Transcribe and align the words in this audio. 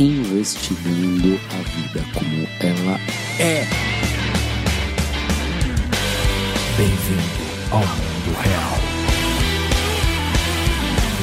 Investigando 0.00 1.38
a 1.52 1.58
vida 1.68 2.02
como 2.14 2.48
ela 2.60 2.98
é. 3.38 3.66
Bem-vindo 6.78 7.44
ao 7.70 7.80
mundo 7.80 8.34
real. 8.40 8.78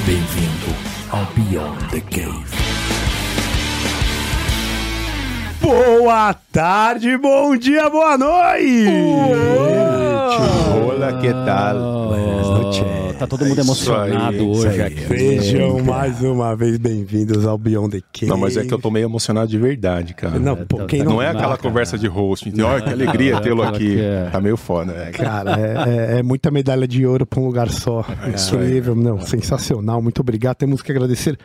Bem-vindo 0.06 0.76
ao 1.10 1.26
Beyond 1.34 1.90
the 1.90 2.02
Cave. 2.02 2.46
Boa 5.60 6.36
tarde, 6.52 7.18
bom 7.18 7.58
dia, 7.58 7.90
boa 7.90 8.16
noite! 8.16 8.86
Olá, 10.86 11.14
que 11.20 11.34
tal? 11.48 12.14
Tá 13.18 13.26
todo 13.26 13.46
mundo 13.46 13.58
É 13.60 13.64
emocionado 13.64 14.36
aí, 14.36 14.42
hoje 14.42 14.82
aqui. 14.82 15.08
Sejam 15.08 15.80
mais 15.84 16.22
uma 16.22 16.56
vez 16.56 16.78
bem-vindos 16.78 17.46
ao 17.48 17.58
Beyond 17.58 17.98
the 18.00 18.04
Cave. 18.14 18.28
Não, 18.28 18.38
mas 18.38 18.56
é 18.58 18.64
que 18.64 18.72
eu 18.74 18.78
tô 18.80 18.92
meio 18.92 19.06
emocionado 19.06 19.48
de 19.50 19.58
verdade, 19.58 20.14
cara. 20.14 20.38
Não, 20.38 20.56
pô, 20.56 20.86
quem 20.86 21.02
Não 21.04 21.14
não... 21.14 21.22
é 21.22 21.30
aquela 21.30 21.58
conversa 21.58 21.98
de 21.98 22.08
host. 22.08 22.50
Então, 22.50 22.70
olha 22.70 22.82
que 22.84 22.90
alegria 22.92 23.40
tê-lo 23.42 23.64
aqui. 23.64 24.00
é. 24.00 24.30
Tá 24.32 24.40
meio 24.40 24.56
foda, 24.56 24.94
né? 24.94 25.12
Cara, 25.12 25.60
é, 25.60 26.16
é- 26.16 26.20
é 26.20 26.24
muita 26.24 26.52
medalha 26.52 26.88
de 26.88 27.06
ouro 27.08 27.26
para 27.26 27.40
um 27.40 27.46
lugar 27.48 27.70
só. 27.72 28.06
isso 28.36 28.56
aí. 28.56 28.66
Incrível, 28.68 28.96
não, 28.96 29.20
sensacional. 29.22 30.00
Muito 30.02 30.20
obrigado. 30.20 30.56
Temos 30.58 30.82
que 30.84 30.92
agradecer 30.92 31.38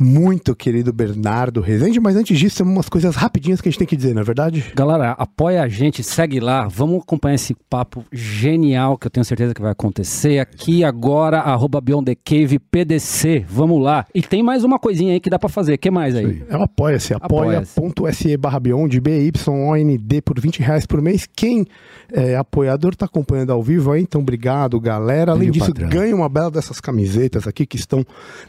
muito, 0.00 0.56
querido 0.56 0.92
Bernardo 0.92 1.60
Rezende. 1.60 2.00
Mas 2.00 2.16
antes 2.16 2.38
disso, 2.38 2.56
tem 2.56 2.66
umas 2.66 2.88
coisas 2.88 3.14
rapidinhas 3.14 3.60
que 3.60 3.68
a 3.68 3.70
gente 3.70 3.78
tem 3.78 3.86
que 3.86 3.96
dizer, 3.96 4.14
não 4.14 4.22
é 4.22 4.24
verdade? 4.24 4.72
Galera, 4.74 5.10
apoia 5.12 5.62
a 5.62 5.68
gente, 5.68 6.02
segue 6.02 6.40
lá, 6.40 6.66
vamos 6.66 7.02
acompanhar 7.02 7.34
esse 7.34 7.54
papo 7.68 8.02
genial 8.10 8.96
que 8.96 9.06
eu 9.06 9.10
tenho 9.10 9.24
certeza 9.24 9.52
que 9.52 9.60
vai 9.60 9.72
acontecer 9.72 10.38
aqui 10.38 10.82
agora, 10.82 11.40
arroba 11.40 11.80
Beyond 11.80 12.06
the 12.06 12.14
Cave 12.14 12.58
PDC, 12.58 13.44
vamos 13.46 13.82
lá. 13.82 14.06
E 14.14 14.22
tem 14.22 14.42
mais 14.42 14.64
uma 14.64 14.78
coisinha 14.78 15.12
aí 15.12 15.20
que 15.20 15.28
dá 15.28 15.38
pra 15.38 15.48
fazer, 15.50 15.76
que 15.76 15.90
mais 15.90 16.16
aí? 16.16 16.42
É 16.48 16.56
o 16.56 16.62
Apoia-se, 16.62 17.14
Apoia-se. 17.14 18.36
barra 18.38 18.58
Beyond, 18.58 18.98
B-Y-O-N-D 19.00 20.22
por 20.22 20.40
20 20.40 20.60
reais 20.60 20.86
por 20.86 21.02
mês. 21.02 21.28
Quem 21.30 21.66
é 22.12 22.36
apoiador 22.36 22.94
tá 22.96 23.06
acompanhando 23.06 23.52
ao 23.52 23.62
vivo 23.62 23.92
aí, 23.92 24.02
então 24.02 24.20
obrigado, 24.20 24.80
galera. 24.80 25.32
Além 25.32 25.50
disso, 25.50 25.66
patrão. 25.66 25.88
ganha 25.88 26.14
uma 26.14 26.28
bela 26.28 26.50
dessas 26.50 26.80
camisetas 26.80 27.46
aqui 27.46 27.66
que 27.66 27.76
estão 27.76 28.04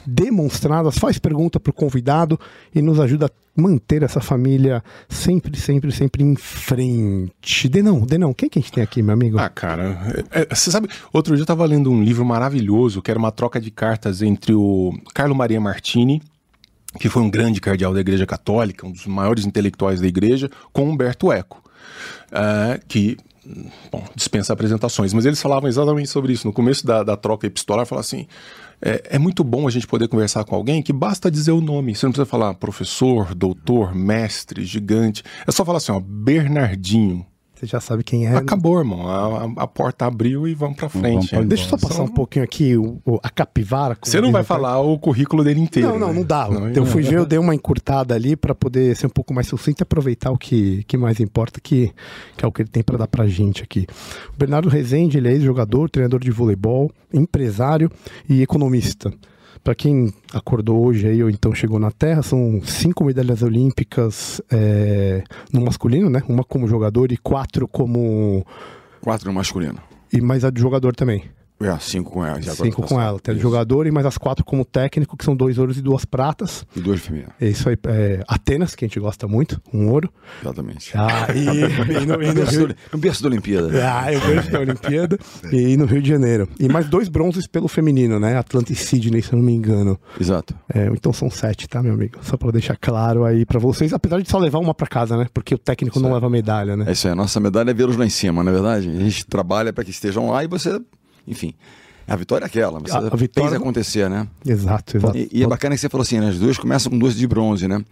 demonstradas. 0.06 0.98
Faz 0.98 1.20
pergunta 1.42 1.60
pro 1.60 1.74
convidado 1.74 2.40
e 2.74 2.82
nos 2.82 3.00
ajuda 3.00 3.26
a 3.26 3.62
manter 3.62 4.04
essa 4.04 4.22
família 4.22 4.84
sempre, 5.10 5.58
sempre, 5.58 5.92
sempre 5.92 6.24
em 6.24 6.36
frente. 6.36 7.68
Denão, 7.68 8.02
Denão, 8.02 8.34
quem 8.34 8.48
que 8.48 8.60
a 8.60 8.62
gente 8.62 8.72
tem 8.72 8.84
aqui, 8.84 9.02
meu 9.02 9.14
amigo? 9.14 9.40
Ah, 9.40 9.50
cara, 9.50 10.24
é- 10.32 10.42
é- 10.42 10.56
você 10.56 10.70
sabe, 10.72 10.88
outro 11.12 11.36
dia 11.36 11.42
eu 11.42 11.48
tava 11.48 11.66
lendo 11.66 11.92
um 11.92 12.04
livro 12.04 12.24
maravilhoso, 12.24 13.02
que 13.02 13.10
era 13.10 13.20
uma 13.20 13.32
troca 13.32 13.60
de 13.60 13.72
cartas 13.72 14.22
entre 14.22 14.54
o 14.54 14.94
Carlo 15.14 15.36
Maria 15.36 15.60
Martini, 15.60 16.22
que 17.00 17.10
foi 17.10 17.22
um 17.24 17.30
grande 17.30 17.60
cardeal 17.60 17.94
da 17.94 18.00
Igreja 18.02 18.26
Católica, 18.26 18.86
um 18.86 18.92
dos 18.92 19.08
maiores 19.08 19.46
intelectuais 19.46 20.00
da 20.00 20.08
Igreja, 20.08 20.50
com 20.72 20.90
Humberto 20.90 21.32
Eco, 21.32 21.62
ah, 22.32 22.80
que, 22.88 23.18
bom, 23.92 24.06
dispensa 24.16 24.54
apresentações, 24.54 25.14
mas 25.14 25.26
eles 25.26 25.42
falavam 25.42 25.68
exatamente 25.68 26.10
sobre 26.10 26.34
isso. 26.34 26.46
No 26.48 26.54
começo 26.54 26.86
da, 26.86 27.04
da 27.04 27.18
troca 27.18 27.48
epistolar, 27.48 27.86
falavam 27.86 28.02
assim, 28.02 28.28
é, 28.82 29.16
é 29.16 29.20
muito 29.20 29.44
bom 29.44 29.68
a 29.68 29.72
gente 29.72 29.88
poder 29.88 30.08
conversar 30.08 30.44
com 30.44 30.56
alguém 30.56 30.82
que 30.82 30.92
basta 30.92 31.30
dizer 31.30 31.52
o 31.52 31.62
nome, 31.62 31.96
você 31.96 32.06
não 32.06 32.12
precisa 32.12 32.26
falar 32.26 32.54
professor, 32.56 33.36
doutor, 33.36 33.94
mestre, 33.94 34.66
gigante, 34.66 35.24
é 35.46 35.52
só 35.52 35.64
falar 35.64 35.78
assim, 35.78 35.92
ó, 35.92 36.00
Bernardinho, 36.00 37.26
Você 37.62 37.68
já 37.68 37.80
sabe 37.80 38.04
quem 38.04 38.26
é. 38.26 38.36
Acabou, 38.36 38.80
irmão. 38.80 39.08
A, 39.08 39.44
a- 39.46 39.64
a 39.64 39.68
porta 39.68 40.08
abriu 40.08 40.48
e 40.48 40.56
vamos 40.56 40.76
pra 40.78 40.90
frente. 40.90 41.30
pra- 41.30 41.42
Deixa 41.44 41.66
eu 41.66 41.70
só 41.70 41.78
passar 41.78 42.02
um 42.02 42.08
pouquinho 42.08 42.44
aqui 42.44 42.76
o, 42.76 43.00
o- 43.06 43.20
a 43.22 43.30
capivara. 43.30 43.96
Você 44.02 44.20
não 44.20 44.32
vai 44.32 44.44
falar 44.44 44.80
o 44.80 44.98
currículo 44.98 45.44
dele 45.44 45.60
inteiro. 45.60 45.90
Não, 45.90 46.00
não, 46.00 46.08
né? 46.08 46.14
não 46.16 46.24
dá. 46.24 46.50
Não, 46.50 46.70
eu 46.70 46.86
fui 46.88 47.04
ver, 47.04 47.18
eu 47.20 47.26
dei 47.26 47.38
uma 47.38 47.54
encurtada 47.54 48.16
ali 48.16 48.36
pra 48.36 48.56
poder 48.56 48.96
ser 48.96 49.06
um 49.06 49.12
pouco 49.12 49.32
mais 49.32 49.46
sucinto 49.46 49.82
e 49.82 49.84
aproveitar 49.84 50.32
o 50.32 50.38
que, 50.40 50.84
que 50.86 50.98
mais 50.98 51.20
importa, 51.20 51.60
que, 51.62 51.92
que 52.36 52.44
é 52.44 52.48
o 52.48 52.52
que 52.52 52.64
ele 52.64 52.70
tem 52.70 52.82
pra 52.82 52.98
dar 52.98 53.08
pra 53.08 53.28
gente 53.28 53.62
aqui. 53.62 53.86
O 54.34 54.38
Bernardo 54.40 54.68
Rezende, 54.68 55.20
ele 55.20 55.28
é 55.28 55.34
ex-jogador, 55.34 55.88
treinador 55.88 56.20
de 56.20 56.32
voleibol, 56.32 56.92
empresário 57.14 57.92
e 58.28 58.42
economista. 58.42 59.14
Pra 59.64 59.76
quem 59.76 60.12
acordou 60.34 60.84
hoje 60.86 61.08
aí 61.08 61.24
ou 61.24 61.30
então 61.30 61.54
chegou 61.54 61.80
na 61.80 61.92
Terra, 61.92 62.24
são 62.24 62.62
cinco 62.64 63.04
medalhas 63.04 63.44
olímpicas 63.44 64.42
é, 64.52 65.24
no 65.54 65.62
masculino, 65.62 66.10
né? 66.10 66.24
Uma 66.28 66.44
como 66.44 66.68
jogador 66.68 67.12
e 67.12 67.18
quatro 67.18 67.68
como. 67.68 68.46
Quatro 69.02 69.28
no 69.28 69.34
masculino. 69.34 69.80
E 70.12 70.20
mais 70.20 70.44
a 70.44 70.50
de 70.50 70.60
jogador 70.60 70.96
também. 70.96 71.26
É, 71.66 71.78
cinco 71.80 72.12
com 72.12 72.26
ela. 72.26 72.42
já 72.42 72.54
Cinco 72.54 72.82
agora 72.84 72.88
com 72.88 72.96
tá 72.96 73.04
ela. 73.04 73.20
Tem 73.20 73.34
Isso. 73.36 73.42
jogador 73.42 73.88
e 73.88 73.92
mais 73.92 74.06
as 74.06 74.18
quatro 74.18 74.44
como 74.46 74.66
técnico, 74.66 75.16
que 75.18 75.24
são 75.26 75.36
dois 75.36 75.58
ouros 75.58 75.78
e 75.78 75.82
duas 75.82 76.06
pratas. 76.06 76.66
E 76.76 76.80
duas 76.80 77.00
femininas. 77.02 77.34
É 77.40 77.48
isso 77.48 77.68
aí. 77.70 77.78
É, 77.88 78.24
Atenas, 78.28 78.76
que 78.76 78.86
a 78.86 78.88
gente 78.88 79.00
gosta 79.00 79.28
muito, 79.28 79.62
um 79.74 79.90
ouro. 79.90 80.12
Exatamente. 80.42 80.92
Ah, 80.96 81.28
e, 81.36 81.40
e 81.40 82.06
no, 82.06 82.22
e 82.24 82.28
no 82.28 82.34
berço 82.34 82.58
Rio... 82.58 82.68
da- 82.70 82.76
no 82.94 83.00
berço 83.00 83.24
da 83.24 83.30
Olimpíada. 83.30 83.70
Ah, 83.94 84.12
eu 84.14 84.20
vejo 84.22 84.52
na 84.52 84.60
Olimpíada 84.60 85.18
e 85.52 85.78
no 85.78 85.86
Rio 85.86 86.02
de 86.02 86.10
Janeiro. 86.10 86.48
E 86.60 86.68
mais 86.68 86.88
dois 86.90 87.08
bronzes 87.10 87.48
pelo 87.48 87.68
feminino, 87.68 88.20
né? 88.20 88.38
Atlanta 88.38 88.72
e 88.72 88.76
Sydney, 88.76 89.22
se 89.22 89.34
eu 89.34 89.38
não 89.38 89.46
me 89.46 89.54
engano. 89.54 90.00
Exato. 90.20 90.56
É, 90.74 90.88
então 90.88 91.12
são 91.14 91.30
sete, 91.30 91.68
tá, 91.68 91.82
meu 91.84 91.94
amigo? 91.94 92.18
Só 92.22 92.38
pra 92.38 92.52
deixar 92.52 92.76
claro 92.78 93.24
aí 93.26 93.46
pra 93.46 93.60
vocês. 93.60 93.94
Apesar 93.94 94.22
de 94.22 94.30
só 94.30 94.38
levar 94.38 94.60
uma 94.60 94.74
pra 94.74 94.88
casa, 94.88 95.18
né? 95.18 95.28
Porque 95.34 95.54
o 95.56 95.58
técnico 95.58 96.00
não 96.00 96.14
leva 96.14 96.30
medalha, 96.30 96.76
né? 96.76 96.86
É 96.88 96.92
isso 96.92 97.08
aí. 97.08 97.14
A 97.14 97.16
nossa 97.16 97.40
medalha 97.40 97.72
é 97.72 97.74
vê-los 97.74 97.96
lá 97.98 98.06
em 98.06 98.10
cima, 98.10 98.44
não 98.44 98.52
é 98.52 98.54
verdade? 98.54 98.90
A 98.90 99.00
gente 99.00 99.26
trabalha 99.26 99.72
para 99.74 99.84
que 99.84 99.92
estejam 99.92 100.30
lá 100.30 100.44
e 100.44 100.48
você. 100.48 100.80
Enfim. 101.28 101.54
A 102.08 102.16
vitória 102.16 102.46
é 102.46 102.48
aquela. 102.48 102.80
Você 102.80 102.92
A- 102.94 102.98
a 102.98 103.16
vitória- 103.16 103.50
fez 103.52 103.62
acontecer, 103.62 104.10
né? 104.10 104.28
Exato, 104.46 104.98
exato. 104.98 105.18
E, 105.18 105.30
e 105.32 105.44
é 105.44 105.48
bacana 105.48 105.76
que 105.76 105.82
você 105.82 105.88
falou 105.90 106.02
assim, 106.04 106.20
né? 106.20 106.30
As 106.30 106.40
duas 106.40 106.58
começam 106.58 106.92
com 106.92 106.98
duas 107.00 107.16
de 107.16 107.26
bronze, 107.28 107.68
né? 107.68 107.84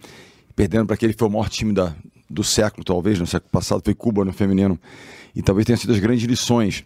Perdendo 0.54 0.86
para 0.86 0.94
aquele 0.94 1.12
que 1.12 1.18
foi 1.18 1.28
o 1.28 1.30
maior 1.30 1.48
time 1.48 1.72
da, 1.72 1.94
do 2.28 2.44
século, 2.44 2.84
talvez, 2.84 3.18
no 3.18 3.26
século 3.26 3.50
passado, 3.50 3.80
foi 3.84 3.94
Cuba 3.94 4.24
no 4.24 4.32
feminino. 4.32 4.78
E 5.34 5.40
talvez 5.42 5.64
tenha 5.64 5.76
sido 5.76 5.92
as 5.92 5.98
grandes 6.00 6.24
lições. 6.24 6.84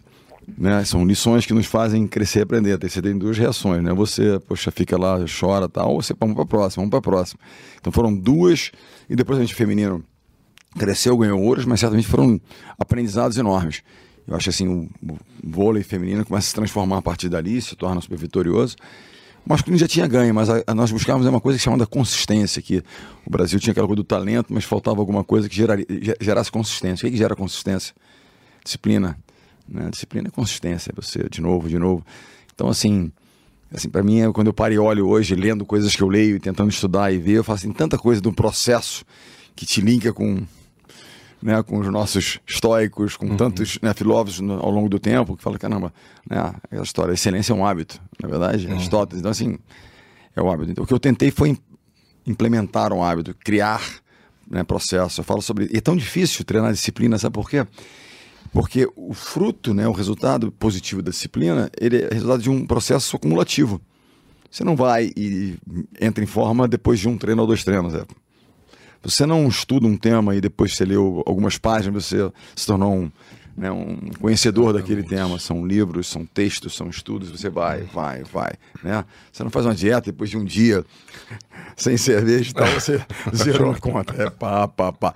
Né? 0.57 0.85
São 0.85 1.03
lições 1.03 1.43
que 1.45 1.53
nos 1.53 1.65
fazem 1.65 2.05
crescer 2.07 2.39
e 2.39 2.41
aprender. 2.43 2.77
Você 2.79 3.01
tem 3.01 3.17
duas 3.17 3.35
reações, 3.37 3.81
né? 3.83 3.91
Você, 3.93 4.39
poxa, 4.47 4.69
fica 4.69 4.95
lá, 4.95 5.17
chora 5.39 5.67
tal, 5.67 5.93
ou 5.93 6.01
você 6.01 6.13
vamos 6.17 6.35
para 6.35 6.45
próxima, 6.45 6.81
vamos 6.83 6.91
para 6.91 7.01
próxima. 7.01 7.39
Então 7.81 7.91
foram 7.91 8.15
duas, 8.15 8.71
e 9.09 9.15
depois 9.15 9.39
a 9.39 9.41
gente 9.41 9.55
feminino 9.55 10.03
cresceu, 10.77 11.17
ganhou 11.17 11.41
ouros, 11.41 11.65
mas 11.65 11.79
certamente 11.79 12.07
foram 12.07 12.39
aprendizados 12.77 13.37
enormes. 13.37 13.81
Eu 14.27 14.35
acho 14.35 14.49
assim, 14.49 14.67
o, 14.67 15.17
vôlei 15.43 15.83
feminino 15.83 16.25
começa 16.25 16.47
a 16.47 16.49
se 16.49 16.55
transformar 16.55 16.97
a 16.97 17.01
partir 17.01 17.29
dali, 17.29 17.61
se 17.61 17.75
torna 17.75 18.01
super 18.01 18.17
vitorioso. 18.17 18.75
O 19.45 19.49
masculino 19.49 19.77
já 19.77 19.87
tinha 19.87 20.07
ganho, 20.07 20.33
mas 20.33 20.49
a, 20.49 20.63
a 20.65 20.73
nós 20.73 20.91
buscávamos 20.91 21.27
uma 21.27 21.39
coisa 21.39 21.59
chamada 21.59 21.85
consistência, 21.85 22.61
que 22.61 22.83
o 23.25 23.29
Brasil 23.29 23.59
tinha 23.59 23.71
aquela 23.71 23.85
coisa 23.85 23.97
do 23.97 24.03
talento, 24.03 24.51
mas 24.51 24.63
faltava 24.63 24.99
alguma 24.99 25.23
coisa 25.23 25.47
que 25.47 25.55
geraria, 25.55 25.85
ge- 25.89 26.17
gerasse 26.19 26.51
consistência. 26.51 27.05
O 27.05 27.07
que, 27.07 27.11
que 27.11 27.17
gera 27.17 27.35
consistência? 27.35 27.93
Disciplina. 28.63 29.15
Né? 29.69 29.89
Disciplina 29.91 30.29
é 30.29 30.31
consistência, 30.31 30.91
você 30.95 31.29
de 31.29 31.41
novo, 31.41 31.69
de 31.69 31.77
novo. 31.77 32.03
Então, 32.55 32.67
assim, 32.67 33.11
assim 33.71 33.87
para 33.87 34.01
mim, 34.01 34.21
é 34.21 34.31
quando 34.31 34.47
eu 34.47 34.53
paro 34.53 34.73
e 34.73 34.79
olho 34.79 35.07
hoje, 35.07 35.35
lendo 35.35 35.63
coisas 35.63 35.95
que 35.95 36.01
eu 36.01 36.07
leio, 36.07 36.39
tentando 36.39 36.71
estudar 36.71 37.13
e 37.13 37.19
ver, 37.19 37.33
eu 37.33 37.43
faço 37.43 37.65
assim, 37.65 37.73
tanta 37.73 37.99
coisa 37.99 38.19
do 38.19 38.33
processo 38.33 39.05
que 39.55 39.65
te 39.65 39.79
linka 39.79 40.11
com, 40.11 40.41
né, 41.45 41.61
com 41.61 41.77
os 41.77 41.87
nossos 41.87 42.39
estoicos, 42.47 43.15
com 43.15 43.37
tantos 43.37 43.77
né, 43.81 43.93
filósofos 43.93 44.39
no- 44.39 44.59
ao 44.59 44.71
longo 44.71 44.89
do 44.89 44.97
tempo, 44.99 45.37
que 45.37 45.43
falam, 45.43 45.59
caramba, 45.59 45.93
né, 46.27 46.53
aquela 46.63 46.83
história, 46.83 47.11
a 47.11 47.13
excelência 47.13 47.53
é 47.53 47.55
um 47.55 47.63
hábito, 47.63 48.01
na 48.19 48.27
verdade, 48.27 48.67
Aristóteles. 48.67 49.19
Então, 49.19 49.29
assim, 49.29 49.57
é 50.35 50.41
o 50.41 50.49
hábito. 50.49 50.71
Então, 50.71 50.83
o 50.83 50.87
que 50.87 50.93
eu 50.93 50.99
tentei 50.99 51.29
foi 51.29 51.49
im- 51.49 51.57
implementar 52.25 52.91
um 52.91 53.03
hábito, 53.03 53.35
criar 53.43 53.79
né, 54.49 54.63
processo. 54.63 55.19
Eu 55.21 55.23
falo 55.23 55.41
sobre. 55.41 55.69
E 55.71 55.77
é 55.77 55.81
tão 55.81 55.95
difícil 55.95 56.43
treinar 56.43 56.71
disciplina, 56.73 57.17
sabe 57.19 57.33
por 57.35 57.47
quê? 57.49 57.65
Porque 58.51 58.87
o 58.95 59.13
fruto, 59.13 59.73
né, 59.73 59.87
o 59.87 59.91
resultado 59.91 60.51
positivo 60.51 61.01
da 61.03 61.11
disciplina, 61.11 61.69
ele 61.79 61.97
é 62.03 62.09
resultado 62.11 62.41
de 62.41 62.49
um 62.49 62.65
processo 62.65 63.15
acumulativo. 63.15 63.79
Você 64.49 64.63
não 64.63 64.75
vai 64.75 65.11
e 65.15 65.57
entra 66.01 66.23
em 66.23 66.27
forma 66.27 66.67
depois 66.67 66.99
de 66.99 67.07
um 67.09 67.17
treino 67.17 67.41
ou 67.41 67.47
dois 67.47 67.63
treinos. 67.63 67.93
É. 67.93 68.03
Você 69.05 69.25
não 69.25 69.47
estuda 69.47 69.85
um 69.85 69.95
tema 69.95 70.35
e 70.35 70.41
depois 70.41 70.75
você 70.75 70.83
leu 70.83 71.21
algumas 71.27 71.59
páginas, 71.59 72.05
você 72.05 72.31
se 72.55 72.65
tornou 72.65 72.91
um, 72.91 73.11
né, 73.55 73.71
um 73.71 73.97
conhecedor 74.19 74.73
daquele 74.73 75.03
tema. 75.03 75.37
São 75.37 75.65
livros, 75.65 76.07
são 76.07 76.25
textos, 76.25 76.75
são 76.75 76.89
estudos, 76.89 77.29
você 77.29 77.47
vai, 77.47 77.83
vai, 77.83 78.23
vai. 78.23 78.53
Né? 78.83 79.05
Você 79.31 79.43
não 79.43 79.51
faz 79.51 79.65
uma 79.65 79.75
dieta 79.75 80.11
depois 80.11 80.31
de 80.31 80.37
um 80.37 80.43
dia 80.43 80.83
sem 81.77 81.97
cerveja 81.97 82.49
e 82.49 82.53
tal, 82.53 82.67
você 82.67 82.99
zerou 83.35 83.71
a 83.71 83.77
conta. 83.77 84.21
É 84.21 84.29
pá, 84.29 84.67
pá, 84.67 84.91
pá. 84.91 85.13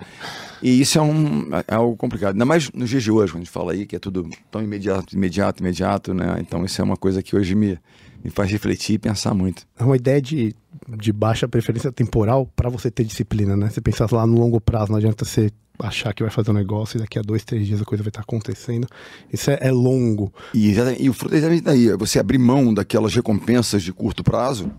E 0.62 0.80
isso 0.80 0.96
é, 0.98 1.02
um, 1.02 1.48
é 1.66 1.74
algo 1.74 1.96
complicado. 1.96 2.32
Ainda 2.32 2.44
mais 2.44 2.70
nos 2.70 2.88
dias 2.88 3.02
de 3.02 3.10
hoje, 3.10 3.32
quando 3.32 3.42
a 3.42 3.44
gente 3.44 3.52
fala 3.52 3.72
aí 3.72 3.86
que 3.86 3.96
é 3.96 3.98
tudo 3.98 4.30
tão 4.52 4.62
imediato, 4.62 5.16
imediato, 5.16 5.60
imediato, 5.62 6.14
né? 6.14 6.36
Então 6.38 6.64
isso 6.64 6.80
é 6.80 6.84
uma 6.84 6.96
coisa 6.96 7.22
que 7.22 7.34
hoje 7.34 7.56
me, 7.56 7.78
me 8.22 8.30
faz 8.30 8.50
refletir 8.50 8.94
e 8.94 8.98
pensar 8.98 9.34
muito. 9.34 9.66
É 9.78 9.84
uma 9.84 9.96
ideia 9.96 10.20
de, 10.20 10.54
de 10.98 11.12
baixa 11.12 11.48
preferência 11.48 11.90
temporal 11.90 12.46
para 12.54 12.68
você 12.68 12.90
ter 12.90 13.04
disciplina, 13.04 13.56
né? 13.56 13.70
Você 13.70 13.80
pensar 13.80 14.10
lá 14.12 14.26
no 14.26 14.38
longo 14.38 14.60
prazo, 14.60 14.90
não 14.90 14.98
adianta 14.98 15.24
você 15.24 15.50
achar 15.78 16.12
que 16.12 16.22
vai 16.22 16.30
fazer 16.30 16.50
um 16.50 16.54
negócio 16.54 16.98
e 16.98 17.00
daqui 17.00 17.18
a 17.18 17.22
dois, 17.22 17.42
três 17.44 17.66
dias 17.66 17.80
a 17.80 17.84
coisa 17.84 18.02
vai 18.02 18.10
estar 18.10 18.20
acontecendo. 18.20 18.86
Isso 19.32 19.50
é, 19.50 19.58
é 19.62 19.70
longo. 19.70 20.32
E, 20.54 20.74
e 20.98 21.08
o 21.08 21.12
fruto 21.12 21.34
é 21.34 21.38
exatamente 21.38 21.64
daí, 21.64 21.88
é 21.88 21.96
você 21.96 22.18
abrir 22.18 22.38
mão 22.38 22.72
daquelas 22.72 23.14
recompensas 23.14 23.82
de 23.82 23.92
curto 23.92 24.22
prazo 24.22 24.70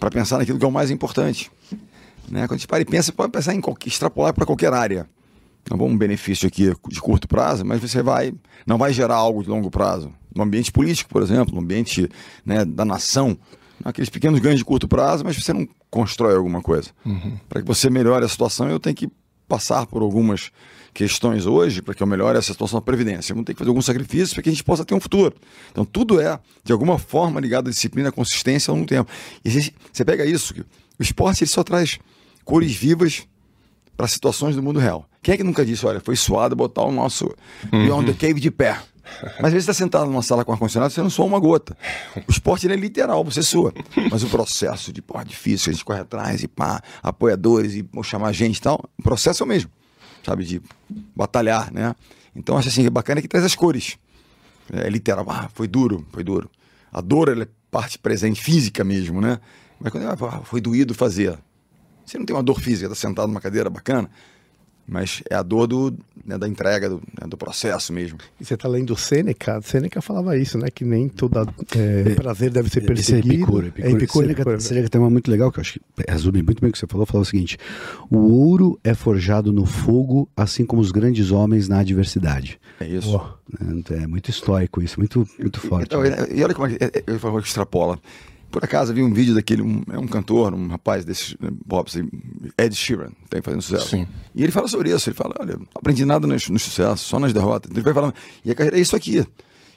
para 0.00 0.10
pensar 0.10 0.38
naquilo 0.38 0.58
que 0.58 0.64
é 0.64 0.68
o 0.68 0.72
mais 0.72 0.90
importante. 0.90 1.50
Né? 2.28 2.46
Quando 2.46 2.52
a 2.52 2.56
gente 2.56 2.66
para 2.66 2.80
e 2.80 2.84
pensa, 2.84 3.12
pode 3.12 3.32
pensar 3.32 3.54
em 3.54 3.60
qualquer, 3.60 3.88
extrapolar 3.88 4.32
para 4.32 4.46
qualquer 4.46 4.72
área. 4.72 5.08
Não 5.70 5.76
vou 5.76 5.88
um 5.88 5.98
benefício 5.98 6.46
aqui 6.46 6.72
de 6.88 7.00
curto 7.00 7.26
prazo, 7.26 7.64
mas 7.64 7.80
você 7.80 8.02
vai 8.02 8.32
não 8.64 8.78
vai 8.78 8.92
gerar 8.92 9.16
algo 9.16 9.42
de 9.42 9.48
longo 9.48 9.70
prazo. 9.70 10.12
No 10.36 10.44
ambiente 10.44 10.70
político, 10.70 11.10
por 11.10 11.22
exemplo, 11.22 11.54
no 11.54 11.60
ambiente 11.60 12.08
né, 12.44 12.64
da 12.64 12.84
nação, 12.84 13.36
aqueles 13.84 14.10
pequenos 14.10 14.38
ganhos 14.40 14.58
de 14.58 14.64
curto 14.64 14.86
prazo, 14.86 15.24
mas 15.24 15.36
você 15.36 15.52
não 15.52 15.66
constrói 15.90 16.36
alguma 16.36 16.60
coisa. 16.60 16.90
Para 17.48 17.62
que 17.62 17.66
você 17.66 17.88
melhore 17.90 18.24
a 18.24 18.28
situação, 18.28 18.68
eu 18.68 18.78
tenho 18.78 18.94
que 18.94 19.08
passar 19.48 19.86
por 19.86 20.02
algumas 20.02 20.50
questões 20.92 21.44
hoje 21.44 21.82
para 21.82 21.94
que 21.94 22.02
eu 22.02 22.06
melhore 22.06 22.38
essa 22.38 22.52
situação 22.52 22.78
da 22.78 22.84
Previdência. 22.84 23.32
Eu 23.32 23.36
vou 23.36 23.44
ter 23.44 23.52
que 23.52 23.58
fazer 23.58 23.68
alguns 23.68 23.84
sacrifícios 23.84 24.32
para 24.32 24.42
que 24.42 24.48
a 24.48 24.52
gente 24.52 24.64
possa 24.64 24.84
ter 24.84 24.94
um 24.94 25.00
futuro. 25.00 25.34
Então, 25.70 25.84
tudo 25.84 26.20
é, 26.20 26.38
de 26.64 26.72
alguma 26.72 26.98
forma, 26.98 27.38
ligado 27.38 27.68
à 27.68 27.70
disciplina, 27.70 28.08
à 28.08 28.12
consistência 28.12 28.70
ao 28.70 28.76
longo 28.76 28.86
do 28.86 28.88
tempo. 28.88 29.10
E 29.44 29.72
você 29.92 30.04
pega 30.04 30.24
isso, 30.24 30.54
que 30.54 30.60
o 30.60 30.66
esporte 31.02 31.44
ele 31.44 31.50
só 31.50 31.62
traz 31.62 31.98
cores 32.44 32.74
vivas 32.74 33.26
para 33.96 34.08
situações 34.08 34.56
do 34.56 34.62
mundo 34.62 34.78
real. 34.78 35.08
Quem 35.22 35.34
é 35.34 35.36
que 35.36 35.44
nunca 35.44 35.64
disse, 35.64 35.84
olha, 35.84 36.00
foi 36.00 36.16
suado 36.16 36.56
botar 36.56 36.84
o 36.84 36.92
nosso 36.92 37.34
Beyond 37.70 38.12
the 38.12 38.26
Cave 38.26 38.40
de 38.40 38.50
pé? 38.50 38.78
Mas 39.40 39.46
às 39.46 39.52
vezes 39.52 39.64
você 39.64 39.70
está 39.70 39.74
sentado 39.74 40.06
numa 40.06 40.22
sala 40.22 40.44
com 40.44 40.52
ar-condicionado, 40.52 40.92
você 40.92 41.02
não 41.02 41.10
sua 41.10 41.24
uma 41.24 41.38
gota. 41.38 41.76
O 42.26 42.30
esporte 42.30 42.70
é 42.70 42.76
literal, 42.76 43.24
você 43.24 43.42
sua. 43.42 43.72
Mas 44.10 44.22
o 44.22 44.28
processo 44.28 44.92
de 44.92 45.00
porra 45.02 45.24
difícil, 45.24 45.70
a 45.70 45.72
gente 45.72 45.84
corre 45.84 46.00
atrás 46.00 46.42
e 46.42 46.48
pá, 46.48 46.82
apoiadores 47.02 47.74
e 47.74 47.82
pô, 47.82 48.02
chamar 48.02 48.32
gente 48.32 48.58
e 48.58 48.62
tal, 48.62 48.84
o 48.98 49.02
processo 49.02 49.42
é 49.42 49.46
o 49.46 49.48
mesmo, 49.48 49.70
sabe? 50.24 50.44
De 50.44 50.62
batalhar, 51.14 51.72
né? 51.72 51.94
Então 52.34 52.56
acho 52.58 52.68
assim, 52.68 52.86
é 52.86 52.90
bacana 52.90 53.22
que 53.22 53.28
traz 53.28 53.44
as 53.44 53.54
cores. 53.54 53.98
É 54.72 54.88
literal, 54.88 55.24
ah, 55.30 55.48
foi 55.54 55.68
duro, 55.68 56.06
foi 56.10 56.24
duro. 56.24 56.50
A 56.92 57.00
dor 57.00 57.28
ela 57.28 57.44
é 57.44 57.48
parte 57.70 57.98
presente, 57.98 58.40
física 58.40 58.82
mesmo, 58.84 59.20
né? 59.20 59.38
Mas 59.80 59.92
quando 59.92 60.06
ah, 60.06 60.40
foi 60.44 60.60
doído 60.60 60.94
fazer. 60.94 61.38
Você 62.04 62.18
não 62.18 62.24
tem 62.24 62.34
uma 62.34 62.42
dor 62.42 62.60
física, 62.60 62.88
tá 62.88 62.94
sentado 62.94 63.28
numa 63.28 63.40
cadeira 63.40 63.68
bacana, 63.68 64.08
mas 64.86 65.22
é 65.28 65.34
a 65.34 65.42
dor 65.42 65.66
do, 65.66 65.94
né, 66.24 66.38
da 66.38 66.48
entrega, 66.48 66.88
do, 66.88 66.96
né, 66.96 67.26
do 67.28 67.36
processo 67.36 67.92
mesmo. 67.92 68.18
E 68.40 68.44
você 68.44 68.56
tá 68.56 68.68
lendo 68.68 68.96
Sêneca, 68.96 69.60
Sêneca 69.62 70.00
falava 70.00 70.36
isso, 70.38 70.56
né? 70.58 70.68
Que 70.70 70.84
nem 70.84 71.08
todo 71.08 71.46
prazer 72.14 72.50
deve 72.50 72.70
ser 72.70 72.82
é 72.82 72.86
perseguido. 72.86 73.34
Epicuro. 73.34 73.66
Epicuro. 73.66 73.88
É 73.88 73.96
Epicuro, 73.96 74.26
Sêneca. 74.26 74.60
Sêneca 74.60 74.88
tem 74.88 75.00
uma 75.00 75.10
muito 75.10 75.30
legal 75.30 75.50
que 75.50 75.58
eu 75.58 75.62
acho 75.62 75.74
que 75.74 75.80
resume 76.08 76.42
muito 76.42 76.60
bem 76.60 76.70
o 76.70 76.72
que 76.72 76.78
você 76.78 76.86
falou. 76.86 77.06
Falou 77.06 77.22
o 77.22 77.26
seguinte: 77.26 77.58
o 78.10 78.18
ouro 78.18 78.78
é 78.84 78.94
forjado 78.94 79.52
no 79.52 79.66
fogo, 79.66 80.28
assim 80.36 80.64
como 80.64 80.80
os 80.80 80.92
grandes 80.92 81.30
homens 81.30 81.68
na 81.68 81.80
adversidade. 81.80 82.58
É 82.80 82.86
isso. 82.86 83.08
Boa. 83.10 83.38
É, 83.90 84.02
é 84.02 84.06
muito 84.06 84.30
estoico 84.30 84.82
isso, 84.82 84.98
muito, 84.98 85.26
muito 85.38 85.60
forte. 85.60 85.86
Então, 85.86 86.02
né? 86.02 86.16
e 86.32 86.42
olha 86.42 86.54
como 86.54 86.66
é, 86.66 86.70
que- 86.76 86.84
é, 86.84 86.86
é, 86.98 87.04
eu 87.06 87.18
falo 87.18 87.40
que 87.40 87.48
extrapola. 87.48 87.98
Por 88.50 88.64
acaso, 88.64 88.94
vi 88.94 89.02
um 89.02 89.12
vídeo 89.12 89.34
daquele, 89.34 89.62
um, 89.62 89.82
é 89.90 89.98
um 89.98 90.06
cantor, 90.06 90.54
um 90.54 90.68
rapaz 90.68 91.04
desses 91.04 91.36
né, 91.40 91.50
pop, 91.68 91.90
assim, 91.90 92.08
Ed 92.56 92.74
Sheeran, 92.74 93.10
tem 93.28 93.42
fazendo 93.42 93.62
sucesso. 93.62 93.88
Sim. 93.88 94.06
E 94.34 94.42
ele 94.42 94.52
fala 94.52 94.68
sobre 94.68 94.90
isso, 94.90 95.08
ele 95.08 95.16
fala, 95.16 95.34
olha, 95.38 95.56
não 95.56 95.66
aprendi 95.74 96.04
nada 96.04 96.26
nos, 96.26 96.48
nos 96.48 96.62
sucessos, 96.62 97.00
só 97.00 97.18
nas 97.18 97.32
derrotas. 97.32 97.70
Ele 97.70 97.82
vai 97.82 97.92
falando, 97.92 98.14
e 98.44 98.50
a 98.50 98.54
carreira 98.54 98.78
é 98.78 98.80
isso 98.80 98.96
aqui. 98.96 99.26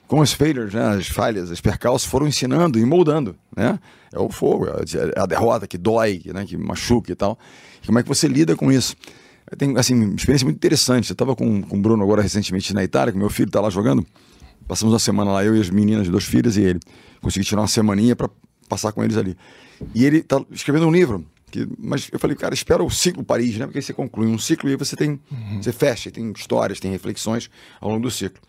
Com 0.08 0.20
os 0.22 0.34
failures, 0.34 0.74
né, 0.74 0.98
as 0.98 1.08
falhas, 1.08 1.52
as 1.52 1.62
percalços 1.62 2.10
foram 2.10 2.28
ensinando 2.28 2.80
e 2.80 2.86
moldando, 2.86 3.36
né? 3.56 3.80
É 4.12 4.20
o 4.20 4.30
fogo, 4.30 4.66
é 4.66 4.72
a, 4.72 5.20
é 5.20 5.22
a 5.22 5.26
derrota 5.26 5.68
que 5.68 5.78
dói, 5.78 6.22
né, 6.34 6.46
que 6.46 6.58
machuca 6.58 7.12
e 7.12 7.16
tal. 7.16 7.38
E 7.84 7.86
como 7.86 8.00
é 8.00 8.04
que 8.04 8.10
você 8.10 8.28
lida 8.28 8.56
com 8.56 8.72
isso? 8.72 8.96
Tenho, 9.58 9.78
assim, 9.78 10.14
experiência 10.16 10.46
muito 10.46 10.58
interessante. 10.58 11.10
Eu 11.10 11.14
estava 11.14 11.36
com, 11.36 11.62
com 11.62 11.78
o 11.78 11.82
Bruno 11.82 12.04
agora 12.04 12.22
recentemente 12.22 12.74
na 12.74 12.84
Itália, 12.84 13.12
que 13.12 13.18
meu 13.18 13.30
filho 13.30 13.48
está 13.48 13.60
lá 13.60 13.70
jogando. 13.70 14.06
Passamos 14.68 14.94
uma 14.94 15.00
semana 15.00 15.32
lá, 15.32 15.44
eu 15.44 15.56
e 15.56 15.60
as 15.60 15.70
meninas, 15.70 16.08
duas 16.08 16.24
filhas 16.24 16.56
e 16.58 16.62
ele. 16.62 16.80
Consegui 17.22 17.46
tirar 17.46 17.62
uma 17.62 17.68
semaninha 17.68 18.16
para 18.16 18.30
passar 18.70 18.92
com 18.94 19.04
eles 19.04 19.18
ali. 19.18 19.36
E 19.94 20.06
ele 20.06 20.22
tá 20.22 20.42
escrevendo 20.52 20.88
um 20.88 20.92
livro. 20.92 21.26
Que, 21.52 21.68
mas 21.80 22.10
eu 22.12 22.20
falei, 22.20 22.36
cara, 22.36 22.54
espera 22.54 22.84
o 22.84 22.90
ciclo 22.90 23.24
Paris, 23.24 23.58
né? 23.58 23.66
Porque 23.66 23.80
aí 23.80 23.82
você 23.82 23.94
conclui 23.94 24.28
um 24.28 24.38
ciclo 24.38 24.70
e 24.70 24.74
aí 24.74 24.78
você 24.78 24.96
tem. 24.96 25.20
Você 25.62 25.74
fecha, 25.74 26.12
tem 26.12 26.32
histórias, 26.32 26.80
tem 26.80 26.92
reflexões 26.92 27.50
ao 27.82 27.90
longo 27.90 28.04
do 28.04 28.12
ciclo. 28.12 28.40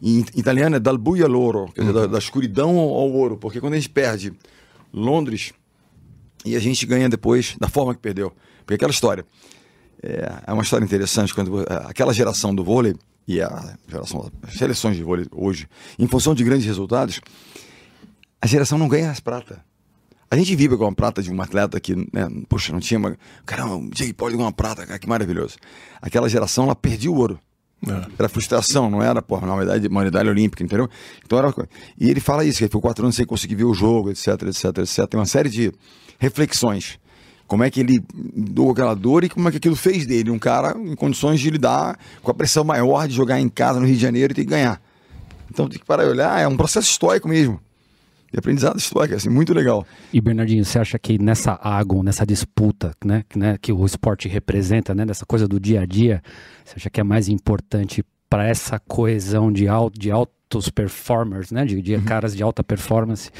E 0.00 0.20
em 0.20 0.24
italiano 0.36 0.76
é 0.76 0.78
dal 0.78 0.96
buio 0.96 1.24
all'oro, 1.24 1.72
quer 1.74 1.80
dizer, 1.80 1.92
da, 1.92 2.06
da 2.06 2.18
escuridão 2.18 2.78
ao 2.78 2.90
ao 2.90 3.10
ouro. 3.10 3.36
Porque 3.36 3.60
quando 3.60 3.72
a 3.72 3.76
gente 3.76 3.88
perde 3.88 4.32
Londres 4.92 5.52
e 6.44 6.54
a 6.54 6.60
gente 6.60 6.84
ganha 6.86 7.08
depois 7.08 7.56
da 7.58 7.68
forma 7.68 7.94
que 7.94 8.00
perdeu. 8.00 8.32
Porque 8.60 8.74
aquela 8.74 8.92
história. 8.92 9.24
É, 10.00 10.42
é 10.46 10.52
uma 10.52 10.62
história 10.62 10.84
interessante 10.84 11.34
quando 11.34 11.60
é, 11.62 11.64
aquela 11.86 12.14
geração 12.14 12.54
do 12.54 12.62
vôlei 12.62 12.94
e 13.26 13.40
a 13.42 13.76
geração 13.88 14.30
das 14.40 14.54
seleções 14.54 14.96
de 14.96 15.02
vôlei 15.02 15.26
hoje, 15.32 15.68
em 15.98 16.06
função 16.06 16.34
de 16.34 16.44
grandes 16.44 16.66
resultados, 16.66 17.20
a 18.40 18.46
geração 18.46 18.78
não 18.78 18.88
ganha 18.88 19.10
as 19.10 19.20
prata. 19.20 19.64
A 20.30 20.36
gente 20.36 20.54
vibra 20.54 20.76
com 20.76 20.86
a 20.86 20.92
prata 20.92 21.22
de 21.22 21.32
um 21.32 21.40
atleta 21.40 21.80
que, 21.80 21.96
né, 21.96 22.28
poxa, 22.48 22.72
não 22.72 22.80
tinha 22.80 22.98
uma. 22.98 23.16
Caramba, 23.46 23.76
o 23.76 23.90
Jake 23.90 24.12
Paul 24.12 24.30
ganhou 24.30 24.44
uma 24.44 24.52
prata, 24.52 24.86
cara, 24.86 24.98
que 24.98 25.08
maravilhoso. 25.08 25.56
Aquela 26.02 26.28
geração, 26.28 26.64
ela 26.64 26.76
perdia 26.76 27.10
o 27.10 27.16
ouro. 27.16 27.38
Era 28.18 28.28
frustração, 28.28 28.90
não 28.90 29.00
era, 29.00 29.22
porra, 29.22 29.46
uma 29.46 29.56
medalha, 29.56 29.88
uma 29.88 30.02
medalha 30.02 30.30
olímpica, 30.30 30.64
entendeu? 30.64 30.88
Então 31.24 31.38
era. 31.38 31.54
E 31.98 32.10
ele 32.10 32.20
fala 32.20 32.44
isso, 32.44 32.58
que 32.58 32.64
ele 32.64 32.68
ficou 32.68 32.82
quatro 32.82 33.04
anos 33.04 33.14
sem 33.14 33.24
conseguir 33.24 33.54
ver 33.54 33.64
o 33.64 33.72
jogo, 33.72 34.10
etc, 34.10 34.28
etc, 34.42 34.78
etc. 34.78 35.06
Tem 35.06 35.18
uma 35.18 35.26
série 35.26 35.48
de 35.48 35.72
reflexões. 36.18 36.98
Como 37.46 37.64
é 37.64 37.70
que 37.70 37.80
ele 37.80 38.04
doou 38.12 38.72
aquela 38.72 38.94
dor 38.94 39.24
e 39.24 39.28
como 39.28 39.48
é 39.48 39.50
que 39.50 39.56
aquilo 39.56 39.76
fez 39.76 40.04
dele 40.04 40.30
um 40.30 40.38
cara 40.38 40.76
em 40.78 40.94
condições 40.94 41.40
de 41.40 41.48
lidar 41.48 41.98
com 42.20 42.30
a 42.30 42.34
pressão 42.34 42.62
maior 42.62 43.08
de 43.08 43.14
jogar 43.14 43.40
em 43.40 43.48
casa 43.48 43.80
no 43.80 43.86
Rio 43.86 43.94
de 43.94 44.02
Janeiro 44.02 44.32
e 44.32 44.34
ter 44.34 44.44
que 44.44 44.50
ganhar. 44.50 44.82
Então 45.50 45.66
tem 45.66 45.78
que 45.78 45.86
parar 45.86 46.04
e 46.04 46.08
olhar, 46.08 46.38
é 46.38 46.46
um 46.46 46.56
processo 46.56 46.90
histórico 46.90 47.26
mesmo. 47.26 47.58
E 48.32 48.38
aprendizado 48.38 48.78
histórico, 48.78 49.16
assim, 49.16 49.28
muito 49.28 49.54
legal. 49.54 49.86
E 50.12 50.20
Bernardinho, 50.20 50.64
você 50.64 50.78
acha 50.78 50.98
que 50.98 51.18
nessa 51.18 51.58
água, 51.62 52.02
nessa 52.02 52.26
disputa, 52.26 52.92
né, 53.04 53.24
que, 53.28 53.38
né, 53.38 53.56
que 53.60 53.72
o 53.72 53.84
esporte 53.86 54.28
representa, 54.28 54.94
né, 54.94 55.06
dessa 55.06 55.24
coisa 55.24 55.48
do 55.48 55.58
dia 55.58 55.80
a 55.80 55.86
dia, 55.86 56.22
você 56.64 56.74
acha 56.76 56.90
que 56.90 57.00
é 57.00 57.04
mais 57.04 57.28
importante 57.28 58.04
para 58.28 58.46
essa 58.46 58.78
coesão 58.78 59.50
de, 59.50 59.66
al 59.66 59.88
de 59.88 60.10
altos 60.10 60.68
performers, 60.68 61.50
né, 61.50 61.64
de, 61.64 61.80
de 61.80 61.98
caras 62.02 62.36
de 62.36 62.42
alta 62.42 62.62
performance, 62.62 63.30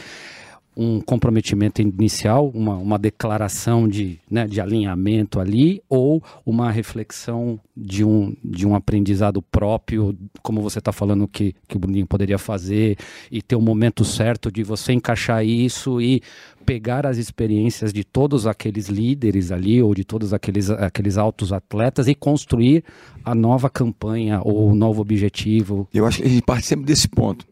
um 0.79 1.01
comprometimento 1.01 1.83
inicial, 1.83 2.49
uma, 2.55 2.77
uma 2.77 2.97
declaração 2.97 3.89
de, 3.89 4.21
né, 4.31 4.47
de 4.47 4.61
alinhamento 4.61 5.41
ali, 5.41 5.83
ou 5.89 6.23
uma 6.47 6.71
reflexão 6.71 7.59
de 7.77 8.05
um, 8.05 8.37
de 8.45 8.65
um 8.65 8.77
aprendizado 8.77 9.43
próprio, 9.43 10.17
como 10.41 10.63
você 10.63 10.79
está 10.79 10.93
falando 10.93 11.27
que, 11.27 11.53
que 11.67 11.77
o 11.77 11.81
Bruninho 11.81 12.07
poderia 12.07 12.39
fazer, 12.39 12.97
e 13.29 13.43
ter 13.43 13.57
o 13.57 13.61
momento 13.61 14.05
certo 14.05 14.53
de 14.53 14.63
você 14.63 14.93
encaixar 14.93 15.45
isso 15.45 16.01
e 16.01 16.23
pegar 16.65 17.07
as 17.07 17.17
experiências 17.17 17.93
de 17.93 18.05
todos 18.05 18.47
aqueles 18.47 18.89
líderes 18.89 19.51
ali, 19.51 19.83
ou 19.83 19.93
de 19.93 20.05
todos 20.05 20.33
aqueles, 20.33 20.71
aqueles 20.71 21.19
altos 21.19 21.53
atletas, 21.53 22.07
e 22.07 22.15
construir 22.15 22.85
a 23.25 23.35
nova 23.35 23.69
campanha 23.69 24.41
ou 24.45 24.71
o 24.71 24.75
novo 24.77 25.03
objetivo. 25.03 25.89
Eu 25.93 26.07
acho 26.07 26.19
que 26.19 26.29
a 26.29 26.31
gente 26.31 26.43
parte 26.43 26.67
sempre 26.67 26.87
desse 26.87 27.09
ponto. 27.09 27.45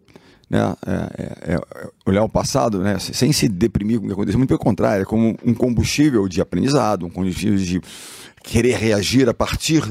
Né? 0.48 0.60
É, 0.86 1.52
é, 1.52 1.54
é 1.54 1.60
olhar 2.06 2.22
o 2.22 2.28
passado 2.28 2.78
né? 2.78 2.98
sem 2.98 3.32
se 3.32 3.48
deprimir 3.48 3.98
com 3.98 4.04
o 4.04 4.08
que 4.08 4.12
aconteceu, 4.12 4.38
muito 4.38 4.48
pelo 4.48 4.60
contrário, 4.60 5.02
é 5.02 5.04
como 5.04 5.36
um 5.44 5.54
combustível 5.54 6.28
de 6.28 6.40
aprendizado, 6.40 7.04
um 7.04 7.10
combustível 7.10 7.58
de 7.58 7.80
querer 8.42 8.76
reagir 8.76 9.28
a 9.28 9.34
partir 9.34 9.82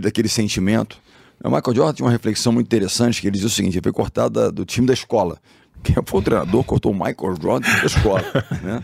daquele 0.00 0.28
sentimento. 0.28 0.96
O 1.42 1.50
Michael 1.50 1.74
Jordan 1.74 1.92
tinha 1.92 2.06
uma 2.06 2.12
reflexão 2.12 2.52
muito 2.52 2.66
interessante, 2.66 3.20
que 3.20 3.26
ele 3.26 3.34
dizia 3.34 3.48
o 3.48 3.50
seguinte, 3.50 3.74
ele 3.74 3.82
foi 3.82 3.92
cortado 3.92 4.40
da, 4.40 4.50
do 4.50 4.64
time 4.64 4.86
da 4.86 4.94
escola. 4.94 5.38
Quem 5.82 5.94
foi 6.06 6.20
o 6.20 6.22
treinador 6.22 6.64
cortou 6.64 6.92
o 6.92 6.94
Michael 6.94 7.36
Jordan 7.40 7.60
da 7.60 7.84
escola. 7.84 8.24
Né? 8.62 8.82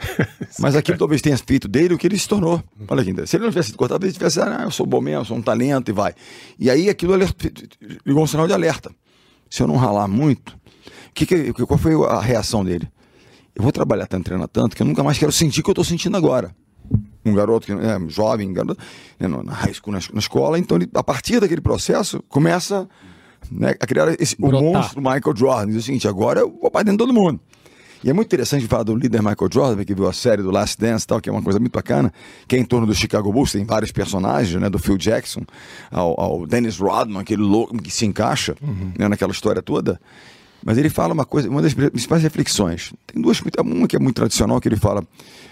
Mas 0.58 0.74
aquilo 0.74 0.98
talvez 0.98 1.22
tenha 1.22 1.36
feito 1.38 1.68
dele 1.68 1.94
o 1.94 1.98
que 1.98 2.06
ele 2.06 2.18
se 2.18 2.28
tornou. 2.28 2.62
Olha 2.88 3.02
aqui, 3.02 3.26
se 3.26 3.36
ele 3.36 3.44
não 3.44 3.50
tivesse 3.50 3.68
sido 3.68 3.78
cortado, 3.78 4.04
ele 4.04 4.12
tivesse, 4.12 4.40
ah, 4.40 4.62
eu 4.64 4.70
sou 4.70 4.86
bom 4.86 5.00
mesmo, 5.00 5.24
sou 5.24 5.36
um 5.36 5.42
talento 5.42 5.90
e 5.90 5.92
vai. 5.92 6.14
E 6.58 6.70
aí 6.70 6.88
aquilo 6.88 7.14
ligou 8.04 8.22
um 8.22 8.26
sinal 8.26 8.46
de 8.46 8.52
alerta. 8.52 8.90
Se 9.48 9.62
eu 9.62 9.66
não 9.66 9.76
ralar 9.76 10.08
muito, 10.08 10.58
que 11.14 11.26
que, 11.26 11.52
qual 11.52 11.78
foi 11.78 11.94
a 12.06 12.20
reação 12.20 12.64
dele? 12.64 12.88
Eu 13.54 13.62
vou 13.62 13.72
trabalhar 13.72 14.06
tanto, 14.06 14.24
treinar 14.24 14.48
tanto, 14.48 14.74
que 14.74 14.82
eu 14.82 14.86
nunca 14.86 15.02
mais 15.02 15.18
quero 15.18 15.32
sentir 15.32 15.60
o 15.60 15.62
que 15.62 15.70
eu 15.70 15.72
estou 15.72 15.84
sentindo 15.84 16.16
agora. 16.16 16.54
Um 17.24 17.34
garoto 17.34 17.66
que 17.66 17.72
é 17.72 18.08
jovem, 18.08 18.52
garoto, 18.52 18.80
né, 19.18 19.28
na 19.28 19.52
high 19.52 19.72
school, 19.72 19.92
na, 19.92 20.00
na 20.12 20.18
escola, 20.18 20.58
então 20.58 20.76
ele, 20.76 20.88
a 20.94 21.02
partir 21.02 21.38
daquele 21.40 21.60
processo, 21.60 22.22
começa 22.28 22.88
né, 23.50 23.74
a 23.78 23.86
criar 23.86 24.08
esse, 24.20 24.36
o 24.40 24.50
monstro 24.50 25.00
Michael 25.00 25.36
Jordan. 25.36 25.66
Diz 25.68 25.76
o 25.76 25.82
seguinte: 25.82 26.08
agora 26.08 26.40
eu 26.40 26.58
vou 26.60 26.70
para 26.70 26.84
dentro 26.84 27.06
de 27.06 27.12
todo 27.12 27.14
mundo. 27.14 27.40
E 28.04 28.10
é 28.10 28.12
muito 28.12 28.26
interessante 28.26 28.66
falar 28.66 28.82
do 28.82 28.96
líder 28.96 29.22
Michael 29.22 29.48
Jordan, 29.52 29.84
que 29.84 29.94
viu 29.94 30.08
a 30.08 30.12
série 30.12 30.42
do 30.42 30.50
Last 30.50 30.76
Dance 30.80 31.06
tal, 31.06 31.20
que 31.20 31.28
é 31.28 31.32
uma 31.32 31.42
coisa 31.42 31.60
muito 31.60 31.72
bacana, 31.72 32.12
que 32.48 32.56
é 32.56 32.58
em 32.58 32.64
torno 32.64 32.84
do 32.84 32.94
Chicago 32.94 33.32
Bulls, 33.32 33.52
tem 33.52 33.64
vários 33.64 33.92
personagens, 33.92 34.60
né? 34.60 34.68
Do 34.68 34.78
Phil 34.78 34.98
Jackson 34.98 35.42
ao, 35.88 36.20
ao 36.20 36.46
Dennis 36.46 36.78
Rodman, 36.78 37.20
aquele 37.20 37.42
louco 37.42 37.80
que 37.80 37.92
se 37.92 38.04
encaixa 38.04 38.56
né, 38.98 39.06
naquela 39.06 39.30
história 39.30 39.62
toda. 39.62 40.00
Mas 40.64 40.78
ele 40.78 40.88
fala 40.88 41.12
uma 41.12 41.24
coisa, 41.24 41.48
uma 41.48 41.60
das 41.60 41.74
principais 41.74 42.22
reflexões. 42.22 42.92
Tem 43.06 43.20
duas, 43.20 43.40
uma 43.64 43.88
que 43.88 43.96
é 43.96 43.98
muito 43.98 44.16
tradicional, 44.16 44.60
que 44.60 44.68
ele 44.68 44.76
fala: 44.76 45.04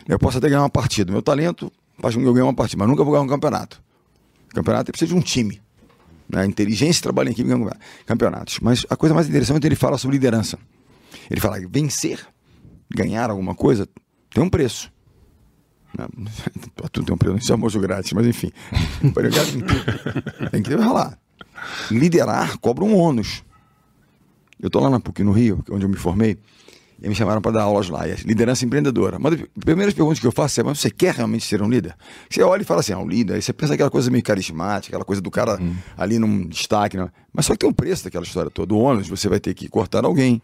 eu 0.09 0.19
posso 0.19 0.39
até 0.39 0.49
ganhar 0.49 0.63
uma 0.63 0.71
partida, 0.71 1.13
meu 1.13 1.23
talento 1.23 1.73
faz 2.01 2.15
com 2.15 2.21
que 2.21 2.27
eu 2.27 2.33
ganhe 2.33 2.45
uma 2.45 2.55
partida, 2.55 2.79
mas 2.79 2.89
nunca 2.89 3.05
vou 3.05 3.13
ganhar 3.13 3.25
um 3.25 3.29
campeonato. 3.29 3.83
Campeonato 4.49 4.91
precisa 4.91 5.13
de 5.13 5.19
um 5.19 5.21
time. 5.21 5.61
Né? 6.29 6.47
Inteligência, 6.47 7.03
trabalho 7.03 7.29
em 7.29 7.33
equipe, 7.33 7.49
ganha 7.49 7.77
campeonatos. 8.07 8.59
Mas 8.61 8.87
a 8.89 8.97
coisa 8.97 9.15
mais 9.15 9.29
interessante 9.29 9.59
é 9.59 9.61
que 9.61 9.67
ele 9.69 9.77
fala 9.77 9.99
sobre 9.99 10.17
liderança. 10.17 10.59
Ele 11.31 11.41
fala 11.41 11.61
que 11.61 11.67
vencer, 11.67 12.27
ganhar 12.89 13.31
alguma 13.31 13.55
coisa, 13.55 13.87
tem 14.31 14.43
um 14.43 14.49
preço. 14.49 14.91
Tudo 16.93 17.07
tem 17.07 17.15
um 17.15 17.19
preço, 17.19 17.35
não 17.35 17.47
é 17.49 17.53
almoço 17.53 17.81
grátis, 17.81 18.13
mas 18.13 18.27
enfim. 18.27 18.51
tem 20.51 20.63
que 20.63 20.75
ralar. 20.75 21.19
Liderar 21.91 22.59
cobra 22.59 22.85
um 22.85 22.97
ônus. 22.97 23.45
Eu 24.61 24.67
estou 24.67 24.83
lá 24.83 24.91
na 24.91 25.01
PUC, 25.01 25.23
no 25.23 25.33
Rio, 25.33 25.65
onde 25.71 25.85
eu 25.85 25.89
me 25.89 25.97
formei, 25.97 26.39
e 27.03 27.09
me 27.09 27.15
chamaram 27.15 27.41
para 27.41 27.53
dar 27.53 27.63
aulas 27.63 27.89
lá, 27.89 28.07
e 28.07 28.11
é 28.11 28.17
liderança 28.25 28.65
empreendedora. 28.65 29.17
Uma 29.17 29.31
das 29.31 29.41
primeiras 29.59 29.95
perguntas 29.95 30.19
que 30.19 30.27
eu 30.27 30.33
faço 30.33 30.61
é: 30.61 30.63
mas 30.63 30.81
você 30.81 30.91
quer 30.91 31.15
realmente 31.15 31.47
ser 31.47 31.63
um 31.63 31.69
líder? 31.69 31.95
Você 32.29 32.43
olha 32.43 32.61
e 32.61 32.65
fala 32.65 32.81
assim: 32.81 32.93
ah, 32.93 32.99
um 32.99 33.09
líder, 33.09 33.35
aí 33.35 33.43
você 33.43 33.53
pensa 33.53 33.73
aquela 33.73 33.91
coisa 33.91 34.11
meio 34.11 34.23
carismática, 34.23 34.95
aquela 34.95 35.05
coisa 35.05 35.23
do 35.23 35.31
cara 35.31 35.59
hum. 35.61 35.75
ali 35.97 36.19
num 36.19 36.47
destaque, 36.47 36.99
né? 36.99 37.09
mas 37.33 37.47
só 37.47 37.55
que 37.55 37.61
tem 37.61 37.69
um 37.69 37.73
preço 37.73 38.05
daquela 38.05 38.25
história 38.25 38.51
toda. 38.51 38.75
O 38.75 38.79
ônus, 38.79 39.09
você 39.09 39.29
vai 39.29 39.41
ter 39.41 39.55
que 39.55 39.67
cortar 39.67 40.05
alguém, 40.05 40.43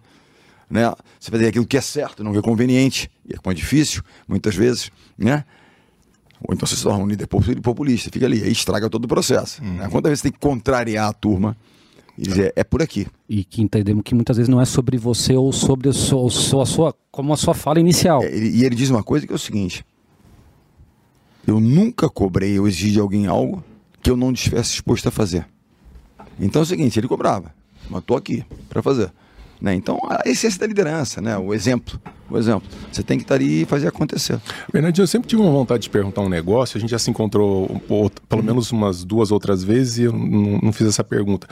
né? 0.70 0.90
Você 1.20 1.30
vai 1.30 1.40
ter 1.40 1.48
aquilo 1.48 1.66
que 1.66 1.76
é 1.76 1.80
certo, 1.82 2.24
não 2.24 2.32
que 2.32 2.38
é 2.38 2.42
conveniente, 2.42 3.10
e 3.28 3.34
é 3.34 3.38
mais 3.44 3.58
difícil, 3.58 4.02
muitas 4.26 4.54
vezes, 4.54 4.90
né? 5.18 5.44
Ou 6.40 6.54
então 6.54 6.66
você 6.66 6.76
se 6.76 6.82
torna 6.82 7.02
um 7.02 7.06
líder 7.06 7.26
populista, 7.26 8.10
fica 8.10 8.24
ali, 8.26 8.42
aí 8.42 8.52
estraga 8.52 8.88
todo 8.88 9.04
o 9.04 9.08
processo. 9.08 9.62
Hum. 9.62 9.74
Né? 9.74 9.88
Quantas 9.90 10.10
vezes 10.10 10.20
você 10.20 10.30
tem 10.30 10.32
que 10.32 10.38
contrariar 10.38 11.08
a 11.08 11.12
turma 11.12 11.56
e 12.18 12.22
dizer, 12.22 12.52
é 12.56 12.64
por 12.64 12.82
aqui. 12.82 13.06
E 13.28 13.44
que 13.44 13.62
entendemos 13.62 14.02
que 14.02 14.14
muitas 14.14 14.36
vezes 14.36 14.48
não 14.48 14.60
é 14.60 14.64
sobre 14.64 14.96
você 14.96 15.34
ou 15.34 15.52
sobre 15.52 15.88
a 15.88 15.92
sua, 15.92 16.26
a 16.62 16.66
sua 16.66 16.94
como 17.10 17.32
a 17.32 17.36
sua 17.36 17.54
fala 17.54 17.78
inicial. 17.78 18.22
É, 18.22 18.34
e 18.34 18.64
ele 18.64 18.74
diz 18.74 18.90
uma 18.90 19.02
coisa 19.02 19.26
que 19.26 19.32
é 19.32 19.36
o 19.36 19.38
seguinte: 19.38 19.84
eu 21.46 21.60
nunca 21.60 22.08
cobrei 22.08 22.58
ou 22.58 22.66
exigi 22.66 22.92
de 22.92 23.00
alguém 23.00 23.26
algo 23.26 23.62
que 24.02 24.10
eu 24.10 24.16
não 24.16 24.32
estivesse 24.32 24.72
disposto 24.72 25.08
a 25.08 25.10
fazer. 25.10 25.46
Então 26.40 26.60
é 26.60 26.64
o 26.64 26.66
seguinte, 26.66 26.98
ele 26.98 27.08
cobrava, 27.08 27.54
mas 27.90 28.00
estou 28.00 28.16
aqui 28.16 28.44
para 28.68 28.82
fazer. 28.82 29.12
Né? 29.60 29.74
Então, 29.74 29.98
a 30.08 30.28
essência 30.28 30.60
da 30.60 30.66
liderança, 30.66 31.20
né? 31.20 31.36
o 31.38 31.54
exemplo. 31.54 31.98
O 32.28 32.36
exemplo. 32.36 32.68
Você 32.92 33.02
tem 33.02 33.16
que 33.16 33.24
estar 33.24 33.36
ali 33.36 33.62
e 33.62 33.64
fazer 33.64 33.88
acontecer. 33.88 34.40
Bernardinho, 34.72 35.04
eu 35.04 35.06
sempre 35.06 35.28
tive 35.28 35.40
uma 35.40 35.50
vontade 35.50 35.84
de 35.84 35.90
perguntar 35.90 36.20
um 36.20 36.28
negócio. 36.28 36.76
A 36.76 36.80
gente 36.80 36.90
já 36.90 36.98
se 36.98 37.10
encontrou 37.10 37.80
pelo 38.28 38.42
menos 38.42 38.70
umas 38.70 39.04
duas 39.04 39.30
outras 39.30 39.64
vezes 39.64 39.98
e 39.98 40.02
eu 40.02 40.12
não, 40.12 40.58
não 40.62 40.72
fiz 40.72 40.86
essa 40.86 41.04
pergunta. 41.04 41.46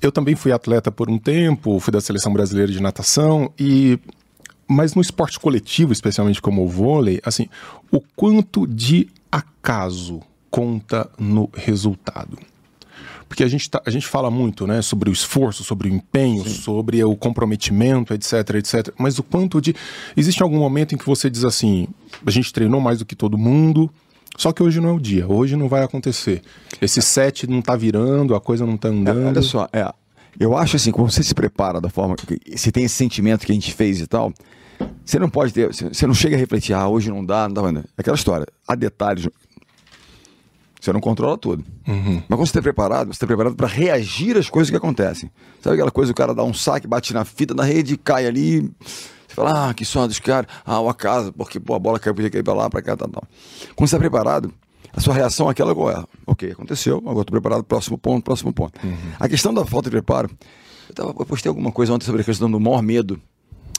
Eu 0.00 0.10
também 0.10 0.34
fui 0.34 0.52
atleta 0.52 0.90
por 0.90 1.10
um 1.10 1.18
tempo, 1.18 1.78
fui 1.78 1.92
da 1.92 2.00
seleção 2.00 2.32
brasileira 2.32 2.72
de 2.72 2.80
natação 2.80 3.52
e 3.58 3.98
mas 4.66 4.94
no 4.94 5.02
esporte 5.02 5.40
coletivo, 5.40 5.92
especialmente 5.92 6.40
como 6.40 6.62
o 6.62 6.68
vôlei, 6.68 7.20
assim, 7.24 7.48
o 7.90 8.00
quanto 8.14 8.68
de 8.68 9.08
acaso 9.30 10.20
conta 10.48 11.10
no 11.18 11.50
resultado? 11.52 12.38
Porque 13.28 13.42
a 13.42 13.48
gente, 13.48 13.68
tá, 13.68 13.82
a 13.84 13.90
gente 13.90 14.06
fala 14.06 14.30
muito 14.30 14.68
né, 14.68 14.80
sobre 14.80 15.10
o 15.10 15.12
esforço, 15.12 15.64
sobre 15.64 15.88
o 15.88 15.92
empenho, 15.92 16.44
Sim. 16.44 16.54
sobre 16.54 17.02
o 17.02 17.16
comprometimento, 17.16 18.14
etc, 18.14 18.32
etc. 18.56 18.94
Mas 18.98 19.18
o 19.18 19.22
quanto 19.22 19.60
de. 19.60 19.74
Existe 20.16 20.42
algum 20.42 20.58
momento 20.58 20.94
em 20.94 20.98
que 20.98 21.06
você 21.06 21.30
diz 21.30 21.44
assim: 21.44 21.86
a 22.26 22.30
gente 22.30 22.52
treinou 22.52 22.80
mais 22.80 22.98
do 22.98 23.04
que 23.04 23.14
todo 23.14 23.38
mundo, 23.38 23.88
só 24.36 24.52
que 24.52 24.62
hoje 24.62 24.80
não 24.80 24.90
é 24.90 24.92
o 24.92 25.00
dia, 25.00 25.26
hoje 25.28 25.56
não 25.56 25.68
vai 25.68 25.82
acontecer. 25.82 26.42
Esse 26.80 27.02
set 27.02 27.46
não 27.46 27.60
tá 27.60 27.76
virando, 27.76 28.34
a 28.34 28.40
coisa 28.40 28.64
não 28.64 28.76
tá 28.76 28.88
andando. 28.88 29.22
É, 29.22 29.26
olha 29.26 29.42
só, 29.42 29.68
é, 29.72 29.92
eu 30.38 30.56
acho 30.56 30.76
assim, 30.76 30.90
quando 30.90 31.10
você 31.10 31.22
se 31.22 31.34
prepara 31.34 31.80
da 31.80 31.88
forma 31.88 32.16
que 32.16 32.38
você 32.56 32.70
tem 32.70 32.84
esse 32.84 32.94
sentimento 32.94 33.44
que 33.44 33.52
a 33.52 33.54
gente 33.54 33.72
fez 33.72 34.00
e 34.00 34.06
tal, 34.06 34.32
você 35.04 35.18
não 35.18 35.28
pode 35.28 35.52
ter, 35.52 35.68
você 35.68 36.06
não 36.06 36.14
chega 36.14 36.36
a 36.36 36.38
refletir, 36.38 36.72
ah, 36.72 36.88
hoje 36.88 37.10
não 37.10 37.24
dá, 37.24 37.48
não 37.48 37.54
dá. 37.54 37.72
Não. 37.72 37.84
Aquela 37.96 38.16
história, 38.16 38.46
há 38.66 38.74
detalhes. 38.74 39.28
Você 40.80 40.92
não 40.94 41.00
controla 41.00 41.36
tudo. 41.36 41.62
Uhum. 41.86 42.22
Mas 42.26 42.38
quando 42.38 42.46
você 42.46 42.52
está 42.52 42.62
preparado, 42.62 43.08
você 43.08 43.12
está 43.12 43.26
preparado 43.26 43.54
para 43.54 43.66
reagir 43.66 44.38
às 44.38 44.48
coisas 44.48 44.70
que 44.70 44.76
acontecem. 44.76 45.30
Sabe 45.60 45.74
aquela 45.74 45.90
coisa, 45.90 46.10
o 46.10 46.14
cara 46.14 46.34
dá 46.34 46.42
um 46.42 46.54
saque, 46.54 46.86
bate 46.86 47.12
na 47.12 47.22
fita 47.26 47.54
da 47.54 47.64
rede, 47.64 47.98
cai 47.98 48.26
ali. 48.26 48.70
Você 49.30 49.36
fala, 49.36 49.70
ah, 49.70 49.74
que 49.74 49.84
só 49.84 50.08
dos 50.08 50.18
caras, 50.18 50.50
ah, 50.66 50.80
o 50.80 50.88
acaso, 50.88 51.32
porque 51.32 51.60
pô, 51.60 51.74
a 51.74 51.78
bola 51.78 52.00
caiu, 52.00 52.12
podia 52.12 52.28
cair 52.28 52.42
para 52.42 52.52
lá, 52.52 52.68
para 52.68 52.82
cá, 52.82 52.96
tal, 52.96 53.08
tal. 53.08 53.22
Quando 53.76 53.88
você 53.88 53.94
está 53.94 53.98
preparado, 53.98 54.52
a 54.92 55.00
sua 55.00 55.14
reação 55.14 55.46
é 55.46 55.52
aquela 55.52 55.70
agora. 55.70 56.04
Ok, 56.26 56.50
aconteceu, 56.50 56.96
agora 56.98 57.20
estou 57.20 57.40
preparado, 57.40 57.62
próximo 57.62 57.96
ponto, 57.96 58.24
próximo 58.24 58.52
ponto. 58.52 58.84
Uhum. 58.84 58.96
A 59.20 59.28
questão 59.28 59.54
da 59.54 59.64
falta 59.64 59.88
de 59.88 59.92
preparo, 59.92 60.28
eu, 60.88 60.94
tava, 60.96 61.14
eu, 61.16 61.24
postei 61.26 61.48
alguma 61.48 61.70
coisa 61.70 61.92
ontem 61.92 62.04
sobre 62.04 62.22
a 62.22 62.24
questão 62.24 62.50
do 62.50 62.58
maior 62.58 62.82
medo. 62.82 63.20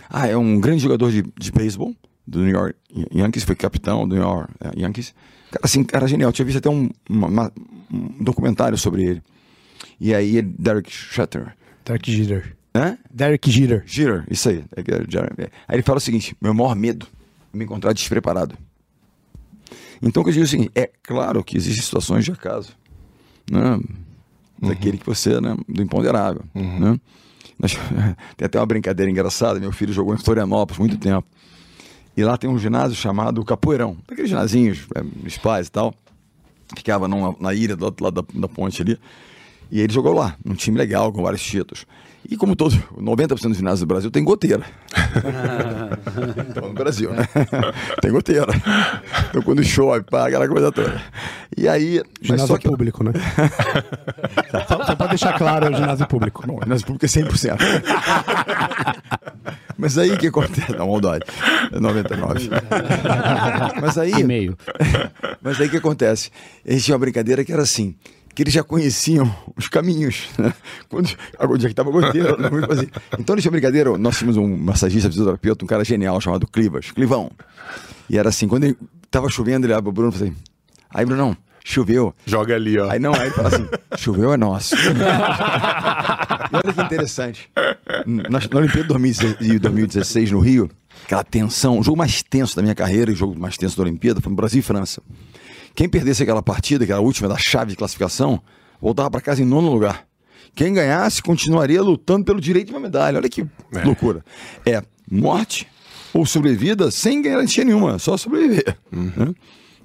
Ah, 0.10 0.26
é 0.26 0.38
um 0.38 0.58
grande 0.58 0.84
jogador 0.84 1.12
de, 1.12 1.22
de 1.22 1.52
beisebol 1.52 1.94
do 2.26 2.40
New 2.40 2.52
York 2.52 2.78
Yankees, 3.14 3.44
foi 3.44 3.56
capitão 3.56 4.08
do 4.08 4.16
New 4.16 4.24
York 4.24 4.54
é, 4.62 4.80
Yankees. 4.80 5.14
Cara, 5.52 5.66
assim, 5.66 5.84
cara 5.84 6.08
genial. 6.08 6.30
Eu 6.30 6.34
tinha 6.34 6.46
visto 6.46 6.60
até 6.60 6.70
um, 6.70 6.90
uma, 7.10 7.28
uma, 7.28 7.52
um 7.92 8.24
documentário 8.24 8.78
sobre 8.78 9.04
ele. 9.04 9.24
E 10.00 10.16
aí, 10.16 10.38
é 10.38 10.42
Derek 10.42 10.90
Shutter. 10.90 11.54
Derek 11.84 12.10
Jeter. 12.10 12.56
Hã? 12.74 12.98
Derek 13.10 13.52
Jeter. 13.52 13.84
Jeter, 13.86 14.26
isso 14.30 14.50
aí. 14.50 14.64
É 14.76 14.82
é, 14.82 15.50
aí 15.68 15.76
ele 15.76 15.84
fala 15.84 15.98
o 15.98 16.02
seguinte: 16.02 16.36
meu 16.42 16.54
maior 16.54 16.76
medo 16.76 17.08
é 17.54 17.58
me 17.58 17.66
encontrar 17.66 17.94
despreparado. 17.94 18.58
Então, 20.02 20.22
o 20.22 20.24
que 20.24 20.30
eu 20.30 20.34
digo 20.34 20.44
é 20.44 20.48
o 20.48 20.50
seguinte: 20.50 20.72
é 20.74 20.90
claro 21.04 21.44
que 21.44 21.58
existem 21.58 21.84
situações 21.84 22.26
de 22.26 22.32
acaso, 22.32 22.72
né? 23.50 23.80
Daquele 24.60 24.94
uhum. 24.94 24.98
que 25.00 25.06
você, 25.06 25.42
né? 25.42 25.56
Do 25.68 25.82
imponderável, 25.82 26.44
uhum. 26.56 26.80
né? 26.80 27.00
Nós, 27.60 27.74
tem 28.38 28.46
até 28.46 28.60
uma 28.60 28.66
brincadeira 28.66 29.12
engraçada. 29.12 29.60
Meu 29.60 29.72
filho 29.72 29.94
jogou 29.94 30.14
em 30.14 30.18
Florianópolis 30.18 30.80
muito 30.80 30.98
tempo. 30.98 31.28
E 32.16 32.24
lá 32.24 32.38
tem 32.38 32.50
um 32.50 32.58
ginásio 32.58 32.96
chamado 32.96 33.44
Capoeirão. 33.46 33.98
Aqueles 34.10 34.30
ginazinhos, 34.30 34.88
é, 34.96 35.04
os 35.26 35.38
pais 35.38 35.68
e 35.68 35.72
tal. 35.72 35.94
Ficava 36.76 37.08
numa, 37.08 37.36
na 37.40 37.54
ilha 37.54 37.76
do 37.76 37.86
outro 37.86 38.04
lado 38.04 38.22
da, 38.22 38.40
da 38.40 38.48
ponte 38.48 38.82
ali. 38.82 38.98
E 39.70 39.80
ele 39.80 39.94
jogou 39.94 40.14
lá, 40.14 40.36
num 40.44 40.56
time 40.56 40.78
legal, 40.78 41.12
com 41.14 41.22
vários 41.22 41.42
títulos. 41.42 41.86
E 42.30 42.38
como 42.38 42.56
todo, 42.56 42.76
90% 42.98 43.28
dos 43.28 43.58
ginásios 43.58 43.80
do 43.82 43.86
Brasil 43.86 44.12
tem 44.12 44.24
goteira. 44.24 44.64
então, 46.50 46.68
no 46.68 46.74
Brasil, 46.74 47.12
né? 47.12 47.28
tem 48.02 48.12
goteira. 48.12 48.48
Então 49.30 49.42
quando 49.42 49.64
chove, 49.64 50.04
pá, 50.04 50.28
aquela 50.28 50.48
coisa 50.48 50.72
toda. 50.72 51.02
E 51.58 51.68
aí. 51.68 52.02
Ginásio 52.22 52.48
só 52.48 52.58
que... 52.58 52.70
público, 52.70 53.04
né? 53.04 53.12
só, 54.68 54.86
só 54.86 54.96
pra 54.96 55.08
deixar 55.08 55.38
claro, 55.38 55.66
é 55.66 55.70
o 55.72 55.76
ginásio 55.76 56.08
público. 56.08 56.46
Não, 56.46 56.58
o 56.58 56.64
ginásio 56.64 56.86
público 56.86 57.06
é 57.06 57.10
100%. 57.10 57.58
Mas 59.78 59.98
aí 59.98 60.12
o 60.12 60.18
que 60.18 60.28
acontece? 60.28 60.72
Não, 60.74 60.88
maldade. 60.88 61.26
É 61.72 61.80
99. 61.80 62.50
Mas 63.82 63.98
aí. 63.98 64.12
E 64.12 64.24
meio. 64.24 64.56
Mas 65.42 65.60
aí 65.60 65.68
o 65.68 65.72
que 65.72 65.78
acontece? 65.78 66.30
A 66.66 66.72
gente 66.72 66.84
tinha 66.86 66.94
uma 66.96 67.00
brincadeira 67.00 67.44
que 67.44 67.52
era 67.52 67.64
assim 67.64 67.96
que 68.34 68.44
eles 68.44 68.54
já 68.54 68.64
conheciam 68.64 69.34
os 69.58 69.68
caminhos. 69.68 70.30
Né? 70.38 70.54
Quando, 70.90 71.10
onde 71.50 71.66
é 71.66 71.70
que 71.70 71.74
estava 71.74 71.92
goteiro. 71.92 72.40
Né? 72.40 72.50
Então, 73.20 73.36
deixa 73.36 73.52
brincadeira, 73.52 73.98
nós 73.98 74.18
tínhamos 74.18 74.38
um 74.38 74.58
massagista, 74.58 75.10
fisioterapeuta, 75.10 75.64
um 75.64 75.68
cara 75.68 75.84
genial 75.84 76.20
chamado 76.20 76.48
Clivas, 76.48 76.92
Clivão. 76.92 77.32
E 78.10 78.18
era 78.18 78.30
assim, 78.30 78.48
quando 78.48 78.76
estava 79.04 79.30
chovendo, 79.30 79.66
ele 79.66 79.74
abre 79.74 79.90
o 79.90 79.92
Bruno 79.92 80.10
e 80.10 80.14
falou 80.14 80.28
assim, 80.28 80.38
aí 80.90 81.06
Brunão, 81.06 81.36
choveu. 81.64 82.14
Joga 82.26 82.56
ali, 82.56 82.78
ó. 82.80 82.90
Aí 82.90 83.00
não, 83.00 83.14
aí 83.14 83.28
ele 83.28 83.32
fala 83.32 83.50
assim, 83.50 83.68
choveu 83.98 84.34
é 84.34 84.38
nosso. 84.38 84.76
e 84.76 86.56
olha 86.56 86.74
que 86.74 86.82
interessante. 86.82 87.50
Na, 88.06 88.40
na 88.40 88.60
Olimpíada 88.60 88.94
de 89.40 89.60
2016 89.60 90.32
no 90.32 90.40
Rio, 90.40 90.70
aquela 91.06 91.24
tensão, 91.24 91.80
o 91.80 91.84
jogo 91.84 91.98
mais 91.98 92.24
tenso 92.24 92.56
da 92.56 92.62
minha 92.62 92.76
carreira, 92.76 93.12
o 93.12 93.16
jogo 93.16 93.40
mais 93.40 93.58
tenso 93.58 93.78
da 93.78 93.84
Olimpíada, 93.84 94.22
foi 94.22 94.30
no 94.30 94.36
Brasil 94.36 94.60
e 94.60 94.64
França. 94.64 95.02
Quem 95.76 95.88
perdesse 95.88 96.24
aquela 96.24 96.42
partida, 96.42 96.86
que 96.86 96.92
era 96.92 97.00
a 97.00 97.04
última 97.04 97.28
da 97.28 97.38
chave 97.38 97.72
de 97.72 97.78
classificação, 97.78 98.42
voltava 98.82 99.10
para 99.10 99.22
casa 99.22 99.42
em 99.42 99.46
nono 99.46 99.72
lugar. 99.72 100.06
Quem 100.54 100.74
ganhasse 100.74 101.22
continuaria 101.22 101.82
lutando 101.82 102.26
pelo 102.26 102.42
direito 102.42 102.68
de 102.68 102.74
uma 102.74 102.80
medalha. 102.80 103.18
Olha 103.18 103.30
que 103.30 103.42
é. 103.74 103.84
loucura. 103.84 104.24
É 104.66 104.84
morte 105.10 105.68
ou 106.14 106.26
sobrevida 106.26 106.92
sem 106.92 107.22
garantia 107.22 107.64
nenhuma, 107.64 107.98
só 107.98 108.18
sobreviver. 108.18 108.78
Uhum. 108.92 109.12
Né? 109.16 109.36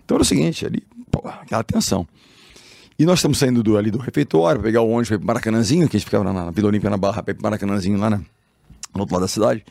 Então 0.05 0.17
era 0.17 0.23
o 0.23 0.25
seguinte, 0.25 0.67
ali, 0.67 0.83
pô, 1.11 1.27
aquela 1.27 1.63
tensão. 1.63 2.07
E 2.99 3.05
nós 3.05 3.19
estamos 3.19 3.39
saindo 3.39 3.63
do, 3.63 3.77
ali 3.77 3.91
do 3.91 3.99
refeitório 3.99 4.61
pegar 4.61 4.81
o 4.81 4.89
ônibus 4.89 5.09
para 5.09 5.19
para 5.19 5.27
Maracanãzinho, 5.27 5.89
que 5.89 5.97
a 5.97 5.99
gente 5.99 6.07
ficava 6.07 6.25
na, 6.25 6.33
na 6.33 6.51
Vila 6.51 6.69
Olímpia 6.69 6.89
na 6.89 6.97
Barra, 6.97 7.23
para 7.23 7.35
para 7.35 7.43
Maracanãzinho 7.43 7.99
lá 7.99 8.09
né, 8.09 8.21
no 8.95 9.01
outro 9.01 9.15
lado 9.15 9.23
da 9.23 9.29
cidade. 9.29 9.65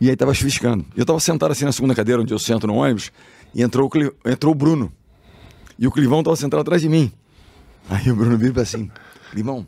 E 0.00 0.08
aí 0.08 0.16
tava 0.16 0.32
chuviscando. 0.32 0.84
Eu 0.96 1.04
tava 1.04 1.20
sentado 1.20 1.52
assim 1.52 1.66
na 1.66 1.72
segunda 1.72 1.94
cadeira, 1.94 2.22
onde 2.22 2.32
eu 2.32 2.38
sento 2.38 2.66
no 2.66 2.76
ônibus, 2.76 3.12
e 3.54 3.62
entrou, 3.62 3.90
entrou 4.24 4.52
o 4.52 4.54
Bruno. 4.54 4.90
E 5.78 5.86
o 5.86 5.90
Clivão 5.90 6.20
estava 6.20 6.36
sentado 6.36 6.60
atrás 6.60 6.80
de 6.82 6.88
mim. 6.88 7.12
Aí 7.90 8.10
o 8.10 8.16
Bruno 8.16 8.36
vira 8.38 8.62
assim: 8.62 8.90
Clivão, 9.30 9.66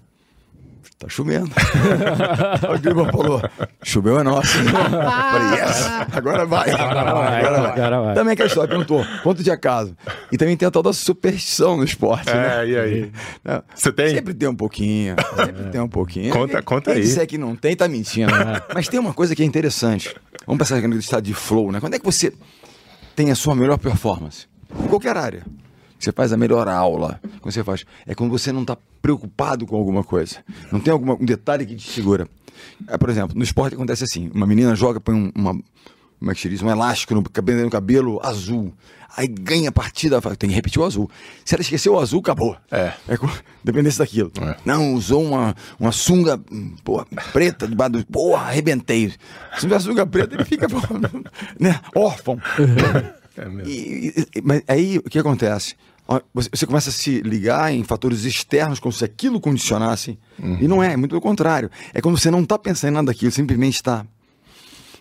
Tá 0.99 1.11
chovendo. 1.11 1.51
o 2.73 2.79
Dilma 2.79 3.13
falou, 3.13 3.43
choveu 3.83 4.19
é 4.19 4.23
nosso. 4.23 4.57
Falei, 4.65 5.61
yes, 5.61 5.87
agora 6.11 6.47
vai. 6.47 6.71
Agora 6.71 7.13
vai, 7.13 7.39
agora 7.41 7.61
vai. 7.61 7.71
agora 7.73 8.01
vai. 8.01 8.15
Também 8.15 8.33
aquela 8.33 8.47
história, 8.47 8.67
perguntou, 8.71 9.05
quanto 9.23 9.43
de 9.43 9.51
acaso? 9.51 9.95
E 10.33 10.39
também 10.39 10.57
tem 10.57 10.67
a 10.67 10.71
tal 10.71 10.83
da 10.83 10.95
superstição 10.95 11.77
no 11.77 11.85
esporte, 11.85 12.33
né? 12.33 12.65
É, 12.65 12.69
e 12.69 12.79
aí? 12.79 13.13
Né? 13.45 13.63
Você 13.75 13.93
tem? 13.93 14.09
Sempre 14.09 14.33
tem 14.33 14.49
um 14.49 14.57
pouquinho, 14.57 15.17
sempre 15.37 15.65
tem 15.71 15.81
um 15.83 15.89
pouquinho. 15.89 16.33
Conta- 16.33 16.63
conta 16.63 16.93
Quem 16.93 17.03
aí. 17.03 17.07
disser 17.07 17.27
que 17.27 17.37
não 17.37 17.55
tem, 17.55 17.77
tá 17.77 17.87
mentindo. 17.87 18.33
né? 18.33 18.63
Mas 18.75 18.89
tem 18.89 18.99
uma 18.99 19.13
coisa 19.13 19.37
que 19.37 19.43
é 19.43 19.47
interessante. 19.47 20.17
Vamos 20.47 20.59
pensar 20.61 20.79
aqui 20.79 20.87
no 20.87 20.97
estado 20.97 21.25
de 21.25 21.35
flow, 21.35 21.71
né? 21.73 21.79
Quando 21.79 21.93
é 21.93 21.99
que 21.99 22.05
você 22.07 22.33
tem 23.15 23.31
a 23.31 23.35
sua 23.35 23.55
melhor 23.55 23.77
performance? 23.77 24.47
Em 24.83 24.89
qualquer 24.89 25.15
área. 25.19 25.45
Você 25.99 26.13
faz 26.13 26.33
a 26.33 26.37
melhor 26.37 26.69
aula. 26.69 27.21
Quando 27.41 27.53
você 27.53 27.65
faz. 27.65 27.85
É 28.07 28.15
quando 28.15 28.31
você 28.31 28.53
não 28.53 28.63
está 28.63 28.77
preocupado 29.01 29.67
com 29.67 29.77
alguma 29.77 30.05
coisa. 30.05 30.37
Não 30.71 30.79
tem 30.81 30.93
algum 30.93 31.13
um 31.13 31.25
detalhe 31.25 31.65
que 31.67 31.75
te 31.77 31.91
segura. 31.91 32.29
É, 32.89 32.97
por 32.99 33.09
exemplo, 33.11 33.37
no 33.37 33.43
esporte 33.45 33.75
acontece 33.75 34.05
assim: 34.05 34.31
uma 34.35 34.47
menina 34.47 34.75
joga, 34.75 35.01
põe 35.01 35.15
um- 35.15 35.33
uma. 35.35 35.53
Como 36.19 36.31
é 36.31 36.35
que 36.35 36.41
se 36.41 36.49
diz? 36.49 36.63
Um 36.63 36.71
elástico 36.71 37.15
no 37.15 37.23
cabelo, 37.23 37.63
no 37.63 37.71
cabelo 37.71 38.21
azul. 38.23 38.73
Aí 39.17 39.27
ganha 39.29 39.69
a 39.71 39.73
partida, 39.73 40.21
tem 40.37 40.49
que 40.51 40.57
repetir 40.57 40.81
o 40.81 40.85
azul. 40.85 41.11
Se 41.45 41.55
ela 41.55 41.63
esqueceu 41.63 41.95
o 41.95 41.99
azul, 41.99 42.21
acabou. 42.21 42.57
É. 42.71 42.93
É 43.09 43.17
dependência 43.65 43.99
daquilo. 44.05 44.31
É. 44.41 44.57
Não, 44.65 44.93
usou 44.95 45.23
uma, 45.25 45.55
uma 45.81 45.93
sunga 45.93 46.39
porra, 46.85 47.07
preta 47.33 47.67
debaixo 47.67 47.93
do. 47.93 48.07
Porra, 48.07 48.43
arrebentei. 48.49 49.11
Se 49.11 49.17
não 49.53 49.59
tiver 49.61 49.81
sunga 49.81 50.07
preta, 50.07 50.35
ele 50.35 50.45
fica 50.45 50.69
porra, 50.69 50.89
né, 51.61 51.81
órfão. 51.95 52.39
É 53.37 53.45
mesmo. 53.49 53.71
E- 53.71 54.27
e- 54.37 54.43
mas 54.43 54.63
aí 54.67 54.99
o 54.99 55.03
que 55.03 55.19
acontece? 55.19 55.75
Você, 56.33 56.65
começa 56.67 56.91
a 56.91 56.93
se 56.93 57.21
ligar 57.21 57.73
em 57.73 57.83
fatores 57.83 58.25
externos, 58.25 58.79
como 58.79 58.93
se 58.93 59.05
aquilo 59.05 59.41
condicionasse. 59.41 60.17
E 60.61 60.69
não 60.69 60.81
é, 60.83 60.93
é 60.93 60.97
muito 60.97 61.11
pelo 61.11 61.21
contrário. 61.21 61.69
É 61.93 62.01
quando 62.01 62.17
você 62.17 62.31
não 62.31 62.43
está 62.43 62.57
pensando 62.57 62.91
em 62.91 62.95
nada 62.95 63.07
daquilo, 63.09 63.33
simplesmente 63.33 63.75
está 63.75 64.07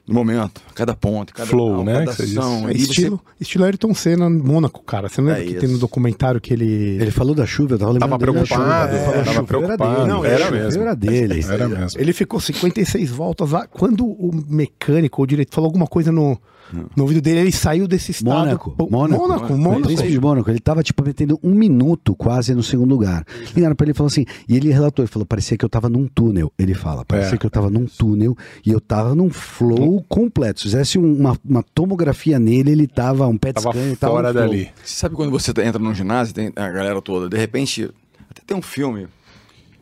no 0.08 0.14
momento, 0.16 0.62
cada 0.76 0.96
ponto, 0.96 1.34
cada, 1.34 1.48
Flow, 1.50 1.84
né, 1.84 2.00
cada 2.06 2.12
ação. 2.12 2.70
E 2.72 2.74
você- 2.78 2.84
Estilo, 2.92 3.22
estilo 3.40 3.66
Ayrton 3.66 3.94
Senna 3.94 4.28
no 4.30 4.44
Mônaco, 4.44 4.84
cara. 4.84 5.08
Você 5.10 5.22
não 5.22 5.28
lembra 5.30 5.42
É 5.44 5.46
que 5.46 5.52
isso. 5.52 5.60
tem 5.62 5.70
no 5.70 5.78
documentário 5.78 6.42
que 6.42 6.54
ele. 6.54 6.98
Ele 7.00 7.12
falou 7.12 7.36
da 7.36 7.46
chuva, 7.46 7.76
eu 7.76 7.80
tava 7.80 7.92
lembrando 7.92 8.10
Tava 8.12 8.26
dele 8.26 8.40
da 8.40 8.46
preocupado, 8.46 8.98
chuva. 8.98 9.12
É, 9.12 9.14
tava 9.20 9.34
"Chuva 9.34 9.44
preocupado." 9.48 9.96
dele. 9.96 10.08
Não, 10.08 10.26
Era 10.26 10.34
era 10.36 10.52
mesmo. 10.52 10.64
mesmo. 10.66 10.82
Era 10.84 10.96
dele. 10.96 11.46
Era 11.48 11.68
mesmo. 11.70 12.02
Ele 12.02 12.14
ficou 12.14 12.40
56 12.40 13.10
voltas 13.12 13.52
lá. 13.52 13.68
Quando 13.68 14.06
o 14.08 14.32
mecânico 14.48 15.22
ou 15.22 15.24
o 15.24 15.28
direito 15.28 15.54
falou 15.54 15.68
alguma 15.68 15.88
coisa 15.88 16.12
no, 16.12 16.40
no 16.74 17.04
ouvido 17.04 17.22
dele, 17.22 17.40
ele 17.42 17.52
saiu 17.52 17.88
desse 17.88 18.12
estado. 18.12 18.34
Mônaco, 18.34 18.72
Pô, 18.72 18.88
Mônaco, 18.90 19.22
Mônaco, 19.28 19.54
Mônaco. 19.58 19.84
príncipe 19.84 20.10
de 20.12 20.20
Mônaco, 20.20 20.50
ele 20.50 20.60
tava 20.60 20.82
tipo 20.84 21.04
metendo 21.04 21.40
um 21.44 21.54
minuto 21.54 22.16
quase 22.16 22.54
no 22.56 22.64
segundo 22.64 22.90
lugar. 22.90 23.26
Ligaram 23.56 23.76
pra 23.76 23.86
ele 23.86 23.92
e 23.92 23.94
falou 23.96 24.08
assim, 24.08 24.26
e 24.48 24.56
ele 24.56 24.70
relatou, 24.72 25.04
ele 25.04 25.12
falou, 25.12 25.26
parecia 25.26 25.58
que 25.58 25.64
eu 25.66 25.70
tava 25.70 25.90
num 25.90 26.08
túnel. 26.08 26.52
Ele 26.58 26.74
fala, 26.74 27.06
parecia 27.06 27.36
É. 27.36 27.38
que 27.38 27.46
eu 27.46 27.50
tava 27.50 27.70
num 27.70 27.86
túnel 27.86 28.36
e 28.66 28.72
eu 28.72 28.80
tava 28.82 29.14
num 29.16 29.30
flow 29.30 30.04
completo. 30.10 30.60
Se 30.62 30.64
fizesse 30.66 30.98
um- 30.98 31.16
uma, 31.16 31.38
uma 31.48 31.64
tomografia 31.64 32.40
nele, 32.40 32.72
ele 32.72 32.88
tava 32.88 33.28
um 33.28 33.38
pet 33.38 33.56
Tava 33.62 33.72
scan, 33.72 33.96
tava 33.96 34.14
fora 34.14 34.32
flow. 34.32 34.44
dali. 34.48 34.70
Você 34.84 34.96
sabe 35.00 35.16
quando 35.16 35.32
você 35.32 35.52
entra 35.64 35.80
num 35.80 35.94
ginásio, 35.94 36.34
tem 36.34 36.52
a 36.56 36.70
galera 36.70 37.02
toda, 37.02 37.30
de 37.30 37.38
repente, 37.38 37.90
até 38.30 38.42
tem 38.46 38.58
um 38.58 38.62
filme 38.62 39.08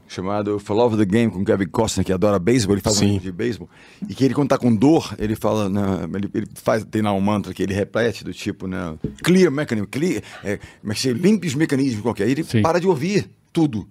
chamado 0.07 0.59
For 0.59 0.75
Love 0.75 0.95
of 0.95 1.05
the 1.05 1.09
Game 1.11 1.31
com 1.31 1.43
Kevin 1.43 1.67
Costner, 1.67 2.05
que 2.05 2.11
adora 2.13 2.37
beisebol, 2.37 2.75
ele 2.75 2.81
faz 2.81 2.97
um 2.97 2.99
Sim. 2.99 3.19
de 3.19 3.31
beisebol, 3.31 3.69
e 4.07 4.13
que 4.13 4.23
ele 4.25 4.33
quando 4.33 4.49
tá 4.49 4.57
com 4.57 4.75
dor, 4.75 5.15
ele 5.17 5.35
fala, 5.35 5.69
né, 5.69 5.81
ele, 6.15 6.29
ele 6.33 6.47
faz, 6.55 6.83
tem 6.83 7.01
lá 7.01 7.11
um 7.13 7.21
mantra 7.21 7.53
que 7.53 7.63
ele 7.63 7.73
repete 7.73 8.23
do 8.23 8.33
tipo, 8.33 8.67
né, 8.67 8.95
clear 9.23 9.51
mechanism, 9.51 9.87
clear, 9.89 10.21
é, 10.43 10.53
é 10.85 10.93
se 10.93 11.01
chama? 11.09 11.19
limpe 11.19 11.47
os 11.47 11.55
mecanismos 11.55 12.01
qualquer, 12.01 12.27
ele 12.29 12.43
Sim. 12.43 12.61
para 12.61 12.79
de 12.79 12.87
ouvir 12.87 13.29
tudo. 13.51 13.87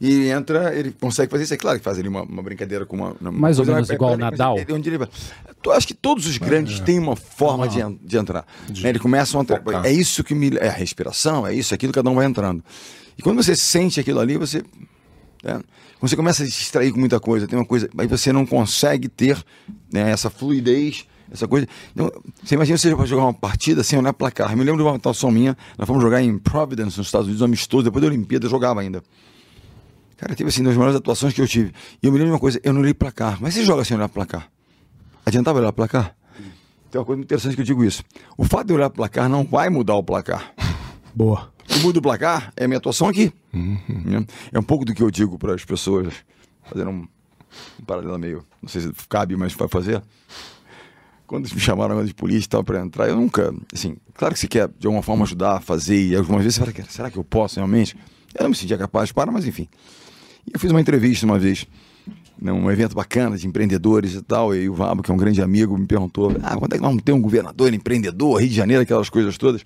E 0.00 0.10
ele 0.10 0.28
entra, 0.28 0.74
ele 0.76 0.90
consegue 1.00 1.30
fazer 1.30 1.44
isso. 1.44 1.54
É 1.54 1.56
claro 1.56 1.78
que 1.78 1.84
faz 1.84 1.98
ali 1.98 2.08
uma, 2.08 2.22
uma 2.24 2.42
brincadeira 2.42 2.84
com 2.84 2.96
uma. 2.96 3.16
uma 3.20 3.30
Mais 3.30 3.60
ou 3.60 3.64
menos 3.64 3.82
mas- 3.88 3.90
igual 3.90 4.10
o 4.14 4.18
mas- 4.18 4.30
Nadal. 4.32 4.58
ele- 4.58 4.72
onde 4.72 4.88
ele 4.90 4.98
vai. 4.98 5.08
Eu 5.64 5.72
acho 5.72 5.86
que 5.86 5.94
todos 5.94 6.26
os 6.26 6.36
grandes 6.36 6.80
têm 6.80 6.98
uma 6.98 7.14
forma 7.14 7.68
de, 7.68 7.78
de 8.02 8.16
entrar. 8.18 8.44
né? 8.82 8.88
Eles 8.90 9.00
começam 9.00 9.40
a. 9.40 9.44
Focar. 9.44 9.86
É 9.86 9.92
isso 9.92 10.24
que 10.24 10.34
me. 10.34 10.50
É 10.58 10.68
a 10.68 10.72
respiração, 10.72 11.46
é 11.46 11.54
isso, 11.54 11.72
aquilo, 11.72 11.92
cada 11.92 12.10
um 12.10 12.14
vai 12.16 12.26
entrando. 12.26 12.62
E 13.16 13.22
quando 13.22 13.42
você 13.42 13.54
sente 13.54 14.00
aquilo 14.00 14.18
ali, 14.18 14.36
você. 14.36 14.62
Né? 15.44 15.60
Quando 16.00 16.10
você 16.10 16.16
começa 16.16 16.42
a 16.42 16.46
se 16.46 16.52
distrair 16.52 16.90
com 16.90 16.98
muita 16.98 17.20
coisa, 17.20 17.46
tem 17.46 17.58
uma 17.58 17.64
coisa. 17.64 17.88
Aí 17.96 18.06
você 18.06 18.32
não 18.32 18.44
consegue 18.46 19.08
ter 19.08 19.42
né, 19.92 20.10
essa 20.10 20.30
fluidez, 20.30 21.06
essa 21.30 21.46
coisa. 21.46 21.66
Então, 21.92 22.10
você 22.42 22.54
imagina 22.54 22.78
você 22.78 22.90
jogar 23.06 23.24
uma 23.24 23.34
partida 23.34 23.84
sem 23.84 23.98
olhar 23.98 24.12
placar. 24.12 24.50
Eu 24.50 24.56
me 24.56 24.64
lembro 24.64 24.82
de 24.82 24.88
uma 24.88 24.96
atuação 24.96 25.30
minha, 25.30 25.56
nós 25.78 25.86
fomos 25.86 26.02
jogar 26.02 26.22
em 26.22 26.38
Providence, 26.38 26.98
nos 26.98 27.06
Estados 27.06 27.26
Unidos, 27.26 27.42
um 27.42 27.44
amistoso, 27.44 27.84
depois 27.84 28.02
da 28.02 28.08
Olimpíada, 28.08 28.46
eu 28.46 28.50
jogava 28.50 28.80
ainda. 28.80 29.02
Cara, 30.16 30.34
teve 30.34 30.48
assim, 30.48 30.62
das 30.62 30.74
melhores 30.74 30.96
atuações 30.96 31.34
que 31.34 31.40
eu 31.40 31.48
tive. 31.48 31.72
E 32.02 32.06
eu 32.06 32.12
me 32.12 32.18
lembro 32.18 32.30
de 32.30 32.34
uma 32.34 32.40
coisa, 32.40 32.60
eu 32.62 32.72
não 32.72 32.80
olhei 32.80 32.94
placar. 32.94 33.38
Mas 33.40 33.54
você 33.54 33.64
joga 33.64 33.84
sem 33.84 33.96
olhar 33.96 34.08
placar? 34.08 34.48
Adiantava 35.26 35.58
olhar 35.58 35.72
placar? 35.72 36.16
Tem 36.90 37.00
uma 37.00 37.04
coisa 37.04 37.22
interessante 37.22 37.56
que 37.56 37.62
eu 37.62 37.66
digo 37.66 37.84
isso. 37.84 38.04
O 38.38 38.44
fato 38.44 38.68
de 38.68 38.72
olhar 38.72 38.88
placar 38.90 39.28
não 39.28 39.44
vai 39.44 39.68
mudar 39.68 39.96
o 39.96 40.02
placar. 40.02 40.52
Boa. 41.14 41.53
Que 41.66 41.78
muda 41.80 41.98
o 41.98 42.02
placar 42.02 42.52
é 42.56 42.64
a 42.64 42.68
minha 42.68 42.78
atuação 42.78 43.08
aqui. 43.08 43.32
Né? 43.52 44.26
É 44.52 44.58
um 44.58 44.62
pouco 44.62 44.84
do 44.84 44.94
que 44.94 45.02
eu 45.02 45.10
digo 45.10 45.38
para 45.38 45.54
as 45.54 45.64
pessoas, 45.64 46.12
fazendo 46.64 46.90
um, 46.90 47.08
um 47.80 47.84
paralelo 47.84 48.18
meio, 48.18 48.44
não 48.62 48.68
sei 48.68 48.82
se 48.82 48.92
cabe, 49.08 49.36
mas 49.36 49.54
vai 49.54 49.68
fazer. 49.68 50.02
Quando 51.26 51.50
me 51.52 51.60
chamaram 51.60 52.04
de 52.04 52.12
polícia 52.12 52.46
e 52.46 52.48
tal 52.48 52.62
para 52.62 52.80
entrar, 52.80 53.08
eu 53.08 53.16
nunca, 53.16 53.54
assim, 53.72 53.96
claro 54.12 54.34
que 54.34 54.40
você 54.40 54.46
quer 54.46 54.68
de 54.78 54.86
alguma 54.86 55.02
forma 55.02 55.24
ajudar 55.24 55.60
fazer, 55.60 56.08
e 56.08 56.14
algumas 56.14 56.42
vezes 56.42 56.58
você 56.58 56.72
fala, 56.72 56.90
será 56.90 57.10
que 57.10 57.16
eu 57.16 57.24
posso 57.24 57.56
realmente? 57.56 57.96
Eu 58.34 58.42
não 58.42 58.50
me 58.50 58.56
sentia 58.56 58.76
capaz 58.76 59.10
para, 59.10 59.32
mas 59.32 59.46
enfim. 59.46 59.68
E 60.46 60.50
eu 60.52 60.60
fiz 60.60 60.70
uma 60.70 60.80
entrevista 60.80 61.24
uma 61.24 61.38
vez, 61.38 61.66
num 62.38 62.70
evento 62.70 62.94
bacana 62.94 63.38
de 63.38 63.46
empreendedores 63.46 64.14
e 64.14 64.22
tal, 64.22 64.54
e 64.54 64.68
o 64.68 64.74
Vabo, 64.74 65.02
que 65.02 65.10
é 65.10 65.14
um 65.14 65.16
grande 65.16 65.40
amigo, 65.40 65.78
me 65.78 65.86
perguntou: 65.86 66.30
ah, 66.42 66.56
quando 66.56 66.74
é 66.74 66.76
que 66.76 66.82
nós 66.82 66.90
vamos 66.90 67.02
ter 67.02 67.12
um 67.12 67.20
governador 67.20 67.72
empreendedor, 67.72 68.40
Rio 68.40 68.48
de 68.48 68.54
Janeiro, 68.54 68.82
aquelas 68.82 69.08
coisas 69.08 69.38
todas? 69.38 69.64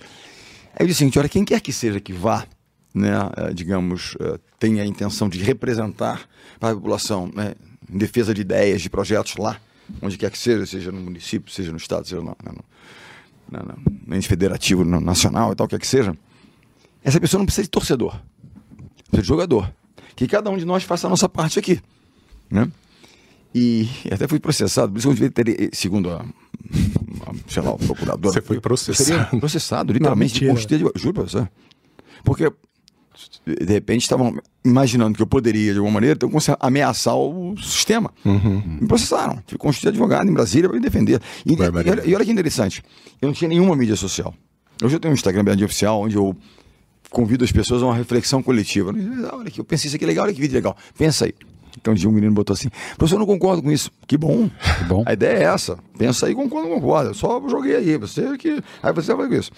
Aí 0.78 0.84
eu 0.84 0.86
disse 0.86 0.98
o 0.98 1.00
seguinte: 1.00 1.18
olha, 1.18 1.28
quem 1.28 1.44
quer 1.44 1.60
que 1.60 1.72
seja 1.72 1.98
que 1.98 2.12
vá, 2.12 2.46
né, 2.94 3.10
eh, 3.36 3.52
digamos, 3.52 4.16
eh, 4.20 4.38
tenha 4.60 4.84
a 4.84 4.86
intenção 4.86 5.28
de 5.28 5.42
representar 5.42 6.28
para 6.60 6.70
a 6.70 6.74
população 6.74 7.28
né, 7.34 7.54
em 7.92 7.98
defesa 7.98 8.32
de 8.32 8.42
ideias, 8.42 8.80
de 8.80 8.88
projetos 8.88 9.36
lá, 9.36 9.60
onde 10.00 10.16
quer 10.16 10.30
que 10.30 10.38
seja, 10.38 10.64
seja 10.64 10.92
no 10.92 11.00
município, 11.00 11.52
seja 11.52 11.72
no 11.72 11.78
estado, 11.78 12.06
seja 12.06 12.22
no, 12.22 12.36
no, 12.44 12.64
no, 13.50 13.78
no, 14.06 14.16
ente 14.16 14.28
federativo, 14.28 14.84
no 14.84 15.00
nacional 15.00 15.52
e 15.52 15.56
tal, 15.56 15.66
quer 15.66 15.80
que 15.80 15.86
seja, 15.86 16.16
essa 17.02 17.20
pessoa 17.20 17.38
não 17.38 17.46
precisa 17.46 17.64
de 17.64 17.70
torcedor, 17.70 18.16
precisa 19.10 19.22
de 19.22 19.28
jogador. 19.28 19.72
Que 20.14 20.26
cada 20.28 20.48
um 20.50 20.56
de 20.56 20.64
nós 20.64 20.84
faça 20.84 21.06
a 21.06 21.10
nossa 21.10 21.28
parte 21.28 21.58
aqui. 21.58 21.80
Né? 22.50 22.70
E 23.54 23.88
até 24.10 24.28
fui 24.28 24.38
processado, 24.38 24.92
por 24.92 24.98
isso 24.98 25.10
eu 25.10 25.30
ter, 25.30 25.70
segundo 25.72 26.10
a, 26.10 26.20
a, 26.20 27.34
sei 27.48 27.62
lá, 27.62 27.72
o 27.72 27.78
procurador. 27.78 28.32
Você 28.32 28.42
foi 28.42 28.60
processado. 28.60 29.04
seria 29.04 29.24
processado, 29.40 29.92
literalmente, 29.92 30.44
com 30.44 30.54
custeio 30.54 30.92
de, 30.92 31.00
juro 31.00 31.14
pra 31.14 31.22
você. 31.24 31.48
Porque, 32.22 32.52
de 33.46 33.72
repente, 33.72 34.02
estavam 34.02 34.38
imaginando 34.64 35.16
que 35.16 35.22
eu 35.22 35.26
poderia, 35.26 35.72
de 35.72 35.78
alguma 35.78 35.94
maneira, 35.94 36.14
então, 36.14 36.30
ameaçar 36.60 37.16
o 37.16 37.56
sistema. 37.56 38.12
Me 38.80 38.86
processaram. 38.86 39.42
Fui 39.46 39.56
constituído 39.56 39.90
advogado 39.90 40.28
em 40.28 40.32
Brasília 40.32 40.68
para 40.68 40.78
me 40.78 40.84
defender. 40.84 41.20
E, 41.46 41.54
e, 41.54 41.90
olha, 41.90 42.06
e 42.06 42.14
olha 42.14 42.24
que 42.24 42.30
interessante, 42.30 42.82
eu 43.20 43.26
não 43.26 43.32
tinha 43.32 43.48
nenhuma 43.48 43.74
mídia 43.74 43.96
social. 43.96 44.34
Hoje 44.82 44.94
eu 44.94 45.00
tenho 45.00 45.12
um 45.12 45.14
Instagram 45.14 45.42
bem 45.42 45.64
oficial, 45.64 46.02
onde 46.02 46.16
eu 46.16 46.36
convido 47.10 47.44
as 47.44 47.50
pessoas 47.50 47.82
a 47.82 47.86
uma 47.86 47.94
reflexão 47.94 48.42
coletiva. 48.42 48.92
Olha 49.32 49.48
aqui, 49.48 49.58
eu 49.58 49.64
pensei 49.64 49.88
isso 49.88 49.96
aqui 49.96 50.04
é 50.04 50.08
legal, 50.08 50.24
olha 50.26 50.34
que 50.34 50.40
vídeo 50.40 50.54
legal. 50.54 50.76
Pensa 50.96 51.24
aí. 51.24 51.34
Então 51.80 51.92
um 51.92 51.96
dia 51.96 52.08
um 52.08 52.12
menino 52.12 52.32
botou 52.32 52.54
assim, 52.54 52.68
professor, 52.96 53.16
eu 53.16 53.20
não 53.20 53.26
concordo 53.26 53.62
com 53.62 53.70
isso. 53.70 53.90
Que 54.06 54.16
bom. 54.16 54.48
Que 54.78 54.84
bom. 54.84 55.02
A 55.06 55.12
ideia 55.12 55.38
é 55.38 55.42
essa. 55.44 55.78
Pensa 55.96 56.26
aí, 56.26 56.34
concorda, 56.34 56.68
concorda. 56.68 57.10
Eu 57.10 57.14
só 57.14 57.42
joguei 57.48 57.76
aí. 57.76 57.96
Você 57.96 58.36
que. 58.36 58.62
Aí 58.82 58.92
você 58.92 59.14
vai 59.14 59.26
fazer 59.26 59.40
isso. 59.40 59.50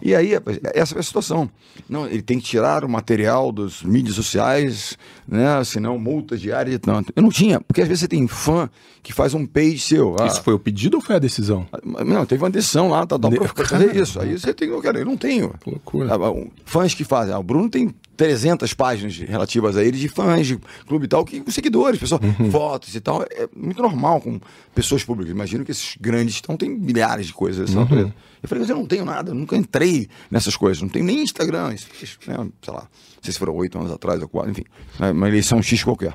E 0.00 0.14
aí, 0.14 0.32
essa 0.74 0.96
é 0.96 1.00
a 1.00 1.02
situação. 1.02 1.48
Não, 1.88 2.06
ele 2.06 2.22
tem 2.22 2.38
que 2.38 2.44
tirar 2.44 2.84
o 2.84 2.88
material 2.88 3.50
das 3.52 3.82
mídias 3.82 4.14
sociais, 4.16 4.96
né? 5.26 5.62
Senão 5.64 5.98
multa 5.98 6.36
diária 6.36 6.70
de 6.70 6.78
tanto. 6.78 7.12
Eu 7.14 7.22
não 7.22 7.30
tinha, 7.30 7.60
porque 7.60 7.80
às 7.82 7.88
vezes 7.88 8.00
você 8.00 8.08
tem 8.08 8.26
fã 8.26 8.68
que 9.02 9.12
faz 9.12 9.34
um 9.34 9.44
page 9.46 9.78
seu. 9.80 10.16
Ah, 10.20 10.26
Isso 10.26 10.42
foi 10.42 10.54
o 10.54 10.58
pedido 10.58 10.96
ou 10.96 11.00
foi 11.02 11.16
a 11.16 11.18
decisão? 11.18 11.66
não, 12.06 12.24
teve 12.26 12.42
uma 12.42 12.50
decisão 12.50 12.88
lá, 12.88 13.06
tá, 13.06 13.18
tá, 13.18 13.28
Ne- 13.30 13.38
pra 13.38 13.64
fazer 13.66 13.94
isso. 13.96 14.20
Aí 14.20 14.38
você 14.38 14.52
tem, 14.54 14.68
eu 14.68 14.80
quero, 14.80 14.98
eu 14.98 15.04
não 15.04 15.16
tenho. 15.16 15.52
Que 15.62 15.70
loucura. 15.70 16.14
Ah, 16.14 16.18
Fãs 16.64 16.94
que 16.94 17.04
fazem. 17.04 17.34
Ah, 17.34 17.38
o 17.38 17.42
Bruno 17.42 17.68
tem 17.68 17.94
300 18.22 18.72
páginas 18.74 19.16
relativas 19.18 19.76
a 19.76 19.82
ele 19.82 19.98
de 19.98 20.06
fãs, 20.08 20.46
de 20.46 20.56
clube 20.86 21.06
e 21.06 21.08
tal, 21.08 21.24
que, 21.24 21.40
com 21.40 21.50
seguidores, 21.50 21.98
pessoal, 21.98 22.20
Uhum. 22.22 22.50
fotos 22.52 22.94
e 22.94 23.00
tal. 23.00 23.22
É 23.22 23.48
muito 23.56 23.82
normal 23.82 24.20
com 24.20 24.38
pessoas 24.74 25.02
públicas. 25.02 25.32
Imagino 25.32 25.64
que 25.64 25.72
esses 25.72 25.96
grandes 26.00 26.36
estão, 26.36 26.56
tem 26.56 26.70
milhares 26.70 27.26
de 27.26 27.32
coisas 27.32 27.66
dessa 27.66 27.76
Uhum. 27.78 27.84
natureza. 27.84 28.14
Eu 28.40 28.48
falei, 28.48 28.62
mas 28.62 28.70
eu 28.70 28.76
não 28.76 28.86
tenho 28.86 29.04
nada, 29.04 29.34
nunca 29.34 29.56
entrei 29.56 30.08
nessas 30.30 30.56
coisas, 30.56 30.80
não 30.80 30.88
tenho 30.88 31.04
nem 31.04 31.20
Instagram. 31.22 31.74
Isso, 31.74 31.88
né, 32.28 32.36
sei 32.62 32.72
lá, 32.74 32.80
não 32.82 33.22
sei 33.22 33.32
se 33.32 33.38
foram 33.40 33.54
oito 33.56 33.76
anos 33.78 33.90
atrás 33.90 34.22
ou 34.22 34.28
quatro, 34.28 34.52
enfim, 34.52 34.64
né, 35.00 35.10
uma 35.10 35.28
eleição 35.28 35.60
X 35.60 35.82
qualquer. 35.82 36.14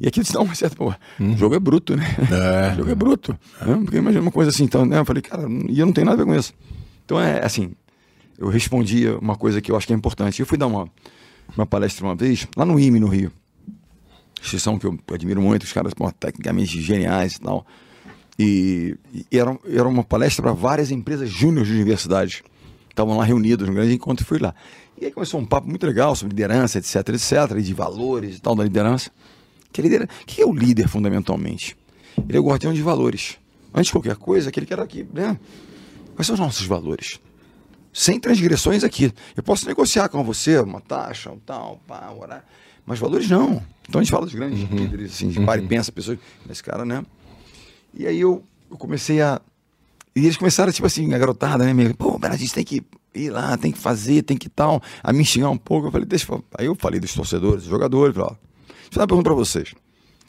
E 0.00 0.06
aquilo 0.06 0.26
dá 0.30 0.40
uma 0.40 0.54
certa. 0.54 0.76
Pô, 0.76 0.92
o 1.18 1.36
jogo 1.36 1.54
é 1.54 1.58
bruto, 1.58 1.96
né? 1.96 2.04
É. 2.30 2.72
O 2.74 2.76
jogo 2.78 2.90
é 2.90 2.94
bruto. 2.94 3.32
né? 3.66 3.80
Porque 3.84 3.96
imagina 3.96 4.20
uma 4.22 4.30
coisa 4.30 4.50
assim, 4.50 4.64
então, 4.64 4.84
né? 4.86 4.98
Eu 4.98 5.04
falei, 5.04 5.22
cara, 5.22 5.44
e 5.68 5.80
eu 5.80 5.86
não 5.86 5.92
tenho 5.94 6.04
nada 6.04 6.22
a 6.22 6.24
ver 6.24 6.30
com 6.30 6.38
isso. 6.38 6.52
Então 7.04 7.18
é 7.20 7.44
assim, 7.44 7.72
eu 8.38 8.48
respondi 8.48 9.08
uma 9.20 9.34
coisa 9.34 9.60
que 9.60 9.72
eu 9.72 9.76
acho 9.76 9.86
que 9.86 9.92
é 9.92 9.96
importante. 9.96 10.38
Eu 10.40 10.46
fui 10.46 10.56
dar 10.56 10.68
uma, 10.68 10.88
uma 11.56 11.66
palestra 11.66 12.04
uma 12.04 12.14
vez, 12.14 12.46
lá 12.56 12.64
no 12.64 12.78
IME, 12.78 13.00
no 13.00 13.08
Rio. 13.08 13.32
instituição 14.38 14.78
que 14.78 14.86
eu 14.86 14.98
admiro 15.12 15.40
muito, 15.40 15.64
os 15.64 15.72
caras 15.72 15.94
pô, 15.94 16.10
tecnicamente 16.12 16.80
geniais 16.80 17.36
e 17.36 17.40
tal. 17.40 17.66
E, 18.38 18.96
e 19.30 19.38
era, 19.38 19.58
era 19.66 19.88
uma 19.88 20.04
palestra 20.04 20.42
para 20.42 20.52
várias 20.52 20.90
empresas 20.90 21.28
júnior 21.28 21.66
de 21.66 21.72
universidades. 21.72 22.42
Estavam 22.88 23.16
lá 23.16 23.24
reunidos, 23.24 23.68
um 23.68 23.74
grande 23.74 23.94
encontro, 23.94 24.24
e 24.24 24.26
fui 24.26 24.38
lá. 24.38 24.54
E 25.00 25.06
aí 25.06 25.10
começou 25.10 25.40
um 25.40 25.44
papo 25.44 25.68
muito 25.68 25.86
legal 25.86 26.14
sobre 26.14 26.34
liderança, 26.34 26.78
etc, 26.78 26.96
etc, 27.10 27.56
e 27.58 27.62
de 27.62 27.74
valores 27.74 28.36
e 28.36 28.40
tal 28.40 28.54
da 28.54 28.64
liderança. 28.64 29.10
Que 29.72 29.82
lidera... 29.82 30.08
Que 30.26 30.42
é 30.42 30.46
o 30.46 30.52
líder, 30.52 30.88
fundamentalmente? 30.88 31.76
Ele 32.28 32.36
é 32.36 32.40
o 32.40 32.44
guardião 32.44 32.72
de 32.72 32.82
valores. 32.82 33.38
Antes 33.72 33.86
de 33.86 33.92
qualquer 33.92 34.16
coisa, 34.16 34.48
aquele 34.48 34.66
que 34.66 34.72
era 34.72 34.82
aqui, 34.82 35.06
né? 35.12 35.38
Quais 36.14 36.26
são 36.26 36.34
os 36.34 36.40
nossos 36.40 36.66
valores? 36.66 37.20
Sem 37.98 38.20
transgressões 38.20 38.84
aqui. 38.84 39.12
Eu 39.36 39.42
posso 39.42 39.66
negociar 39.66 40.08
com 40.08 40.22
você 40.22 40.56
uma 40.60 40.80
taxa, 40.80 41.32
um 41.32 41.38
tal, 41.40 41.80
pá, 41.84 42.08
orar, 42.16 42.44
mas 42.86 43.00
valores 43.00 43.28
não. 43.28 43.60
Então 43.88 44.00
a 44.00 44.04
gente 44.04 44.12
fala 44.12 44.24
dos 44.24 44.34
grandes 44.36 44.60
líderes, 44.70 45.12
assim, 45.14 45.30
de 45.30 45.40
para 45.44 45.60
e 45.60 45.66
pensa, 45.66 45.90
pessoas, 45.90 46.16
nesse 46.46 46.62
cara, 46.62 46.84
né? 46.84 47.04
E 47.92 48.06
aí 48.06 48.20
eu, 48.20 48.44
eu 48.70 48.76
comecei 48.76 49.20
a. 49.20 49.40
E 50.14 50.20
eles 50.20 50.36
começaram, 50.36 50.70
tipo 50.72 50.86
assim, 50.86 51.12
a 51.12 51.18
garotada, 51.18 51.64
né? 51.64 51.72
Meio, 51.74 51.92
Pô, 51.96 52.16
a 52.22 52.36
gente 52.36 52.54
tem 52.54 52.64
que 52.64 52.84
ir 53.16 53.30
lá, 53.30 53.56
tem 53.56 53.72
que 53.72 53.78
fazer, 53.78 54.22
tem 54.22 54.36
que 54.36 54.48
tal. 54.48 54.80
A 55.02 55.12
me 55.12 55.24
xingar 55.24 55.50
um 55.50 55.58
pouco. 55.58 55.88
Eu 55.88 55.90
falei, 55.90 56.06
deixa. 56.06 56.32
eu- 56.32 56.44
Aí 56.56 56.66
eu 56.66 56.76
falei 56.76 57.00
dos 57.00 57.12
torcedores, 57.12 57.62
dos 57.62 57.70
jogadores. 57.70 58.14
Falei, 58.14 58.30
ó, 58.30 58.34
deixa 58.34 58.78
eu 58.92 58.98
dar 58.98 59.00
uma 59.02 59.06
pergunta 59.08 59.24
pra 59.30 59.34
vocês. 59.34 59.74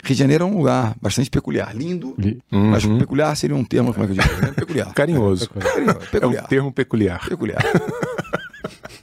Rio 0.04 0.16
de 0.16 0.20
Janeiro 0.20 0.44
é 0.46 0.48
um 0.48 0.58
lugar 0.58 0.96
bastante 1.02 1.30
peculiar. 1.30 1.76
Lindo, 1.76 2.16
mas 2.52 2.86
peculiar 2.86 3.36
seria 3.36 3.56
um 3.56 3.64
termo, 3.64 3.94
como 3.94 4.06
é 4.06 4.08
que 4.14 4.20
eu 4.20 4.24
digo? 4.24 4.54
Peculiar. 4.56 4.94
Carinhoso. 4.94 5.50
Carinhoso, 5.50 5.98
É 5.98 6.06
um 6.06 6.10
peculiar. 6.12 6.48
termo 6.48 6.72
peculiar. 6.72 7.28
Peculiar. 7.28 7.62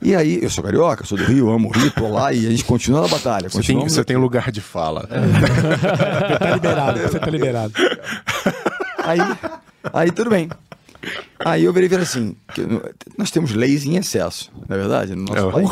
E 0.03 0.15
aí, 0.15 0.39
eu 0.43 0.49
sou 0.51 0.63
carioca, 0.63 1.05
sou 1.05 1.19
do 1.19 1.25
Rio, 1.25 1.51
amo 1.51 1.69
o 1.69 1.73
Rio, 1.73 1.91
tô 1.91 2.07
lá 2.09 2.33
e 2.33 2.47
a 2.47 2.51
gente 2.51 2.65
continua 2.65 3.01
na 3.03 3.09
batalha. 3.09 3.49
Você 3.49 3.63
tem, 3.63 3.79
você 3.79 4.05
tem 4.05 4.17
lugar 4.17 4.51
de 4.53 4.61
fala. 4.61 5.09
Tá 6.39 6.51
liberado, 6.55 6.99
você 7.01 7.19
tá 7.19 7.31
liberado. 7.31 7.73
Aí, 9.05 9.19
aí 9.93 10.11
tudo 10.13 10.31
bem. 10.31 10.49
Aí 11.45 11.65
eu 11.65 11.73
virei 11.73 11.87
e 11.87 11.91
falei 11.91 12.05
assim: 12.05 12.37
nós 13.19 13.31
temos 13.31 13.53
leis 13.53 13.85
em 13.85 13.97
excesso, 13.97 14.51
na 14.69 14.77
é 14.77 14.79
verdade, 14.79 15.15
no 15.15 15.25
nosso 15.25 15.49
É, 15.49 15.53
país. 15.53 15.71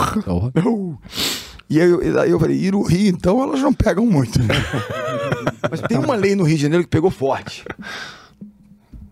E 1.69 1.81
aí, 1.81 1.89
eu- 1.91 2.21
aí 2.21 2.31
eu 2.31 2.39
falei, 2.39 2.63
e 2.63 2.71
no 2.71 2.83
Rio, 2.83 3.09
então, 3.09 3.43
elas 3.43 3.61
não 3.61 3.73
pegam 3.73 4.05
muito. 4.07 4.39
né? 5.45 5.53
Mas 5.71 5.81
tem 5.83 5.99
uma 5.99 6.15
lei 6.17 6.35
no 6.35 6.45
Rio 6.45 6.57
de 6.57 6.63
Janeiro 6.63 6.85
que 6.85 6.91
pegou 6.91 7.11
forte. 7.11 7.65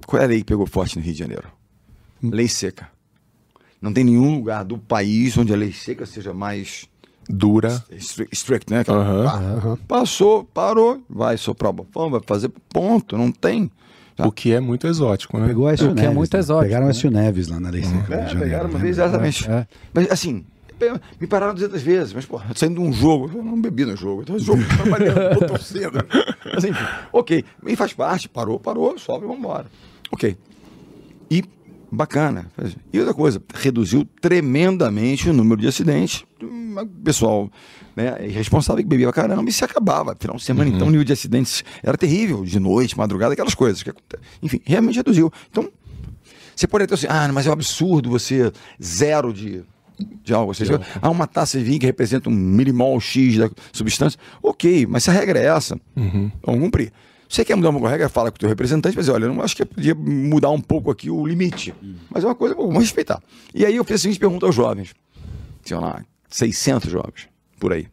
Qual 0.06 0.20
é 0.20 0.24
a 0.24 0.28
lei 0.28 0.38
que 0.38 0.44
pegou 0.44 0.66
forte 0.66 0.96
no 0.96 1.02
Rio 1.04 1.12
de 1.12 1.18
Janeiro? 1.18 1.44
Lei 2.22 2.48
seca. 2.48 2.88
Não 3.80 3.92
tem 3.92 4.04
nenhum 4.04 4.36
lugar 4.36 4.64
do 4.64 4.78
país 4.78 5.36
onde 5.36 5.52
a 5.52 5.56
lei 5.56 5.72
seca 5.72 6.06
seja 6.06 6.32
mais 6.32 6.86
Dura. 7.28 7.82
stri- 7.98 8.28
strict, 8.32 8.70
né? 8.72 8.80
Aquela- 8.80 9.02
Aham. 9.04 9.76
pá, 9.76 9.98
Passou, 9.98 10.44
parou, 10.44 11.02
vai 11.08 11.36
soprar 11.36 11.70
o 11.70 11.72
bafão, 11.72 12.10
vai 12.10 12.20
fazer 12.26 12.50
ponto, 12.68 13.16
não 13.16 13.30
tem. 13.32 13.70
Tá. 14.14 14.26
O 14.26 14.30
que 14.32 14.52
é 14.52 14.60
muito 14.60 14.86
exótico, 14.86 15.38
né? 15.38 15.46
Pegou 15.46 15.66
a 15.66 15.70
Aécio 15.70 15.86
O 15.90 15.94
que 15.94 16.00
é 16.00 16.02
Neves, 16.02 16.16
muito 16.16 16.34
né? 16.34 16.40
exótico, 16.40 16.64
Pegaram 16.64 16.82
a 16.84 16.88
né? 16.88 16.92
Aécio 16.94 17.10
Neves 17.10 17.48
lá 17.48 17.58
na 17.60 17.70
Lei 17.70 17.82
Seca. 17.82 18.14
É, 18.14 18.34
pegaram 18.34 18.68
uma 18.68 18.78
né? 18.78 18.84
vez, 18.84 18.98
exatamente. 18.98 19.50
É. 19.50 19.66
Mas 19.94 20.10
assim, 20.10 20.44
me 21.20 21.26
pararam 21.26 21.54
200 21.54 21.82
vezes, 21.82 22.12
mas, 22.12 22.24
pô, 22.24 22.40
saindo 22.54 22.80
de 22.80 22.86
um 22.86 22.92
jogo, 22.92 23.30
eu 23.34 23.42
não 23.42 23.60
bebi 23.60 23.84
no 23.84 23.96
jogo, 23.96 24.22
então 24.22 24.38
jogo 24.38 24.62
trabalhando, 24.76 25.38
tô 25.38 25.46
torcendo. 25.46 25.98
Mas 26.54 26.64
enfim, 26.64 26.84
ok, 27.12 27.44
e 27.66 27.76
faz 27.76 27.92
parte, 27.92 28.28
parou, 28.28 28.58
parou, 28.58 28.98
sobe 28.98 29.24
e 29.24 29.28
vambora. 29.28 29.66
Ok. 30.10 30.36
E 31.30 31.42
bacana. 31.90 32.50
E 32.92 32.98
outra 32.98 33.14
coisa, 33.14 33.42
reduziu 33.54 34.06
tremendamente 34.20 35.30
o 35.30 35.32
número 35.32 35.60
de 35.60 35.68
acidentes. 35.68 36.24
Pessoal 37.04 37.50
né, 37.94 38.26
irresponsável 38.26 38.82
que 38.82 38.88
bebia 38.88 39.12
pra 39.12 39.22
caramba 39.22 39.48
e 39.48 39.52
se 39.52 39.64
acabava. 39.64 40.16
Final 40.18 40.36
de 40.36 40.42
semana, 40.42 40.70
então, 40.70 40.88
o 40.88 40.90
nível 40.90 41.04
de 41.04 41.12
acidentes 41.12 41.64
era 41.82 41.96
terrível, 41.96 42.44
de 42.44 42.58
noite, 42.58 42.96
madrugada, 42.96 43.32
aquelas 43.34 43.54
coisas. 43.54 43.82
Que, 43.82 43.92
enfim, 44.42 44.60
realmente 44.64 44.96
reduziu. 44.96 45.30
Então, 45.50 45.68
você 46.54 46.66
pode 46.66 46.84
até 46.84 46.94
assim, 46.94 47.06
ah, 47.08 47.30
mas 47.32 47.46
é 47.46 47.50
um 47.50 47.52
absurdo 47.52 48.10
você 48.10 48.52
zero 48.82 49.32
de, 49.32 49.62
de 49.98 50.32
algo. 50.32 50.48
Ou 50.48 50.54
seja, 50.54 50.80
há 51.00 51.10
uma 51.10 51.26
taça 51.26 51.58
de 51.58 51.64
vinho 51.64 51.80
que 51.80 51.86
representa 51.86 52.28
um 52.28 52.32
milimol 52.32 52.98
X 53.00 53.36
da 53.36 53.50
substância. 53.72 54.18
Ok, 54.42 54.86
mas 54.86 55.04
se 55.04 55.10
a 55.10 55.12
regra 55.12 55.38
é 55.38 55.46
essa, 55.46 55.78
vamos 56.42 56.60
cumprir. 56.60 56.92
Você 57.28 57.46
quer 57.46 57.54
mudar 57.54 57.70
uma 57.70 57.88
regra, 57.88 58.10
fala 58.10 58.30
com 58.30 58.36
o 58.36 58.38
teu 58.40 58.48
representante, 58.48 58.94
mas 58.94 59.08
olha, 59.08 59.24
eu 59.24 59.32
não 59.32 59.42
acho 59.42 59.56
que 59.56 59.62
eu 59.62 59.66
podia 59.66 59.94
mudar 59.94 60.50
um 60.50 60.60
pouco 60.60 60.90
aqui 60.90 61.08
o 61.08 61.26
limite. 61.26 61.72
Mas 62.10 62.24
é 62.24 62.26
uma 62.26 62.34
coisa, 62.34 62.54
vamos 62.54 62.78
respeitar. 62.78 63.22
E 63.54 63.64
aí 63.64 63.74
eu 63.74 63.84
fiz 63.84 63.96
a 63.96 63.98
seguinte 64.00 64.20
pergunta 64.20 64.44
aos 64.44 64.54
jovens. 64.54 64.94
Tinha 65.64 65.78
lá 65.78 66.04
600 66.28 66.90
jovens, 66.90 67.28
por 67.58 67.72
aí. 67.72 67.86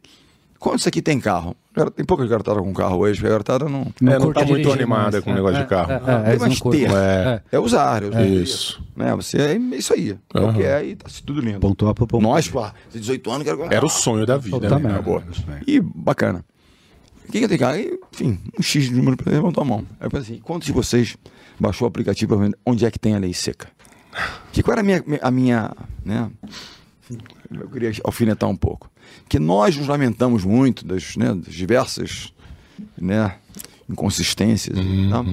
Quantos 0.59 0.85
aqui 0.85 1.01
tem 1.01 1.19
carro? 1.21 1.55
Tem 1.95 2.05
poucas 2.05 2.27
garotadas 2.27 2.61
com 2.61 2.73
carro 2.73 2.97
hoje, 2.97 3.13
porque 3.15 3.27
a 3.27 3.29
garotada 3.29 3.69
não... 3.69 3.87
Não 4.01 4.11
É, 4.11 4.19
não 4.19 4.33
tá 4.33 4.43
muito 4.43 4.69
animada 4.71 5.11
mais. 5.11 5.23
com 5.23 5.31
o 5.31 5.33
negócio 5.33 5.61
de 5.61 5.65
carro. 5.67 5.91
É, 5.93 6.31
é, 6.31 6.35
é, 6.35 6.59
curtem. 6.59 6.85
ter. 6.85 6.91
É. 6.91 7.41
É 7.53 7.59
usar, 7.59 8.03
é 8.03 8.07
usar. 8.07 8.25
Isso. 8.25 8.83
Né? 8.93 9.15
Você 9.15 9.37
é 9.37 9.55
isso 9.55 9.93
aí. 9.93 10.17
É 10.33 10.39
o 10.41 10.53
que 10.53 10.63
é 10.63 10.85
e 10.85 10.95
tá 10.97 11.09
tudo 11.25 11.39
lindo. 11.39 11.61
Pontuar 11.61 11.93
pro 11.93 12.05
ponto. 12.05 12.21
Nós, 12.21 12.49
pô, 12.49 12.69
18 12.91 13.31
anos, 13.31 13.43
quero 13.45 13.63
Era 13.73 13.85
o 13.85 13.89
sonho 13.89 14.25
da 14.25 14.35
vida, 14.37 14.59
Puta 14.59 14.79
né? 14.79 15.01
boa. 15.01 15.23
E 15.65 15.79
bacana. 15.79 16.43
Quem 17.31 17.41
que 17.41 17.47
tem 17.47 17.57
carro? 17.57 17.77
E, 17.77 17.97
Enfim, 18.13 18.39
um 18.57 18.61
X 18.61 18.85
de 18.85 18.93
número 18.93 19.15
para 19.15 19.31
levantar 19.31 19.61
a 19.61 19.65
mão. 19.65 19.85
Aí 19.99 20.07
eu 20.07 20.11
falei 20.11 20.25
assim: 20.25 20.39
quantos 20.39 20.65
de 20.65 20.73
vocês 20.73 21.15
baixou 21.57 21.85
o 21.85 21.89
aplicativo 21.89 22.35
para 22.35 22.47
ver 22.47 22.57
onde 22.65 22.85
é 22.85 22.91
que 22.91 22.99
tem 22.99 23.15
a 23.15 23.19
lei 23.19 23.33
seca? 23.33 23.69
Que 24.51 24.61
qual 24.61 24.73
era 24.73 24.81
a 24.81 24.83
minha. 24.83 25.03
A 25.21 25.31
minha 25.31 25.71
né? 26.03 26.29
Eu 27.51 27.67
queria 27.69 27.91
alfinetar 28.03 28.49
um 28.49 28.55
pouco. 28.55 28.88
Que 29.27 29.39
nós 29.39 29.75
nos 29.77 29.87
lamentamos 29.87 30.43
muito 30.43 30.85
das, 30.85 31.15
né, 31.15 31.33
das 31.33 31.53
diversas 31.53 32.33
né, 32.97 33.35
inconsistências, 33.89 34.77
tá? 35.09 35.25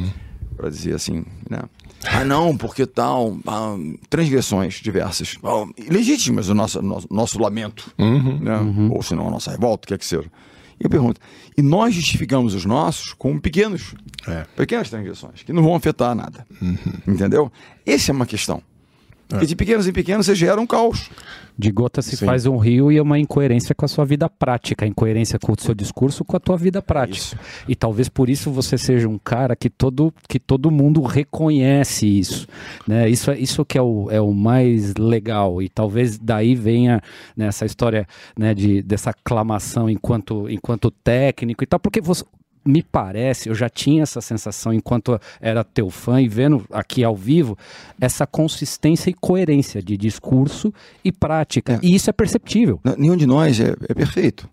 para 0.56 0.68
dizer 0.70 0.94
assim, 0.94 1.24
né? 1.48 1.60
Ah, 2.04 2.24
não, 2.24 2.56
porque 2.56 2.86
tal, 2.86 3.36
ah, 3.46 3.74
transgressões 4.08 4.74
diversas, 4.74 5.36
ah, 5.42 5.66
legítimas 5.90 6.48
o 6.48 6.54
nosso, 6.54 6.80
nosso, 6.82 7.06
nosso 7.10 7.38
lamento, 7.38 7.90
né? 7.98 8.58
ou 8.90 9.02
se 9.02 9.14
não 9.14 9.28
a 9.28 9.30
nossa 9.30 9.50
revolta, 9.50 9.84
o 9.84 9.88
que 9.88 9.94
é 9.94 9.98
que 9.98 10.04
seja. 10.06 10.30
E 10.78 10.84
eu 10.84 10.90
pergunto, 10.90 11.18
e 11.56 11.62
nós 11.62 11.94
justificamos 11.94 12.54
os 12.54 12.64
nossos 12.66 13.14
com 13.14 13.38
pequenos, 13.40 13.94
É. 14.26 14.44
pequenas 14.56 14.90
transgressões, 14.90 15.42
que 15.42 15.52
não 15.52 15.62
vão 15.62 15.74
afetar 15.74 16.14
nada, 16.14 16.46
entendeu? 17.08 17.50
Essa 17.84 18.12
é 18.12 18.14
uma 18.14 18.26
questão. 18.26 18.62
Porque 19.28 19.46
de 19.46 19.56
pequenos 19.56 19.86
em 19.86 19.92
pequenos 19.92 20.26
você 20.26 20.34
gera 20.34 20.60
um 20.60 20.66
caos. 20.66 21.10
De 21.58 21.70
gota 21.70 22.02
se 22.02 22.16
Sim. 22.16 22.26
faz 22.26 22.44
um 22.44 22.58
rio 22.58 22.92
e 22.92 22.98
é 22.98 23.02
uma 23.02 23.18
incoerência 23.18 23.74
com 23.74 23.84
a 23.84 23.88
sua 23.88 24.04
vida 24.04 24.28
prática, 24.28 24.86
incoerência 24.86 25.38
com 25.38 25.52
o 25.52 25.56
seu 25.58 25.74
discurso 25.74 26.22
com 26.22 26.36
a 26.36 26.40
tua 26.40 26.56
vida 26.56 26.82
prática. 26.82 27.16
Isso. 27.16 27.38
E 27.66 27.74
talvez 27.74 28.10
por 28.10 28.28
isso 28.28 28.50
você 28.50 28.76
seja 28.76 29.08
um 29.08 29.18
cara 29.18 29.56
que 29.56 29.70
todo, 29.70 30.12
que 30.28 30.38
todo 30.38 30.70
mundo 30.70 31.00
reconhece 31.00 32.06
isso. 32.06 32.46
Né? 32.86 33.08
Isso, 33.08 33.30
é, 33.30 33.38
isso 33.38 33.64
que 33.64 33.78
é 33.78 33.82
o, 33.82 34.08
é 34.10 34.20
o 34.20 34.34
mais 34.34 34.94
legal. 34.96 35.62
E 35.62 35.68
talvez 35.70 36.18
daí 36.18 36.54
venha 36.54 37.00
né, 37.34 37.46
essa 37.46 37.64
história 37.64 38.06
né, 38.38 38.52
de, 38.52 38.82
dessa 38.82 39.10
aclamação 39.10 39.88
enquanto, 39.88 40.50
enquanto 40.50 40.90
técnico 40.90 41.64
e 41.64 41.66
tal, 41.66 41.80
porque 41.80 42.02
você. 42.02 42.22
Me 42.66 42.82
parece, 42.82 43.48
eu 43.48 43.54
já 43.54 43.68
tinha 43.68 44.02
essa 44.02 44.20
sensação 44.20 44.72
enquanto 44.72 45.18
era 45.40 45.62
teu 45.62 45.88
fã 45.88 46.20
e 46.20 46.28
vendo 46.28 46.64
aqui 46.72 47.04
ao 47.04 47.14
vivo 47.14 47.56
essa 48.00 48.26
consistência 48.26 49.10
e 49.10 49.14
coerência 49.14 49.82
de 49.82 49.96
discurso 49.96 50.72
e 51.04 51.12
prática. 51.12 51.74
É. 51.74 51.78
E 51.82 51.94
isso 51.94 52.10
é 52.10 52.12
perceptível. 52.12 52.80
Nenhum 52.98 53.16
de 53.16 53.26
nós 53.26 53.60
é, 53.60 53.74
é 53.88 53.94
perfeito. 53.94 54.48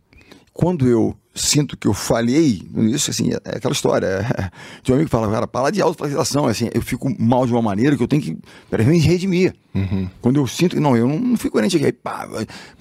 Quando 0.53 0.87
eu 0.87 1.17
sinto 1.35 1.75
que 1.75 1.87
eu 1.87 1.93
falhei, 1.93 2.61
isso 2.75 3.09
assim, 3.09 3.31
é, 3.33 3.39
é 3.43 3.57
aquela 3.57 3.73
história. 3.73 4.05
É, 4.05 4.51
de 4.83 4.91
um 4.91 4.95
amigo 4.95 5.09
que 5.09 5.11
fala, 5.11 5.31
cara, 5.31 5.47
para 5.47 5.71
de 5.71 5.81
autoflagelação. 5.81 6.45
Assim, 6.45 6.69
eu 6.73 6.81
fico 6.81 7.13
mal 7.19 7.45
de 7.45 7.51
uma 7.51 7.61
maneira 7.61 7.97
que 7.97 8.03
eu 8.03 8.07
tenho 8.07 8.21
que, 8.21 8.37
peraí, 8.69 8.85
me 8.85 8.99
redimir. 8.99 9.55
Quando 10.21 10.35
eu 10.35 10.45
sinto 10.45 10.75
que, 10.75 10.79
não, 10.79 10.95
eu 10.95 11.07
não, 11.07 11.19
não 11.19 11.37
fico 11.37 11.53
coerente 11.53 11.75
aqui, 11.75 11.85
aí, 11.85 11.91
pá, 11.91 12.29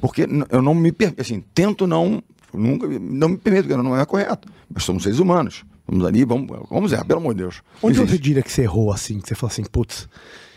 porque 0.01 0.29
eu 0.51 0.61
não 0.61 0.75
me, 0.75 0.93
assim, 1.19 1.43
tento 1.55 1.87
não, 1.87 2.23
nunca, 2.55 2.87
não 2.89 3.29
me 3.31 3.37
permito, 3.37 3.69
porque 3.69 3.83
não 3.83 3.99
é 3.99 4.05
correto. 4.05 4.49
Mas 4.73 4.85
somos 4.85 5.03
seres 5.03 5.19
humanos. 5.19 5.65
Vamos 5.87 6.07
ali, 6.07 6.25
vamos, 6.25 6.49
vamos 6.71 6.93
errar, 6.93 7.05
pelo 7.05 7.21
amor 7.21 7.35
de 7.35 7.41
Deus. 7.43 7.63
Onde 7.83 7.97
Existe. 7.99 8.13
você 8.13 8.19
diria 8.19 8.43
que 8.43 8.53
você 8.53 8.63
errou 8.63 8.93
assim? 8.93 9.19
Que 9.21 9.29
você 9.29 9.35
falou 9.35 9.51
assim, 9.51 9.65
putz, 9.65 10.09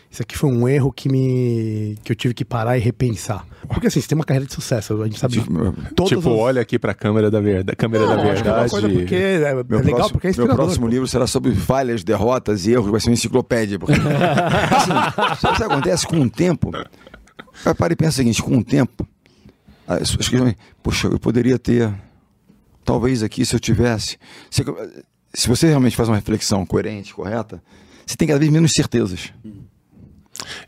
isso 0.08 0.22
aqui 0.22 0.38
foi 0.38 0.48
um 0.50 0.68
erro 0.68 0.92
que 0.92 1.08
me. 1.08 1.98
que 2.04 2.12
eu 2.12 2.16
tive 2.16 2.32
que 2.32 2.44
parar 2.44 2.78
e 2.78 2.80
repensar. 2.80 3.44
Porque 3.68 3.88
assim, 3.88 4.00
você 4.00 4.06
tem 4.06 4.16
uma 4.16 4.24
carreira 4.24 4.46
de 4.46 4.54
sucesso, 4.54 5.02
a 5.02 5.04
gente 5.06 5.18
sabe. 5.18 5.34
Tipo, 5.34 5.52
todas 5.96 6.10
tipo, 6.10 6.20
as- 6.32 6.38
olha 6.38 6.62
aqui 6.62 6.78
pra 6.78 6.94
câmera 6.94 7.28
da 7.30 7.40
verdade. 7.40 7.76
Câmera 7.76 8.06
da 8.06 8.16
Não, 8.16 8.30
acho 8.30 8.42
que 8.42 8.48
é 8.48 8.52
uma 8.52 8.60
verdade. 8.60 8.70
coisa 8.70 8.88
porque 8.88 9.14
é, 9.16 9.34
é 9.42 9.54
Meu, 9.54 9.64
legal, 9.80 9.84
próximo, 9.96 10.10
porque 10.12 10.28
é 10.28 10.32
meu 10.36 10.54
próximo 10.54 10.86
livro 10.86 11.08
será 11.08 11.26
sobre 11.26 11.52
falhas, 11.54 12.04
derrotas 12.04 12.64
e 12.66 12.72
erros, 12.72 12.88
vai 12.88 13.00
ser 13.00 13.08
uma 13.10 13.14
enciclopédia. 13.14 13.78
Porque, 13.80 13.94
assim, 13.98 15.40
sabe, 15.40 15.54
o 15.54 15.56
que 15.56 15.62
acontece 15.64 16.06
com 16.06 16.20
o 16.20 16.30
tempo? 16.30 16.70
Vai 17.64 17.74
para 17.74 17.92
e 17.92 17.96
pensa 17.96 18.10
o 18.10 18.14
seguinte, 18.14 18.40
com 18.42 18.56
o 18.58 18.64
tempo, 18.64 19.06
poxa, 20.82 21.08
eu 21.08 21.18
poderia 21.18 21.58
ter, 21.58 21.92
talvez 22.84 23.22
aqui, 23.22 23.44
se 23.46 23.54
eu 23.54 23.60
tivesse. 23.60 24.18
Se, 24.50 24.64
se 25.32 25.48
você 25.48 25.68
realmente 25.68 25.96
faz 25.96 26.08
uma 26.08 26.16
reflexão 26.16 26.64
coerente, 26.66 27.14
correta, 27.14 27.62
você 28.04 28.16
tem 28.16 28.28
cada 28.28 28.40
vez 28.40 28.50
menos 28.50 28.72
certezas. 28.72 29.32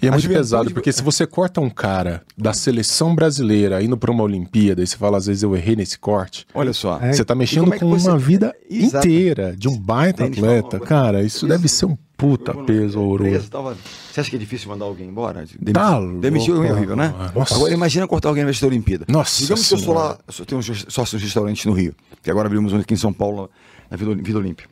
E 0.03 0.07
é 0.07 0.09
A 0.09 0.13
muito 0.13 0.23
juventude- 0.23 0.29
pesado, 0.47 0.71
porque 0.73 0.93
se 0.93 1.03
você 1.03 1.27
corta 1.27 1.61
um 1.61 1.71
cara 1.71 2.23
da 2.37 2.53
seleção 2.53 3.15
brasileira 3.15 3.83
indo 3.83 3.97
pra 3.97 4.11
uma 4.11 4.23
Olimpíada 4.25 4.83
e 4.83 4.87
você 4.87 4.97
fala, 4.97 5.19
às 5.19 5.27
vezes 5.27 5.43
eu 5.43 5.55
errei 5.57 5.77
nesse 5.77 5.99
corte, 5.99 6.47
Olha 6.55 6.73
só. 6.73 6.99
É. 7.01 7.13
você 7.13 7.25
tá 7.25 7.35
mexendo 7.35 7.73
é 7.75 7.79
com 7.79 7.89
você- 7.91 8.09
uma 8.09 8.19
vida 8.19 8.55
Exato. 8.71 9.07
inteira 9.07 9.55
de 9.57 9.69
um 9.69 9.77
baita 9.79 10.25
atleta. 10.25 10.79
Cara, 10.81 11.23
isso 11.23 11.47
deve 11.47 11.69
ser 11.69 11.87
um 11.87 11.97
puta 12.17 12.51
Eu, 12.53 12.65
peso 12.65 13.01
horroroso. 13.01 13.49
tava- 13.49 13.77
Você 14.11 14.21
acha 14.21 14.29
que 14.31 14.35
é 14.35 14.39
difícil 14.41 14.69
mandar 14.69 14.87
alguém 14.87 15.07
embora? 15.09 15.45
Demitir, 15.61 15.73
Tá 15.73 16.01
demitir 16.21 16.53
é 16.55 16.59
horrível, 16.73 16.97
né? 16.97 17.15
nossa. 17.35 17.55
Agora 17.55 17.73
imagina 17.73 18.09
cortar 18.09 18.29
alguém 18.31 18.45
da 18.45 18.67
Olimpíada. 18.67 19.05
Nossa 19.09 19.41
Digamos 19.41 19.69
que 19.69 19.75
eu 19.75 19.79
sou 19.79 19.95
Senhora. 19.95 20.09
lá, 20.15 20.19
eu 20.39 20.45
tenho 20.45 20.59
uns 20.59 20.85
sócios 20.89 21.21
de 21.21 21.27
restaurante 21.27 21.65
no 21.69 21.73
Rio, 21.73 21.95
que 22.21 22.29
agora 22.31 22.47
abrimos 22.49 22.73
um 22.73 22.79
aqui 22.79 22.95
em 22.95 22.97
São 22.97 23.13
Paulo, 23.13 23.49
na 23.89 23.97
Vila, 23.97 24.17
Vila 24.17 24.41
Olímpia. 24.41 24.67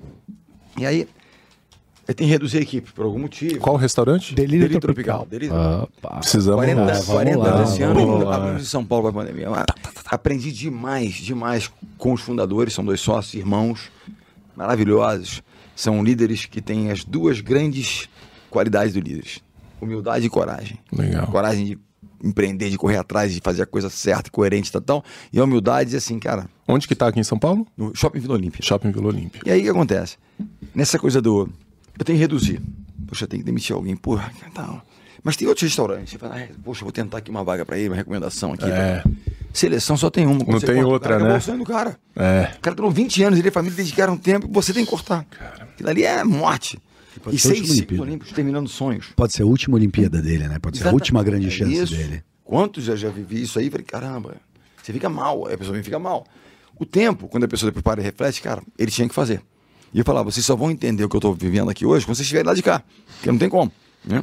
E 0.77 0.85
aí, 0.85 1.07
eu 2.09 2.15
tenho 2.15 2.29
que 2.29 2.33
reduzir 2.33 2.59
a 2.59 2.61
equipe, 2.61 2.93
por 2.93 3.05
algum 3.05 3.19
motivo. 3.19 3.59
Qual 3.59 3.77
restaurante? 3.77 4.35
Delírio, 4.35 4.61
Delírio 4.61 4.81
tropical. 4.81 5.27
tropical. 5.27 5.39
Delírio. 5.57 5.83
Opa. 5.83 6.19
Precisamos 6.19 6.57
40, 6.57 6.81
lá. 6.81 6.93
vamos 6.93 7.07
40 7.07 7.39
lá, 7.39 7.63
desse 7.63 7.83
ano, 7.83 8.19
lá. 8.25 8.37
abrimos 8.37 8.63
em 8.63 8.67
São 8.67 8.85
Paulo 8.85 9.11
para 9.13 9.23
a 9.23 9.25
pandemia. 9.27 9.51
Mas 9.51 9.65
Aprendi 10.07 10.53
demais, 10.53 11.15
demais 11.15 11.71
com 11.99 12.13
os 12.13 12.21
fundadores, 12.21 12.73
são 12.75 12.85
dois 12.85 13.01
sócios, 13.01 13.35
irmãos 13.35 13.91
maravilhosos. 14.57 15.43
São 15.75 16.03
líderes 16.03 16.47
que 16.47 16.61
têm 16.63 16.91
as 16.91 17.05
duas 17.05 17.41
grandes 17.41 18.09
qualidades 18.49 18.95
do 18.95 19.01
líderes: 19.01 19.41
humildade 19.81 20.27
e 20.27 20.31
coragem. 20.31 20.79
Legal. 20.93 21.27
Coragem 21.27 21.65
de 21.67 21.79
empreender, 22.25 22.71
de 22.71 22.79
correr 22.79 22.97
atrás, 22.97 23.33
de 23.35 23.41
fazer 23.43 23.63
a 23.63 23.67
coisa 23.67 23.91
certa 23.91 24.31
coerente 24.31 24.71
e 24.71 24.73
tal, 24.73 24.81
tal. 24.81 25.05
E 25.33 25.39
a 25.39 25.45
humildade, 25.45 25.95
assim, 25.95 26.19
cara, 26.19 26.49
Onde 26.67 26.89
que 26.89 26.95
tá 26.95 27.09
aqui 27.09 27.21
em 27.21 27.25
São 27.25 27.39
Paulo? 27.39 27.67
no 27.77 27.95
Shopping 27.95 28.19
Vila 28.21 28.35
Olímpia. 28.35 28.61
Shopping 28.63 28.91
Vila 28.91 29.09
Olímpia. 29.09 29.41
E 29.45 29.51
aí 29.51 29.61
o 29.61 29.65
que 29.65 29.69
acontece? 29.69 30.17
Nessa 30.75 30.99
coisa 30.99 31.21
do. 31.21 31.49
Eu 31.99 32.05
tenho 32.05 32.17
que 32.19 32.21
reduzir. 32.23 32.61
Poxa, 33.07 33.27
tenho 33.27 33.43
que 33.43 33.47
demitir 33.47 33.75
alguém, 33.75 33.97
porra, 33.97 34.31
tal. 34.55 34.83
Mas 35.23 35.37
tem 35.37 35.47
outros 35.49 35.63
restaurantes. 35.65 36.11
Você 36.13 36.19
fala, 36.19 36.37
"Ah, 36.39 36.47
poxa, 36.65 36.85
vou 36.85 36.93
tentar 36.93 37.19
aqui 37.19 37.31
uma 37.31 37.43
vaga 37.43 37.65
pra 37.65 37.77
ele, 37.79 37.89
uma 37.89 37.97
recomendação 37.97 38.53
aqui. 38.53 38.65
É. 38.65 39.03
Seleção 39.53 39.97
só 39.97 40.11
tem 40.11 40.27
uma. 40.27 40.45
Quando 40.45 40.53
Não 40.53 40.61
tem 40.61 40.85
outra, 40.85 41.19
cara, 41.19 41.33
né? 41.33 41.39
o 41.39 41.41
sonho 41.41 41.59
do 41.59 41.65
cara. 41.65 41.99
É. 42.15 42.53
O 42.57 42.61
cara 42.61 42.77
durou 42.77 42.91
20 42.91 43.23
anos, 43.23 43.39
ele 43.39 43.49
e 43.49 43.51
a 43.51 43.53
família 43.53 43.77
dedicaram 43.77 44.13
um 44.13 44.19
tempo 44.19 44.49
você 44.53 44.73
tem 44.73 44.85
que 44.85 44.91
cortar. 44.91 45.25
Aquilo 45.73 45.89
ali 45.89 46.05
é 46.05 46.23
morte. 46.23 46.79
pode 47.25 47.35
E 47.35 47.39
seis 47.39 47.67
ciclos 47.71 47.99
olímpicos 48.01 48.33
terminando 48.35 48.69
sonhos. 48.69 49.07
Pode 49.17 49.33
ser 49.33 49.43
a 49.43 49.47
última 49.47 49.77
Olimpíada 49.77 50.21
dele, 50.21 50.47
né? 50.47 50.59
Pode 50.59 50.77
ser 50.79 50.89
a 50.89 50.93
última 50.93 51.23
grande 51.25 51.47
É 51.47 51.51
chance 51.51 51.73
isso. 51.75 51.97
dele. 51.97 52.23
Quantos 52.45 52.85
já, 52.85 52.95
já 52.95 53.09
vivi 53.09 53.43
isso 53.43 53.59
aí? 53.59 53.71
Falei, 53.71 53.85
caramba, 53.87 54.37
você 54.81 54.93
fica 54.93 55.09
mal, 55.09 55.47
aí 55.49 55.55
a 55.55 55.59
pessoa 55.59 55.83
fica 55.83 55.99
mal. 55.99 56.25
O 56.79 56.85
tempo, 56.85 57.27
quando 57.27 57.45
a 57.45 57.49
pessoa 57.49 57.71
depois 57.73 57.83
para 57.83 58.01
e 58.01 58.05
reflete, 58.05 58.43
cara, 58.43 58.63
ele 58.79 58.91
tinha 58.91 59.09
que 59.09 59.15
fazer. 59.15 59.41
E 59.95 59.99
eu 59.99 60.05
falava, 60.05 60.31
vocês 60.31 60.45
só 60.45 60.55
vão 60.57 60.71
entender 60.71 61.05
o 61.05 61.09
que 61.09 61.17
eu 61.17 61.19
estou 61.19 61.35
vivendo 61.35 61.71
aqui 61.71 61.87
hoje 61.87 62.05
quando 62.05 62.17
vocês 62.17 62.27
estiverem 62.27 62.47
lá 62.49 62.55
de 62.55 62.63
cá, 62.63 62.83
porque 63.17 63.31
não 63.31 63.39
tem 63.39 63.49
como. 63.49 63.73
Né? 64.05 64.23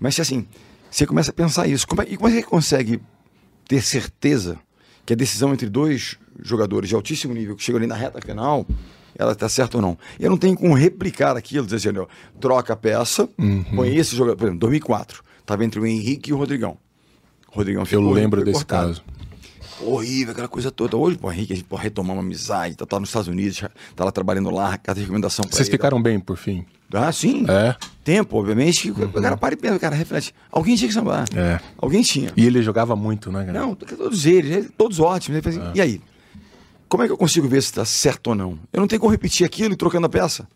Mas 0.00 0.18
assim, 0.18 0.46
você 0.90 1.06
começa 1.06 1.30
a 1.30 1.34
pensar 1.34 1.66
isso, 1.68 1.86
como 1.86 2.02
é, 2.02 2.06
e 2.08 2.16
como 2.16 2.28
é 2.28 2.32
que 2.32 2.38
você 2.42 2.46
consegue 2.46 3.00
ter 3.68 3.82
certeza 3.82 4.58
que 5.04 5.12
a 5.12 5.16
decisão 5.16 5.52
entre 5.52 5.68
dois 5.68 6.16
jogadores 6.42 6.88
de 6.88 6.94
altíssimo 6.94 7.34
nível 7.34 7.54
que 7.56 7.62
chegam 7.62 7.78
ali 7.78 7.86
na 7.86 7.94
reta 7.94 8.20
final, 8.20 8.66
ela 9.18 9.32
está 9.32 9.48
certa 9.48 9.76
ou 9.78 9.82
não? 9.82 9.98
Eu 10.18 10.30
não 10.30 10.36
tenho 10.38 10.56
como 10.56 10.74
replicar 10.74 11.36
aquilo, 11.36 11.66
dizer 11.66 11.88
assim, 11.90 12.06
troca 12.40 12.72
a 12.72 12.76
peça, 12.76 13.28
Uhum. 13.38 13.62
põe 13.76 13.94
esse 13.96 14.16
jogador, 14.16 14.36
por 14.36 14.44
exemplo, 14.44 14.60
2004, 14.60 15.22
estava 15.40 15.64
entre 15.64 15.78
o 15.80 15.86
Henrique 15.86 16.30
e 16.30 16.32
o 16.32 16.36
Rodrigão. 16.36 16.78
O 17.52 17.56
Rodrigão 17.56 17.82
Eu 17.82 17.86
ficou, 17.86 18.12
lembro 18.12 18.40
foi 18.40 18.46
desse 18.46 18.64
cortado. 18.64 18.88
caso. 18.88 19.02
Horrível, 19.80 20.32
aquela 20.32 20.48
coisa 20.48 20.70
toda. 20.70 20.96
Hoje, 20.96 21.16
pô, 21.18 21.30
Henrique, 21.32 21.52
a 21.52 21.56
gente 21.56 21.64
pode 21.66 21.82
retomar 21.82 22.14
uma 22.16 22.22
amizade, 22.22 22.76
tá, 22.76 22.86
tá 22.86 23.00
nos 23.00 23.08
Estados 23.08 23.28
Unidos, 23.28 23.56
já 23.56 23.70
tá 23.96 24.04
lá 24.04 24.12
trabalhando 24.12 24.50
lá, 24.50 24.76
cada 24.78 25.00
recomendação 25.00 25.44
pra 25.44 25.56
Vocês 25.56 25.68
ele. 25.68 25.76
ficaram 25.76 26.00
bem, 26.00 26.20
por 26.20 26.36
fim? 26.36 26.64
Ah, 26.92 27.10
sim. 27.10 27.46
É. 27.48 27.74
Tempo, 28.04 28.36
obviamente. 28.38 28.92
que 28.92 29.02
O 29.02 29.08
cara 29.12 29.36
para 29.36 29.54
e 29.54 29.56
pensa, 29.56 29.78
cara, 29.78 29.96
reflete. 29.96 30.34
Alguém 30.50 30.76
tinha 30.76 30.88
que 30.88 30.94
sambar. 30.94 31.24
É. 31.34 31.58
Alguém 31.78 32.02
tinha. 32.02 32.32
E 32.36 32.46
ele 32.46 32.62
jogava 32.62 32.94
muito, 32.94 33.32
né, 33.32 33.46
cara? 33.46 33.58
Não, 33.60 33.74
todos 33.74 34.26
eles, 34.26 34.70
todos 34.76 35.00
ótimos. 35.00 35.44
Assim, 35.46 35.60
E 35.74 35.80
aí? 35.80 36.00
Como 36.88 37.02
é 37.02 37.06
que 37.06 37.12
eu 37.12 37.16
consigo 37.16 37.48
ver 37.48 37.62
se 37.62 37.68
está 37.68 37.84
certo 37.86 38.26
ou 38.28 38.34
não? 38.34 38.58
Eu 38.70 38.80
não 38.80 38.86
tenho 38.86 39.00
como 39.00 39.10
repetir 39.10 39.46
aquilo 39.46 39.72
e 39.72 39.76
trocando 39.76 40.06
a 40.06 40.10
peça. 40.10 40.46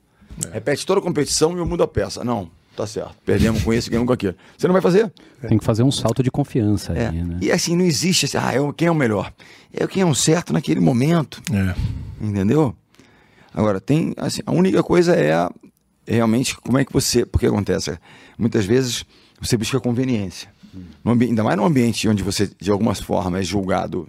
Repete 0.53 0.85
toda 0.85 1.01
a 1.01 1.03
competição 1.03 1.55
e 1.57 1.59
eu 1.59 1.65
mudo 1.65 1.83
a 1.83 1.89
peça. 1.89 2.23
Não, 2.23 2.51
tá 2.77 2.87
certo. 2.87 3.15
Perdemos 3.25 3.63
com 3.63 3.73
esse, 3.73 3.89
ganhamos 3.91 4.07
com 4.07 4.13
aquele. 4.13 4.37
Você 4.57 4.67
não 4.67 4.73
vai 4.73 4.83
fazer? 4.83 5.13
Tem 5.49 5.59
que 5.59 5.65
fazer 5.65 5.83
um 5.83 5.91
salto 5.91 6.23
de 6.23 6.31
confiança 6.31 6.93
É. 6.93 7.09
aí, 7.09 7.23
né? 7.23 7.39
E 7.41 7.51
assim, 7.51 7.77
não 7.77 7.85
existe 7.85 8.27
assim, 8.27 8.37
ah, 8.39 8.53
é 8.53 8.61
o- 8.61 8.73
quem 8.73 8.89
é 8.89 8.91
o 8.91 8.95
melhor? 8.95 9.33
É 9.73 9.87
quem 9.87 10.03
é 10.03 10.07
o 10.07 10.15
certo 10.15 10.53
naquele 10.53 10.81
momento. 10.81 11.43
É. 11.53 11.75
Entendeu? 12.25 12.75
Agora, 13.55 13.81
tem, 13.81 14.13
assim, 14.17 14.41
a 14.47 14.53
única 14.53 14.83
coisa 14.83 15.15
é 15.17 15.49
é 16.09 16.15
realmente 16.15 16.57
como 16.59 16.79
é 16.79 16.85
que 16.85 16.93
você. 16.93 17.27
Porque 17.27 17.47
acontece, 17.47 17.99
muitas 18.39 18.65
vezes 18.65 19.05
você 19.41 19.57
busca 19.57 19.81
conveniência. 19.81 20.49
No 21.03 21.13
ambi- 21.13 21.27
ainda 21.27 21.43
mais 21.43 21.57
num 21.57 21.65
ambiente 21.65 22.07
onde 22.09 22.23
você, 22.23 22.49
de 22.61 22.71
alguma 22.71 22.95
forma, 22.95 23.39
é 23.41 23.43
julgado 23.43 24.09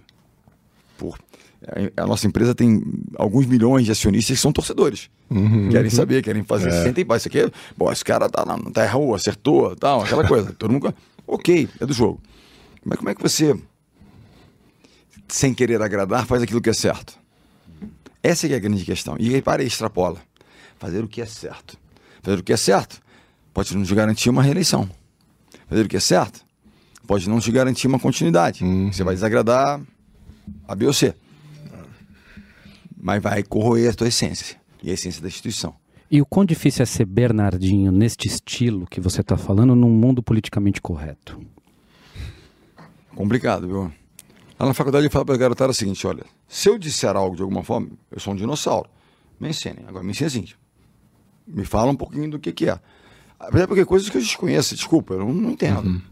por. 0.96 1.18
A 1.96 2.06
nossa 2.06 2.26
empresa 2.26 2.54
tem 2.54 2.80
alguns 3.16 3.44
milhões 3.46 3.84
de 3.84 3.90
acionistas 3.92 4.36
que 4.36 4.40
são 4.42 4.52
torcedores. 4.52 5.10
Querem 5.70 5.90
saber, 5.90 6.22
querem 6.22 6.42
fazer. 6.44 6.70
Sentem, 6.84 7.04
pá, 7.04 7.16
isso 7.16 7.26
aqui, 7.28 7.40
é- 7.40 7.50
bom, 7.76 7.90
esse 7.90 8.04
cara 8.04 8.28
tá, 8.28 8.44
na- 8.44 8.58
tá 8.70 8.84
errou, 8.84 9.14
acertou, 9.14 9.74
tal, 9.76 10.02
aquela 10.02 10.26
coisa. 10.26 10.52
Todo 10.52 10.72
mundo. 10.72 10.94
Ok, 11.26 11.68
é 11.80 11.84
do 11.86 11.92
jogo. 11.92 12.20
Mas 12.84 12.96
como 12.98 13.10
é 13.10 13.14
que 13.14 13.20
você, 13.20 13.54
sem 15.28 15.52
querer 15.52 15.82
agradar, 15.82 16.26
faz 16.26 16.42
aquilo 16.42 16.60
que 16.60 16.70
é 16.70 16.74
certo? 16.74 17.18
Essa 18.22 18.46
é 18.46 18.52
é 18.52 18.56
a 18.56 18.58
grande 18.58 18.84
questão. 18.84 19.16
E 19.18 19.34
aí 19.34 19.42
para 19.42 19.62
e 19.62 19.66
extrapola. 19.66 20.18
Fazer 20.78 21.02
o 21.02 21.08
que 21.08 21.20
é 21.20 21.26
certo. 21.26 21.76
Fazer 22.22 22.38
o 22.38 22.42
que 22.42 22.52
é 22.52 22.56
certo 22.56 23.00
pode 23.52 23.76
não 23.76 23.82
te 23.84 23.94
garantir 23.94 24.30
uma 24.30 24.42
reeleição. 24.42 24.88
Fazer 25.68 25.84
o 25.84 25.88
que 25.88 25.96
é 25.96 26.00
certo 26.00 26.40
pode 27.06 27.28
não 27.28 27.40
te 27.40 27.50
garantir 27.50 27.86
uma 27.88 27.98
continuidade. 27.98 28.64
Você 28.92 29.02
vai 29.02 29.14
desagradar 29.14 29.80
a 30.66 30.74
B 30.74 30.86
ou 30.86 30.92
C. 30.92 31.14
Mas 33.00 33.22
vai 33.22 33.42
corroer 33.42 33.90
a 33.90 33.94
tua 33.94 34.08
essência. 34.08 34.56
E 34.82 34.90
a 34.90 34.94
essência 34.94 35.20
da 35.20 35.28
instituição. 35.28 35.74
E 36.10 36.22
o 36.22 36.26
quão 36.26 36.44
difícil 36.44 36.82
é 36.82 36.86
ser 36.86 37.04
Bernardinho 37.04 37.92
neste 37.92 38.28
estilo 38.28 38.86
que 38.86 39.00
você 39.00 39.20
está 39.20 39.36
falando 39.36 39.74
num 39.74 39.90
mundo 39.90 40.22
politicamente 40.22 40.80
correto? 40.80 41.38
Complicado, 43.14 43.66
viu? 43.66 43.92
Lá 44.58 44.66
na 44.66 44.74
faculdade 44.74 45.06
eu 45.06 45.10
falo 45.10 45.26
para 45.26 45.34
a 45.34 45.38
garotada 45.38 45.70
o 45.70 45.74
seguinte, 45.74 46.06
olha, 46.06 46.24
se 46.48 46.68
eu 46.68 46.78
disser 46.78 47.14
algo 47.14 47.36
de 47.36 47.42
alguma 47.42 47.62
forma, 47.62 47.90
eu 48.10 48.18
sou 48.18 48.32
um 48.32 48.36
dinossauro. 48.36 48.88
Me 49.38 49.50
ensinem. 49.50 49.84
Agora 49.86 50.02
me 50.02 50.10
ensinem 50.10 50.26
assim. 50.26 50.44
Me 51.46 51.64
fala 51.64 51.90
um 51.90 51.96
pouquinho 51.96 52.30
do 52.30 52.38
que, 52.38 52.52
que 52.52 52.68
é. 52.68 52.80
Até 53.38 53.66
porque 53.66 53.84
coisas 53.84 54.08
que 54.08 54.16
eu 54.16 54.20
desconheço, 54.20 54.74
desculpa, 54.74 55.14
eu 55.14 55.20
não, 55.20 55.32
não 55.32 55.50
entendo. 55.50 56.02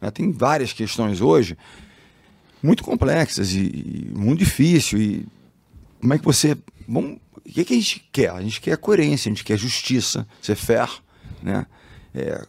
Né, 0.00 0.10
Tem 0.10 0.30
várias 0.30 0.72
questões 0.72 1.20
hoje 1.20 1.56
muito 2.62 2.84
complexas 2.84 3.52
e, 3.52 3.60
e 3.60 4.12
muito 4.14 4.40
difícil. 4.40 5.00
E 5.00 5.26
como 6.00 6.14
é 6.14 6.18
que 6.18 6.24
você. 6.24 6.56
Bom, 6.86 7.18
o 7.36 7.40
que, 7.40 7.64
que 7.64 7.74
a 7.74 7.76
gente 7.76 8.08
quer? 8.12 8.30
A 8.30 8.42
gente 8.42 8.60
quer 8.60 8.76
coerência, 8.76 9.28
a 9.28 9.32
gente 9.32 9.44
quer 9.44 9.58
justiça, 9.58 10.26
ser 10.40 10.56
fair, 10.56 10.88
né? 11.42 11.66
É, 12.14 12.46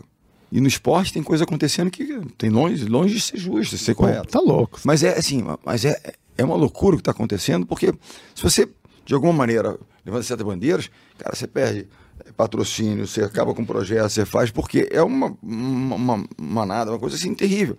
e 0.51 0.59
no 0.59 0.67
esporte 0.67 1.13
tem 1.13 1.21
coisa 1.21 1.43
acontecendo 1.43 1.91
que 1.91 2.21
tem 2.38 2.49
longe, 2.49 2.85
longe 2.85 3.13
de 3.13 3.21
ser 3.21 3.38
justo, 3.38 3.75
de 3.75 3.83
ser 3.83 3.93
correto. 3.93 4.29
tá 4.29 4.39
louco. 4.39 4.79
Mas 4.83 5.03
é 5.03 5.17
assim, 5.17 5.43
mas 5.63 5.85
é, 5.85 6.13
é 6.38 6.43
uma 6.43 6.55
loucura 6.55 6.95
o 6.95 6.97
que 6.97 7.01
está 7.01 7.12
acontecendo, 7.12 7.65
porque 7.65 7.93
se 8.33 8.41
você, 8.41 8.67
de 9.05 9.13
alguma 9.13 9.33
maneira, 9.33 9.77
levanta 10.05 10.23
certas 10.23 10.45
bandeiras, 10.45 10.89
cara, 11.17 11.35
você 11.35 11.45
perde 11.45 11.88
patrocínio, 12.35 13.05
você 13.05 13.21
acaba 13.21 13.53
com 13.53 13.62
o 13.62 13.65
projeto, 13.65 14.09
você 14.09 14.25
faz, 14.25 14.49
porque 14.49 14.88
é 14.91 15.01
uma, 15.01 15.38
uma, 15.41 15.95
uma 15.95 16.25
manada, 16.38 16.91
uma 16.91 16.99
coisa 16.99 17.15
assim 17.15 17.33
terrível. 17.35 17.77